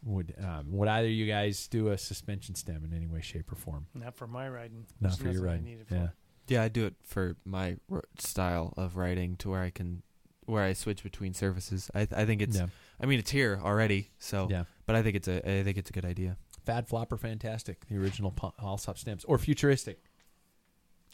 Would 0.04 0.34
um, 0.44 0.72
would 0.72 0.88
either 0.88 1.08
of 1.08 1.14
you 1.14 1.28
guys 1.28 1.68
do 1.68 1.90
a 1.90 1.98
suspension 1.98 2.56
stem 2.56 2.84
in 2.84 2.92
any 2.94 3.06
way, 3.08 3.22
shape, 3.22 3.52
or 3.52 3.56
form? 3.56 3.86
Not 3.94 4.16
for 4.16 4.26
my 4.26 4.50
riding. 4.50 4.86
Not 5.00 5.10
There's 5.10 5.18
for 5.18 5.30
your 5.32 5.44
riding. 5.44 5.50
I 5.50 5.54
ride. 5.54 5.64
need 5.66 5.80
it 5.82 5.88
for. 5.88 5.96
Yeah. 5.96 6.08
Yeah, 6.48 6.64
I 6.64 6.70
do 6.70 6.86
it 6.88 6.96
for 7.04 7.36
my 7.46 7.78
r- 7.92 8.04
style 8.18 8.74
of 8.78 8.98
riding 8.98 9.36
to 9.38 9.50
where 9.50 9.62
I 9.62 9.70
can 9.70 10.02
where 10.48 10.64
I 10.64 10.74
switch 10.74 11.04
between 11.04 11.34
surfaces. 11.36 11.92
I 11.94 12.08
I 12.16 12.26
think 12.26 12.42
it's 12.42 12.58
yeah. 12.58 12.68
I 13.00 13.06
mean 13.06 13.20
it's 13.20 13.30
here 13.32 13.60
already, 13.64 14.10
so 14.18 14.48
Yeah. 14.50 14.64
but 14.88 14.96
I 14.96 15.04
think 15.04 15.18
it's 15.18 15.28
a 15.28 15.38
I 15.60 15.64
think 15.64 15.78
it's 15.78 15.92
a 15.92 15.94
good 15.94 16.06
idea. 16.06 16.38
Fad 16.66 16.88
flopper, 16.88 17.18
fantastic. 17.18 17.86
The 17.88 17.98
original 17.98 18.32
pa- 18.32 18.54
Allsop 18.60 18.98
stamps 18.98 19.24
or 19.26 19.38
futuristic. 19.38 20.00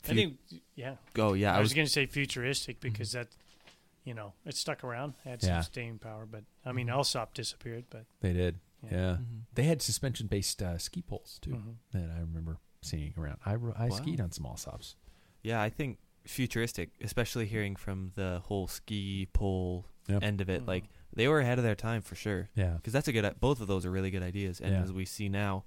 I 0.05 0.13
think, 0.13 0.37
yeah. 0.75 0.95
Go 1.13 1.33
yeah, 1.33 1.53
I 1.53 1.57
I 1.57 1.59
was 1.59 1.65
was 1.69 1.73
going 1.73 1.87
to 1.87 1.91
say 1.91 2.05
futuristic 2.05 2.79
because 2.79 3.11
that, 3.13 3.27
you 4.03 4.13
know, 4.13 4.33
it 4.45 4.55
stuck 4.55 4.83
around, 4.83 5.15
had 5.23 5.41
some 5.41 5.49
Yeah. 5.49 5.61
staying 5.61 5.99
power. 5.99 6.25
But 6.25 6.43
I 6.65 6.71
mean, 6.71 6.89
Allsop 6.89 7.33
disappeared, 7.33 7.85
but 7.89 8.05
They 8.21 8.33
did. 8.33 8.59
Yeah, 8.83 8.89
Yeah. 8.91 9.17
Mhm. 9.17 9.41
they 9.55 9.63
had 9.63 9.81
suspension 9.81 10.27
based 10.27 10.61
uh, 10.61 10.77
ski 10.77 11.01
poles 11.01 11.39
too 11.41 11.51
mhm. 11.51 11.75
that 11.91 12.09
I 12.15 12.19
remember 12.19 12.57
seeing 12.81 13.13
around. 13.17 13.39
I 13.45 13.55
ro- 13.55 13.73
I 13.77 13.87
Wow. 13.89 13.97
skied 13.97 14.21
on 14.21 14.31
some 14.31 14.45
Allsops. 14.45 14.95
yeah. 15.41 15.61
I 15.61 15.69
think 15.69 15.97
futuristic, 16.25 16.91
especially 17.01 17.45
hearing 17.47 17.75
from 17.75 18.11
the 18.15 18.41
whole 18.45 18.67
ski 18.67 19.27
pole 19.33 19.85
Yep. 20.07 20.23
end 20.23 20.41
of 20.41 20.49
it, 20.49 20.61
Mhm. 20.63 20.67
like 20.67 20.85
they 21.13 21.27
were 21.27 21.39
ahead 21.41 21.57
of 21.57 21.63
their 21.63 21.75
time 21.75 22.01
for 22.01 22.15
sure. 22.15 22.49
Yeah, 22.55 22.75
Because 22.75 22.93
that's 22.93 23.07
a 23.07 23.11
good. 23.11 23.39
Both 23.39 23.59
of 23.61 23.67
those 23.67 23.85
are 23.85 23.91
really 23.91 24.11
good 24.11 24.23
ideas, 24.23 24.61
and 24.61 24.71
Yeah. 24.73 24.81
as 24.83 24.93
we 24.93 25.03
see 25.05 25.27
now, 25.27 25.65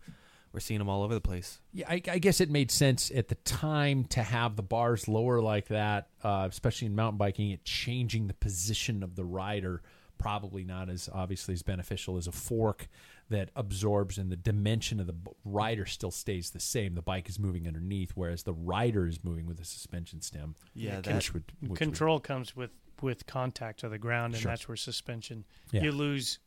we're 0.53 0.61
seeing 0.61 0.79
them 0.79 0.89
all 0.89 1.03
over 1.03 1.15
the 1.15 1.21
place. 1.21 1.61
Yeah, 1.73 1.87
I, 1.89 2.03
I 2.09 2.19
guess 2.19 2.41
it 2.41 2.51
made 2.51 2.71
sense 2.71 3.11
at 3.15 3.29
the 3.29 3.35
time 3.37 4.05
to 4.07 4.23
have 4.23 4.57
the 4.57 4.63
bars 4.63 5.07
lower 5.09 5.41
like 5.41 5.69
that, 5.69 6.09
uh, 6.25 6.47
especially 6.51 6.87
in 6.87 6.95
mountain 6.97 7.19
biking. 7.19 7.51
It 7.51 7.65
changing 7.65 8.27
the 8.27 8.35
position 8.35 9.03
of 9.03 9.15
the 9.17 9.25
rider 9.25 9.83
probably 10.19 10.65
not 10.65 10.91
as 10.91 11.09
obviously 11.15 11.55
as 11.55 11.63
beneficial 11.63 12.19
as 12.19 12.27
a 12.27 12.33
fork 12.33 12.89
that 13.31 13.49
absorbs, 13.57 14.19
and 14.19 14.31
the 14.31 14.37
dimension 14.37 14.99
of 15.01 15.07
the 15.07 15.15
rider 15.45 15.87
still 15.87 16.11
stays 16.11 16.51
the 16.51 16.61
same. 16.61 16.95
The 16.95 17.01
bike 17.01 17.29
is 17.29 17.39
moving 17.39 17.67
underneath, 17.69 18.11
whereas 18.17 18.43
the 18.43 18.53
rider 18.53 19.07
is 19.07 19.23
moving 19.25 19.47
with 19.47 19.61
a 19.61 19.65
suspension 19.65 20.21
stem. 20.21 20.57
Yeah, 20.75 20.95
Yeah, 20.97 21.01
that, 21.03 21.15
which 21.15 21.33
would 21.33 21.45
which 21.61 21.71
would- 21.71 21.79
Control 21.79 22.21
comes 22.21 22.55
with 22.57 22.71
with 23.01 23.25
contact 23.27 23.81
to 23.81 23.89
the 23.89 23.97
ground, 23.99 24.35
and 24.35 24.43
Sure. 24.43 24.53
that's 24.53 24.69
where 24.69 24.77
suspension. 24.77 25.45
Yeah. 25.73 25.85
You 25.85 25.93
lose, 25.93 26.39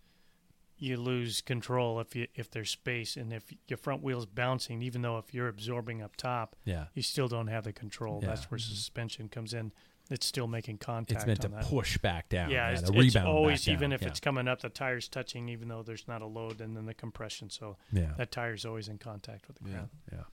you 0.83 0.97
lose 0.97 1.39
control 1.39 1.99
if 2.01 2.15
you 2.15 2.27
if 2.35 2.51
there's 2.51 2.69
space 2.69 3.15
and 3.15 3.31
if 3.31 3.45
your 3.67 3.77
front 3.77 4.03
wheel's 4.03 4.25
bouncing. 4.25 4.81
Even 4.81 5.01
though 5.01 5.17
if 5.17 5.33
you're 5.33 5.47
absorbing 5.47 6.01
up 6.01 6.15
top, 6.17 6.55
yeah, 6.65 6.85
you 6.93 7.01
still 7.01 7.27
don't 7.27 7.47
have 7.47 7.63
the 7.63 7.73
control. 7.73 8.19
Yeah. 8.21 8.29
That's 8.29 8.51
where 8.51 8.57
suspension 8.57 9.29
comes 9.29 9.53
in. 9.53 9.71
It's 10.11 10.25
still 10.25 10.47
making 10.47 10.79
contact. 10.79 11.21
it's 11.21 11.25
meant 11.25 11.41
to 11.41 11.47
that. 11.47 11.63
push 11.63 11.97
back 11.97 12.27
down. 12.27 12.49
Yeah, 12.49 12.71
it's, 12.71 12.81
the 12.81 12.89
it's 12.89 13.15
rebound 13.15 13.27
always 13.29 13.69
even 13.69 13.93
if 13.93 14.01
yeah. 14.01 14.09
it's 14.09 14.19
coming 14.19 14.49
up, 14.49 14.59
the 14.59 14.69
tire's 14.69 15.07
touching, 15.07 15.47
even 15.47 15.69
though 15.69 15.81
there's 15.81 16.05
not 16.09 16.21
a 16.21 16.25
load, 16.25 16.59
and 16.59 16.75
then 16.75 16.85
the 16.85 16.93
compression. 16.93 17.49
So 17.49 17.77
yeah. 17.93 18.11
that 18.17 18.31
tire's 18.31 18.65
always 18.65 18.89
in 18.89 18.97
contact 18.97 19.47
with 19.47 19.57
the 19.59 19.69
Yeah. 19.69 19.71
ground. 19.71 19.89
Yeah. 20.11 20.23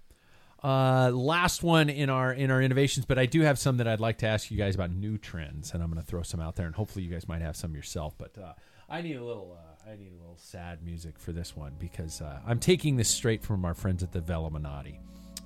Uh, 0.62 1.10
last 1.14 1.62
one 1.62 1.88
in 1.88 2.10
our 2.10 2.32
in 2.32 2.50
our 2.50 2.60
innovations, 2.60 3.06
but 3.06 3.18
I 3.18 3.26
do 3.26 3.40
have 3.42 3.58
some 3.58 3.78
that 3.78 3.88
I'd 3.88 4.00
like 4.00 4.18
to 4.18 4.26
ask 4.26 4.50
you 4.50 4.58
guys 4.58 4.74
about 4.74 4.90
new 4.90 5.16
trends, 5.16 5.72
and 5.72 5.82
I'm 5.82 5.90
going 5.90 6.02
to 6.02 6.06
throw 6.06 6.22
some 6.22 6.40
out 6.40 6.56
there, 6.56 6.66
and 6.66 6.74
hopefully 6.74 7.04
you 7.04 7.10
guys 7.10 7.26
might 7.26 7.40
have 7.40 7.56
some 7.56 7.74
yourself. 7.74 8.14
But 8.18 8.36
uh, 8.36 8.52
I 8.88 9.00
need 9.00 9.16
a 9.16 9.24
little 9.24 9.56
uh, 9.58 9.69
I 9.90 9.96
need 9.96 10.12
a 10.12 10.20
little 10.20 10.36
sad 10.36 10.84
music 10.84 11.18
for 11.18 11.32
this 11.32 11.56
one 11.56 11.72
because 11.80 12.20
uh, 12.20 12.38
I'm 12.46 12.60
taking 12.60 12.96
this 12.96 13.08
straight 13.08 13.42
from 13.42 13.64
our 13.64 13.74
friends 13.74 14.04
at 14.04 14.12
the 14.12 14.20
Velominati, 14.20 14.98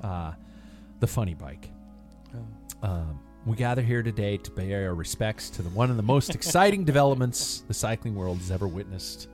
uh, 0.02 0.32
the 1.00 1.06
funny 1.06 1.32
bike. 1.32 1.70
Um, 2.82 3.20
we 3.46 3.56
gather 3.56 3.80
here 3.80 4.02
today 4.02 4.36
to 4.36 4.50
pay 4.50 4.74
our 4.74 4.94
respects 4.94 5.48
to 5.50 5.62
the 5.62 5.70
one 5.70 5.90
of 5.90 5.96
the 5.96 6.02
most 6.02 6.34
exciting 6.34 6.84
developments 6.84 7.64
the 7.68 7.72
cycling 7.72 8.14
world 8.14 8.36
has 8.36 8.50
ever 8.50 8.68
witnessed 8.68 9.28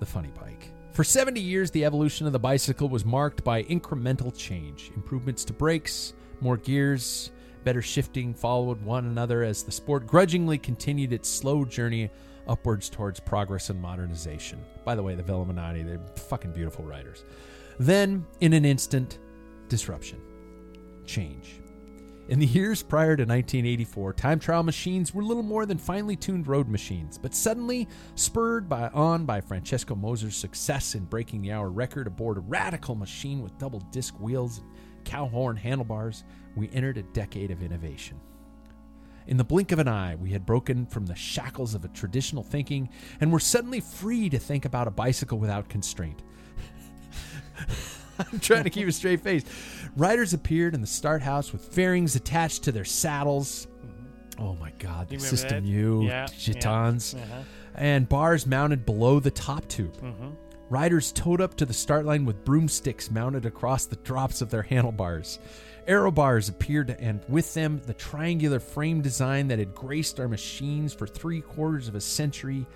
the 0.00 0.06
funny 0.06 0.30
bike. 0.40 0.70
For 0.92 1.04
70 1.04 1.38
years, 1.38 1.70
the 1.70 1.84
evolution 1.84 2.26
of 2.26 2.32
the 2.32 2.38
bicycle 2.38 2.88
was 2.88 3.04
marked 3.04 3.44
by 3.44 3.64
incremental 3.64 4.34
change. 4.34 4.90
Improvements 4.96 5.44
to 5.44 5.52
brakes, 5.52 6.14
more 6.40 6.56
gears, 6.56 7.30
better 7.62 7.82
shifting 7.82 8.32
followed 8.32 8.80
one 8.80 9.04
another 9.04 9.42
as 9.42 9.64
the 9.64 9.72
sport 9.72 10.06
grudgingly 10.06 10.56
continued 10.56 11.12
its 11.12 11.28
slow 11.28 11.66
journey 11.66 12.10
upwards 12.46 12.88
towards 12.90 13.20
progress 13.20 13.70
and 13.70 13.80
modernization. 13.80 14.60
By 14.84 14.94
the 14.94 15.02
way, 15.02 15.14
the 15.14 15.22
Velominati, 15.22 15.84
they're 15.84 16.00
fucking 16.16 16.52
beautiful 16.52 16.84
riders. 16.84 17.24
Then, 17.78 18.26
in 18.40 18.52
an 18.52 18.64
instant, 18.64 19.18
disruption, 19.68 20.20
change. 21.06 21.60
In 22.28 22.38
the 22.38 22.46
years 22.46 22.82
prior 22.82 23.16
to 23.16 23.22
1984, 23.24 24.14
time 24.14 24.38
trial 24.38 24.62
machines 24.62 25.12
were 25.12 25.22
little 25.22 25.42
more 25.42 25.66
than 25.66 25.76
finely 25.76 26.16
tuned 26.16 26.46
road 26.46 26.68
machines, 26.68 27.18
but 27.18 27.34
suddenly, 27.34 27.86
spurred 28.14 28.66
by, 28.66 28.88
on 28.88 29.26
by 29.26 29.42
Francesco 29.42 29.94
Moser's 29.94 30.36
success 30.36 30.94
in 30.94 31.04
breaking 31.04 31.42
the 31.42 31.52
hour 31.52 31.68
record 31.68 32.06
aboard 32.06 32.38
a 32.38 32.40
radical 32.40 32.94
machine 32.94 33.42
with 33.42 33.58
double 33.58 33.80
disc 33.90 34.18
wheels 34.18 34.58
and 34.58 34.68
cow 35.04 35.26
horn 35.26 35.56
handlebars, 35.56 36.24
we 36.56 36.70
entered 36.70 36.96
a 36.96 37.02
decade 37.02 37.50
of 37.50 37.62
innovation. 37.62 38.18
In 39.26 39.36
the 39.38 39.44
blink 39.44 39.72
of 39.72 39.78
an 39.78 39.88
eye, 39.88 40.16
we 40.16 40.30
had 40.30 40.44
broken 40.44 40.84
from 40.86 41.06
the 41.06 41.14
shackles 41.14 41.74
of 41.74 41.84
a 41.84 41.88
traditional 41.88 42.42
thinking 42.42 42.90
and 43.20 43.32
were 43.32 43.40
suddenly 43.40 43.80
free 43.80 44.28
to 44.28 44.38
think 44.38 44.64
about 44.66 44.86
a 44.86 44.90
bicycle 44.90 45.38
without 45.38 45.68
constraint. 45.68 46.22
I'm 48.32 48.38
trying 48.38 48.64
to 48.64 48.70
keep 48.70 48.86
a 48.86 48.92
straight 48.92 49.20
face. 49.20 49.44
Riders 49.96 50.34
appeared 50.34 50.74
in 50.74 50.80
the 50.80 50.86
start 50.86 51.22
house 51.22 51.52
with 51.52 51.64
fairings 51.74 52.14
attached 52.16 52.62
to 52.64 52.72
their 52.72 52.84
saddles. 52.84 53.66
Oh 54.38 54.54
my 54.56 54.72
God, 54.78 55.08
the 55.08 55.18
System 55.18 55.64
that? 55.64 55.70
U, 55.70 56.02
Yeah, 56.04 56.26
Gitanes, 56.26 57.14
Uh-huh. 57.14 57.42
and 57.76 58.08
bars 58.08 58.46
mounted 58.46 58.84
below 58.84 59.20
the 59.20 59.30
top 59.30 59.66
tube. 59.68 59.96
hmm 59.96 60.30
Riders 60.70 61.12
towed 61.12 61.40
up 61.42 61.56
to 61.58 61.66
the 61.66 61.74
start 61.74 62.04
line 62.06 62.24
with 62.24 62.42
broomsticks 62.44 63.10
mounted 63.10 63.44
across 63.46 63.84
the 63.84 63.96
drops 63.96 64.40
of 64.40 64.50
their 64.50 64.62
handlebars. 64.62 65.38
Aero 65.86 66.10
bars 66.10 66.48
appeared, 66.48 66.96
and 66.98 67.20
with 67.28 67.52
them, 67.52 67.80
the 67.84 67.92
triangular 67.92 68.58
frame 68.58 69.02
design 69.02 69.48
that 69.48 69.58
had 69.58 69.74
graced 69.74 70.18
our 70.18 70.28
machines 70.28 70.94
for 70.94 71.06
three 71.06 71.42
quarters 71.42 71.88
of 71.88 71.94
a 71.94 72.00
century 72.00 72.66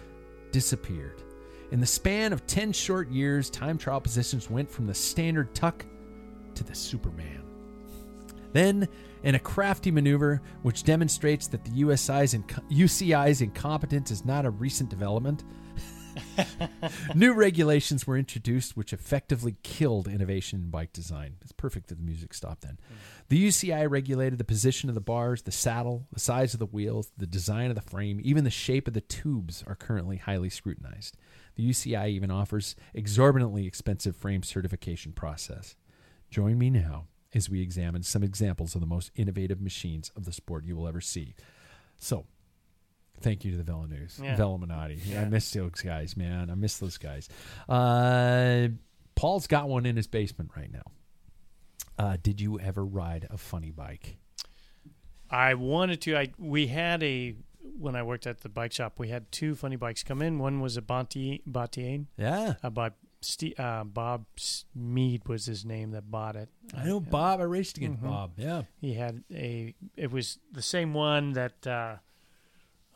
disappeared. 0.52 1.22
In 1.70 1.80
the 1.80 1.86
span 1.86 2.32
of 2.32 2.46
10 2.46 2.72
short 2.72 3.10
years, 3.10 3.48
time 3.48 3.78
trial 3.78 4.00
positions 4.00 4.50
went 4.50 4.70
from 4.70 4.86
the 4.86 4.94
standard 4.94 5.54
tuck 5.54 5.86
to 6.54 6.64
the 6.64 6.74
Superman. 6.74 7.42
Then, 8.52 8.88
in 9.22 9.34
a 9.34 9.38
crafty 9.38 9.90
maneuver 9.90 10.40
which 10.62 10.84
demonstrates 10.84 11.46
that 11.48 11.64
the 11.64 11.70
USI's 11.70 12.34
inc- 12.34 12.70
UCI's 12.70 13.40
incompetence 13.40 14.10
is 14.10 14.24
not 14.24 14.46
a 14.46 14.50
recent 14.50 14.90
development, 14.90 15.44
New 17.14 17.32
regulations 17.32 18.06
were 18.06 18.16
introduced 18.16 18.76
which 18.76 18.92
effectively 18.92 19.56
killed 19.62 20.08
innovation 20.08 20.60
in 20.60 20.70
bike 20.70 20.92
design. 20.92 21.36
It's 21.42 21.52
perfect 21.52 21.88
that 21.88 21.96
the 21.96 22.04
music 22.04 22.34
stopped 22.34 22.62
then. 22.62 22.78
The 23.28 23.46
UCI 23.46 23.88
regulated 23.90 24.38
the 24.38 24.44
position 24.44 24.88
of 24.88 24.94
the 24.94 25.00
bars, 25.00 25.42
the 25.42 25.52
saddle, 25.52 26.06
the 26.12 26.20
size 26.20 26.54
of 26.54 26.60
the 26.60 26.66
wheels, 26.66 27.12
the 27.16 27.26
design 27.26 27.70
of 27.70 27.74
the 27.74 27.82
frame, 27.82 28.20
even 28.22 28.44
the 28.44 28.50
shape 28.50 28.88
of 28.88 28.94
the 28.94 29.00
tubes 29.00 29.64
are 29.66 29.74
currently 29.74 30.16
highly 30.16 30.50
scrutinized. 30.50 31.16
The 31.56 31.68
UCI 31.68 32.10
even 32.10 32.30
offers 32.30 32.76
exorbitantly 32.94 33.66
expensive 33.66 34.16
frame 34.16 34.42
certification 34.42 35.12
process. 35.12 35.76
Join 36.30 36.58
me 36.58 36.70
now 36.70 37.06
as 37.34 37.50
we 37.50 37.60
examine 37.60 38.02
some 38.02 38.22
examples 38.22 38.74
of 38.74 38.80
the 38.80 38.86
most 38.86 39.10
innovative 39.14 39.60
machines 39.60 40.10
of 40.16 40.24
the 40.24 40.32
sport 40.32 40.64
you 40.64 40.76
will 40.76 40.88
ever 40.88 41.00
see. 41.00 41.34
So, 41.98 42.26
thank 43.20 43.44
you 43.44 43.56
to 43.56 43.62
the 43.62 43.86
News, 43.86 44.20
Yeah. 44.22 44.36
Velominati. 44.36 44.98
I 45.08 45.12
Yeah. 45.12 45.24
miss 45.28 45.50
those 45.52 45.80
guys, 45.82 46.16
man. 46.16 46.50
I 46.50 46.54
miss 46.54 46.78
those 46.78 46.98
guys. 46.98 47.28
Uh, 47.68 48.68
Paul's 49.14 49.46
got 49.46 49.68
one 49.68 49.86
in 49.86 49.96
his 49.96 50.06
basement 50.06 50.50
right 50.56 50.70
now. 50.72 50.82
Uh, 51.98 52.16
did 52.22 52.40
you 52.40 52.58
ever 52.60 52.84
ride 52.84 53.26
a 53.30 53.36
funny 53.36 53.70
bike? 53.70 54.18
I 55.30 55.54
wanted 55.54 56.00
to. 56.02 56.16
I 56.16 56.32
we 56.38 56.68
had 56.68 57.02
a 57.02 57.34
when 57.78 57.96
I 57.96 58.02
worked 58.02 58.26
at 58.26 58.40
the 58.40 58.48
bike 58.48 58.72
shop. 58.72 58.98
We 58.98 59.08
had 59.08 59.30
two 59.32 59.54
funny 59.54 59.76
bikes 59.76 60.02
come 60.02 60.22
in. 60.22 60.38
One 60.38 60.60
was 60.60 60.76
a 60.76 60.82
Bonti 60.82 61.42
Battaglin 61.46 62.06
Yeah, 62.16 62.54
uh, 62.62 62.70
by 62.70 62.92
uh, 63.58 63.84
Bob 63.84 64.26
Mead 64.74 65.26
was 65.28 65.44
his 65.46 65.64
name 65.64 65.90
that 65.90 66.10
bought 66.10 66.36
it. 66.36 66.48
I 66.74 66.84
know 66.84 67.00
Bob. 67.00 67.40
I 67.40 67.44
raced 67.44 67.76
against 67.76 68.00
Mhm. 68.00 68.08
Bob. 68.08 68.32
Yeah, 68.38 68.62
He 68.80 68.94
had 68.94 69.24
a. 69.32 69.74
It 69.96 70.10
was 70.12 70.38
the 70.52 70.62
same 70.62 70.94
one 70.94 71.32
that 71.32 71.66
uh, 71.66 71.96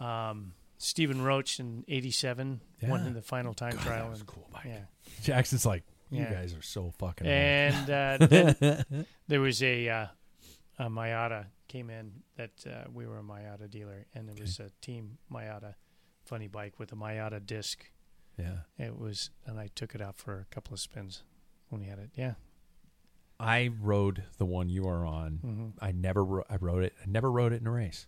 um, 0.02 0.52
Stephen 0.78 1.22
Roche 1.22 1.60
in 1.60 1.84
'87 1.88 2.60
won 2.82 3.06
in 3.06 3.14
the 3.14 3.22
final 3.22 3.54
time 3.54 3.72
God, 3.76 3.82
trial. 3.82 4.04
that 4.04 4.10
was 4.10 4.20
and- 4.20 4.28
cool 4.28 4.48
bike. 4.52 4.64
Yeah, 4.66 4.80
Jackson's 5.22 5.64
like, 5.66 5.84
you 6.10 6.22
Yeah. 6.22 6.32
guys 6.32 6.54
are 6.54 6.62
so 6.62 6.92
fucking. 6.98 7.26
and 7.26 7.90
uh, 7.90 8.26
then 8.26 9.06
there 9.28 9.40
was 9.40 9.62
a, 9.62 9.88
uh, 9.88 10.06
a 10.78 10.88
Miyata 10.90 11.46
came 11.68 11.88
in 11.90 12.12
that 12.36 12.50
uh, 12.66 12.88
we 12.92 13.06
were 13.06 13.18
a 13.18 13.22
Miyata 13.22 13.70
dealer, 13.70 14.06
and 14.14 14.28
it 14.28 14.40
was 14.40 14.58
a 14.60 14.70
team 14.80 15.18
Miyata 15.30 15.74
funny 16.24 16.48
bike 16.48 16.78
with 16.78 16.92
a 16.92 16.96
Miyata 16.96 17.44
disc. 17.46 17.84
yeah. 18.38 18.58
It 18.78 18.98
was, 18.98 19.30
and 19.46 19.58
I 19.58 19.68
took 19.74 19.94
it 19.94 20.00
out 20.00 20.16
for 20.18 20.38
a 20.40 20.54
couple 20.54 20.74
of 20.74 20.80
spins 20.80 21.22
when 21.68 21.80
we 21.80 21.86
had 21.86 21.98
it. 21.98 22.10
Yeah. 22.16 22.34
I 23.40 23.70
rode 23.80 24.24
the 24.38 24.44
one 24.46 24.68
you 24.68 24.86
are 24.86 25.04
on. 25.04 25.38
hmm 25.42 25.66
I 25.84 25.90
never 25.92 26.24
ro- 26.24 26.44
I 26.48 26.56
rode 26.60 26.84
it. 26.84 26.94
I 27.02 27.06
never 27.08 27.30
rode 27.30 27.52
it 27.52 27.60
in 27.60 27.66
a 27.66 27.70
race. 27.72 28.06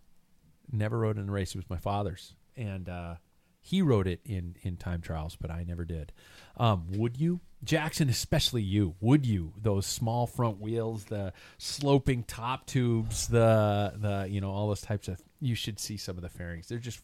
Never 0.71 0.99
rode 0.99 1.19
in 1.19 1.29
a 1.29 1.33
race. 1.33 1.51
It 1.51 1.59
was 1.59 1.71
my 1.71 1.79
father's, 1.79 2.35
and 2.57 2.89
uh, 2.89 3.15
he 3.61 3.81
rode 3.83 4.07
it 4.07 4.21
in 4.25 4.57
in 4.63 4.77
time 4.77 5.01
trials, 5.01 5.37
but 5.41 5.51
I 5.51 5.65
never 5.65 5.85
did. 5.85 6.13
Um, 6.57 6.87
would 6.93 7.17
you, 7.17 7.41
Jackson? 7.63 8.09
Especially 8.09 8.63
you. 8.63 8.95
Would 9.01 9.27
you? 9.27 9.55
Those 9.61 9.87
small 9.87 10.27
front 10.27 10.61
wheels, 10.61 11.05
the 11.05 11.33
sloping 11.59 12.25
top 12.25 12.67
tubes, 12.67 13.29
the 13.29 13.95
the 13.97 14.27
you 14.29 14.41
know 14.41 14.51
all 14.51 14.69
those 14.69 14.83
types 14.83 15.09
of. 15.09 15.21
You 15.41 15.55
should 15.55 15.79
see 15.79 15.97
some 15.97 16.17
of 16.17 16.23
the 16.23 16.29
fairings. 16.29 16.69
They're 16.69 16.79
just 16.79 17.03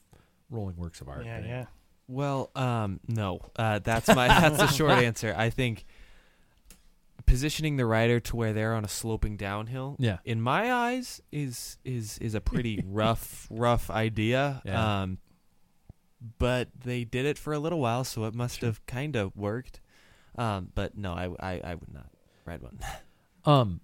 rolling 0.51 0.77
works 0.77 1.01
of 1.01 1.09
art. 1.09 1.24
Yeah, 1.24 1.41
yeah. 1.41 1.65
Well, 2.09 2.51
um, 2.57 3.01
no. 3.07 3.41
Uh, 3.57 3.78
that's 3.78 4.09
my 4.09 4.28
that's 4.28 4.59
the 4.59 4.66
short 4.66 4.91
answer. 5.03 5.35
I 5.37 5.51
think 5.51 5.87
positioning 7.31 7.77
the 7.77 7.86
rider 7.86 8.19
to 8.20 8.36
where 8.36 8.52
they're 8.52 8.74
on 8.74 8.85
a 8.85 8.89
sloping 8.89 9.36
downhill, 9.36 9.97
Yeah. 9.98 10.19
in 10.24 10.40
my 10.40 10.73
eyes, 10.73 11.20
is 11.32 11.78
is 11.85 12.19
is 12.19 12.35
a 12.35 12.40
pretty 12.40 12.82
rough 12.86 13.47
rough 13.51 13.89
idea. 13.90 14.61
Yeah. 14.65 15.02
Um, 15.02 15.19
but 16.39 16.69
they 16.85 17.05
did 17.05 17.24
it 17.27 17.39
for 17.39 17.52
a 17.52 17.59
little 17.59 17.81
while, 17.81 18.05
so 18.05 18.24
it 18.24 18.35
must 18.35 18.61
have 18.61 18.85
kind 18.86 19.16
of 19.16 19.35
worked. 19.36 19.81
Um, 20.36 20.69
but 20.74 20.97
no, 20.97 21.12
I, 21.12 21.28
I 21.40 21.61
I 21.65 21.74
would 21.74 21.93
not 21.93 22.09
ride 22.44 22.62
one. 22.62 22.78
Um, 23.47 23.81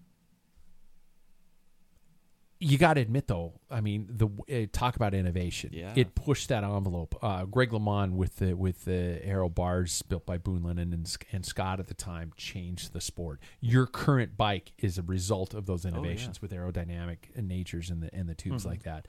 you 2.58 2.78
got 2.78 2.94
to 2.94 3.00
admit, 3.00 3.26
though, 3.26 3.52
I 3.70 3.80
mean, 3.80 4.08
the 4.08 4.28
uh, 4.50 4.66
talk 4.72 4.96
about 4.96 5.12
innovation. 5.12 5.70
Yeah. 5.72 5.92
It 5.94 6.14
pushed 6.14 6.48
that 6.48 6.64
envelope. 6.64 7.18
Uh, 7.22 7.44
Greg 7.44 7.70
LeMond 7.70 8.12
with 8.12 8.36
the 8.36 8.54
with 8.54 8.84
the 8.84 9.20
aero 9.22 9.48
bars 9.48 10.02
built 10.02 10.24
by 10.24 10.38
Boone 10.38 10.62
Lennon 10.62 10.92
and, 10.92 11.16
and 11.32 11.44
Scott 11.44 11.80
at 11.80 11.88
the 11.88 11.94
time 11.94 12.32
changed 12.36 12.92
the 12.92 13.00
sport. 13.00 13.40
Your 13.60 13.86
current 13.86 14.36
bike 14.36 14.72
is 14.78 14.96
a 14.96 15.02
result 15.02 15.52
of 15.54 15.66
those 15.66 15.84
innovations 15.84 16.40
with 16.40 16.52
aerodynamic 16.52 17.36
natures 17.36 17.90
and 17.90 18.02
the 18.02 18.14
and 18.14 18.28
the 18.28 18.34
tubes 18.34 18.64
like 18.64 18.84
that. 18.84 19.06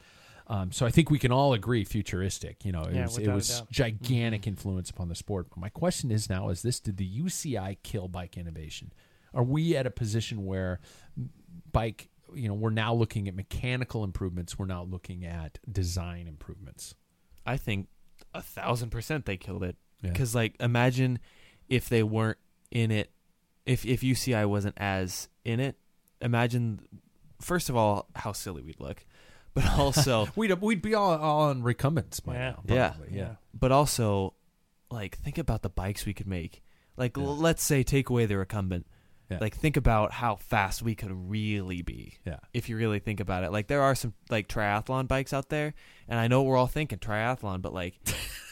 Um, 0.49 0.72
so 0.72 0.86
I 0.86 0.91
think 0.91 1.10
we 1.10 1.19
can 1.19 1.32
all 1.32 1.53
agree 1.53 1.84
futuristic. 1.84 2.64
You 2.64 2.72
know, 2.72 2.84
it 2.84 2.95
Yeah, 2.95 3.03
was, 3.03 3.18
it 3.18 3.28
was 3.28 3.64
gigantic 3.69 4.48
influence 4.48 4.90
upon 4.90 5.10
the 5.10 5.15
sport. 5.15 5.48
But 5.49 5.57
my 5.57 5.69
question 5.69 6.10
is 6.11 6.30
now: 6.30 6.49
Is 6.49 6.61
this 6.61 6.80
did 6.80 6.98
the 6.98 7.10
UCI 7.22 7.78
kill 7.84 8.07
bike 8.07 8.38
innovation? 8.38 8.94
Are 9.34 9.44
we 9.44 9.76
at 9.76 9.86
a 9.86 9.91
position 9.91 10.45
where 10.45 10.80
bike? 11.72 12.10
You 12.36 12.48
know, 12.49 12.54
we're 12.54 12.70
now 12.70 12.94
looking 12.94 13.28
at 13.28 13.36
mechanical 13.36 14.04
improvements. 14.04 14.58
We're 14.60 14.66
now 14.66 14.84
looking 14.84 15.26
at 15.26 15.60
design 15.72 16.28
improvements. 16.28 16.95
I 17.45 17.58
think 17.58 17.88
a 18.34 18.41
thousand 18.41 18.90
percent 18.90 19.26
they 19.26 19.38
killed 19.38 19.64
it. 19.64 19.76
Yeah. 20.02 20.12
Because 20.12 20.36
like, 20.36 20.56
imagine 20.60 21.20
if 21.70 21.90
they 21.90 22.04
weren't 22.04 22.38
in 22.72 22.91
it, 22.91 23.12
if 23.66 23.86
if 23.86 24.02
UCI 24.02 24.45
wasn't 24.48 24.76
as 24.78 25.30
in 25.45 25.60
it. 25.60 25.76
Imagine, 26.22 26.80
first 27.40 27.70
of 27.70 27.76
all, 27.76 28.08
how 28.16 28.32
silly 28.32 28.62
we'd 28.64 28.80
look, 28.80 29.06
but 29.54 29.66
also, 29.78 30.28
We'd 30.36 30.52
we'd 30.62 30.82
be 30.82 30.95
all, 30.95 31.16
all 31.18 31.41
on 31.49 31.62
recumbents 31.64 32.20
by 32.20 32.34
Yeah. 32.34 32.56
now. 32.66 32.76
Yeah. 32.76 32.94
yeah. 33.12 33.36
but 33.54 33.72
also, 33.72 34.34
like, 34.90 35.18
think 35.20 35.38
about 35.38 35.62
the 35.62 35.70
bikes 35.70 36.06
we 36.06 36.14
could 36.14 36.28
make. 36.28 36.64
Like, 36.95 37.16
Yeah. 37.18 37.24
l- 37.24 37.38
let's 37.38 37.64
say 37.64 37.84
take 37.84 38.10
away 38.10 38.26
the 38.26 38.38
recumbent. 38.38 38.88
Yeah. 39.30 39.40
Like, 39.41 39.56
think 39.56 39.76
about 39.76 40.14
how 40.14 40.36
fast 40.38 40.82
we 40.82 40.95
could 40.95 41.12
really 41.12 41.82
be. 41.82 42.14
Yeah. 42.26 42.38
if 42.54 42.70
you 42.70 42.78
really 42.78 42.99
think 42.99 43.20
about 43.20 43.44
it. 43.44 43.52
Like 43.52 43.68
there 43.68 43.82
are 43.82 43.94
some 43.95 44.14
like 44.30 44.48
triathlon 44.48 45.08
bikes 45.08 45.34
out 45.34 45.49
there, 45.49 45.74
and 46.08 46.18
I 46.20 46.28
know 46.28 46.44
we're 46.44 46.56
all 46.56 46.68
thinking 46.68 46.99
triathlon, 46.99 47.62
but 47.62 47.74
like, 47.74 47.95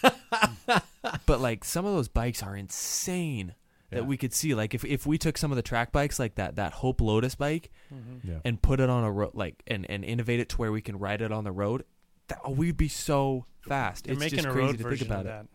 but 1.25 1.39
like 1.41 1.63
some 1.63 1.85
of 1.85 1.93
those 1.93 2.07
bikes 2.07 2.43
are 2.43 2.55
insane 2.55 3.55
that 3.91 3.97
Yeah. 4.01 4.03
we 4.03 4.17
could 4.17 4.33
see. 4.33 4.53
Like 4.55 4.73
if 4.73 4.83
if 4.83 5.05
we 5.05 5.17
took 5.17 5.37
some 5.37 5.51
of 5.51 5.55
the 5.55 5.61
track 5.61 5.91
bikes, 5.91 6.19
like 6.19 6.35
that 6.35 6.55
that 6.57 6.73
Hope 6.73 7.01
Lotus 7.01 7.35
bike, 7.35 7.71
Mm-hmm. 7.93 8.29
Yeah. 8.29 8.39
and 8.43 8.61
put 8.61 8.79
it 8.79 8.89
on 8.89 9.03
a 9.03 9.11
road, 9.11 9.31
like 9.33 9.61
and 9.67 9.89
and 9.89 10.03
innovate 10.03 10.39
it 10.39 10.49
to 10.49 10.57
where 10.57 10.71
we 10.71 10.81
can 10.81 10.97
ride 10.97 11.21
it 11.21 11.31
on 11.31 11.43
the 11.43 11.51
road, 11.51 11.85
that, 12.27 12.39
oh, 12.43 12.51
we'd 12.51 12.77
be 12.77 12.87
so 12.89 13.45
fast. 13.61 14.05
They're 14.05 14.13
it's 14.13 14.19
making 14.19 14.37
just 14.37 14.47
a 14.47 14.51
crazy 14.51 14.67
road 14.67 14.77
to 14.79 14.89
think 14.89 15.01
about 15.09 15.25
of 15.27 15.45
it. 15.45 15.49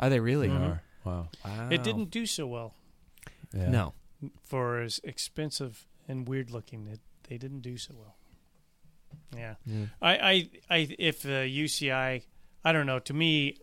Are 0.00 0.10
they 0.10 0.20
really? 0.20 0.48
They 0.48 0.54
Mhm. 0.54 0.70
are. 0.70 0.82
Wow. 1.04 1.28
Wow. 1.44 1.68
It 1.70 1.82
didn't 1.82 2.10
do 2.10 2.24
so 2.26 2.46
well 2.46 2.74
Yeah. 3.52 3.68
No. 3.68 3.94
For 4.42 4.80
as 4.80 5.00
expensive 5.04 5.86
and 6.08 6.28
weird 6.28 6.50
looking. 6.50 6.84
that 6.86 7.00
they 7.28 7.38
didn't 7.38 7.60
do 7.60 7.76
so 7.76 7.94
well. 7.96 8.16
Yeah. 9.36 9.54
Yeah. 9.64 9.86
I, 10.02 10.16
I, 10.16 10.50
I, 10.70 10.96
if 10.98 11.22
the 11.22 11.48
UCI, 11.50 12.22
I 12.64 12.72
don't 12.72 12.86
know. 12.86 12.98
To 13.00 13.14
me, 13.14 13.56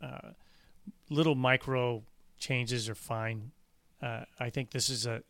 uh, 0.00 0.30
little 1.10 1.34
micro 1.34 2.02
changes 2.38 2.88
are 2.88 2.94
fine. 2.94 3.52
Uh, 4.00 4.24
I 4.40 4.50
think 4.50 4.70
this 4.70 4.88
is 4.90 5.06
a 5.06 5.22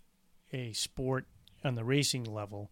a 0.55 0.73
sport 0.73 1.27
on 1.65 1.75
the 1.75 1.85
racing 1.85 2.25
level 2.25 2.71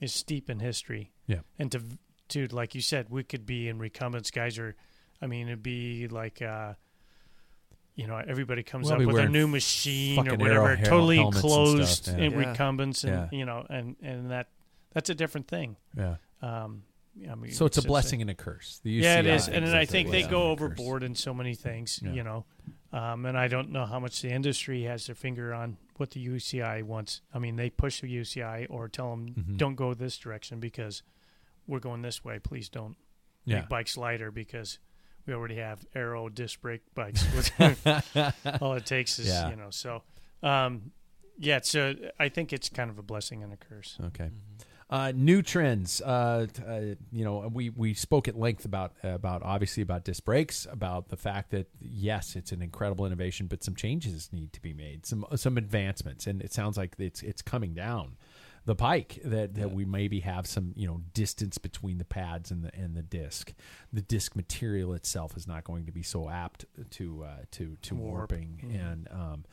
is 0.00 0.12
steep 0.12 0.50
in 0.50 0.60
history. 0.60 1.12
Yeah. 1.26 1.40
and 1.58 1.72
to 1.72 1.82
to 2.28 2.46
like 2.48 2.74
you 2.74 2.80
said, 2.80 3.08
we 3.10 3.24
could 3.24 3.46
be 3.46 3.68
in 3.68 3.78
recumbents. 3.78 4.30
Guys 4.30 4.58
are, 4.58 4.74
I 5.20 5.26
mean, 5.26 5.48
it'd 5.48 5.62
be 5.62 6.08
like. 6.08 6.40
Uh, 6.42 6.74
you 7.96 8.06
know, 8.06 8.16
everybody 8.16 8.62
comes 8.62 8.84
We'll 8.90 9.00
up 9.00 9.06
with 9.06 9.16
a 9.18 9.28
new 9.28 9.48
machine 9.48 10.18
or 10.28 10.36
whatever, 10.36 10.66
aero 10.68 10.76
hel- 10.76 10.86
totally 10.86 11.16
helmets 11.16 11.36
and 11.42 11.44
enclosed 11.44 11.88
stuff, 11.88 12.18
yeah. 12.18 12.24
in 12.24 12.32
Yeah. 12.32 12.38
recumbents, 12.50 13.04
and 13.04 13.12
Yeah. 13.32 13.38
you 13.38 13.44
know, 13.44 13.66
and 13.68 13.96
and 14.02 14.30
that 14.30 14.48
that's 14.92 15.10
a 15.10 15.14
different 15.14 15.48
thing. 15.48 15.76
Yeah. 15.96 16.16
Um, 16.42 16.84
I 17.30 17.34
mean, 17.34 17.50
So 17.52 17.64
it's 17.64 17.78
a 17.78 17.80
just 17.80 17.88
blessing 17.88 18.20
and 18.20 18.28
a 18.30 18.34
curse. 18.34 18.80
The 18.84 18.90
UCI 18.90 19.02
yeah, 19.02 19.18
it 19.20 19.26
is, 19.26 19.44
thinks 19.46 19.56
and 19.56 19.66
then 19.66 19.74
it's 19.74 19.78
I 19.78 19.82
a 19.82 19.86
think 19.86 20.10
they 20.10 20.22
go 20.22 20.50
and 20.52 20.60
a 20.60 20.68
curse. 20.68 20.78
overboard 20.78 21.02
in 21.02 21.14
so 21.14 21.32
many 21.32 21.54
things, 21.54 22.00
Yeah. 22.02 22.12
you 22.12 22.22
know. 22.22 22.44
Um, 22.92 23.24
and 23.26 23.36
I 23.38 23.48
don't 23.48 23.70
know 23.72 23.86
how 23.86 23.98
much 23.98 24.20
the 24.22 24.30
industry 24.30 24.82
has 24.82 25.06
their 25.06 25.14
finger 25.14 25.52
on 25.54 25.78
what 25.96 26.10
the 26.10 26.20
UCI 26.20 26.82
wants. 26.82 27.22
I 27.32 27.38
mean, 27.38 27.56
they 27.56 27.70
push 27.70 28.00
the 28.02 28.08
UCI 28.08 28.66
or 28.68 28.88
tell 28.88 29.10
them 29.10 29.28
Mhm. 29.34 29.56
don't 29.56 29.74
go 29.74 29.94
this 29.94 30.18
direction 30.18 30.60
because 30.60 31.02
we're 31.66 31.80
going 31.80 32.02
this 32.02 32.22
way. 32.22 32.38
Please 32.38 32.68
don't 32.68 32.96
Yeah. 33.46 33.60
make 33.60 33.68
bikes 33.70 33.96
lighter 33.96 34.30
because 34.30 34.78
we 35.26 35.34
already 35.34 35.56
have 35.56 35.84
aero 35.94 36.28
disc 36.28 36.60
brake 36.60 36.82
bikes. 36.94 37.24
All 38.60 38.74
it 38.74 38.86
takes 38.86 39.18
is 39.18 39.28
Yeah. 39.28 39.50
you 39.50 39.56
know. 39.56 39.70
So, 39.70 40.02
um, 40.42 40.92
yeah. 41.38 41.60
So 41.62 41.94
I 42.18 42.28
think 42.28 42.52
it's 42.52 42.68
kind 42.68 42.90
of 42.90 42.98
a 42.98 43.02
blessing 43.02 43.42
and 43.42 43.52
a 43.52 43.56
curse. 43.56 43.98
Okay. 44.06 44.30
Uh, 44.88 45.12
new 45.12 45.42
trends. 45.42 46.00
Uh, 46.00 46.46
uh, 46.64 46.80
you 47.10 47.24
know, 47.24 47.50
we, 47.52 47.70
we 47.70 47.92
spoke 47.92 48.28
at 48.28 48.38
length 48.38 48.64
about 48.64 48.92
about 49.02 49.42
obviously 49.42 49.82
about 49.82 50.04
disc 50.04 50.24
brakes, 50.24 50.64
about 50.70 51.08
the 51.08 51.16
fact 51.16 51.50
that 51.50 51.66
yes, 51.80 52.36
it's 52.36 52.52
an 52.52 52.62
incredible 52.62 53.04
innovation, 53.04 53.48
but 53.48 53.64
some 53.64 53.74
changes 53.74 54.30
need 54.32 54.52
to 54.52 54.62
be 54.62 54.72
made, 54.72 55.04
some 55.04 55.26
some 55.34 55.58
advancements, 55.58 56.28
and 56.28 56.40
it 56.40 56.52
sounds 56.52 56.76
like 56.76 56.94
it's 56.98 57.20
it's 57.24 57.42
coming 57.42 57.74
down 57.74 58.16
the 58.66 58.74
pike 58.74 59.20
that, 59.24 59.54
that 59.54 59.70
we 59.72 59.84
maybe 59.86 60.20
have 60.20 60.46
some 60.46 60.72
you 60.76 60.86
know 60.86 61.00
distance 61.14 61.56
between 61.56 61.96
the 61.98 62.04
pads 62.04 62.50
and 62.50 62.62
the 62.64 62.74
and 62.74 62.94
the 62.94 63.02
disc. 63.02 63.54
The 63.92 64.02
disc 64.02 64.36
material 64.36 64.92
itself 64.92 65.36
is 65.36 65.46
not 65.46 65.64
going 65.64 65.86
to 65.86 65.92
be 65.92 66.02
so 66.02 66.28
apt 66.28 66.66
to 66.90 67.24
uh, 67.24 67.36
to 67.52 67.76
to 67.82 67.94
Warp. 67.94 68.30
warping, 68.32 68.60
Mhm. 68.64 68.92
and 68.92 69.08
um, 69.10 69.44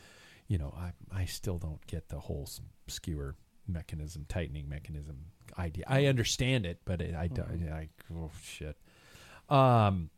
you 0.48 0.58
know, 0.58 0.74
I 0.78 0.92
I 1.22 1.26
still 1.26 1.58
don't 1.60 1.86
get 1.88 2.10
the 2.10 2.20
whole 2.20 2.50
skewer 2.88 3.36
mechanism, 3.68 4.26
tightening 4.28 4.68
mechanism 4.68 5.18
idea. 5.58 5.86
I 5.88 6.08
understand 6.08 6.66
it, 6.66 6.82
but 6.84 7.00
it, 7.00 7.16
I, 7.16 7.28
don't- 7.28 7.62
Mhm. 7.62 7.72
I, 7.72 7.90
oh 8.14 8.32
shit. 8.42 8.76
Um, 9.48 10.10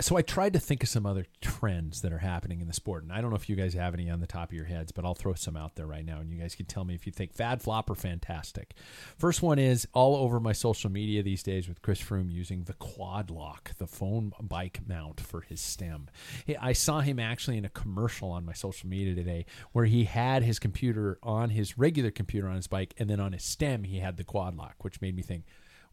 so 0.00 0.16
I 0.16 0.22
tried 0.22 0.52
to 0.54 0.58
think 0.58 0.82
of 0.82 0.88
some 0.88 1.06
other 1.06 1.26
trends 1.40 2.02
that 2.02 2.12
are 2.12 2.18
happening 2.18 2.60
in 2.60 2.66
the 2.66 2.72
sport, 2.72 3.04
and 3.04 3.12
I 3.12 3.20
don't 3.20 3.30
know 3.30 3.36
if 3.36 3.48
you 3.48 3.56
guys 3.56 3.74
have 3.74 3.94
any 3.94 4.10
on 4.10 4.20
the 4.20 4.26
top 4.26 4.50
of 4.50 4.56
your 4.56 4.64
heads, 4.64 4.90
but 4.90 5.04
I'll 5.04 5.14
throw 5.14 5.34
some 5.34 5.56
out 5.56 5.76
there 5.76 5.86
right 5.86 6.04
now, 6.04 6.18
and 6.18 6.28
you 6.30 6.38
guys 6.38 6.54
can 6.54 6.66
tell 6.66 6.84
me 6.84 6.94
if 6.94 7.06
you 7.06 7.12
think 7.12 7.32
fad, 7.32 7.62
flop, 7.62 7.88
or 7.88 7.94
fantastic. 7.94 8.74
First 9.16 9.42
one 9.42 9.58
is 9.58 9.86
all 9.92 10.16
over 10.16 10.40
my 10.40 10.52
social 10.52 10.90
media 10.90 11.22
these 11.22 11.42
days 11.42 11.68
with 11.68 11.82
Chris 11.82 12.00
Froome 12.00 12.32
using 12.32 12.64
the 12.64 12.72
quad 12.74 13.30
lock, 13.30 13.76
the 13.78 13.86
phone 13.86 14.32
bike 14.40 14.80
mount 14.86 15.20
for 15.20 15.42
his 15.42 15.60
stem. 15.60 16.08
I 16.60 16.72
saw 16.72 17.00
him 17.00 17.20
actually 17.20 17.56
in 17.56 17.64
a 17.64 17.70
commercial 17.70 18.30
on 18.30 18.44
my 18.44 18.54
social 18.54 18.88
media 18.88 19.14
today 19.14 19.46
where 19.72 19.84
he 19.84 20.04
had 20.04 20.42
his 20.42 20.58
computer 20.58 21.18
on 21.22 21.50
his 21.50 21.78
regular 21.78 22.10
computer 22.10 22.48
on 22.48 22.56
his 22.56 22.66
bike, 22.66 22.94
and 22.98 23.08
then 23.08 23.20
on 23.20 23.32
his 23.32 23.44
stem 23.44 23.84
he 23.84 24.00
had 24.00 24.16
the 24.16 24.24
quad 24.24 24.56
lock, 24.56 24.82
which 24.82 25.00
made 25.00 25.14
me 25.14 25.22
think. 25.22 25.44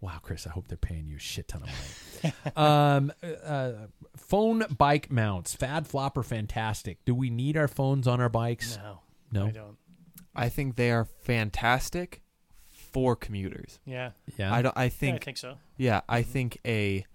Wow, 0.04 0.20
Chris, 0.22 0.46
I 0.46 0.50
hope 0.50 0.68
they're 0.68 0.76
paying 0.78 1.08
you 1.08 1.16
a 1.16 1.20
shit 1.20 1.48
ton 1.48 1.64
of 1.64 1.70
money. 1.70 2.34
um, 2.58 3.14
uh, 3.46 3.72
phone 4.18 4.66
bike 4.78 5.10
mounts, 5.10 5.54
fad, 5.56 5.88
flop, 5.88 6.18
or 6.18 6.24
fantastic. 6.24 6.98
Do 7.06 7.16
we 7.16 7.30
need 7.30 7.56
our 7.56 7.70
phones 7.70 8.06
on 8.06 8.20
our 8.20 8.28
bikes? 8.28 8.78
No, 8.84 9.00
No. 9.32 9.46
I 9.48 9.52
don't. 9.52 9.78
I 10.36 10.50
think 10.50 10.76
they 10.76 10.92
are 10.92 11.06
fantastic 11.06 12.22
for 12.68 13.16
commuters. 13.16 13.80
Yeah, 13.86 14.12
Yeah. 14.38 14.54
I 14.54 14.62
don't. 14.62 14.76
I 14.78 14.84
yeah, 14.86 14.90
think 14.90 15.22
I 15.22 15.26
think 15.26 15.38
so. 15.38 15.56
Yeah, 15.78 16.02
I 16.10 16.22
Mhm. 16.22 16.26
think 16.26 16.58
a 16.66 17.06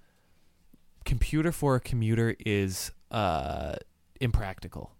computer 1.04 1.52
for 1.52 1.74
a 1.74 1.80
commuter 1.80 2.36
is 2.46 2.90
uh, 3.10 3.74
impractical 4.20 4.92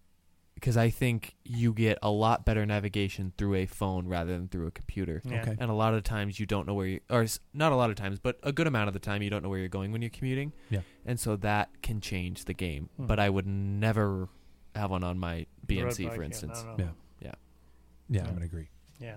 because 0.59 0.77
I 0.77 0.91
think 0.91 1.37
you 1.45 1.73
get 1.73 1.99
a 2.03 2.11
lot 2.11 2.45
better 2.45 2.67
navigation 2.67 3.33
through 3.39 3.55
a 3.55 3.67
phone 3.67 4.09
rather 4.09 4.33
than 4.33 4.49
through 4.49 4.67
a 4.67 4.71
computer. 4.73 5.23
Yeah. 5.25 5.43
Okay. 5.43 5.57
And 5.59 5.71
a 5.71 5.75
lot 5.75 5.95
of 5.95 6.03
times 6.03 6.41
you 6.41 6.47
don't 6.47 6.67
know 6.67 6.75
where 6.75 6.87
you, 6.87 7.01
or 7.09 7.23
s- 7.23 7.39
not 7.55 7.71
a 7.71 7.77
lot 7.77 7.91
of 7.91 7.97
times, 7.97 8.19
but 8.19 8.39
a 8.43 8.53
good 8.53 8.67
amount 8.67 8.89
of 8.89 8.95
the 8.95 8.99
time 9.01 9.23
you 9.23 9.31
don't 9.31 9.43
know 9.43 9.49
where 9.49 9.61
you're 9.61 9.69
going 9.69 9.93
when 9.93 10.03
you're 10.03 10.11
commuting. 10.11 10.53
Yeah. 10.69 10.81
And 11.07 11.19
so 11.21 11.37
that 11.37 11.71
can 11.83 12.01
change 12.01 12.45
the 12.47 12.55
game. 12.55 12.89
Mhm. 13.01 13.07
But 13.07 13.21
I 13.21 13.31
would 13.31 13.47
never 13.47 14.29
have 14.75 14.91
one 14.91 15.05
on 15.05 15.19
my 15.19 15.47
BMC, 15.67 16.07
bike, 16.07 16.15
for 16.17 16.23
instance. 16.23 16.63
no, 16.65 16.75
no. 16.77 16.85
Yeah. 16.85 16.91
Yeah. 17.21 17.33
yeah, 18.11 18.21
I'm 18.23 18.27
going 18.31 18.41
to 18.41 18.45
agree. 18.47 18.69
Yeah. 19.01 19.17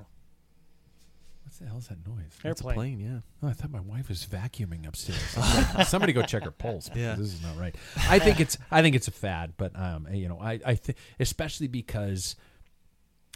What 1.51 1.59
the 1.59 1.65
hell 1.67 1.77
is 1.79 1.87
that 1.89 2.07
noise? 2.07 2.23
It's 2.27 2.43
a 2.43 2.47
Airplane. 2.47 2.75
plane, 2.75 2.99
yeah. 2.99 3.19
Oh, 3.43 3.49
I 3.49 3.53
thought 3.53 3.71
my 3.71 3.81
wife 3.81 4.07
was 4.09 4.25
vacuuming 4.25 4.87
upstairs. 4.87 5.19
Somebody 5.87 6.13
go 6.13 6.21
check 6.23 6.43
her 6.43 6.51
pulse 6.51 6.87
because 6.87 7.01
Yeah. 7.01 7.15
this 7.15 7.33
is 7.33 7.41
not 7.43 7.57
right. 7.57 7.75
I 8.09 8.19
think 8.19 8.39
it's 8.39 8.57
I 8.71 8.81
think 8.81 8.95
it's 8.95 9.07
a 9.07 9.11
fad, 9.11 9.53
but 9.57 9.77
um, 9.77 10.07
you 10.13 10.27
know, 10.29 10.39
I 10.39 10.59
I 10.65 10.75
think 10.75 10.97
especially 11.19 11.67
because 11.67 12.35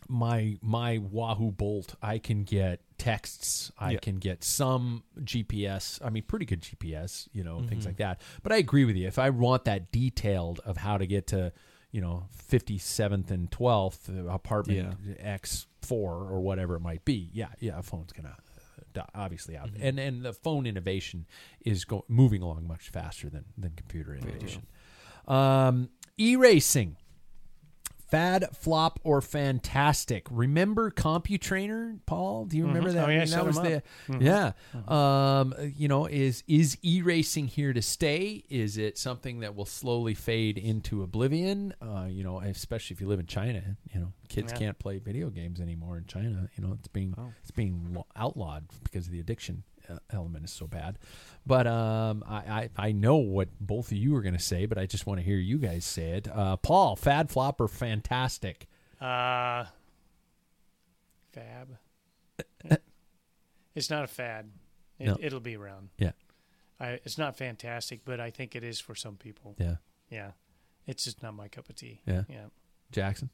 my 0.08 0.58
my 0.62 1.00
Wahoo 1.00 1.52
Bolt, 1.52 1.96
I 2.02 2.18
can 2.20 2.44
get 2.44 2.82
texts. 2.98 3.72
I 3.78 3.92
Yeah. 3.94 4.00
can 4.00 4.18
get 4.18 4.44
some 4.44 5.04
GPS. 5.22 6.00
I 6.04 6.10
mean, 6.10 6.24
pretty 6.24 6.46
good 6.46 6.62
GPS, 6.62 7.28
you 7.34 7.44
know, 7.44 7.62
things 7.64 7.84
Mhm. 7.84 7.88
like 7.88 7.98
that. 7.98 8.22
But 8.44 8.52
I 8.54 8.58
agree 8.58 8.86
with 8.86 8.96
you. 8.96 9.08
If 9.08 9.18
I 9.20 9.30
want 9.32 9.66
that 9.66 9.92
detailed 9.92 10.60
of 10.60 10.78
how 10.78 10.98
to 10.98 11.06
get 11.08 11.28
to, 11.28 11.52
you 11.92 12.02
know, 12.02 12.28
57th 12.32 13.32
and 13.32 13.50
12th 13.52 14.10
uh, 14.10 14.28
apartment 14.30 14.96
X4 15.86 15.91
or 15.91 16.41
whatever 16.41 16.76
it 16.76 16.82
might 16.82 17.06
be, 17.06 17.30
yeah, 17.34 17.49
yeah, 17.60 17.80
a 17.80 17.84
phone's 17.84 18.12
going 18.12 18.26
to 18.26 18.36
obviously 19.14 19.57
out. 19.57 19.70
And 19.80 19.99
and 19.99 20.24
the 20.24 20.34
phone 20.34 20.66
innovation 20.66 21.26
is 21.62 21.84
go- 21.86 22.06
moving 22.07 22.41
along 22.41 22.68
much 22.68 22.90
faster 22.90 23.30
than 23.30 23.45
than 23.57 23.72
computer 23.76 24.16
innovation. 24.16 24.66
Um, 25.28 25.90
e-racing. 26.18 26.98
Fad, 28.16 28.46
flop, 28.56 29.00
or 29.04 29.20
fantastic. 29.22 30.26
Remember 30.32 30.90
CompuTrainer, 30.90 32.00
Paul? 32.06 32.46
Do 32.46 32.56
you 32.56 32.66
remember 32.66 32.90
Mhm. 32.90 32.94
that? 32.94 33.08
Oh, 33.08 33.12
yeah, 33.12 33.18
I 33.18 33.26
mean, 33.26 33.30
that 33.32 33.46
was 33.46 33.56
the. 33.58 33.84
Mhm. 34.08 34.22
yeah. 34.22 34.52
Um, 34.88 35.54
you 35.76 35.88
know, 35.90 36.06
is 36.06 36.44
is 36.48 36.78
e 36.82 37.02
racing 37.02 37.48
here 37.48 37.74
to 37.74 37.82
stay? 37.82 38.46
Is 38.50 38.78
it 38.78 38.98
something 38.98 39.40
that 39.42 39.54
will 39.56 39.66
slowly 39.66 40.14
fade 40.14 40.58
into 40.58 41.04
oblivion? 41.04 41.74
Uh, 41.82 42.08
you 42.10 42.24
know, 42.24 42.40
especially 42.40 42.94
if 42.94 43.02
you 43.02 43.08
live 43.08 43.20
in 43.20 43.26
China. 43.28 43.76
You 43.94 44.00
know, 44.00 44.14
kids 44.30 44.54
Yeah. 44.54 44.60
can't 44.60 44.80
play 44.80 44.98
video 45.00 45.30
games 45.30 45.60
anymore 45.60 45.98
in 45.98 46.06
China. 46.06 46.50
You 46.58 46.66
know, 46.66 46.74
it's 46.74 46.88
being 46.88 47.14
Oh. 47.18 47.34
it's 47.42 47.52
being 47.52 47.98
outlawed 48.16 48.66
because 48.84 49.08
of 49.08 49.12
the 49.12 49.20
addiction 49.20 49.64
element 50.12 50.45
is 50.45 50.52
so 50.52 50.68
bad. 50.68 50.98
But 51.45 51.68
um, 51.68 52.24
I, 52.28 52.36
I 52.38 52.70
I 52.88 52.91
know 52.91 53.18
what 53.18 53.49
both 53.60 53.91
of 53.91 53.98
you 53.98 54.16
are 54.16 54.22
going 54.22 54.34
to 54.36 54.40
say, 54.40 54.66
but 54.66 54.78
I 54.78 54.86
just 54.86 55.06
want 55.06 55.20
to 55.20 55.26
hear 55.26 55.38
you 55.38 55.57
guys 55.57 55.86
say 55.86 56.12
it. 56.12 56.28
Uh, 56.28 56.57
Paul, 56.57 56.95
fad, 56.95 57.30
flop, 57.30 57.62
or 57.62 57.68
fantastic? 57.68 58.68
Uh, 58.99 59.66
fab. 61.34 61.78
it's 63.76 63.90
not 63.90 64.03
a 64.03 64.07
fad. 64.07 64.49
It, 64.99 65.07
No. 65.07 65.18
It'll 65.20 65.40
be 65.40 65.56
around. 65.57 65.90
Yeah. 65.98 66.12
I, 66.80 66.99
it's 67.03 67.18
not 67.18 67.38
fantastic, 67.38 68.02
but 68.06 68.20
I 68.20 68.30
think 68.32 68.56
it 68.56 68.64
is 68.64 68.80
for 68.80 68.95
some 68.95 69.16
people. 69.16 69.56
Yeah, 69.60 69.76
Yeah. 70.10 70.32
It's 70.88 71.03
just 71.03 71.24
not 71.24 71.34
my 71.34 71.48
cup 71.48 71.68
of 71.70 71.76
tea. 71.76 72.02
Yeah. 72.06 72.24
Yeah. 72.30 72.45
Jackson. 72.91 73.30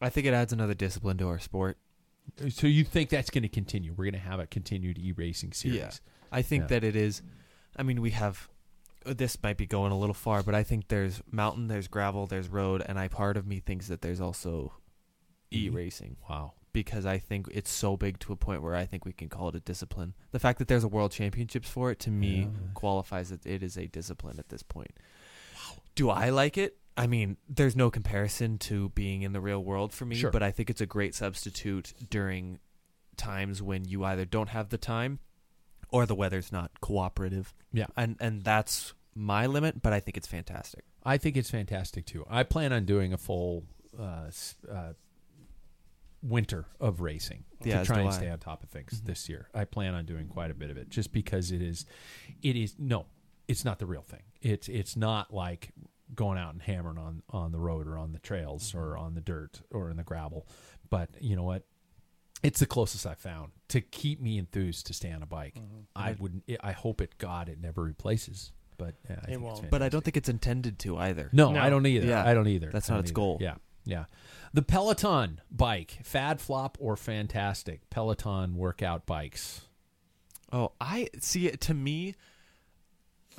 I 0.00 0.10
think 0.10 0.26
it 0.26 0.34
adds 0.34 0.52
another 0.52 0.74
discipline 0.74 1.16
to 1.18 1.28
our 1.28 1.38
sport. 1.38 1.78
So 2.48 2.66
you 2.66 2.84
think 2.84 3.10
that's 3.10 3.30
going 3.30 3.42
to 3.42 3.48
continue? 3.48 3.92
We're 3.92 4.04
going 4.04 4.12
to 4.14 4.18
have 4.28 4.40
a 4.40 4.46
continued 4.46 4.98
e 4.98 5.12
racing 5.12 5.52
series. 5.52 5.78
Yeah. 5.78 5.90
I 6.32 6.42
think 6.42 6.62
Yeah. 6.62 6.66
that 6.68 6.84
it 6.84 6.96
is. 6.96 7.22
I 7.76 7.82
mean, 7.82 8.00
we 8.00 8.10
have. 8.10 8.48
uh, 9.04 9.14
This 9.14 9.40
might 9.42 9.56
be 9.56 9.66
going 9.66 9.92
a 9.92 9.98
little 9.98 10.14
far, 10.14 10.42
but 10.42 10.54
I 10.54 10.62
think 10.64 10.88
there's 10.88 11.22
mountain, 11.30 11.68
there's 11.68 11.86
gravel, 11.88 12.26
there's 12.26 12.48
road, 12.48 12.82
and 12.86 12.98
I 12.98 13.06
part 13.08 13.36
of 13.36 13.46
me 13.46 13.60
thinks 13.60 13.86
that 13.88 14.00
there's 14.02 14.20
also 14.20 14.72
e 15.52 15.68
racing 15.68 16.16
Wow. 16.28 16.54
because 16.72 17.06
I 17.06 17.18
think 17.18 17.46
it's 17.52 17.70
so 17.70 17.96
big 17.96 18.18
to 18.20 18.32
a 18.32 18.36
point 18.36 18.62
where 18.62 18.74
I 18.74 18.84
think 18.84 19.04
we 19.04 19.12
can 19.12 19.28
call 19.28 19.48
it 19.48 19.54
a 19.54 19.60
discipline. 19.60 20.14
The 20.32 20.40
fact 20.40 20.58
that 20.58 20.66
there's 20.68 20.82
a 20.84 20.88
world 20.88 21.12
championships 21.12 21.68
for 21.68 21.90
it 21.92 22.00
to 22.00 22.10
me 22.10 22.40
Yeah. 22.40 22.46
qualifies 22.74 23.28
that 23.30 23.46
it 23.46 23.62
is 23.62 23.76
a 23.78 23.86
discipline 23.86 24.38
at 24.40 24.48
this 24.48 24.62
point. 24.64 24.90
Wow. 25.54 25.76
Do 25.94 26.10
I 26.10 26.30
like 26.30 26.58
it? 26.58 26.76
I 26.96 27.06
mean, 27.06 27.36
there's 27.48 27.76
no 27.76 27.90
comparison 27.90 28.58
to 28.58 28.88
being 28.90 29.22
in 29.22 29.32
the 29.32 29.40
real 29.40 29.62
world 29.62 29.92
for 29.92 30.04
me, 30.06 30.16
Sure. 30.16 30.30
but 30.30 30.42
I 30.42 30.50
think 30.50 30.70
it's 30.70 30.80
a 30.80 30.86
great 30.86 31.14
substitute 31.14 31.92
during 32.10 32.58
times 33.16 33.60
when 33.62 33.84
you 33.84 34.04
either 34.04 34.24
don't 34.24 34.48
have 34.48 34.70
the 34.70 34.78
time 34.78 35.18
or 35.90 36.06
the 36.06 36.14
weather's 36.14 36.50
not 36.52 36.80
cooperative. 36.80 37.54
Yeah. 37.72 37.86
And 37.96 38.16
and 38.20 38.42
that's 38.44 38.94
my 39.14 39.46
limit, 39.46 39.82
but 39.82 39.92
I 39.92 40.00
think 40.00 40.16
it's 40.16 40.26
fantastic. 40.26 40.84
I 41.04 41.16
think 41.18 41.36
it's 41.36 41.50
fantastic 41.50 42.06
too. 42.06 42.24
I 42.28 42.42
plan 42.42 42.72
on 42.72 42.84
doing 42.84 43.12
a 43.12 43.18
full 43.18 43.64
uh, 43.98 44.30
uh, 44.70 44.92
winter 46.22 46.66
of 46.80 47.00
racing 47.00 47.44
Yeah, 47.62 47.80
to 47.80 47.86
try 47.86 48.00
and 48.00 48.08
I. 48.08 48.12
stay 48.12 48.28
on 48.28 48.38
top 48.38 48.62
of 48.62 48.68
things 48.70 49.00
Mhm. 49.00 49.04
this 49.06 49.28
year. 49.28 49.48
I 49.54 49.64
plan 49.64 49.94
on 49.94 50.04
doing 50.06 50.28
quite 50.28 50.50
a 50.50 50.54
bit 50.54 50.70
of 50.70 50.76
it 50.76 50.88
just 50.88 51.12
because 51.12 51.52
it 51.52 51.62
is, 51.62 51.86
it 52.42 52.56
is 52.56 52.74
no, 52.78 53.06
it's 53.48 53.64
not 53.64 53.78
the 53.78 53.86
real 53.86 54.02
thing. 54.02 54.22
It's 54.42 54.68
it's 54.68 54.96
not 54.96 55.32
like 55.32 55.70
going 56.14 56.38
out 56.38 56.52
and 56.52 56.62
hammering 56.62 56.98
on 56.98 57.22
on 57.30 57.52
the 57.52 57.58
road 57.58 57.86
or 57.86 57.98
on 57.98 58.12
the 58.12 58.18
trails 58.18 58.68
Mm-hmm. 58.70 58.78
or 58.78 58.96
on 58.96 59.14
the 59.14 59.20
dirt 59.20 59.60
or 59.70 59.90
in 59.90 59.96
the 59.96 60.04
gravel. 60.04 60.46
But 60.88 61.10
you 61.20 61.34
know 61.36 61.42
what? 61.42 61.64
It's 62.42 62.60
the 62.60 62.66
closest 62.66 63.06
I 63.06 63.14
found 63.14 63.52
to 63.68 63.80
keep 63.80 64.20
me 64.20 64.38
enthused 64.38 64.86
to 64.88 64.94
stay 64.94 65.10
on 65.10 65.22
a 65.22 65.26
bike. 65.26 65.54
Mm-hmm. 65.54 65.80
I 65.96 66.14
would. 66.18 66.42
I 66.60 66.72
hope 66.72 67.00
it. 67.00 67.18
God, 67.18 67.48
it 67.48 67.60
never 67.60 67.82
replaces. 67.82 68.52
But 68.78 68.94
yeah, 69.08 69.16
I 69.22 69.26
think 69.26 69.32
it's 69.36 69.40
won't. 69.42 69.70
But 69.70 69.82
I 69.82 69.88
don't 69.88 70.04
think 70.04 70.16
it's 70.18 70.28
intended 70.28 70.78
to 70.80 70.98
either. 70.98 71.30
No, 71.32 71.50
No. 71.52 71.60
I 71.60 71.70
don't 71.70 71.86
either. 71.86 72.06
Yeah. 72.06 72.24
I 72.24 72.34
don't 72.34 72.46
either. 72.46 72.70
That's 72.70 72.90
I 72.90 72.92
not 72.92 72.96
don't 72.98 73.04
its 73.04 73.10
either. 73.10 73.14
goal. 73.14 73.38
Yeah, 73.40 73.54
yeah. 73.86 74.04
The 74.52 74.60
Peloton 74.62 75.40
bike, 75.50 75.98
fad, 76.04 76.40
flop, 76.42 76.76
or 76.78 76.94
fantastic? 76.96 77.88
Peloton 77.90 78.54
workout 78.56 79.06
bikes. 79.06 79.62
Oh, 80.52 80.72
I 80.80 81.08
see 81.20 81.46
it 81.48 81.60
to 81.62 81.74
me 81.74 82.14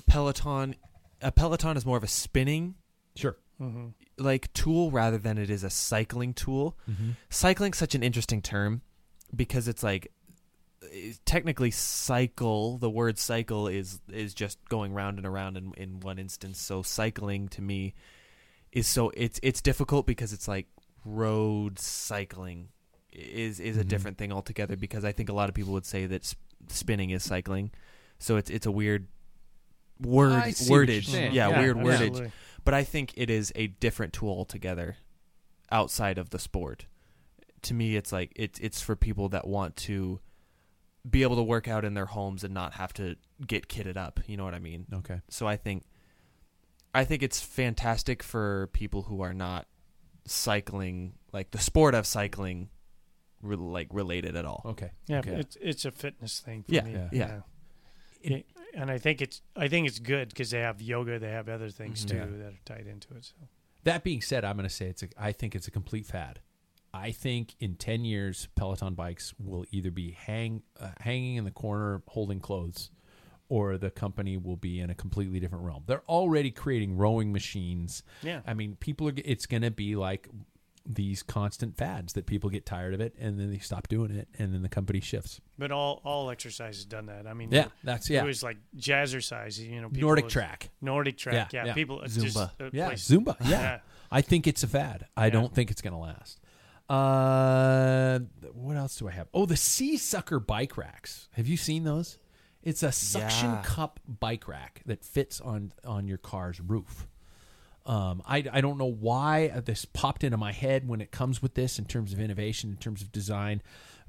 Peloton 0.07 0.75
a 1.21 1.31
Peloton 1.31 1.77
is 1.77 1.85
more 1.85 1.97
of 1.97 2.03
a 2.03 2.07
spinning 2.07 2.75
Sure. 3.15 3.37
Mm-hmm. 3.61 3.87
like 4.19 4.51
tool 4.53 4.91
rather 4.91 5.17
than 5.17 5.37
it 5.39 5.49
is 5.49 5.63
a 5.63 5.69
cycling 5.69 6.33
tool. 6.33 6.77
Mm-hmm. 6.89 7.11
Cycling's 7.29 7.77
such 7.77 7.95
an 7.95 8.03
interesting 8.03 8.41
term 8.41 8.81
because 9.35 9.67
it's 9.67 9.81
like 9.83 10.11
technically 11.25 11.71
cycle 11.71 12.77
the 12.77 12.89
word 12.89 13.17
cycle 13.17 13.67
is 13.67 13.99
is 14.11 14.33
just 14.33 14.57
going 14.69 14.93
round 14.93 15.17
and 15.17 15.25
around 15.25 15.57
in 15.57 15.73
in 15.75 15.99
one 15.99 16.17
instance 16.19 16.59
so 16.61 16.81
cycling 16.83 17.49
to 17.49 17.61
me 17.61 17.93
is 18.71 18.87
so 18.87 19.09
it's 19.15 19.39
it's 19.43 19.59
difficult 19.61 20.05
because 20.05 20.31
it's 20.31 20.47
like 20.47 20.67
road 21.03 21.79
cycling 21.79 22.69
is 23.11 23.59
is 23.59 23.75
a 23.77 23.83
Mhm. 23.83 23.87
different 23.87 24.17
thing 24.17 24.31
altogether 24.31 24.77
because 24.77 25.03
I 25.03 25.11
think 25.11 25.29
a 25.29 25.33
lot 25.33 25.49
of 25.49 25.55
people 25.55 25.73
would 25.73 25.85
say 25.85 26.05
that 26.05 26.23
sp- 26.23 26.37
spinning 26.69 27.09
is 27.09 27.23
cycling 27.23 27.71
so 28.19 28.37
it's 28.37 28.49
it's 28.49 28.65
a 28.67 28.71
weird 28.71 29.07
word 30.01 30.31
I 30.33 30.51
see 30.51 30.69
what 30.71 30.75
you're 30.77 30.85
wordage 31.01 31.05
saying. 31.07 31.33
yeah, 31.33 31.49
Yeah, 31.49 31.59
weird 31.59 31.77
wordage 31.77 31.93
absolutely. 32.07 32.31
but 32.63 32.73
I 32.73 32.83
think 32.83 33.13
it 33.15 33.29
is 33.29 33.51
a 33.55 33.67
different 33.67 34.13
tool 34.13 34.29
altogether 34.29 34.97
outside 35.71 36.17
of 36.17 36.29
the 36.29 36.39
sport. 36.39 36.85
To 37.63 37.73
me, 37.73 37.95
it's 37.95 38.11
like 38.11 38.31
it's 38.35 38.59
it's 38.59 38.81
for 38.81 38.95
people 38.95 39.29
that 39.29 39.47
want 39.47 39.75
to 39.77 40.19
be 41.09 41.23
able 41.23 41.37
to 41.37 41.43
work 41.43 41.67
out 41.67 41.83
in 41.85 41.93
their 41.93 42.05
homes 42.05 42.43
and 42.43 42.53
not 42.53 42.73
have 42.73 42.93
to 42.93 43.15
get 43.45 43.67
kitted 43.67 43.97
up. 43.97 44.19
You 44.27 44.37
know 44.37 44.43
what 44.43 44.53
I 44.53 44.59
mean? 44.59 44.85
Okay. 44.93 45.21
So 45.29 45.47
I 45.47 45.55
think 45.57 45.83
I 46.93 47.03
think 47.05 47.23
it's 47.23 47.41
fantastic 47.41 48.21
for 48.23 48.69
people 48.73 49.03
who 49.03 49.21
are 49.21 49.33
not 49.33 49.67
cycling 50.25 51.13
like 51.33 51.51
the 51.51 51.57
sport 51.57 51.95
of 51.95 52.05
cycling 52.05 52.69
re- 53.41 53.55
like 53.55 53.87
related 53.91 54.35
at 54.35 54.45
all. 54.45 54.61
Okay. 54.65 54.91
Yeah, 55.07 55.19
Okay. 55.19 55.31
it's 55.35 55.57
it's 55.61 55.85
a 55.85 55.91
fitness 55.91 56.39
thing 56.39 56.63
for 56.63 56.73
Yeah, 56.73 56.81
me. 56.83 56.91
yeah. 56.93 57.09
yeah. 57.11 57.39
Yeah, 58.21 58.37
and 58.73 58.89
I 58.91 58.97
think 58.97 59.21
it's 59.21 59.41
I 59.55 59.67
think 59.67 59.87
it's 59.87 59.99
good 59.99 60.29
because 60.29 60.51
they 60.51 60.59
have 60.59 60.81
yoga, 60.81 61.19
they 61.19 61.29
have 61.31 61.49
other 61.49 61.69
things 61.69 62.05
Mhm. 62.05 62.09
too 62.09 62.15
Yeah. 62.15 62.25
that 62.25 62.53
are 62.53 62.59
tied 62.65 62.87
into 62.87 63.13
it. 63.15 63.25
So 63.25 63.33
That 63.83 64.03
being 64.03 64.21
said, 64.21 64.43
I'm 64.43 64.57
going 64.57 64.67
to 64.67 64.73
say 64.73 64.87
it's. 64.87 65.03
A, 65.03 65.07
I 65.17 65.31
think 65.31 65.55
it's 65.55 65.67
a 65.67 65.71
complete 65.71 66.05
fad. 66.05 66.41
I 66.93 67.11
think 67.11 67.55
in 67.59 67.75
ten 67.75 68.03
years, 68.05 68.47
Peloton 68.55 68.95
bikes 68.95 69.33
will 69.39 69.65
either 69.71 69.91
be 69.91 70.11
hang 70.11 70.63
uh, 70.79 70.91
hanging 70.99 71.35
in 71.35 71.43
the 71.45 71.51
corner 71.51 72.01
holding 72.07 72.39
clothes, 72.39 72.89
or 73.49 73.77
the 73.77 73.91
company 73.91 74.35
will 74.35 74.57
be 74.57 74.79
in 74.79 74.89
a 74.89 74.95
completely 74.95 75.39
different 75.39 75.63
realm. 75.63 75.83
They're 75.85 76.03
already 76.09 76.51
creating 76.51 76.97
rowing 76.97 77.31
machines. 77.31 78.03
yeah, 78.23 78.41
I 78.47 78.53
mean, 78.53 78.75
people 78.75 79.07
are. 79.09 79.13
It's 79.23 79.45
going 79.45 79.61
to 79.63 79.71
be 79.71 79.95
like 79.95 80.27
these 80.89 81.21
constant 81.21 81.75
fads 81.75 82.13
that 82.13 82.25
people 82.25 82.49
get 82.49 82.65
tired 82.65 82.93
of 82.93 83.01
it, 83.01 83.13
and 83.19 83.37
then 83.39 83.51
they 83.51 83.57
stop 83.59 83.87
doing 83.89 84.11
it, 84.11 84.27
and 84.39 84.53
then 84.53 84.61
the 84.61 84.69
company 84.69 84.99
shifts. 85.01 85.41
but 85.57 85.71
all 85.71 86.01
all 86.05 86.29
exercise 86.29 86.75
has 86.77 86.85
done 86.85 87.07
that. 87.07 87.27
I 87.27 87.33
mean, 87.33 87.51
Yeah, 87.51 87.67
that's 87.83 88.09
yeah. 88.09 88.23
It 88.23 88.25
was 88.27 88.41
like 88.41 88.57
jazzercise, 88.77 89.59
you 89.59 89.81
know, 89.81 89.89
people 89.89 90.07
Nordic 90.07 90.25
would- 90.25 90.31
track. 90.31 90.69
Nordic 90.81 91.17
track. 91.17 91.51
Yeah, 91.53 91.59
Yeah, 91.61 91.65
yeah. 91.67 91.73
people 91.73 92.01
it's 92.03 92.15
just 92.15 92.37
Zumba. 92.37 92.51
Yeah, 92.73 92.87
place- 92.87 93.07
Zumba. 93.07 93.35
Yeah. 93.41 93.49
yeah. 93.49 93.79
I 94.11 94.21
think 94.21 94.47
it's 94.47 94.63
a 94.63 94.67
fad. 94.67 95.07
I 95.17 95.25
Yeah. 95.25 95.31
don't 95.31 95.53
think 95.53 95.71
it's 95.71 95.81
going 95.81 95.93
to 95.93 95.99
last. 95.99 96.39
Uh, 96.89 98.19
what 98.53 98.77
else 98.77 98.97
do 98.97 99.07
I 99.07 99.11
have? 99.11 99.27
Oh, 99.33 99.45
the 99.45 99.55
SeaSucker 99.55 100.45
bike 100.45 100.77
racks. 100.77 101.27
Have 101.33 101.47
you 101.47 101.57
seen 101.57 101.83
those? 101.83 102.17
It's 102.63 102.81
a 102.83 102.91
suction 102.93 103.49
Yeah. 103.51 103.61
cup 103.63 103.99
bike 104.07 104.47
rack 104.47 104.81
that 104.85 105.03
fits 105.03 105.39
on 105.41 105.73
on 105.85 106.07
your 106.07 106.17
car's 106.17 106.59
roof. 106.61 107.07
Um, 107.87 108.21
I, 108.25 108.43
I 108.51 108.61
don't 108.61 108.77
know 108.77 108.85
why 108.91 109.47
this 109.65 109.85
popped 109.85 110.23
into 110.23 110.37
my 110.37 110.51
head 110.51 110.87
when 110.87 110.99
it 111.01 111.09
comes 111.09 111.41
with 111.41 111.53
this 111.55 111.79
in 111.79 111.85
terms 111.85 112.11
of 112.13 112.19
innovation, 112.19 112.69
in 112.69 112.75
terms 112.77 113.01
of 113.01 113.11
design, 113.13 113.61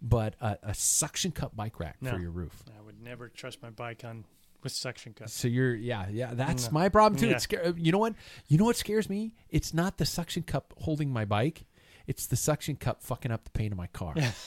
but 0.03 0.35
a, 0.41 0.59
a 0.65 0.75
suction 0.75 1.31
cup 1.31 1.57
bike 1.57 1.79
rack 1.79 1.97
No. 2.01 2.11
for 2.11 2.19
your 2.19 2.33
roof. 2.33 2.65
I 2.77 2.83
would 2.85 3.01
never 3.03 3.29
trust 3.29 3.63
my 3.63 3.71
bike 3.71 4.03
on 4.05 4.25
with 4.65 4.73
suction 4.73 5.13
cups. 5.15 5.33
So 5.33 5.47
you're 5.47 5.77
yeah 5.77 6.07
yeah 6.11 6.31
that's 6.35 6.67
No. 6.67 6.73
my 6.73 6.89
problem 6.89 7.19
too. 7.21 7.29
Yeah. 7.29 7.35
It's 7.35 7.45
scare, 7.45 7.73
you 7.77 7.93
know 7.93 7.99
what 7.99 8.15
you 8.49 8.59
know 8.59 8.65
what 8.65 8.77
scares 8.77 9.09
me? 9.09 9.33
It's 9.49 9.73
not 9.73 9.97
the 9.99 10.05
suction 10.07 10.43
cup 10.43 10.75
holding 10.79 11.11
my 11.13 11.25
bike. 11.25 11.65
It's 12.09 12.27
the 12.27 12.35
suction 12.37 12.75
cup 12.75 13.03
fucking 13.05 13.31
up 13.31 13.45
the 13.45 13.51
paint 13.51 13.71
of 13.73 13.79
my 13.79 13.87
car. 13.89 14.13
Yeah. 14.17 14.33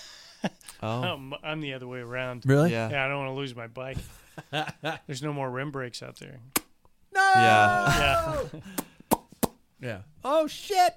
Oh, 0.82 1.04
I'm, 1.04 1.34
I'm 1.44 1.62
the 1.62 1.76
other 1.76 1.88
way 1.88 2.00
around. 2.00 2.42
Really? 2.48 2.72
yeah. 2.72 2.90
Yeah, 2.90 3.06
I 3.06 3.08
don't 3.08 3.20
want 3.20 3.30
to 3.30 3.36
lose 3.36 3.56
my 3.56 3.68
bike. 3.68 3.98
There's 5.06 5.22
no 5.22 5.32
more 5.32 5.48
rim 5.48 5.70
brakes 5.70 6.02
out 6.02 6.18
there. 6.18 6.40
No. 7.14 7.22
Yeah. 7.36 8.48
Yeah. 8.52 8.60
Yeah. 9.82 10.02
Oh 10.24 10.48
shit. 10.48 10.94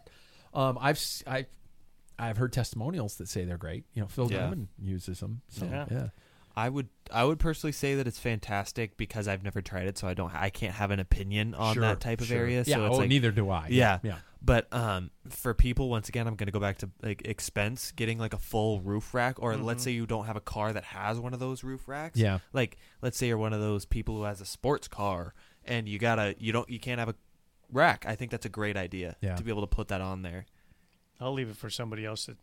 Um, 0.53 0.79
I've 0.81 1.01
I 1.27 1.47
I've 2.19 2.37
heard 2.37 2.53
testimonials 2.53 3.17
that 3.17 3.29
say 3.29 3.45
they're 3.45 3.59
great. 3.59 3.85
You 3.95 4.03
know, 4.03 4.09
Phil 4.09 4.31
Yeah. 4.31 4.55
Uses 4.81 5.21
them. 5.21 5.41
So 5.49 5.67
yeah, 5.67 5.87
Yeah. 5.91 6.09
I 6.57 6.69
would 6.69 6.89
I 7.11 7.25
would 7.25 7.41
personally 7.41 7.73
say 7.73 7.97
that 7.97 8.07
it's 8.07 8.19
fantastic 8.21 8.97
because 8.97 9.27
I've 9.27 9.43
never 9.43 9.61
tried 9.61 9.89
it, 9.89 9.99
so 9.99 10.07
I 10.07 10.15
don't 10.15 10.33
I 10.33 10.51
can't 10.51 10.75
have 10.75 10.91
an 10.93 11.01
opinion 11.01 11.55
on 11.55 11.75
Sure, 11.75 11.81
that 11.83 12.01
type 12.01 12.21
of 12.21 12.29
sure. 12.29 12.39
area. 12.39 12.63
Yeah, 12.67 12.77
so 12.77 12.87
it's 12.87 12.95
oh, 12.95 12.99
like, 12.99 13.09
neither 13.09 13.33
do 13.33 13.51
I. 13.51 13.69
Yeah. 13.71 13.99
yeah. 14.05 14.19
But 14.41 14.71
um, 14.75 15.11
for 15.31 15.55
people, 15.55 15.89
once 15.89 16.11
again, 16.11 16.27
I'm 16.27 16.35
going 16.37 16.49
to 16.49 16.53
go 16.53 16.61
back 16.61 16.77
to 16.79 16.91
like 17.03 17.27
expense, 17.27 17.93
getting 17.93 18.19
like 18.19 18.35
a 18.35 18.39
full 18.39 18.83
roof 18.83 19.15
rack, 19.15 19.37
or 19.39 19.57
let's 19.57 19.81
Mhm. 19.81 19.85
say 19.85 19.91
you 19.93 20.07
don't 20.07 20.27
have 20.27 20.37
a 20.37 20.41
car 20.41 20.71
that 20.73 20.85
has 20.85 21.19
one 21.19 21.33
of 21.33 21.41
those 21.41 21.65
roof 21.65 21.89
racks. 21.89 22.19
Yeah. 22.19 22.41
Like, 22.53 22.77
let's 23.01 23.17
say 23.17 23.29
you're 23.29 23.39
one 23.39 23.55
of 23.55 23.61
those 23.61 23.87
people 23.87 24.17
who 24.17 24.25
has 24.25 24.43
a 24.43 24.45
sports 24.47 24.87
car, 24.87 25.33
and 25.65 25.89
you 25.89 25.99
gotta, 25.99 26.37
you 26.39 26.53
don't, 26.53 26.69
you 26.69 26.79
can't 26.79 26.99
have 26.99 27.09
a 27.09 27.15
rack. 27.75 28.05
I 28.09 28.15
think 28.15 28.31
that's 28.31 28.47
a 28.47 28.51
great 28.51 28.77
idea 28.77 29.17
Yeah. 29.21 29.35
to 29.37 29.43
be 29.43 29.51
able 29.51 29.61
to 29.63 29.67
put 29.77 29.89
that 29.89 30.01
on 30.01 30.23
there. 30.23 30.47
I'll 31.21 31.33
leave 31.35 31.51
it 31.51 31.57
for 31.57 31.69
somebody 31.71 32.05
else 32.07 32.25
to, 32.27 32.37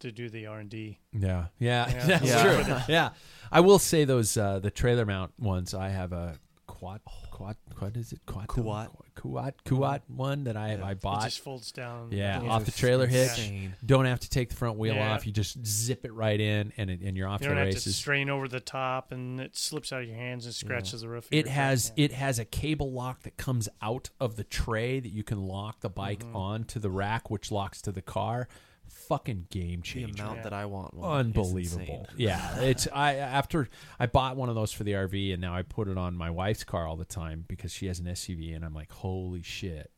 to 0.00 0.10
do 0.12 0.28
the 0.28 0.46
R 0.46 0.58
and 0.58 0.68
D. 0.70 0.98
Yeah, 1.12 1.46
yeah, 1.58 1.88
Yeah. 1.88 2.06
that's 2.06 2.24
Yeah. 2.24 2.62
true. 2.64 2.76
Yeah, 2.94 3.10
I 3.52 3.60
will 3.60 3.78
say 3.78 4.04
those 4.04 4.36
uh, 4.36 4.58
the 4.58 4.70
trailer 4.70 5.06
mount 5.06 5.32
ones. 5.38 5.74
I 5.74 5.88
have 5.90 6.12
a 6.12 6.38
quad, 6.78 7.00
quad, 7.32 7.56
quad. 7.74 7.96
Is 7.96 8.12
it 8.12 8.20
quad? 8.26 8.46
Quad. 8.46 8.88
quad, 9.16 9.54
quad 9.64 10.02
one 10.06 10.44
that 10.44 10.56
I 10.56 10.74
Yeah. 10.76 10.84
I 10.86 10.94
bought. 10.94 11.22
It 11.22 11.30
just 11.30 11.40
folds 11.40 11.72
down. 11.72 12.12
Yeah, 12.12 12.40
off 12.40 12.64
the 12.66 12.70
trailer 12.70 13.06
hitch. 13.08 13.30
insane. 13.30 13.74
Don't 13.84 14.04
have 14.04 14.20
to 14.20 14.30
take 14.30 14.50
the 14.50 14.54
front 14.54 14.78
wheel 14.78 14.94
Yeah. 14.94 15.12
off. 15.14 15.26
You 15.26 15.32
just 15.32 15.66
zip 15.66 16.04
it 16.04 16.12
right 16.12 16.38
in, 16.40 16.72
and 16.76 16.88
it, 16.88 17.00
and 17.00 17.16
you're 17.16 17.26
off 17.26 17.40
You 17.40 17.46
to 17.46 17.48
don't 17.48 17.56
the 17.56 17.60
have 17.62 17.70
to 17.70 17.76
races. 17.78 17.96
strain 17.96 18.30
over 18.30 18.46
the 18.46 18.60
top, 18.60 19.10
and 19.10 19.40
it 19.40 19.56
slips 19.56 19.92
out 19.92 20.02
of 20.02 20.08
your 20.08 20.16
hands 20.16 20.46
and 20.46 20.54
scratches 20.54 21.00
the 21.00 21.08
roof. 21.08 21.26
of 21.26 21.32
It 21.32 21.48
has. 21.48 21.92
It 21.96 22.12
has 22.12 22.38
a 22.38 22.44
cable 22.44 22.92
lock 22.92 23.22
that 23.22 23.36
comes 23.36 23.68
out 23.82 24.10
of 24.20 24.36
the 24.36 24.44
tray 24.44 25.00
that 25.00 25.10
you 25.10 25.24
can 25.24 25.42
lock 25.46 25.80
the 25.80 25.90
bike 25.90 26.22
Mhm. 26.24 26.34
onto 26.36 26.78
the 26.78 26.90
rack, 26.90 27.28
which 27.28 27.50
locks 27.50 27.82
to 27.82 27.92
the 27.92 28.02
car. 28.02 28.48
Fucking 28.88 29.46
game 29.50 29.82
changer. 29.82 30.12
The 30.12 30.22
amount 30.22 30.42
that 30.42 30.52
I 30.52 30.66
want 30.66 30.94
one 30.94 31.26
unbelievable. 31.26 32.06
Yeah, 32.16 32.60
it's 32.60 32.88
I 32.92 33.14
after 33.16 33.68
I 33.98 34.06
bought 34.06 34.36
one 34.36 34.48
of 34.48 34.54
those 34.54 34.72
for 34.72 34.84
the 34.84 34.92
RV 34.92 35.32
and 35.32 35.40
now 35.40 35.54
I 35.54 35.62
put 35.62 35.88
it 35.88 35.98
on 35.98 36.14
my 36.14 36.30
wife's 36.30 36.64
car 36.64 36.86
all 36.86 36.96
the 36.96 37.04
time 37.04 37.44
because 37.48 37.72
she 37.72 37.86
has 37.86 37.98
an 38.00 38.06
SUV 38.06 38.54
and 38.54 38.64
I'm 38.64 38.74
like, 38.74 38.92
holy 38.92 39.42
shit. 39.42 39.90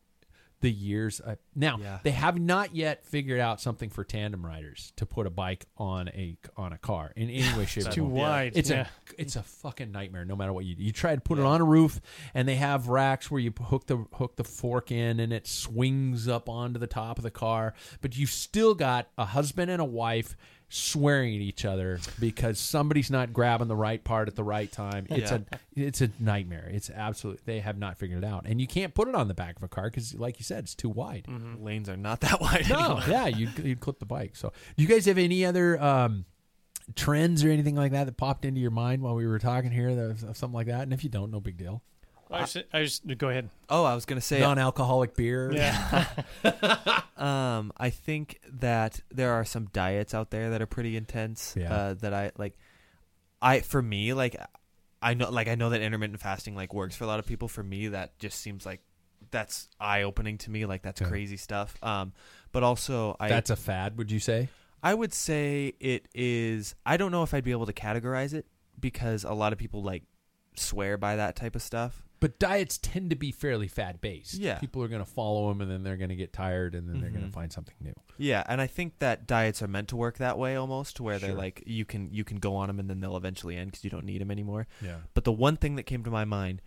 The 0.61 0.71
years 0.71 1.19
I, 1.25 1.37
now 1.55 1.77
Yeah. 1.81 1.99
they 2.03 2.11
have 2.11 2.39
not 2.39 2.75
yet 2.75 3.03
figured 3.05 3.39
out 3.39 3.59
something 3.59 3.89
for 3.89 4.03
tandem 4.03 4.45
riders 4.45 4.93
to 4.97 5.05
put 5.05 5.27
a 5.27 5.29
bike 5.29 5.65
on 5.77 6.07
a 6.09 6.37
on 6.55 6.71
a 6.71 6.77
car 6.77 7.11
in 7.15 7.29
any 7.29 7.57
way, 7.57 7.65
shape, 7.67 7.87
or 7.87 7.91
too 7.91 8.01
form. 8.01 8.13
wide. 8.13 8.51
It's 8.55 8.69
yeah. 8.69 8.87
a 9.17 9.21
it's 9.21 9.35
a 9.35 9.43
fucking 9.43 9.91
nightmare. 9.91 10.23
No 10.23 10.35
matter 10.35 10.53
what 10.53 10.65
you 10.65 10.75
do. 10.75 10.83
you 10.83 10.91
try 10.91 11.15
to 11.15 11.21
put 11.21 11.39
it 11.39 11.45
on 11.45 11.61
a 11.61 11.65
roof, 11.65 11.99
and 12.33 12.47
they 12.47 12.55
have 12.55 12.87
racks 12.87 13.29
where 13.31 13.39
you 13.41 13.51
hook 13.59 13.87
the 13.87 14.05
hook 14.13 14.35
the 14.35 14.43
fork 14.43 14.91
in, 14.91 15.19
and 15.19 15.33
it 15.33 15.47
swings 15.47 16.27
up 16.27 16.47
onto 16.47 16.79
the 16.79 16.87
top 16.87 17.17
of 17.17 17.23
the 17.23 17.31
car. 17.31 17.73
But 18.01 18.15
you've 18.17 18.29
still 18.29 18.75
got 18.75 19.07
a 19.17 19.25
husband 19.25 19.71
and 19.71 19.81
a 19.81 19.85
wife 19.85 20.35
swearing 20.73 21.35
at 21.35 21.41
each 21.41 21.65
other 21.65 21.99
because 22.19 22.57
somebody's 22.57 23.11
not 23.11 23.33
grabbing 23.33 23.67
the 23.67 23.75
right 23.75 24.01
part 24.03 24.27
at 24.29 24.35
the 24.35 24.43
right 24.43 24.71
time. 24.71 25.05
It's 25.09 25.29
Yeah. 25.31 25.39
a 25.51 25.59
it's 25.87 26.01
a 26.01 26.09
nightmare. 26.19 26.69
It's 26.71 26.89
absolutely 26.89 27.41
they 27.45 27.59
have 27.59 27.77
not 27.77 27.97
figured 27.97 28.23
it 28.23 28.27
out, 28.27 28.45
and 28.47 28.59
you 28.61 28.67
can't 28.67 28.93
put 28.93 29.07
it 29.09 29.15
on 29.15 29.27
the 29.27 29.33
back 29.33 29.57
of 29.57 29.63
a 29.63 29.67
car 29.67 29.85
because, 29.89 30.13
like 30.15 30.39
you 30.39 30.43
said, 30.45 30.59
it's 30.63 30.73
too 30.75 30.89
wide. 30.89 31.25
Mhm. 31.29 31.61
Lanes 31.61 31.89
are 31.89 31.97
not 31.97 32.21
that 32.21 32.39
wide 32.41 32.69
No, 32.69 32.79
anymore. 32.79 33.03
yeah, 33.09 33.27
you 33.27 33.49
you 33.63 33.75
clip 33.75 33.99
the 33.99 34.05
bike. 34.05 34.35
So, 34.37 34.53
do 34.77 34.81
you 34.81 34.87
guys 34.87 35.05
have 35.05 35.17
any 35.17 35.43
other 35.45 35.81
um, 35.81 36.25
trends 36.95 37.43
or 37.43 37.49
anything 37.49 37.75
like 37.75 37.91
that 37.91 38.05
that 38.05 38.17
popped 38.17 38.45
into 38.45 38.61
your 38.61 38.71
mind 38.71 39.01
while 39.01 39.15
we 39.15 39.27
were 39.27 39.39
talking 39.39 39.71
here, 39.71 39.93
that 39.93 40.35
something 40.37 40.53
like 40.53 40.67
that? 40.67 40.83
And 40.83 40.93
if 40.93 41.03
you 41.03 41.09
don't, 41.09 41.31
no 41.31 41.39
big 41.41 41.57
deal. 41.57 41.83
I 42.31 42.39
just, 42.41 42.57
I 42.73 42.83
just 42.83 43.17
go 43.17 43.29
ahead. 43.29 43.49
Oh, 43.69 43.83
I 43.83 43.93
was 43.95 44.05
gonna 44.05 44.21
say 44.21 44.39
Non-alcoholic 44.39 45.15
beer. 45.15 45.51
Yeah. 45.53 46.05
Um, 47.17 47.71
I 47.77 47.91
think 47.91 48.39
that 48.51 48.99
there 49.11 49.33
are 49.33 49.45
some 49.45 49.65
diets 49.73 50.15
out 50.15 50.31
there 50.31 50.49
that 50.51 50.61
are 50.61 50.65
pretty 50.65 50.97
intense. 50.97 51.53
Yeah. 51.55 51.71
Uh, 51.71 51.93
that 51.95 52.13
I 52.15 52.31
like. 52.35 52.57
I 53.39 53.59
for 53.59 53.79
me 53.81 54.13
like, 54.13 54.35
I 55.03 55.13
know 55.13 55.29
like 55.29 55.47
I 55.47 55.53
know 55.53 55.69
that 55.69 55.81
intermittent 55.81 56.19
fasting 56.19 56.55
like 56.55 56.73
works 56.73 56.95
for 56.95 57.03
a 57.03 57.07
lot 57.07 57.19
of 57.19 57.27
people. 57.27 57.47
For 57.47 57.61
me, 57.61 57.89
that 57.89 58.17
just 58.17 58.39
seems 58.39 58.65
like 58.65 58.81
that's 59.29 59.69
eye 59.79 60.01
opening 60.01 60.39
to 60.39 60.49
me. 60.49 60.65
Like 60.65 60.81
that's 60.81 60.99
Yeah. 61.01 61.09
crazy 61.09 61.37
stuff. 61.37 61.75
Um, 61.83 62.13
but 62.51 62.63
also 62.63 63.15
I 63.19 63.27
That's 63.29 63.51
a 63.51 63.55
fad, 63.55 63.97
would 63.99 64.11
you 64.11 64.19
say? 64.19 64.49
I 64.81 64.95
would 64.95 65.13
say 65.13 65.73
it 65.79 66.07
is. 66.15 66.73
I 66.87 66.97
don't 66.97 67.11
know 67.11 67.21
if 67.21 67.35
I'd 67.35 67.43
be 67.43 67.51
able 67.51 67.67
to 67.67 67.73
categorize 67.73 68.33
it 68.33 68.47
because 68.79 69.23
a 69.23 69.33
lot 69.33 69.53
of 69.53 69.59
people 69.59 69.83
like 69.83 70.03
swear 70.55 70.97
by 70.97 71.17
that 71.17 71.35
type 71.35 71.55
of 71.55 71.61
stuff. 71.61 72.01
But 72.21 72.37
diets 72.37 72.77
tend 72.77 73.09
to 73.09 73.15
be 73.15 73.31
fairly 73.31 73.67
fad 73.67 73.99
based. 73.99 74.35
Yeah. 74.35 74.59
people 74.59 74.83
are 74.83 74.87
going 74.87 75.03
to 75.03 75.09
follow 75.09 75.49
them, 75.49 75.59
and 75.59 75.69
then 75.69 75.81
they're 75.81 75.97
going 75.97 76.09
to 76.11 76.15
get 76.15 76.31
tired, 76.31 76.75
and 76.75 76.87
then 76.87 77.01
they're 77.01 77.09
going 77.09 77.21
to 77.21 77.27
mm-hmm. 77.27 77.33
find 77.33 77.51
something 77.51 77.73
new. 77.81 77.95
Yeah, 78.17 78.43
and 78.47 78.61
I 78.61 78.67
think 78.67 78.99
that 78.99 79.25
diets 79.25 79.63
are 79.63 79.67
meant 79.67 79.87
to 79.87 79.95
work 79.95 80.19
that 80.19 80.37
way 80.37 80.55
almost, 80.55 80.97
to 80.97 81.03
where 81.03 81.17
they're 81.17 81.31
Sure. 81.31 81.37
like 81.37 81.63
you 81.65 81.83
can 81.83 82.13
you 82.13 82.23
can 82.23 82.37
go 82.37 82.55
on 82.55 82.67
them 82.67 82.79
and 82.79 82.87
then 82.87 82.99
they'll 83.01 83.17
eventually 83.17 83.57
end 83.57 83.71
because 83.71 83.83
you 83.83 83.89
don't 83.89 84.05
need 84.05 84.21
them 84.21 84.29
anymore. 84.29 84.67
Yeah, 84.81 84.97
But 85.15 85.23
the 85.23 85.31
one 85.31 85.57
thing 85.57 85.75
that 85.77 85.83
came 85.83 86.03
to 86.03 86.11
my 86.11 86.23
mind, 86.23 86.61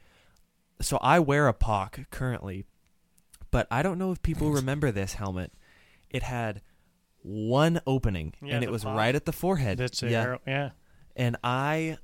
so 0.80 0.98
I 1.00 1.20
wear 1.20 1.46
a 1.46 1.54
POC 1.54 2.10
currently, 2.10 2.64
but 3.52 3.68
I 3.70 3.82
don't 3.82 3.96
know 3.96 4.10
if 4.10 4.20
people 4.22 4.50
remember 4.50 4.90
this 4.90 5.14
helmet. 5.14 5.52
It 6.10 6.24
had 6.24 6.62
one 7.22 7.80
opening, 7.86 8.34
Yeah, 8.42 8.56
and 8.56 8.64
it 8.64 8.66
the 8.66 8.72
was 8.72 8.82
POC. 8.82 8.96
right 8.96 9.14
at 9.14 9.24
the 9.24 9.32
forehead. 9.32 9.78
That's 9.78 10.02
a 10.02 10.10
yeah. 10.10 10.36
Yeah. 10.46 10.70
and 11.14 11.36
I. 11.44 11.98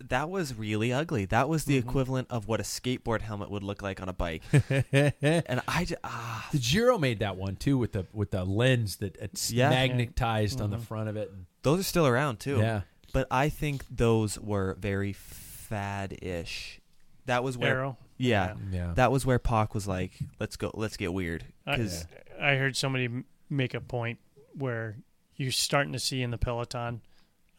That 0.00 0.28
was 0.28 0.54
really 0.54 0.92
ugly. 0.92 1.24
That 1.26 1.48
was 1.48 1.64
the 1.64 1.76
Mhm. 1.80 1.88
equivalent 1.88 2.28
of 2.30 2.46
what 2.48 2.58
a 2.60 2.64
skateboard 2.64 3.20
helmet 3.20 3.50
would 3.50 3.62
look 3.62 3.80
like 3.80 4.02
on 4.02 4.08
a 4.08 4.12
bike. 4.12 4.42
And 4.92 5.60
I 5.68 5.84
just, 5.84 6.00
ah, 6.04 6.48
the 6.52 6.58
Giro 6.58 6.98
made 6.98 7.20
that 7.20 7.36
one 7.36 7.56
too 7.56 7.78
with 7.78 7.92
the 7.92 8.06
with 8.12 8.30
the 8.32 8.44
lens 8.44 8.96
that 8.96 9.16
it's 9.16 9.50
Yeah. 9.52 9.70
magnetized 9.70 10.60
on 10.60 10.70
the 10.70 10.78
Mhm. 10.78 10.82
front 10.82 11.08
of 11.08 11.16
it. 11.16 11.32
those 11.62 11.80
are 11.80 11.84
still 11.84 12.06
around 12.06 12.40
too. 12.40 12.58
Yeah, 12.58 12.82
But 13.12 13.26
I 13.30 13.48
think 13.48 13.84
those 13.88 14.38
were 14.38 14.74
very 14.74 15.14
fad-ish. 15.14 16.80
That 17.26 17.42
was 17.42 17.56
where, 17.56 17.76
Aero. 17.78 17.96
yeah, 18.18 18.54
yeah. 18.70 18.92
that 18.94 19.10
was 19.10 19.24
where 19.24 19.38
POC 19.38 19.72
was 19.74 19.88
like, 19.88 20.12
"Let's 20.38 20.56
go, 20.56 20.70
let's 20.74 20.96
get 20.98 21.12
weird." 21.14 21.44
Because 21.64 22.06
I 22.40 22.56
heard 22.56 22.76
somebody 22.76 23.08
make 23.48 23.72
a 23.74 23.80
point 23.80 24.18
where 24.52 24.96
you're 25.36 25.52
starting 25.52 25.92
to 25.94 25.98
see 25.98 26.20
in 26.22 26.30
the 26.30 26.38
peloton, 26.38 27.00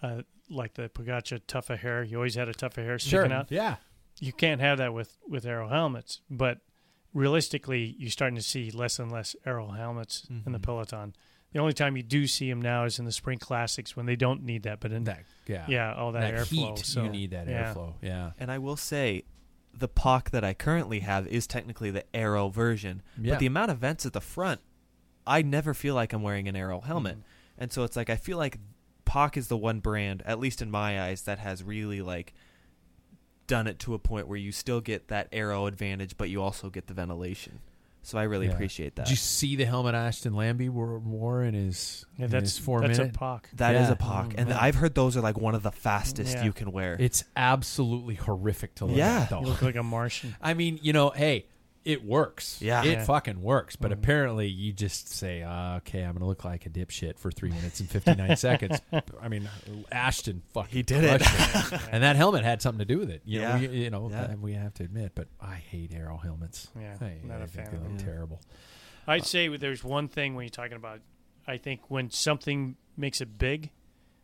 uh, 0.03 0.21
like 0.49 0.73
the 0.75 0.89
Pogačar 0.89 1.41
tuft 1.47 1.69
of 1.69 1.79
hair. 1.79 2.03
You 2.03 2.17
always 2.17 2.35
had 2.35 2.47
a 2.49 2.53
tuft 2.53 2.77
of 2.77 2.83
hair 2.85 2.99
sticking 2.99 3.29
sure. 3.29 3.33
out. 3.33 3.51
Yeah, 3.51 3.75
You 4.19 4.31
can't 4.33 4.61
have 4.61 4.77
that 4.79 4.93
with 4.93 5.17
with 5.27 5.45
aero 5.45 5.67
helmets. 5.69 6.21
But 6.29 6.59
realistically, 7.13 7.95
you're 7.97 8.09
starting 8.11 8.35
to 8.35 8.41
see 8.41 8.71
less 8.71 8.99
and 8.99 9.11
less 9.11 9.35
aero 9.45 9.69
helmets 9.69 10.27
in 10.45 10.51
the 10.51 10.59
Mhm. 10.59 10.63
peloton. 10.63 11.15
The 11.53 11.59
only 11.61 11.73
time 11.73 11.95
you 11.95 12.03
do 12.03 12.27
see 12.27 12.49
them 12.49 12.61
now 12.61 12.83
is 12.83 12.99
in 12.99 13.05
the 13.05 13.11
spring 13.13 13.39
classics 13.39 13.95
when 13.95 14.05
they 14.05 14.17
don't 14.17 14.43
need 14.43 14.63
that. 14.63 14.81
But 14.81 14.91
in 14.91 15.05
that 15.05 15.23
yeah 15.47 15.65
yeah, 15.69 15.93
all 15.93 16.11
that, 16.11 16.19
that 16.21 16.33
airflow. 16.33 16.77
heat 16.77 16.85
so, 16.85 17.03
you 17.03 17.09
need 17.09 17.31
that 17.31 17.47
yeah. 17.47 17.73
airflow. 17.73 17.93
Yeah, 18.01 18.31
And 18.37 18.51
I 18.51 18.57
will 18.57 18.75
say, 18.75 19.23
the 19.73 19.87
POC 19.89 20.29
that 20.31 20.43
I 20.43 20.53
currently 20.53 21.01
have 21.01 21.27
is 21.27 21.47
technically 21.47 21.91
the 21.91 22.05
Aero 22.15 22.47
version, 22.49 23.01
yeah. 23.19 23.33
but 23.33 23.39
the 23.39 23.45
amount 23.45 23.71
of 23.71 23.77
vents 23.79 24.05
at 24.05 24.13
the 24.13 24.21
front, 24.21 24.61
I 25.27 25.41
never 25.41 25.73
feel 25.73 25.95
like 25.95 26.13
I'm 26.13 26.21
wearing 26.23 26.47
an 26.47 26.55
Aero 26.55 26.79
helmet, 26.81 27.17
Mm-hmm. 27.17 27.61
and 27.61 27.71
so 27.73 27.83
it's 27.83 27.95
like 27.97 28.09
I 28.09 28.15
feel 28.15 28.37
like 28.37 28.57
POC 29.05 29.37
is 29.37 29.47
the 29.47 29.57
one 29.57 29.79
brand, 29.79 30.23
at 30.25 30.39
least 30.39 30.61
in 30.61 30.69
my 30.71 31.01
eyes, 31.01 31.23
that 31.23 31.39
has 31.39 31.63
really 31.63 32.01
like 32.01 32.33
done 33.47 33.67
it 33.67 33.77
to 33.79 33.93
a 33.93 33.99
point 33.99 34.27
where 34.27 34.37
you 34.37 34.51
still 34.51 34.81
get 34.81 35.07
that 35.09 35.27
Aero 35.31 35.67
advantage, 35.67 36.17
but 36.17 36.29
you 36.29 36.41
also 36.41 36.69
get 36.69 36.87
the 36.87 36.93
ventilation. 36.93 37.59
So 38.01 38.17
I 38.19 38.23
really 38.23 38.45
Yeah. 38.47 38.53
appreciate 38.53 38.95
that. 38.97 39.05
Did 39.05 39.11
you 39.11 39.15
see 39.17 39.55
the 39.55 39.65
helmet 39.65 39.95
Ashton 39.95 40.33
Lambie 40.35 40.69
wore, 40.69 40.99
wore 40.99 41.43
in 41.43 41.53
his 41.55 42.05
Yeah, 42.17 42.25
in 42.25 42.31
that's 42.31 42.55
his 42.55 42.59
four 42.59 42.81
that's 42.81 42.97
minute? 42.99 43.15
a 43.15 43.17
POC. 43.19 43.45
That 43.55 43.75
is 43.75 43.87
Yeah. 43.87 43.93
a 43.93 43.95
POC, 43.95 44.29
Mm, 44.33 44.35
and 44.39 44.49
yeah. 44.49 44.57
I've 44.61 44.75
heard 44.75 44.93
those 44.93 45.17
are 45.17 45.21
like 45.21 45.37
one 45.39 45.55
of 45.55 45.63
the 45.63 45.71
fastest 45.71 46.35
Yeah. 46.35 46.43
you 46.43 46.53
can 46.53 46.71
wear. 46.71 46.97
It's 46.99 47.23
absolutely 47.35 48.15
horrific 48.15 48.75
to 48.75 48.85
look 48.85 48.97
Yeah. 48.97 49.21
at. 49.21 49.29
Though. 49.31 49.41
You 49.41 49.47
look 49.47 49.61
like 49.63 49.75
a 49.75 49.81
Martian. 49.83 50.35
I 50.41 50.53
mean, 50.53 50.77
you 50.83 50.93
know, 50.93 51.09
hey, 51.11 51.45
it 51.85 52.03
works. 52.03 52.59
Yeah. 52.61 52.83
it 52.83 52.87
Yeah. 52.91 53.03
fucking 53.05 53.41
works. 53.41 53.75
But 53.75 53.91
Mhm. 53.91 53.93
apparently, 53.93 54.47
you 54.47 54.73
just 54.73 55.07
say, 55.07 55.43
uh, 55.43 55.77
"Okay, 55.77 56.01
I'm 56.01 56.13
going 56.13 56.19
to 56.21 56.25
look 56.25 56.43
like 56.43 56.65
a 56.65 56.69
dipshit 56.69 57.17
for 57.19 57.31
three 57.31 57.51
minutes 57.51 57.79
and 57.79 57.87
59 57.89 58.35
seconds." 58.37 58.81
I 59.21 59.27
mean, 59.29 59.47
Ashton 59.91 60.41
fucking 60.53 60.71
He 60.73 60.81
did 60.83 61.03
it. 61.03 61.21
it. 61.21 61.81
and 61.91 62.01
that 62.03 62.15
helmet 62.15 62.43
had 62.43 62.61
something 62.61 62.79
to 62.79 62.85
do 62.85 62.97
with 62.99 63.09
it. 63.11 63.21
You 63.23 63.41
know, 63.41 63.55
Yeah. 63.55 63.59
we, 63.59 63.67
you 63.83 63.89
know, 63.91 64.09
Yeah. 64.09 64.35
we 64.35 64.53
have 64.53 64.73
to 64.75 64.83
admit. 64.83 65.11
But 65.15 65.27
I 65.39 65.55
hate 65.55 65.93
aero 65.93 66.17
helmets. 66.17 66.69
Yeah, 66.77 66.97
I, 66.99 67.19
not 67.23 67.41
I 67.41 67.43
a 67.43 67.47
think 67.47 67.67
fan 67.67 67.71
they 67.71 67.77
of 67.77 67.83
look 67.91 67.97
them. 67.99 68.05
terrible. 68.07 68.41
I'd 69.07 69.25
say 69.25 69.55
there's 69.55 69.83
one 69.83 70.07
thing 70.07 70.33
when 70.35 70.43
you're 70.45 70.49
talking 70.49 70.77
about. 70.77 71.01
I 71.47 71.57
think 71.57 71.91
when 71.91 72.09
something 72.09 72.75
makes 72.97 73.21
it 73.21 73.37
big, 73.37 73.69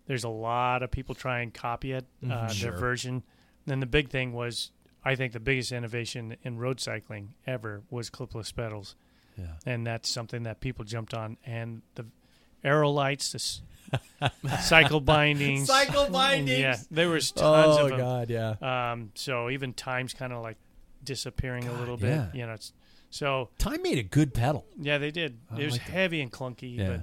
there's 0.07 0.23
a 0.23 0.29
lot 0.29 0.81
of 0.81 0.89
people 0.89 1.13
try 1.13 1.41
and 1.41 1.53
copy 1.53 1.91
it, 1.91 2.07
uh, 2.23 2.27
Mhm. 2.27 2.47
their 2.47 2.49
Sure. 2.49 2.71
version. 2.77 3.21
Then 3.67 3.79
the 3.79 3.85
big 3.85 4.09
thing 4.09 4.33
was, 4.33 4.71
I 5.03 5.15
think 5.15 5.34
the 5.34 5.40
biggest 5.40 5.72
innovation 5.72 6.36
in 6.44 6.57
road 6.60 6.80
cycling 6.80 7.34
ever 7.48 7.82
was 7.90 8.10
clipless 8.10 8.56
pedals, 8.56 8.95
Yeah. 9.38 9.45
and 9.65 9.86
that's 9.88 10.07
something 10.10 10.44
that 10.44 10.60
people 10.60 10.86
jumped 10.86 11.14
on. 11.14 11.38
And 11.45 11.82
the 11.95 12.06
aero 12.64 12.90
lights, 12.91 13.32
the 13.32 13.38
s- 13.38 13.61
cycle 14.68 14.99
bindings, 15.02 15.68
Cycle 15.68 16.07
bindings! 16.10 16.60
yeah, 16.60 16.78
there 16.91 17.10
was 17.10 17.32
tons 17.32 17.78
Oh 17.78 17.84
of 17.86 17.90
them. 17.90 17.99
Oh, 17.99 18.03
God, 18.03 18.30
yeah. 18.30 18.91
Um, 18.91 19.11
so 19.15 19.49
even 19.49 19.73
time's 19.73 20.14
kind 20.14 20.32
of 20.34 20.41
like 20.44 20.57
disappearing 21.03 21.68
a 21.68 21.73
little 21.73 21.98
bit. 21.98 22.10
yeah. 22.10 22.28
You 22.34 22.45
know, 22.45 22.53
it's, 22.53 22.73
so 23.10 23.49
Time 23.57 23.82
made 23.82 23.98
a 23.98 24.03
good 24.03 24.34
pedal. 24.34 24.65
yeah, 24.80 24.98
they 24.98 25.11
did. 25.11 25.38
I 25.52 25.60
it 25.60 25.65
was 25.65 25.73
like 25.73 25.86
that. 25.86 25.91
heavy 25.91 26.22
and 26.22 26.32
clunky, 26.32 26.78
Yeah. 26.78 26.98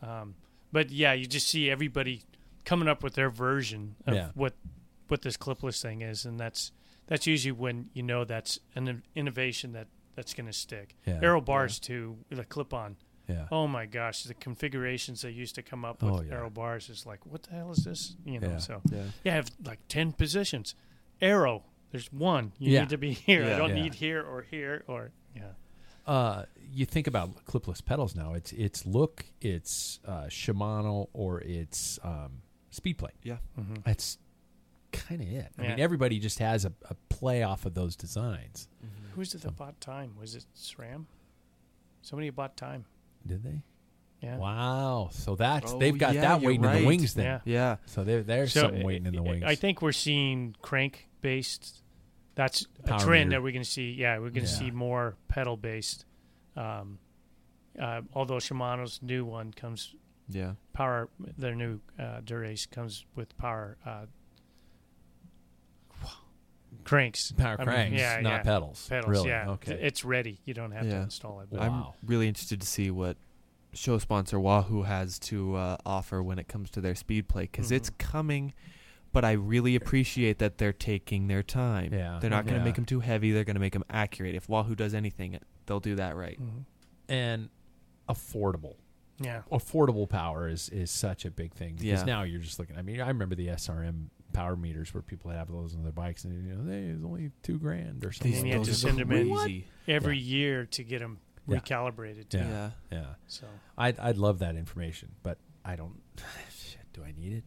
but 0.00 0.08
Um, 0.08 0.34
but 0.72 0.90
yeah, 0.90 1.12
you 1.12 1.26
just 1.26 1.46
see 1.48 1.70
everybody 1.70 2.22
coming 2.64 2.88
up 2.88 3.02
with 3.02 3.14
their 3.14 3.30
version 3.30 3.96
of 4.06 4.14
Yeah. 4.14 4.28
what 4.34 4.54
what 5.08 5.20
this 5.22 5.36
clipless 5.36 5.80
thing 5.82 6.00
is, 6.00 6.24
and 6.24 6.40
that's 6.40 6.72
that's 7.06 7.26
usually 7.26 7.52
when 7.52 7.90
you 7.92 8.02
know 8.02 8.24
that's 8.24 8.58
an 8.74 9.02
innovation 9.14 9.72
that 9.72 9.88
that's 10.16 10.32
going 10.34 10.46
to 10.46 10.52
stick. 10.52 10.96
Yeah. 11.06 11.18
Aero 11.22 11.40
bars 11.40 11.78
too, 11.78 12.18
the 12.30 12.44
clip 12.44 12.72
on. 12.72 12.96
Yeah. 13.28 13.46
Oh 13.50 13.66
my 13.66 13.86
gosh, 13.86 14.24
the 14.24 14.34
configurations 14.34 15.22
they 15.22 15.30
used 15.30 15.54
to 15.54 15.62
come 15.62 15.84
up 15.84 16.02
with 16.02 16.12
Oh, 16.12 16.20
yeah. 16.22 16.34
aero 16.34 16.50
bars 16.50 16.90
is 16.90 17.06
like, 17.06 17.24
what 17.24 17.42
the 17.44 17.52
hell 17.54 17.72
is 17.72 17.84
this? 17.84 18.16
You 18.24 18.38
know, 18.38 18.50
Yeah. 18.50 18.58
so 18.58 18.82
Yeah. 18.92 19.04
yeah, 19.24 19.32
I 19.32 19.34
have 19.36 19.50
like 19.64 19.80
ten 19.88 20.12
positions. 20.12 20.74
Aero, 21.22 21.62
there's 21.90 22.12
one. 22.12 22.52
You 22.58 22.72
Yeah. 22.72 22.80
need 22.80 22.90
to 22.90 22.98
be 22.98 23.12
here. 23.12 23.44
I 23.44 23.56
don't 23.56 23.70
Yeah. 23.76 23.82
need 23.82 23.94
here 23.94 24.22
or 24.22 24.42
here 24.42 24.84
or 24.86 25.10
yeah. 25.34 25.52
Uh, 26.06 26.44
you 26.70 26.84
think 26.84 27.06
about 27.06 27.44
clipless 27.46 27.82
pedals 27.82 28.14
now. 28.14 28.34
It's 28.34 28.52
it's 28.52 28.84
Look, 28.84 29.24
it's 29.40 30.00
uh, 30.04 30.24
Shimano, 30.24 31.08
or 31.14 31.40
it's 31.40 31.98
um, 32.04 32.42
Speedplay. 32.70 33.12
Yeah. 33.22 33.38
Mm-hmm. 33.58 33.76
That's 33.86 34.18
kind 34.94 35.20
of 35.20 35.28
it. 35.28 35.48
I 35.58 35.62
mean, 35.62 35.80
everybody 35.80 36.18
just 36.18 36.38
has 36.38 36.64
a, 36.64 36.72
a 36.88 36.94
play 37.08 37.42
off 37.42 37.66
of 37.66 37.74
those 37.74 37.96
designs. 37.96 38.68
Who's 39.14 39.34
it 39.34 39.42
that 39.42 39.56
bought 39.56 39.80
time? 39.80 40.14
Was 40.18 40.34
it 40.34 40.44
SRAM? 40.56 41.04
Somebody 42.02 42.30
bought 42.30 42.56
time. 42.56 42.84
Did 43.26 43.42
they? 43.44 43.62
Yeah. 44.20 44.38
Wow. 44.38 45.08
So 45.12 45.36
that's 45.36 45.72
Oh, 45.72 45.78
they've 45.78 45.96
got 45.96 46.14
yeah, 46.14 46.22
that 46.22 46.40
you're 46.42 46.50
waiting 46.50 46.64
in 46.64 46.80
the 46.82 46.86
wings 46.86 47.14
then. 47.14 47.24
Yeah. 47.24 47.40
Yeah. 47.44 47.76
So 47.86 48.04
there, 48.04 48.22
there's 48.22 48.52
So, 48.52 48.62
something 48.62 48.82
waiting 48.82 49.06
in 49.06 49.14
the 49.14 49.22
wings. 49.22 49.44
I 49.44 49.54
think 49.54 49.82
we're 49.82 49.92
seeing 49.92 50.56
crank 50.62 51.08
based. 51.20 51.82
That's 52.34 52.66
a 52.84 52.98
trend 52.98 53.28
meter. 53.28 53.30
that 53.30 53.42
we're 53.44 53.52
going 53.52 53.62
to 53.64 53.70
see. 53.70 53.92
Yeah, 53.92 54.14
we're 54.18 54.30
going 54.30 54.46
to 54.46 54.50
Yeah. 54.50 54.58
see 54.58 54.70
more 54.70 55.16
pedal 55.28 55.56
based. 55.56 56.04
Um, 56.56 56.98
uh, 57.80 58.00
although 58.14 58.36
Shimano's 58.38 59.00
new 59.02 59.24
one 59.24 59.52
comes 59.52 59.94
Yeah. 60.28 60.54
power, 60.72 61.08
their 61.38 61.54
new 61.54 61.80
uh, 61.98 62.20
Dura-Ace 62.24 62.66
comes 62.66 63.04
with 63.14 63.36
power 63.38 63.76
uh, 63.86 64.06
cranks. 66.84 67.32
power 67.32 67.54
I 67.58 67.64
mean, 67.64 67.66
cranks, 67.66 67.98
yeah, 67.98 68.20
not 68.20 68.30
yeah. 68.30 68.42
pedals. 68.42 68.86
Pedals. 68.88 69.10
Really? 69.10 69.28
Yeah, 69.28 69.50
Okay. 69.50 69.78
It's 69.80 70.04
ready. 70.04 70.40
You 70.44 70.54
don't 70.54 70.72
have 70.72 70.82
to 70.88 70.96
install 70.96 71.40
it. 71.40 71.48
But 71.50 71.60
Wow. 71.60 71.94
I'm 72.02 72.08
really 72.08 72.26
interested 72.28 72.60
to 72.60 72.66
see 72.66 72.90
what 72.90 73.16
show 73.72 73.98
sponsor 73.98 74.38
Wahoo 74.38 74.82
has 74.82 75.18
to 75.18 75.54
uh, 75.56 75.76
offer 75.84 76.22
when 76.22 76.38
it 76.38 76.46
comes 76.48 76.70
to 76.70 76.80
their 76.80 76.94
Speedplay 76.94 77.42
because 77.42 77.72
it's 77.72 77.90
Mhm. 77.90 77.98
coming. 77.98 78.54
But 79.12 79.24
I 79.24 79.32
really 79.32 79.76
appreciate 79.76 80.38
that 80.38 80.58
they're 80.58 80.72
taking 80.72 81.28
their 81.28 81.42
time. 81.44 81.92
Yeah. 81.94 82.18
They're 82.20 82.30
not 82.30 82.44
going 82.46 82.54
to 82.54 82.60
Yeah. 82.60 82.64
make 82.64 82.74
them 82.74 82.84
too 82.84 83.00
heavy. 83.00 83.30
They're 83.32 83.44
going 83.44 83.54
to 83.54 83.60
make 83.60 83.72
them 83.72 83.84
accurate. 83.88 84.34
If 84.34 84.48
Wahoo 84.48 84.74
does 84.74 84.92
anything, 84.94 85.38
they'll 85.66 85.78
do 85.80 85.94
that 85.96 86.16
right. 86.16 86.40
Mhm. 86.40 86.64
and 87.08 87.48
affordable. 88.08 88.76
Yeah. 89.20 89.42
Affordable 89.52 90.08
power 90.08 90.48
is 90.48 90.68
is 90.70 90.90
such 90.90 91.24
a 91.24 91.30
big 91.30 91.54
thing 91.54 91.74
because 91.74 91.84
Yeah. 92.00 92.04
now 92.04 92.22
you're 92.24 92.40
just 92.40 92.58
looking. 92.58 92.76
I 92.76 92.82
mean, 92.82 93.00
I 93.00 93.08
remember 93.08 93.34
the 93.34 93.48
SRM 93.48 94.10
power 94.34 94.56
meters 94.56 94.92
where 94.92 95.02
people 95.02 95.30
have 95.30 95.50
those 95.50 95.74
on 95.74 95.82
their 95.82 95.92
bikes, 95.92 96.24
and 96.24 96.46
you 96.46 96.54
know, 96.54 96.64
they 96.70 96.80
it's 96.92 97.02
only 97.04 97.30
two 97.42 97.58
grand 97.58 98.04
or 98.04 98.12
something. 98.12 98.32
These- 98.32 98.44
you 98.44 98.52
had 98.52 98.64
to 98.64 98.70
are 98.70 98.74
send 98.74 99.00
'em 99.00 99.10
in. 99.12 99.34
crazy. 99.34 99.66
Every 99.88 100.18
year 100.18 100.66
to 100.66 100.84
get 100.84 100.98
them 100.98 101.18
Yeah. 101.48 101.58
recalibrated. 101.60 102.28
Too. 102.28 102.38
Yeah. 102.38 102.70
Yeah. 102.92 102.98
Yeah, 102.98 103.14
So 103.26 103.46
I'd 103.78 103.98
I'd 103.98 104.18
love 104.18 104.40
that 104.40 104.56
information, 104.56 105.12
but 105.22 105.38
I 105.64 105.76
don't. 105.76 106.00
Shit, 106.54 106.92
do 106.92 107.02
I 107.02 107.12
need 107.12 107.32
it? 107.32 107.44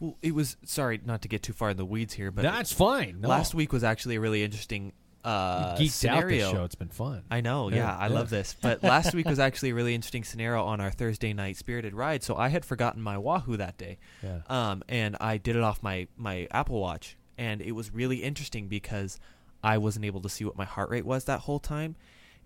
Well, 0.00 0.16
it 0.22 0.34
was 0.34 0.56
sorry 0.64 1.00
not 1.04 1.22
to 1.22 1.28
get 1.28 1.42
too 1.42 1.52
far 1.52 1.70
in 1.70 1.76
the 1.76 1.84
weeds 1.84 2.14
here, 2.14 2.30
but 2.30 2.42
That's 2.42 2.72
fine. 2.72 3.20
No. 3.20 3.28
last 3.28 3.54
week 3.54 3.72
was 3.72 3.84
actually 3.84 4.16
a 4.16 4.20
really 4.20 4.42
interesting 4.42 4.92
uh, 5.24 5.76
geeked 5.76 5.90
scenario. 5.90 6.46
out 6.46 6.50
this 6.50 6.58
show. 6.58 6.64
It's 6.64 6.74
been 6.74 6.88
fun. 6.88 7.22
I 7.30 7.40
know, 7.40 7.68
yeah, 7.68 7.76
Yeah, 7.76 7.96
I 7.96 8.06
yeah. 8.08 8.14
love 8.14 8.30
this. 8.30 8.56
But 8.60 8.82
last 8.82 9.14
week 9.14 9.26
was 9.26 9.38
actually 9.38 9.70
a 9.70 9.74
really 9.74 9.94
interesting 9.94 10.24
scenario 10.24 10.64
on 10.64 10.80
our 10.80 10.90
Thursday 10.90 11.32
night 11.32 11.56
spirited 11.56 11.94
ride. 11.94 12.22
So 12.22 12.36
I 12.36 12.48
had 12.48 12.64
forgotten 12.64 13.02
my 13.02 13.18
Wahoo 13.18 13.56
that 13.58 13.76
day, 13.76 13.98
yeah. 14.22 14.40
um, 14.48 14.82
and 14.88 15.16
I 15.20 15.36
did 15.36 15.56
it 15.56 15.62
off 15.62 15.82
my 15.82 16.06
my 16.16 16.48
Apple 16.50 16.80
Watch, 16.80 17.16
and 17.38 17.60
it 17.60 17.72
was 17.72 17.92
really 17.92 18.22
interesting 18.22 18.68
because 18.68 19.18
I 19.62 19.78
wasn't 19.78 20.04
able 20.06 20.20
to 20.22 20.28
see 20.28 20.44
what 20.44 20.56
my 20.56 20.64
heart 20.64 20.88
rate 20.90 21.04
was 21.04 21.24
that 21.24 21.40
whole 21.40 21.58
time, 21.58 21.96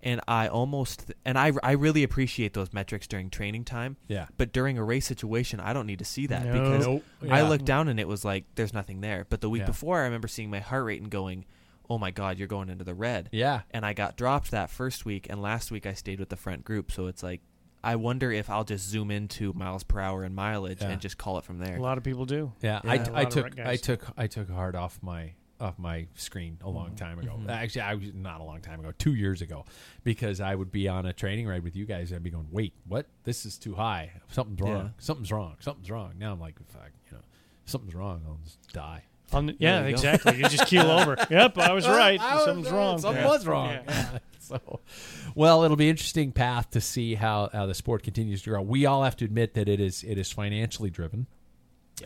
and 0.02 0.20
I 0.26 0.48
almost 0.48 1.12
and 1.24 1.38
I 1.38 1.52
I 1.62 1.72
really 1.72 2.02
appreciate 2.02 2.54
those 2.54 2.72
metrics 2.72 3.06
during 3.06 3.30
training 3.30 3.64
time, 3.64 3.96
Yeah. 4.08 4.26
but 4.36 4.52
during 4.52 4.78
a 4.78 4.82
race 4.84 5.06
situation, 5.06 5.60
I 5.60 5.72
don't 5.72 5.86
need 5.86 6.00
to 6.00 6.04
see 6.04 6.26
that 6.26 6.44
No. 6.44 6.52
because 6.52 6.86
Nope. 6.86 7.04
I 7.30 7.42
looked 7.42 7.64
down 7.64 7.86
and 7.88 8.00
it 8.00 8.08
was 8.08 8.24
like 8.24 8.44
there's 8.56 8.74
nothing 8.74 9.00
there. 9.00 9.26
But 9.30 9.40
the 9.42 9.48
week 9.48 9.64
before, 9.64 10.00
I 10.00 10.04
remember 10.04 10.26
seeing 10.26 10.50
my 10.50 10.58
heart 10.58 10.84
rate 10.84 11.00
and 11.00 11.08
going, 11.10 11.44
"Oh 11.90 11.98
my 11.98 12.10
God, 12.10 12.38
you're 12.38 12.48
going 12.48 12.68
into 12.68 12.84
the 12.84 12.94
red." 12.94 13.28
Yeah. 13.32 13.62
and 13.70 13.84
I 13.84 13.92
got 13.92 14.16
dropped 14.16 14.50
that 14.50 14.70
first 14.70 15.04
week, 15.04 15.26
and 15.30 15.40
last 15.42 15.70
week 15.70 15.86
I 15.86 15.94
stayed 15.94 16.20
with 16.20 16.28
the 16.28 16.36
front 16.36 16.64
group. 16.64 16.90
So 16.92 17.06
it's 17.06 17.22
like, 17.22 17.40
I 17.82 17.96
wonder 17.96 18.32
if 18.32 18.48
I'll 18.48 18.64
just 18.64 18.88
zoom 18.88 19.10
into 19.10 19.52
miles 19.52 19.82
per 19.84 20.00
hour 20.00 20.24
and 20.24 20.34
mileage 20.34 20.80
Yeah. 20.80 20.88
and 20.90 21.00
just 21.00 21.18
call 21.18 21.36
it 21.38 21.44
from 21.44 21.58
there. 21.58 21.76
a 21.76 21.82
lot 21.82 21.98
of 21.98 22.04
people 22.04 22.24
do. 22.24 22.52
Yeah, 22.62 22.80
Yeah. 22.84 22.90
I, 22.90 22.94
A 22.96 23.12
I 23.12 23.22
lot 23.24 23.30
took 23.30 23.58
I 23.60 23.76
took 23.76 24.06
I 24.16 24.26
took 24.26 24.48
hard 24.50 24.74
off 24.74 24.98
my 25.02 25.34
off 25.60 25.78
my 25.78 26.06
screen 26.14 26.58
a 26.62 26.68
long 26.68 26.90
Mhm. 26.90 26.96
time 26.96 27.18
ago. 27.20 27.38
Mhm. 27.40 27.48
Actually, 27.48 27.82
I 27.82 27.94
was 27.94 28.12
not 28.12 28.40
a 28.40 28.44
long 28.44 28.60
time 28.60 28.80
ago, 28.80 28.90
two 28.98 29.14
years 29.14 29.40
ago, 29.40 29.64
because 30.02 30.40
I 30.40 30.54
would 30.54 30.72
be 30.72 30.88
on 30.88 31.06
a 31.06 31.12
training 31.12 31.46
ride 31.46 31.62
with 31.62 31.76
you 31.76 31.84
guys. 31.86 32.10
and 32.10 32.16
I'd 32.16 32.22
be 32.24 32.30
going, 32.30 32.48
"Wait, 32.50 32.72
what? 32.86 33.06
This 33.22 33.46
is 33.46 33.56
too 33.56 33.74
high. 33.74 34.10
Something's 34.28 34.60
wrong. 34.60 34.72
Yeah. 34.86 34.88
Something's 34.98 35.30
wrong. 35.30 35.56
Something's 35.60 35.90
wrong." 35.90 36.14
Now 36.18 36.32
I'm 36.32 36.40
like, 36.40 36.58
"Fuck, 36.66 36.90
you 37.10 37.16
know, 37.18 37.22
something's 37.66 37.94
wrong. 37.94 38.22
I'll 38.26 38.40
just 38.44 38.72
die." 38.72 39.04
On 39.32 39.46
the- 39.46 39.56
yeah, 39.58 39.82
you 39.82 39.88
exactly. 39.88 40.36
You 40.36 40.48
just 40.48 40.66
keel 40.66 40.90
over. 40.90 41.16
Yep, 41.30 41.58
I 41.58 41.72
was 41.72 41.88
right. 41.88 42.20
I 42.20 42.36
was 42.36 42.44
Something's 42.44 42.70
right. 42.70 42.76
wrong. 42.76 42.98
Something 42.98 43.22
Yeah. 43.22 43.28
was 43.28 43.46
wrong. 43.46 43.70
Yeah. 43.70 43.82
Yeah. 43.88 44.18
So, 44.44 44.80
well, 45.34 45.64
it'll 45.64 45.78
be 45.78 45.88
interesting 45.88 46.30
path 46.30 46.68
to 46.72 46.80
see 46.82 47.14
how, 47.14 47.48
how 47.50 47.64
the 47.64 47.72
sport 47.72 48.02
continues 48.02 48.42
to 48.42 48.50
grow. 48.50 48.60
We 48.60 48.84
all 48.84 49.02
have 49.02 49.16
to 49.16 49.24
admit 49.24 49.54
that 49.54 49.70
it 49.70 49.80
is 49.80 50.04
it 50.04 50.18
is 50.18 50.30
financially 50.30 50.90
driven. 50.90 51.26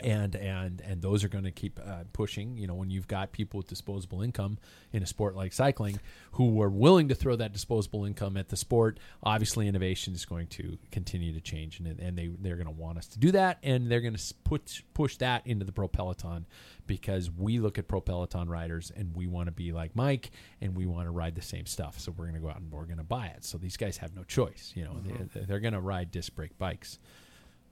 And 0.03 0.35
and 0.35 0.81
and 0.81 1.01
those 1.01 1.23
are 1.23 1.29
going 1.29 1.45
to 1.45 1.51
keep 1.51 1.79
uh, 1.83 2.03
pushing. 2.13 2.57
You 2.57 2.67
know, 2.67 2.75
when 2.75 2.91
you've 2.91 3.07
got 3.07 3.31
people 3.31 3.57
with 3.57 3.67
disposable 3.67 4.21
income 4.21 4.57
in 4.93 5.01
a 5.01 5.07
sport 5.07 5.35
like 5.35 5.51
cycling, 5.51 5.99
who 6.33 6.61
are 6.61 6.69
willing 6.69 7.07
to 7.07 7.15
throw 7.15 7.35
that 7.35 7.53
disposable 7.53 8.05
income 8.05 8.37
at 8.37 8.49
the 8.49 8.57
sport, 8.57 8.99
obviously 9.23 9.67
innovation 9.67 10.13
is 10.13 10.25
going 10.25 10.47
to 10.47 10.77
continue 10.91 11.33
to 11.33 11.41
change, 11.41 11.79
and 11.79 11.99
and 11.99 12.17
they 12.17 12.27
they're 12.39 12.55
going 12.55 12.67
to 12.67 12.71
want 12.71 12.97
us 12.97 13.07
to 13.07 13.19
do 13.19 13.31
that, 13.31 13.57
and 13.63 13.89
they're 13.89 14.01
going 14.01 14.15
to 14.15 14.33
push 14.43 14.83
push 14.93 15.17
that 15.17 15.45
into 15.47 15.65
the 15.65 15.71
pro 15.71 15.87
peloton 15.87 16.45
because 16.89 17.29
we 17.29 17.59
look 17.59 17.77
at 17.77 17.87
pro 17.87 18.01
peloton 18.01 18.49
riders 18.49 18.91
and 18.95 19.15
we 19.15 19.27
want 19.27 19.45
to 19.45 19.51
be 19.51 19.71
like 19.71 19.95
Mike 19.95 20.31
and 20.59 20.75
we 20.75 20.87
want 20.87 21.05
to 21.05 21.11
ride 21.11 21.35
the 21.35 21.41
same 21.41 21.67
stuff. 21.67 21.99
So 21.99 22.11
we're 22.11 22.25
going 22.25 22.35
to 22.35 22.41
go 22.41 22.49
out 22.49 22.57
and 22.57 22.71
we're 22.71 22.85
going 22.85 22.97
to 22.97 23.03
buy 23.03 23.27
it. 23.27 23.45
So 23.45 23.59
these 23.59 23.77
guys 23.77 23.97
have 23.97 24.15
no 24.15 24.23
choice. 24.23 24.73
You 24.75 24.85
know, 24.85 24.95
they, 25.33 25.41
they're 25.41 25.59
going 25.59 25.75
to 25.75 25.79
ride 25.79 26.09
disc 26.09 26.33
brake 26.35 26.57
bikes. 26.57 26.97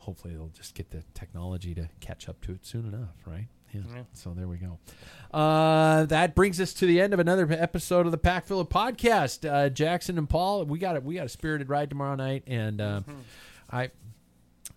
Hopefully, 0.08 0.34
they'll 0.34 0.48
just 0.48 0.74
get 0.74 0.90
the 0.90 1.04
technology 1.14 1.76
to 1.76 1.90
catch 2.00 2.30
up 2.30 2.40
to 2.40 2.54
it 2.54 2.66
soon 2.66 2.88
enough, 2.88 3.10
right? 3.26 3.48
Yeah. 3.74 3.82
Yeah. 3.94 4.02
So 4.14 4.34
there 4.34 4.48
we 4.48 4.56
go. 4.56 4.80
Uh, 5.38 6.06
that 6.06 6.34
brings 6.34 6.62
us 6.62 6.74
to 6.76 6.86
the 6.86 7.02
end 7.02 7.14
of 7.14 7.20
another 7.20 7.46
episode 7.52 8.06
of 8.06 8.14
the 8.14 8.18
Pack 8.18 8.46
Filler 8.48 8.64
podcast. 8.64 9.46
Uh, 9.46 9.68
Jackson 9.68 10.18
and 10.18 10.30
Paul, 10.30 10.64
we 10.64 10.80
got 10.80 10.96
it. 10.96 11.04
We 11.04 11.16
got 11.16 11.26
a 11.26 11.30
spirited 11.30 11.68
ride 11.68 11.90
tomorrow 11.90 12.16
night, 12.16 12.44
and 12.48 12.80
uh, 12.80 13.02
I. 13.70 13.92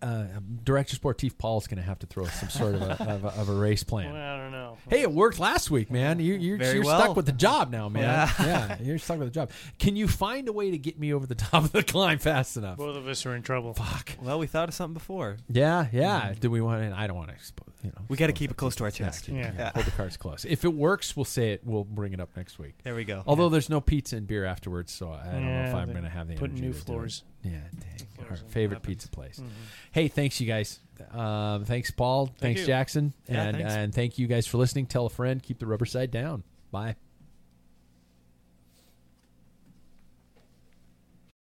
Uh, 0.02 0.24
Director 0.64 0.96
Sportif 0.96 1.36
Paul's 1.36 1.66
going 1.66 1.76
to 1.76 1.82
have 1.82 1.98
to 1.98 2.06
throw 2.06 2.24
some 2.26 2.48
sort 2.48 2.74
of 2.74 2.82
a, 2.82 3.02
of 3.10 3.24
a, 3.24 3.28
of 3.40 3.48
a 3.48 3.52
race 3.54 3.82
plan. 3.84 4.12
Well, 4.12 4.22
I 4.22 4.38
don't 4.38 4.52
know. 4.52 4.78
Hey, 4.88 5.02
it 5.02 5.12
worked 5.12 5.38
last 5.38 5.70
week, 5.70 5.90
man. 5.90 6.20
You, 6.20 6.34
you're 6.34 6.56
Very 6.58 6.76
you're 6.76 6.84
well. 6.84 7.00
stuck 7.00 7.16
with 7.16 7.26
the 7.26 7.32
job 7.32 7.70
now, 7.70 7.88
man. 7.88 8.02
Yeah. 8.04 8.30
Yeah. 8.40 8.76
you're 8.80 8.98
stuck 8.98 9.18
with 9.18 9.28
the 9.28 9.34
job. 9.34 9.50
Can 9.78 9.96
you 9.96 10.08
find 10.08 10.48
a 10.48 10.52
way 10.52 10.70
to 10.70 10.78
get 10.78 10.98
me 10.98 11.12
over 11.12 11.26
the 11.26 11.34
top 11.50 11.64
of 11.64 11.72
the 11.72 11.82
climb 11.82 12.18
fast 12.18 12.56
enough? 12.56 12.78
Both 12.78 12.96
of 12.96 13.06
us 13.08 13.26
are 13.26 13.34
in 13.34 13.42
trouble. 13.42 13.74
Fuck. 13.74 14.12
Well, 14.22 14.38
we 14.38 14.46
thought 14.46 14.68
of 14.68 14.74
something 14.74 14.94
before. 14.94 15.36
Yeah, 15.50 15.86
yeah. 15.92 16.32
Do 16.38 16.50
we 16.50 16.60
want 16.60 16.82
to? 16.90 16.96
I 16.98 17.06
don't 17.06 17.16
want 17.16 17.28
to 17.28 17.34
expose. 17.34 17.66
You 17.82 17.90
know, 17.90 18.02
We 18.08 18.16
got 18.18 18.26
to 18.26 18.32
keep 18.34 18.50
it 18.50 18.56
close 18.58 18.76
to 18.76 18.84
our 18.84 18.90
chest. 18.90 19.24
keep- 19.26 19.34
Yeah. 19.36 19.52
yeah, 19.56 19.70
Hold 19.74 19.86
the 19.86 19.90
cards 19.92 20.16
close. 20.18 20.44
If 20.44 20.64
it 20.64 20.74
works, 20.74 21.16
we'll 21.16 21.24
say 21.24 21.52
it. 21.52 21.62
We'll 21.64 21.84
bring 21.84 22.12
it 22.12 22.20
up 22.20 22.28
next 22.36 22.58
week. 22.58 22.74
There 22.84 22.94
we 22.94 23.04
go. 23.04 23.22
Although 23.26 23.48
there's 23.48 23.70
no 23.70 23.80
pizza 23.80 24.16
and 24.16 24.26
beer 24.26 24.44
afterwards, 24.44 24.92
so 24.92 25.10
I 25.10 25.32
don't 25.32 25.44
know 25.46 25.64
if 25.68 25.74
I'm 25.74 25.90
going 25.90 26.04
to 26.04 26.10
have 26.10 26.28
the 26.28 26.34
Putting 26.36 26.56
energy 26.58 26.66
new 26.66 26.72
to 26.72 26.78
do 26.78 26.82
it. 26.82 26.84
floors. 26.86 27.24
Yeah, 27.42 27.50
dang. 27.78 28.26
Our 28.28 28.36
favorite 28.36 28.82
pizza 28.82 29.08
place. 29.08 29.40
Mhm. 29.40 29.48
Hey, 29.92 30.08
thanks 30.08 30.40
you 30.40 30.46
guys. 30.46 30.78
Um, 31.12 31.64
thanks 31.64 31.90
Paul. 31.90 32.26
thanks 32.38 32.60
you. 32.60 32.66
Jackson. 32.66 33.12
Yeah, 33.28 33.42
and 33.44 33.56
thanks. 33.56 33.72
and 33.72 33.94
thank 33.94 34.18
you 34.18 34.26
guys 34.26 34.46
for 34.46 34.58
listening. 34.58 34.86
Tell 34.86 35.06
a 35.06 35.10
friend. 35.10 35.42
Keep 35.42 35.58
the 35.58 35.66
rubber 35.66 35.86
side 35.86 36.10
down. 36.10 36.44
Bye. 36.70 36.96